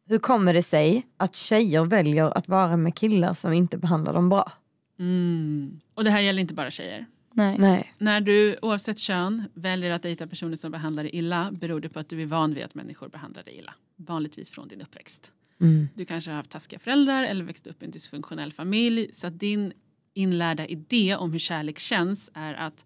hur 0.08 0.20
kommer 0.20 0.54
det 0.54 0.64
sig 0.64 1.08
att 1.18 1.36
tjejer 1.36 1.86
väljer 1.86 2.38
att 2.38 2.48
vara 2.48 2.78
med 2.78 2.96
killar 2.96 3.34
som 3.34 3.54
inte 3.54 3.78
behandlar 3.78 4.14
dem 4.14 4.30
bra? 4.30 4.52
Mm. 5.00 5.80
Och 5.94 6.04
det 6.04 6.12
här 6.12 6.22
gäller 6.22 6.42
inte 6.42 6.54
bara 6.54 6.72
tjejer. 6.72 7.06
Nej. 7.34 7.56
Nej. 7.60 7.94
När 7.98 8.22
du 8.22 8.58
oavsett 8.62 9.00
kön 9.00 9.44
väljer 9.54 9.92
att 9.92 10.02
dejta 10.02 10.28
personer 10.28 10.56
som 10.56 10.72
behandlar 10.72 11.04
dig 11.04 11.16
illa 11.16 11.52
beror 11.52 11.80
det 11.80 11.90
på 11.90 12.00
att 12.00 12.10
du 12.10 12.22
är 12.22 12.26
van 12.26 12.54
vid 12.54 12.64
att 12.64 12.76
människor 12.76 13.10
behandlar 13.10 13.44
dig 13.44 13.58
illa. 13.58 13.74
Vanligtvis 13.96 14.52
från 14.52 14.68
din 14.68 14.82
uppväxt. 14.82 15.32
Mm. 15.62 15.88
Du 15.94 16.06
kanske 16.06 16.32
har 16.32 16.36
haft 16.36 16.52
taskiga 16.52 16.80
föräldrar 16.80 17.24
eller 17.24 17.46
växt 17.46 17.68
upp 17.68 17.82
i 17.82 17.86
en 17.86 17.92
dysfunktionell 17.92 18.54
familj. 18.54 19.10
Så 19.14 19.28
att 19.28 19.40
din 19.40 19.74
inlärda 20.14 20.66
idé 20.66 21.16
om 21.16 21.32
hur 21.32 21.40
kärlek 21.40 21.80
känns 21.80 22.32
är 22.34 22.54
att 22.54 22.86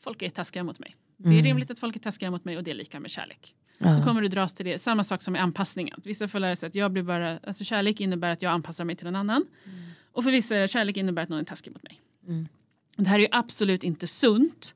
folk 0.00 0.22
är 0.22 0.30
taskiga 0.30 0.64
mot 0.64 0.78
mig. 0.78 0.96
Det 1.16 1.28
är 1.28 1.32
Mm. 1.32 1.44
rimligt 1.44 1.70
att 1.70 1.78
folk 1.78 1.96
är 1.96 2.00
taskiga 2.00 2.30
mot 2.30 2.44
mig 2.44 2.56
och 2.56 2.64
det 2.64 2.70
är 2.70 2.74
lika 2.74 3.00
med 3.00 3.10
kärlek. 3.10 3.54
Då 3.78 3.88
Ja. 3.88 4.02
kommer 4.04 4.22
du 4.22 4.28
dras 4.28 4.54
till 4.54 4.66
det. 4.66 4.78
Samma 4.78 5.04
sak 5.04 5.22
som 5.22 5.32
med 5.32 5.42
anpassningen. 5.42 6.00
Vissa 6.04 6.28
får 6.28 6.38
lära 6.38 6.56
sig 6.56 6.66
att 6.66 6.74
jag 6.74 6.92
blir 6.92 7.02
bara, 7.02 7.38
alltså 7.38 7.64
kärlek 7.64 8.00
innebär 8.00 8.30
att 8.30 8.42
jag 8.42 8.52
anpassar 8.52 8.84
mig 8.84 8.96
till 8.96 9.04
någon 9.04 9.16
annan. 9.16 9.44
Och 10.12 10.24
för 10.24 10.30
vissa 10.30 10.66
kärlek 10.68 10.96
innebär 10.96 11.22
att 11.22 11.28
någon 11.28 11.40
är 11.40 11.44
taskig 11.44 11.72
mot 11.72 11.82
mig. 11.82 12.00
Mm. 12.28 12.48
Det 12.96 13.08
här 13.08 13.16
är 13.16 13.20
ju 13.22 13.28
absolut 13.30 13.84
inte 13.84 14.06
sunt. 14.06 14.74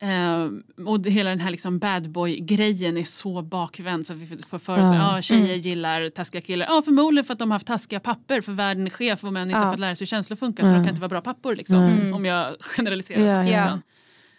Ehm, 0.00 0.62
och 0.86 1.00
det, 1.00 1.10
hela 1.10 1.30
den 1.30 1.40
här 1.40 1.50
liksom 1.50 1.78
bad 1.78 2.10
boy-grejen 2.10 2.96
är 2.96 3.04
så 3.04 3.42
bakvänd 3.42 4.06
så 4.06 4.12
att 4.12 4.18
vi 4.18 4.26
får 4.26 4.58
för 4.58 4.72
oss 4.72 4.78
att 4.78 4.94
Ja. 4.94 5.18
ah, 5.18 5.22
tjejer 5.22 5.54
gillar 5.56 6.10
taskiga 6.10 6.40
killar. 6.42 6.66
Ja, 6.66 6.82
förmodligen 6.84 7.24
för 7.24 7.32
att 7.32 7.38
de 7.38 7.50
har 7.50 7.54
haft 7.56 7.66
taskiga 7.66 8.00
papper 8.00 8.40
för 8.40 8.52
världen 8.52 8.86
är 8.86 8.90
skev 8.90 9.18
och 9.22 9.32
män 9.32 9.48
inte 9.48 9.58
har 9.58 9.70
fått 9.72 9.80
lära 9.80 9.96
sig 9.96 10.02
hur 10.04 10.06
känslor 10.06 10.36
funkar 10.36 10.62
så 10.62 10.68
de 10.68 10.74
Mm. 10.74 10.84
kan 10.84 10.90
inte 10.90 11.00
vara 11.00 11.08
bra 11.08 11.20
pappor. 11.20 11.54
Liksom, 11.56 11.76
Mm. 11.76 12.14
Om 12.14 12.24
jag 12.24 12.56
generaliserar. 12.60 13.20
Ja, 13.20 13.46
så 13.46 13.52
ja. 13.52 13.78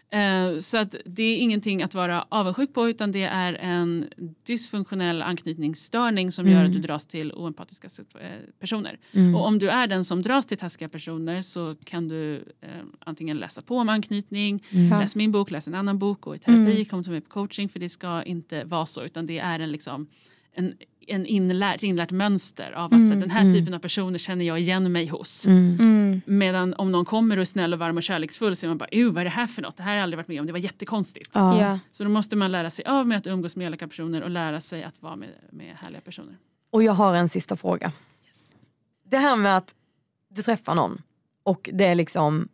Eh, 0.10 0.60
Så 0.60 0.78
att 0.78 0.96
det 1.06 1.24
är 1.24 1.38
ingenting 1.38 1.82
att 1.84 1.94
vara 1.94 2.26
avundsjuk 2.30 2.74
på 2.74 2.90
utan 2.90 3.12
det 3.12 3.24
är 3.24 3.54
en 3.54 4.06
dysfunktionell 4.44 5.22
anknytningsstörning 5.22 6.32
som 6.32 6.46
gör 6.48 6.56
Mm. 6.56 6.68
att 6.68 6.74
du 6.74 6.80
dras 6.80 7.08
till 7.08 7.32
oempatiska 7.34 7.88
eh, 8.22 8.28
personer. 8.60 9.00
Mm. 9.12 9.36
Och 9.36 9.46
om 9.46 9.60
du 9.60 9.70
är 9.70 9.88
den 9.88 10.06
som 10.06 10.22
dras 10.22 10.46
till 10.46 10.58
taskiga 10.58 10.90
personer 10.90 11.42
så 11.42 11.76
kan 11.84 12.08
du 12.08 12.36
eh, 12.62 12.70
antingen 13.00 13.38
läsa 13.38 13.62
på 13.62 13.78
om 13.78 13.90
anknytning, 13.90 14.64
Mm. 14.72 15.00
läs 15.00 15.16
min 15.16 15.32
bok, 15.32 15.52
läs 15.52 15.68
en 15.68 15.76
annan 15.76 16.00
bok, 16.00 16.22
gå 16.22 16.36
i 16.36 16.40
terapi, 16.40 16.72
Mm. 16.72 16.86
kom 16.86 17.04
till 17.04 17.12
mig 17.12 17.22
på 17.22 17.30
coaching 17.30 17.70
för 17.70 17.80
det 17.80 17.90
ska 17.90 18.24
inte 18.24 18.64
vara 18.64 18.86
så 18.86 19.04
utan 19.04 19.26
det 19.26 19.40
är 19.40 19.60
en, 19.60 19.72
liksom, 19.72 20.08
en, 20.54 20.74
en 21.08 21.26
inlärt, 21.26 21.84
inlärt 21.84 22.12
mönster 22.12 22.72
av 22.72 22.86
att 22.86 22.92
så, 22.92 22.96
Mm. 22.96 23.12
att 23.12 23.20
den 23.20 23.30
här 23.30 23.42
Mm. 23.42 23.54
typen 23.54 23.74
av 23.74 23.80
personer 23.80 24.20
känner 24.20 24.46
jag 24.46 24.60
igen 24.60 24.92
mig 24.92 25.08
hos. 25.08 25.46
Mm. 25.46 25.78
Mm. 25.80 26.22
Medan 26.26 26.74
om 26.74 26.92
någon 26.92 27.06
kommer 27.06 27.38
och 27.38 27.42
är 27.42 27.46
snäll 27.46 27.74
och 27.74 27.80
varm 27.80 27.98
och 27.98 28.04
kärleksfull 28.04 28.56
så 28.56 28.66
är 28.66 28.68
man 28.68 28.78
bara 28.78 28.90
"Ew, 28.92 29.10
vad 29.14 29.22
är 29.22 29.24
det 29.26 29.30
här 29.30 29.48
för 29.48 29.62
något? 29.62 29.78
Det 29.78 29.84
här 29.84 29.90
har 29.92 29.96
jag 29.98 30.04
aldrig 30.04 30.18
varit 30.18 30.28
med 30.28 30.40
om, 30.40 30.46
det 30.46 30.52
var 30.52 30.60
jättekonstigt. 30.60 31.30
Ja. 31.34 31.62
Ja. 31.62 31.80
Så 31.92 32.04
då 32.04 32.10
måste 32.10 32.36
man 32.36 32.52
lära 32.52 32.70
sig 32.70 32.86
av 32.86 33.08
med 33.08 33.18
att 33.18 33.28
umgås 33.28 33.56
med 33.56 33.68
elaka 33.68 33.88
personer 33.88 34.22
och 34.24 34.30
lära 34.30 34.62
sig 34.62 34.84
att 34.84 35.02
vara 35.02 35.16
med, 35.16 35.30
med 35.52 35.76
härliga 35.82 36.02
personer. 36.02 36.38
Och 36.70 36.84
jag 36.84 36.94
har 36.94 37.16
en 37.16 37.30
sista 37.30 37.58
fråga. 37.58 37.92
Det 39.10 39.18
här 39.18 39.36
med 39.36 39.58
att 39.58 39.76
du 40.30 40.42
träffar 40.42 40.76
någon 40.76 41.02
och 41.44 41.70
det 41.74 41.86
är 41.86 41.96
liksom 41.96 42.48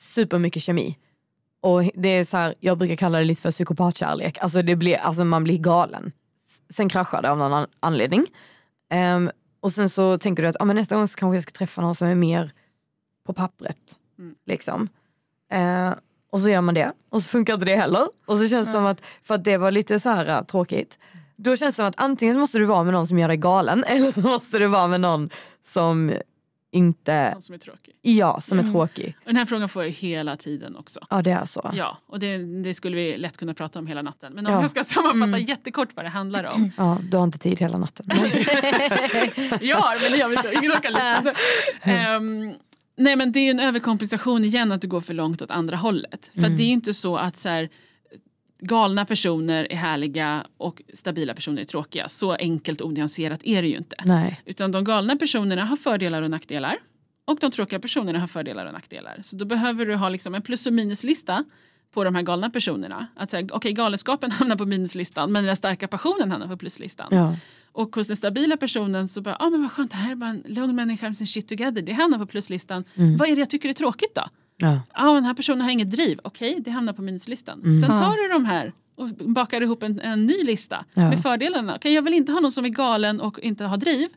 supermycket 0.00 0.62
kemi. 0.62 0.98
Och 1.60 1.82
det 1.94 2.08
är 2.08 2.24
så 2.24 2.36
här, 2.36 2.54
jag 2.60 2.78
brukar 2.78 2.96
kalla 2.96 3.18
det 3.18 3.24
lite 3.24 3.42
för 3.42 3.50
psykopatkärlek. 3.52 4.38
Alltså, 4.40 4.62
det 4.62 4.76
blir, 4.76 4.96
alltså 4.96 5.24
man 5.24 5.44
blir 5.44 5.58
galen. 5.58 6.12
Sen 6.70 6.88
kraschar 6.88 7.22
det 7.22 7.30
av 7.30 7.38
någon 7.38 7.52
an- 7.52 7.68
anledning. 7.80 8.26
Ehm, 8.90 9.30
och 9.60 9.72
sen 9.72 9.90
så 9.90 10.18
tänker 10.18 10.42
du 10.42 10.48
att 10.48 10.56
ah, 10.60 10.64
men 10.64 10.76
nästa 10.76 10.96
gång 10.96 11.08
så 11.08 11.16
kanske 11.16 11.36
jag 11.36 11.42
ska 11.42 11.52
träffa 11.52 11.82
någon 11.82 11.94
som 11.94 12.06
är 12.08 12.14
mer 12.14 12.52
på 13.26 13.32
pappret. 13.32 13.78
Mm. 14.18 14.34
Liksom. 14.46 14.88
Eh, 15.52 15.92
och 16.30 16.40
så 16.40 16.48
gör 16.48 16.60
man 16.60 16.74
det 16.74 16.92
och 17.10 17.22
så 17.22 17.28
funkar 17.28 17.54
inte 17.54 17.66
det 17.66 17.76
heller. 17.76 18.08
Och 18.26 18.38
så 18.38 18.48
känns 18.48 18.66
det 18.66 18.72
som 18.72 18.86
att, 18.86 19.00
för 19.22 19.34
att 19.34 19.44
det 19.44 19.56
var 19.56 19.70
lite 19.70 20.00
så 20.00 20.08
här 20.08 20.38
uh, 20.38 20.44
tråkigt. 20.44 20.98
Då 21.36 21.56
känns 21.56 21.74
det 21.74 21.82
som 21.82 21.86
att 21.86 21.94
antingen 21.96 22.38
måste 22.38 22.58
du 22.58 22.64
vara 22.64 22.84
med 22.84 22.92
någon 22.92 23.06
som 23.06 23.18
gör 23.18 23.28
dig 23.28 23.36
galen 23.36 23.84
eller 23.88 24.12
så 24.12 24.20
måste 24.20 24.58
du 24.58 24.66
vara 24.66 24.86
med 24.86 25.00
någon 25.00 25.30
som 25.64 26.12
inte, 26.76 27.30
Någon 27.32 27.42
som 27.42 27.54
är 27.54 27.58
tråkig. 27.58 27.94
ja 28.02 28.40
som 28.40 28.58
är 28.58 28.62
Mm. 28.62 28.72
tråkig. 28.74 29.16
Och 29.20 29.26
den 29.26 29.36
här 29.36 29.44
frågan 29.44 29.68
får 29.68 29.84
jag 29.84 29.90
hela 29.90 30.36
tiden 30.36 30.76
också. 30.76 31.00
Ja 31.10 31.22
det 31.22 31.30
är 31.30 31.44
så. 31.44 31.70
Ja, 31.74 31.98
och 32.06 32.18
det, 32.18 32.62
det 32.62 32.74
skulle 32.74 32.96
vi 32.96 33.18
lätt 33.18 33.36
kunna 33.38 33.54
prata 33.54 33.78
om 33.78 33.86
hela 33.86 34.02
natten. 34.02 34.32
Men 34.32 34.46
om 34.46 34.52
Ja. 34.52 34.60
jag 34.60 34.70
ska 34.70 34.84
sammanfatta 34.84 35.24
Mm. 35.24 35.44
jättekort 35.44 35.88
vad 35.94 36.04
det 36.04 36.08
handlar 36.08 36.44
om. 36.44 36.70
Ja, 36.76 36.98
du 37.10 37.16
har 37.16 37.24
inte 37.24 37.38
tid 37.38 37.58
hela 37.58 37.78
natten. 37.78 38.06
ja, 39.60 39.94
men 40.02 40.12
det 40.12 40.18
gör 40.18 40.28
vi 40.28 40.36
inte. 40.36 40.52
Ingen 40.54 40.72
orkar 40.72 40.90
lyssna. 40.90 41.32
Ehm, 41.92 42.54
nej, 42.96 43.16
men 43.16 43.32
det 43.32 43.40
är 43.40 43.50
en 43.50 43.60
överkompensation 43.60 44.44
igen 44.44 44.72
att 44.72 44.80
du 44.80 44.88
går 44.88 45.00
för 45.00 45.14
långt 45.14 45.42
åt 45.42 45.50
andra 45.50 45.76
hållet. 45.76 46.30
För 46.34 46.40
att 46.46 46.56
det 46.56 46.62
är 46.62 46.66
ju 46.66 46.72
inte 46.72 46.94
så 46.94 47.16
att 47.16 47.38
så 47.38 47.48
här, 47.48 47.68
galna 48.66 49.04
personer 49.04 49.72
är 49.72 49.76
härliga 49.76 50.46
och 50.56 50.82
stabila 50.94 51.34
personer 51.34 51.62
är 51.62 51.64
tråkiga. 51.64 52.08
Så 52.08 52.32
enkelt 52.32 52.80
och 52.80 52.88
onyanserat 52.88 53.40
är 53.42 53.62
det 53.62 53.68
ju 53.68 53.76
inte. 53.76 53.96
Nej. 54.04 54.40
Utan 54.44 54.72
de 54.72 54.84
galna 54.84 55.16
personerna 55.16 55.64
har 55.64 55.76
fördelar 55.76 56.22
och 56.22 56.30
nackdelar. 56.30 56.76
Och 57.24 57.38
de 57.40 57.50
tråkiga 57.50 57.80
personerna 57.80 58.18
har 58.18 58.26
fördelar 58.26 58.66
och 58.66 58.72
nackdelar. 58.72 59.20
Så 59.24 59.36
då 59.36 59.44
behöver 59.44 59.86
du 59.86 59.94
ha 59.94 60.08
liksom 60.08 60.34
en 60.34 60.42
plus 60.42 60.66
och 60.66 60.72
minuslista 60.72 61.44
på 61.94 62.04
de 62.04 62.14
här 62.14 62.22
galna 62.22 62.50
personerna. 62.50 63.06
Att 63.16 63.30
säga, 63.30 63.48
okej 63.52 63.72
galenskapen 63.72 64.30
hamnar 64.38 64.56
på 64.56 64.66
minuslistan 64.66 65.32
men 65.32 65.44
den 65.44 65.56
starka 65.56 65.88
passionen 65.88 66.30
hamnar 66.30 66.48
på 66.48 66.56
pluslistan. 66.56 67.08
Ja. 67.10 67.36
Och 67.72 67.96
hos 67.96 68.06
den 68.06 68.16
stabila 68.16 68.56
personen 68.56 69.08
så 69.08 69.20
bara, 69.20 69.36
ah, 69.38 69.50
men 69.50 69.62
vad 69.62 69.72
skönt, 69.72 69.90
det 69.90 69.96
här 69.96 70.10
är 70.10 70.14
bara 70.14 70.30
en 70.30 70.42
lugn 70.46 70.76
människa 70.76 71.06
med 71.06 71.16
sin 71.16 71.26
shit 71.26 71.48
together. 71.48 71.82
Det 71.82 71.92
hamnar 71.92 72.18
på 72.18 72.26
pluslistan. 72.26 72.84
Mm. 72.94 73.16
Vad 73.16 73.28
är 73.28 73.36
det 73.36 73.40
jag 73.40 73.50
tycker 73.50 73.68
är 73.68 73.72
tråkigt 73.72 74.14
då? 74.14 74.24
Ja. 74.56 74.80
Ja, 74.94 75.12
den 75.14 75.24
här 75.24 75.34
personen 75.34 75.60
har 75.60 75.70
inget 75.70 75.90
driv. 75.90 76.18
Okej, 76.24 76.56
det 76.60 76.70
hamnar 76.70 76.92
på 76.92 77.02
minuslistan. 77.02 77.60
Mm. 77.64 77.80
Sen 77.80 77.90
Ja. 77.90 77.96
tar 78.02 78.22
du 78.22 78.32
de 78.32 78.44
här 78.44 78.72
och 78.96 79.08
bakar 79.08 79.60
ihop 79.62 79.82
en, 79.82 80.00
en 80.00 80.26
ny 80.26 80.42
lista 80.44 80.84
Ja. 80.94 81.08
med 81.10 81.22
fördelarna. 81.22 81.74
Okej, 81.76 81.92
jag 81.94 82.02
vill 82.02 82.14
inte 82.14 82.32
ha 82.32 82.40
någon 82.40 82.52
som 82.52 82.64
är 82.64 82.68
galen 82.68 83.20
och 83.20 83.38
inte 83.40 83.64
har 83.64 83.76
driv. 83.76 84.08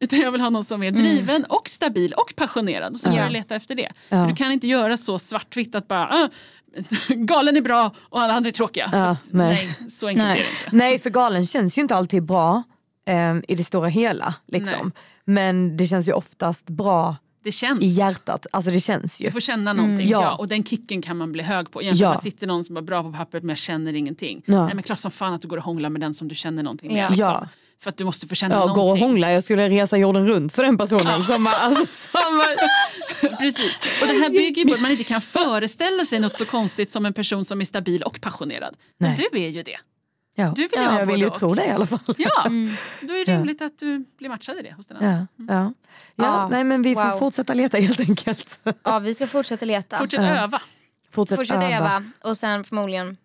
Utan 0.00 0.18
jag 0.18 0.32
vill 0.32 0.40
ha 0.40 0.50
någon 0.50 0.64
som 0.64 0.82
är 0.82 0.90
driven 0.90 1.44
och 1.44 1.68
stabil 1.68 2.12
och 2.12 2.36
passionerad. 2.36 2.92
Och 2.92 3.00
så 3.00 3.08
Ja. 3.08 3.12
får 3.12 3.20
jag 3.20 3.32
leta 3.32 3.54
efter 3.56 3.74
det. 3.74 3.92
Ja. 4.08 4.26
Du 4.26 4.34
kan 4.34 4.52
inte 4.52 4.68
göra 4.68 4.96
så 4.96 5.18
svartvitt 5.18 5.74
att 5.74 5.88
bara 5.88 6.08
ah, 6.08 6.28
galen 7.08 7.56
är 7.56 7.60
bra 7.60 7.94
och 7.98 8.20
alla 8.20 8.34
andra 8.34 8.48
är 8.48 8.52
tråkiga. 8.52 8.90
Ja, 8.92 9.08
att, 9.08 9.18
nej. 9.30 9.74
nej. 9.80 9.90
så 9.90 10.06
enkelt 10.08 10.26
Nej. 10.28 10.32
är 10.40 10.42
det 10.44 10.50
inte. 10.66 10.76
Nej 10.76 10.98
för 10.98 11.10
galen 11.10 11.46
känns 11.46 11.78
ju 11.78 11.82
inte 11.82 11.96
alltid 11.96 12.22
bra 12.22 12.62
eh, 13.08 13.36
i 13.48 13.54
det 13.54 13.64
stora 13.64 13.88
hela. 13.88 14.34
Liksom. 14.46 14.92
Men 15.24 15.76
det 15.76 15.86
känns 15.86 16.08
ju 16.08 16.12
oftast 16.12 16.66
bra 16.70 17.16
Det 17.48 17.52
känns. 17.52 17.82
i 17.82 17.86
hjärtat. 17.86 18.46
Alltså 18.52 18.70
det 18.70 18.80
känns 18.80 19.20
ju. 19.20 19.24
Du 19.26 19.32
får 19.32 19.40
känna 19.40 19.72
någonting. 19.72 20.08
Ja. 20.08 20.22
Ja. 20.22 20.34
och 20.36 20.48
den 20.48 20.64
kicken 20.64 21.02
kan 21.02 21.16
man 21.16 21.32
bli 21.32 21.42
hög 21.42 21.70
på. 21.70 21.82
Jämfört 21.82 22.00
Ja. 22.00 22.08
med 22.08 22.16
att 22.16 22.22
sitter 22.22 22.46
någon 22.46 22.64
som 22.64 22.76
är 22.76 22.82
bra 22.82 23.02
på 23.02 23.12
pappret 23.12 23.42
men 23.42 23.48
jag 23.48 23.58
känner 23.58 23.92
ingenting. 23.94 24.42
Ja. 24.46 24.64
Nej, 24.66 24.74
men 24.74 24.82
klart 24.82 24.98
som 24.98 25.10
fan 25.10 25.34
att 25.34 25.42
du 25.42 25.48
går 25.48 25.56
och 25.56 25.62
hånglar 25.62 25.90
med 25.90 26.00
den 26.00 26.14
som 26.14 26.28
du 26.28 26.34
känner 26.34 26.62
någonting 26.62 26.92
med. 26.92 27.10
Ja. 27.10 27.14
Ja. 27.16 27.48
För 27.82 27.90
att 27.90 27.96
du 27.96 28.04
måste 28.04 28.26
få 28.28 28.34
känna 28.34 28.54
Ja, 28.54 28.60
gå 28.60 28.70
och 28.70 28.76
någonting. 28.76 29.04
hångla, 29.06 29.32
jag 29.32 29.44
skulle 29.44 29.68
resa 29.68 29.96
jorden 29.96 30.28
runt 30.28 30.52
för 30.52 30.62
den 30.62 30.78
personen. 30.78 31.22
Som, 31.22 31.44
bara- 31.44 31.54
alltså, 31.60 31.86
som, 31.86 32.38
bara- 32.38 33.36
Precis. 33.38 33.78
Och 34.02 34.06
det 34.06 34.12
här 34.14 34.30
bygger 34.30 34.64
på 34.68 34.74
att 34.74 34.80
man 34.80 34.90
inte 34.90 35.04
kan 35.04 35.20
föreställa 35.20 36.04
sig 36.04 36.20
något 36.20 36.36
så 36.36 36.44
konstigt 36.44 36.90
som 36.90 37.06
en 37.06 37.12
person 37.12 37.44
som 37.44 37.60
är 37.60 37.64
stabil 37.64 38.02
och 38.02 38.20
passionerad. 38.20 38.74
Men 38.98 39.10
Nej. 39.10 39.28
du 39.32 39.38
är 39.38 39.48
ju 39.48 39.62
det. 39.62 39.76
Ja. 40.40 40.52
Du 40.56 40.62
vill 40.62 40.70
ja, 40.74 40.82
ha 40.90 40.98
jag 40.98 41.06
vill 41.06 41.20
ju 41.20 41.30
tro 41.30 41.54
det 41.54 41.64
i 41.64 41.70
alla 41.70 41.86
fall. 41.86 41.98
Ja, 42.18 42.42
Mm. 42.46 42.76
då 43.00 43.14
är 43.14 43.26
det 43.26 43.32
rimligt 43.36 43.62
att 43.62 43.78
du 43.78 44.04
blir 44.18 44.28
matchad 44.28 44.58
i 44.58 44.62
det 44.62 44.72
hos 44.72 44.86
den 44.86 44.96
andra. 44.96 45.26
Ja, 45.36 45.54
ja. 45.54 45.72
ja. 46.16 46.24
Ja, 46.24 46.48
Nej, 46.48 46.64
men 46.64 46.82
vi 46.82 46.94
får 46.94 47.10
wow. 47.10 47.18
fortsätta 47.18 47.54
leta 47.54 47.76
helt 47.78 48.00
enkelt. 48.00 48.60
Ja, 48.82 48.98
vi 48.98 49.14
ska 49.14 49.26
fortsätta 49.26 49.64
leta. 49.64 49.98
Fortsätt 49.98 50.20
Ja. 50.22 50.28
öva. 50.42 50.62
Fortsätt 51.10 51.36
Fortsätta 51.38 51.70
öva 51.72 52.04
och 52.22 52.36
sen 52.36 52.64
förmodligen 52.64 53.16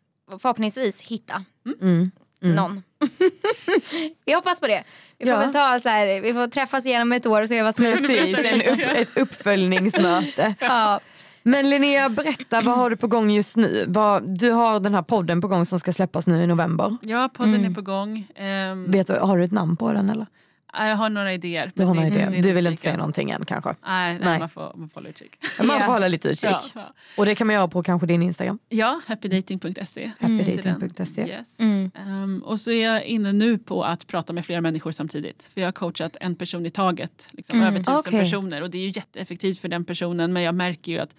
förhoppningsvis 0.41 1.02
hitta 1.02 1.44
Mm. 1.65 2.11
Mm. 2.44 2.56
någon. 2.56 2.84
vi 4.26 4.34
hoppas 4.34 4.60
på 4.60 4.68
det. 4.68 4.84
Vi 5.18 5.26
får 5.26 5.34
Ja. 5.34 5.40
väl 5.40 5.53
ta 5.53 5.80
så 5.80 5.90
här, 5.90 6.22
vi 6.22 6.34
får 6.34 6.48
träffas 6.48 6.85
igenom 6.85 7.11
ett 7.11 7.26
år 7.26 7.41
och 7.41 7.48
se 7.48 7.64
vad 7.64 7.76
som 7.76 7.85
händer. 7.85 8.07
Precis, 8.07 8.38
en 8.38 8.61
upp, 8.61 8.98
ett 8.98 9.18
uppföljningsmöte. 9.18 10.56
Ja. 10.60 10.99
Men 11.43 11.69
Linnea, 11.69 12.09
berätta 12.09 12.61
vad 12.61 12.77
har 12.77 12.89
du 12.89 12.95
på 12.95 13.07
gång 13.07 13.31
just 13.31 13.55
nu? 13.55 13.85
Vad, 13.87 14.39
du 14.39 14.51
har 14.51 14.79
den 14.79 14.93
här 14.93 15.01
podden 15.01 15.41
på 15.41 15.47
gång 15.47 15.65
som 15.65 15.79
ska 15.79 15.93
släppas 15.93 16.27
nu 16.27 16.43
i 16.43 16.47
november. 16.47 16.97
Ja, 17.01 17.29
podden 17.33 17.53
Mm. 17.55 17.71
är 17.71 17.75
på 17.75 17.81
gång. 17.81 18.27
Ehm, 18.35 18.91
Vet 18.91 19.07
du, 19.07 19.13
har 19.13 19.37
du 19.37 19.43
ett 19.43 19.51
namn 19.51 19.77
på 19.77 19.93
den 19.93 20.09
eller? 20.09 20.27
ja, 20.73 20.87
jag 20.87 20.95
har 20.95 21.09
några 21.09 21.33
idéer. 21.33 21.71
Du 21.75 21.83
har 21.83 21.93
men 21.93 22.03
någon 22.03 22.13
det- 22.13 22.19
idé? 22.23 22.29
det 22.31 22.37
är 22.37 22.43
Du 22.43 22.51
vill 22.51 22.67
inte 22.67 22.81
säga 22.81 22.97
någonting 22.97 23.29
än 23.31 23.45
kanske? 23.45 23.75
Nej, 23.85 24.13
nej, 24.13 24.19
Nej. 24.23 24.39
Man, 24.39 24.49
får, 24.49 24.73
man 24.75 24.89
får 24.89 25.01
hålla 25.01 25.09
utkik. 25.09 25.31
Man 25.63 25.79
får 25.81 25.91
hålla 25.91 26.07
lite 26.07 26.29
utkik. 26.29 26.49
Ja, 26.51 26.61
ja. 26.75 26.93
Och 27.17 27.25
det 27.25 27.35
kan 27.35 27.47
man 27.47 27.53
göra 27.53 27.67
på 27.67 27.83
kanske 27.83 28.07
din 28.07 28.21
Instagram? 28.23 28.59
ja 28.69 29.01
happydating.se. 29.07 30.11
Happydating.se. 30.19 31.21
Yes. 31.27 31.59
Mm. 31.59 31.91
Ehm, 31.95 32.43
och 32.45 32.59
så 32.59 32.71
är 32.71 32.83
jag 32.83 33.03
inne 33.05 33.31
nu 33.33 33.57
på 33.57 33.83
att 33.83 34.07
prata 34.07 34.33
med 34.33 34.45
flera 34.45 34.61
människor 34.61 34.91
samtidigt. 34.91 35.49
För 35.53 35.61
jag 35.61 35.67
har 35.67 35.71
coachat 35.71 36.17
en 36.21 36.35
person 36.35 36.65
i 36.65 36.69
taget, 36.69 37.27
liksom, 37.31 37.57
Mm. 37.57 37.67
över 37.67 37.79
tusen 37.79 37.95
Okej. 37.99 38.19
personer. 38.19 38.61
Och 38.61 38.69
det 38.69 38.77
är 38.77 38.81
ju 38.81 38.91
jätteeffektivt 38.95 39.59
för 39.59 39.67
den 39.67 39.85
personen 39.85 40.33
men 40.33 40.43
jag 40.43 40.55
märker 40.55 40.91
ju 40.91 40.97
att 40.99 41.15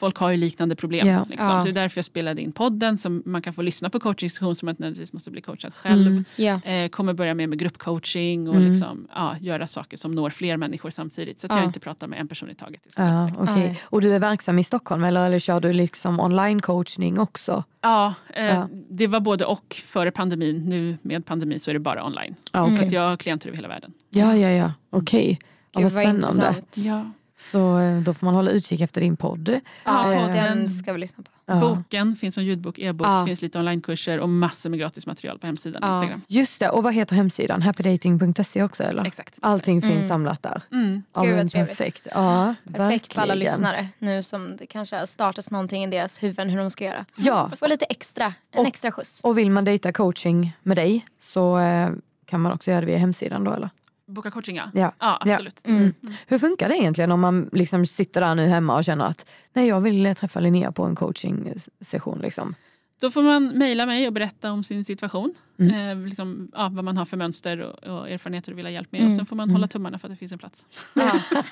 folk 0.00 0.16
har 0.18 0.30
ju 0.30 0.36
liknande 0.36 0.76
problem. 0.76 1.08
Ja. 1.08 1.26
Liksom. 1.28 1.48
Ja. 1.48 1.60
Så 1.60 1.64
det 1.64 1.70
är 1.70 1.82
därför 1.82 1.98
jag 1.98 2.04
spelade 2.04 2.42
in 2.42 2.52
podden 2.52 2.98
som 2.98 3.22
man 3.26 3.42
kan 3.42 3.52
få 3.54 3.62
lyssna 3.62 3.90
på 3.90 4.00
coachingsession 4.00 4.54
som 4.54 4.66
man 4.66 4.72
inte 4.72 4.82
nödvändigtvis 4.82 5.12
måste 5.12 5.30
bli 5.30 5.40
coachad 5.42 5.74
själv. 5.74 6.06
Mm. 6.06 6.24
Ja. 6.36 6.60
Eh, 6.70 6.88
kommer 6.88 7.12
börja 7.14 7.34
med, 7.34 7.48
med 7.48 7.58
gruppcoaching 7.58 8.48
och 8.48 8.54
Mm. 8.54 8.70
liksom, 8.70 9.08
ja, 9.14 9.36
göra 9.40 9.66
saker 9.66 9.96
som 9.96 10.12
når 10.14 10.30
fler 10.30 10.56
människor 10.56 10.90
samtidigt. 10.90 11.40
Så 11.40 11.46
att 11.46 11.52
Ja. 11.52 11.58
jag 11.58 11.66
inte 11.68 11.80
pratar 11.80 12.06
med 12.06 12.20
en 12.20 12.28
person 12.28 12.50
i 12.50 12.54
taget. 12.54 12.80
Ja, 12.96 13.04
ja, 13.04 13.30
okej. 13.38 13.54
Nej. 13.56 13.80
Och 13.84 14.00
du 14.00 14.14
är 14.14 14.18
verksam 14.20 14.58
i 14.58 14.64
Stockholm 14.64 15.04
eller, 15.04 15.26
eller 15.26 15.38
kör 15.38 15.60
du 15.60 15.72
liksom 15.72 16.20
online 16.20 16.60
coachning 16.62 17.18
också? 17.18 17.64
ja, 17.82 18.14
eh, 18.34 18.44
Ja. 18.46 18.68
det 18.90 19.06
var 19.06 19.20
både 19.20 19.44
och 19.44 19.74
före 19.84 20.10
pandemin. 20.10 20.64
Nu 20.64 20.98
med 21.02 21.26
pandemin 21.26 21.60
så 21.60 21.70
är 21.70 21.74
det 21.74 21.80
bara 21.80 22.04
online. 22.06 22.34
Ja, 22.52 22.62
okej. 22.62 22.76
Så 22.76 22.84
att 22.84 22.92
jag 22.92 23.08
har 23.08 23.16
klienter 23.16 23.48
över 23.48 23.56
hela 23.56 23.68
världen. 23.68 23.92
ja, 24.10 24.36
ja, 24.36 24.50
ja. 24.50 24.72
okej. 24.90 25.38
Ja, 25.72 25.80
Gud 25.80 25.82
vad 25.84 25.92
vad 25.92 26.02
spännande. 26.02 26.26
intressant. 26.28 26.74
Ja. 26.76 27.10
Så 27.36 27.78
eh, 27.78 28.00
då 28.00 28.14
får 28.14 28.26
man 28.26 28.34
hålla 28.34 28.50
utkik 28.50 28.80
efter 28.80 29.00
din 29.00 29.16
podd. 29.16 29.60
Ja, 29.84 30.02
den 30.08 30.32
den- 30.34 30.68
ska 30.70 30.92
vi 30.92 30.98
lyssna 30.98 31.22
på. 31.22 31.30
Ja. 31.46 31.60
Boken 31.60 32.16
finns 32.16 32.34
som 32.34 32.44
ljudbok, 32.44 32.78
e-bok, 32.78 33.06
Ja. 33.06 33.26
finns 33.26 33.42
lite 33.42 33.58
onlinekurser 33.58 34.20
och 34.20 34.28
massor 34.28 34.70
med 34.70 34.78
gratis 34.78 35.06
material 35.06 35.38
på 35.38 35.46
hemsidan 35.46 35.82
Ja. 35.84 35.94
Instagram. 35.94 36.22
Just 36.28 36.60
det, 36.60 36.68
och 36.68 36.82
vad 36.82 36.94
heter 36.94 37.16
hemsidan? 37.16 37.62
Happydating.se 37.62 38.62
också 38.62 38.82
eller? 38.82 39.04
Exakt. 39.04 39.34
Allting 39.42 39.82
finns 39.82 39.94
Mm. 39.94 40.08
samlat 40.08 40.42
där. 40.42 40.62
Mm. 40.72 41.02
Ja, 41.14 41.22
Gud, 41.22 41.36
vad 41.36 41.50
trevligt. 41.50 41.68
perfekt. 41.78 42.06
Ja, 42.14 42.54
Perfekt 42.72 43.14
för 43.14 43.22
alla 43.22 43.34
lyssnare 43.34 43.88
nu 43.98 44.22
som 44.22 44.56
det 44.56 44.66
kanske 44.66 44.96
har 44.96 45.06
startats 45.06 45.50
någonting 45.50 45.84
i 45.84 45.86
deras 45.86 46.22
huvuden 46.22 46.48
hur 46.50 46.58
de 46.58 46.70
ska 46.70 46.84
göra. 46.84 47.04
Ja, 47.16 47.48
Så 47.48 47.56
få 47.56 47.66
lite 47.66 47.84
extra, 47.84 48.24
en 48.52 48.60
Och- 48.60 48.66
extra 48.66 48.92
skjuts. 48.92 49.20
och 49.20 49.38
vill 49.38 49.50
man 49.50 49.64
dejta 49.64 49.92
coaching 49.92 50.56
med 50.62 50.76
dig 50.76 51.06
så 51.18 51.58
eh, 51.58 51.90
kan 52.26 52.40
man 52.40 52.52
också 52.52 52.70
göra 52.70 52.80
det 52.80 52.86
via 52.86 52.98
hemsidan 52.98 53.44
då 53.44 53.52
eller? 53.52 53.70
Boka 54.06 54.30
coaching 54.30 54.56
ja. 54.56 54.70
Ja. 54.74 54.80
Ja, 55.00 55.22
Ja. 55.24 55.32
absolut. 55.32 55.66
Mm. 55.66 55.94
Hur 56.26 56.38
funkar 56.38 56.68
det 56.68 56.76
egentligen 56.76 57.12
om 57.12 57.20
man 57.20 57.48
liksom 57.52 57.86
sitter 57.86 58.20
där 58.20 58.34
nu 58.34 58.46
hemma 58.46 58.76
och 58.76 58.84
känner 58.84 59.04
att 59.04 59.26
nej 59.52 59.68
jag 59.68 59.80
vill 59.80 60.14
träffa 60.14 60.40
Linnea 60.40 60.72
på 60.72 60.84
en 60.84 60.94
coaching 60.96 61.52
session 61.80 62.18
liksom? 62.18 62.54
Då 63.00 63.10
får 63.10 63.22
man 63.22 63.46
mejla 63.46 63.86
mig 63.86 64.06
och 64.06 64.12
berätta 64.12 64.52
om 64.52 64.62
sin 64.64 64.84
situation. 64.84 65.34
Mm. 65.58 65.98
Eh, 65.98 66.06
liksom, 66.06 66.50
ja, 66.52 66.70
vad 66.72 66.84
man 66.84 66.96
har 66.96 67.04
för 67.04 67.16
mönster 67.16 67.60
och, 67.60 67.98
och 67.98 68.10
erfarenheter 68.10 68.50
du 68.50 68.56
vill 68.56 68.66
ha 68.66 68.70
hjälp 68.70 68.92
med. 68.92 69.00
Mm. 69.00 69.08
Och 69.12 69.16
sen 69.16 69.26
får 69.26 69.36
man 69.36 69.50
hålla 69.50 69.68
tummarna 69.68 69.98
för 69.98 70.08
att 70.08 70.12
det 70.12 70.16
finns 70.16 70.32
en 70.32 70.38
plats. 70.38 70.66
Ja. 70.94 71.12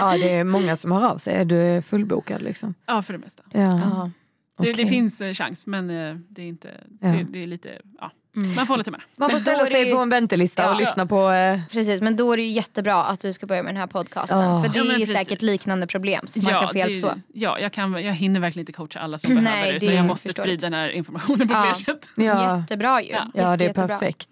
Ja 0.00 0.12
det 0.12 0.30
är 0.34 0.44
många 0.44 0.76
som 0.76 0.92
hör 0.92 1.08
av 1.08 1.18
sig, 1.18 1.44
du 1.44 1.56
är 1.56 1.82
fullbokad 1.82 2.42
liksom. 2.42 2.74
Ja, 2.86 3.02
för 3.02 3.12
det 3.12 3.18
mesta. 3.18 3.42
Ja. 3.52 4.10
Det, 4.58 4.64
det 4.64 4.72
okej. 4.72 4.86
finns 4.86 5.20
eh, 5.20 5.32
chans 5.34 5.66
men 5.66 5.90
eh, 5.90 6.16
det 6.28 6.42
är 6.42 6.46
inte... 6.46 6.70
Ja. 7.00 7.08
Det, 7.08 7.26
det 7.30 7.42
är 7.42 7.46
lite... 7.46 7.80
Ja. 8.00 8.12
Mm. 8.36 8.54
Man 8.54 8.66
får 8.66 8.74
hålla 8.74 8.84
tummarna. 8.84 9.04
Man 9.16 9.30
får 9.30 9.38
ställa 9.38 9.66
sig 9.66 9.86
ju- 9.88 9.94
på 9.94 10.00
en 10.00 10.08
väntelista 10.10 10.68
och 10.70 10.74
Ja. 10.74 10.78
lyssna 10.78 11.06
på... 11.06 11.30
Eh, 11.30 11.60
Precis, 11.70 12.00
men 12.02 12.16
då 12.16 12.32
är 12.32 12.36
det 12.36 12.42
ju 12.42 12.48
jättebra 12.52 13.04
att 13.04 13.20
du 13.20 13.32
ska 13.32 13.46
börja 13.46 13.62
med 13.62 13.74
den 13.74 13.80
här 13.80 13.86
podcasten. 13.86 14.38
Ja. 14.40 14.62
För 14.62 14.68
det 14.72 14.78
Ja, 14.78 14.84
är 14.84 14.88
precis. 14.98 15.12
säkert 15.16 15.42
liknande 15.42 15.86
problem 15.86 16.26
så 16.26 16.38
man 16.38 16.52
kan 16.60 16.68
få 16.68 16.78
hjälp 16.78 16.96
så. 16.96 17.12
Ja, 17.32 17.58
jag, 17.58 17.72
kan, 17.72 17.92
jag 18.04 18.12
hinner 18.14 18.40
verkligen 18.40 18.62
inte 18.62 18.72
coacha 18.72 18.98
alla 19.00 19.18
som 19.18 19.34
Nej, 19.34 19.42
behöver 19.44 19.72
det. 19.72 19.78
det 19.78 19.84
Utan 19.86 19.96
jag 19.96 20.06
måste 20.06 20.28
sprida 20.32 20.60
den 20.60 20.74
här 20.74 20.88
informationen 20.90 21.48
på 21.48 21.54
Ja. 21.54 21.62
fler 21.74 21.94
sätt. 21.94 22.08
ja, 22.16 22.58
Jättebra 22.60 23.02
ju. 23.02 23.10
Ja. 23.12 23.26
ja 23.34 23.56
det 23.56 23.64
är 23.64 23.68
Jätte- 23.68 23.88
perfekt. 23.88 24.28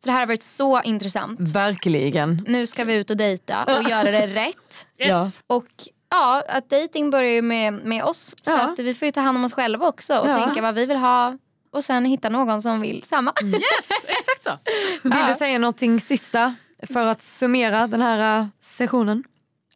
Så 0.00 0.06
det 0.10 0.12
här 0.12 0.18
har 0.20 0.26
varit 0.26 0.42
så 0.42 0.82
intressant. 0.82 1.40
Verkligen. 1.40 2.44
Nu 2.48 2.66
ska 2.66 2.84
vi 2.84 2.94
ut 2.94 3.10
och 3.10 3.16
dejta 3.16 3.64
och 3.64 3.82
göra 3.90 4.10
det 4.10 4.26
rätt. 4.26 4.86
Yes! 4.98 5.08
Ja. 5.08 5.30
Och 5.46 5.66
ja, 6.10 6.42
att 6.48 6.70
dating 6.70 7.10
börjar 7.10 7.30
ju 7.30 7.42
med, 7.42 7.72
med 7.74 8.02
oss. 8.04 8.34
Så 8.42 8.50
Ja. 8.50 8.60
att 8.60 8.78
vi 8.78 8.94
får 8.94 9.06
ju 9.06 9.12
ta 9.12 9.20
hand 9.20 9.36
om 9.38 9.44
oss 9.44 9.52
själva 9.52 9.86
också 9.88 10.18
och 10.18 10.28
Ja. 10.28 10.44
tänka 10.44 10.62
vad 10.62 10.74
vi 10.74 10.86
vill 10.86 10.96
ha. 10.96 11.38
Och 11.74 11.84
sen 11.84 12.04
hitta 12.04 12.28
någon 12.28 12.62
som 12.62 12.80
vill 12.80 13.02
samma. 13.02 13.32
Yes, 13.44 13.88
exakt 14.06 14.44
så. 14.44 14.50
Vill 15.08 15.26
du 15.28 15.34
säga 15.34 15.58
någonting 15.58 16.00
sista 16.00 16.54
för 16.82 17.06
att 17.06 17.22
summera 17.22 17.86
den 17.86 18.00
här 18.02 18.40
eh, 18.40 18.46
sessionen? 18.60 19.24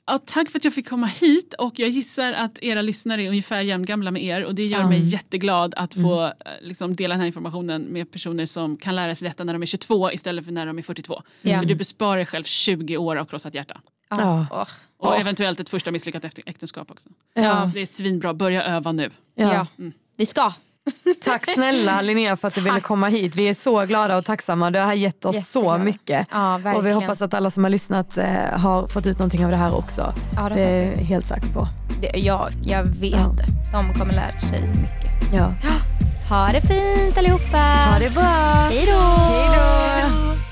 Ja, 0.06 0.18
tack 0.26 0.50
för 0.50 0.58
att 0.58 0.64
jag 0.64 0.74
fick 0.74 0.88
komma 0.88 1.06
hit 1.06 1.54
och 1.58 1.78
jag 1.78 1.88
gissar 1.88 2.32
att 2.32 2.58
era 2.62 2.82
lyssnare 2.82 3.22
är 3.22 3.28
ungefär 3.28 3.60
jämngamla 3.60 4.10
med 4.10 4.22
er 4.24 4.44
och 4.44 4.54
det 4.54 4.62
gör 4.64 4.78
Mm. 4.78 4.88
mig 4.90 5.00
jätteglad 5.08 5.74
att 5.76 5.94
få 5.94 6.24
eh, 6.24 6.32
liksom, 6.60 6.96
dela 6.96 7.14
den 7.14 7.20
här 7.20 7.26
informationen 7.26 7.82
med 7.82 8.10
personer 8.12 8.46
som 8.46 8.76
kan 8.76 8.96
lära 8.96 9.14
sig 9.14 9.28
detta 9.28 9.44
när 9.44 9.52
de 9.52 9.62
är 9.62 9.66
22 9.66 10.12
istället 10.12 10.44
för 10.44 10.52
när 10.52 10.66
de 10.66 10.78
är 10.78 10.82
42. 10.82 11.22
Ja. 11.42 11.58
För 11.58 11.66
du 11.66 11.74
besparar 11.74 12.16
dig 12.16 12.26
själv 12.26 12.44
20 12.44 12.96
år 12.96 13.16
av 13.16 13.24
krossat 13.24 13.54
hjärta. 13.54 13.80
Ja. 14.10 14.46
Åh. 14.50 14.68
Och 14.98 15.16
eventuellt 15.20 15.60
ett 15.60 15.68
första 15.68 15.90
misslyckat 15.90 16.24
äkten- 16.24 16.42
äktenskap 16.46 16.90
också. 16.90 17.08
Ja. 17.34 17.70
Det 17.74 17.80
är 17.80 17.86
svinbra, 17.86 18.34
börja 18.34 18.64
öva 18.64 18.92
nu. 18.92 19.10
Ja. 19.34 19.54
Ja. 19.54 19.66
Vi 20.16 20.26
ska. 20.26 20.52
Tack 21.24 21.50
snälla 21.54 22.00
Linnea 22.00 22.36
för 22.36 22.48
att 22.48 22.54
du 22.54 22.60
ville 22.60 22.80
komma 22.80 23.08
hit. 23.08 23.36
Vi 23.36 23.48
är 23.48 23.54
så 23.54 23.84
glada 23.84 24.16
och 24.16 24.24
tacksamma. 24.24 24.70
Du 24.70 24.78
har 24.78 24.94
gett 24.94 25.24
oss 25.24 25.34
Jätteglada. 25.34 25.78
så 25.78 25.84
mycket. 25.84 26.26
Ja, 26.30 26.74
och 26.76 26.86
vi 26.86 26.90
hoppas 26.92 27.22
att 27.22 27.34
alla 27.34 27.50
som 27.50 27.64
har 27.64 27.70
lyssnat 27.70 28.18
eh, 28.18 28.26
har 28.52 28.86
fått 28.86 29.06
ut 29.06 29.18
någonting 29.18 29.44
av 29.44 29.50
det 29.50 29.56
här 29.56 29.74
också. 29.74 30.12
Ja, 30.36 30.48
det, 30.54 30.60
är 30.60 30.84
jag 30.84 30.92
helt 30.96 31.26
säker 31.26 31.48
på. 31.48 31.68
Det, 32.00 32.18
ja, 32.18 32.48
jag 32.62 32.84
vet 32.84 33.12
ja. 33.12 33.32
det. 33.32 33.72
De 33.72 33.94
kommer 33.94 34.14
lära 34.14 34.40
sig 34.40 34.60
mycket. 34.60 35.32
Ja. 35.32 35.54
Ha 36.28 36.48
det 36.52 36.60
fint 36.60 37.18
allihopa. 37.18 37.58
Ha 37.90 37.98
det 37.98 38.10
bra. 38.10 38.68
Hej 38.70 38.86
då. 38.86 40.47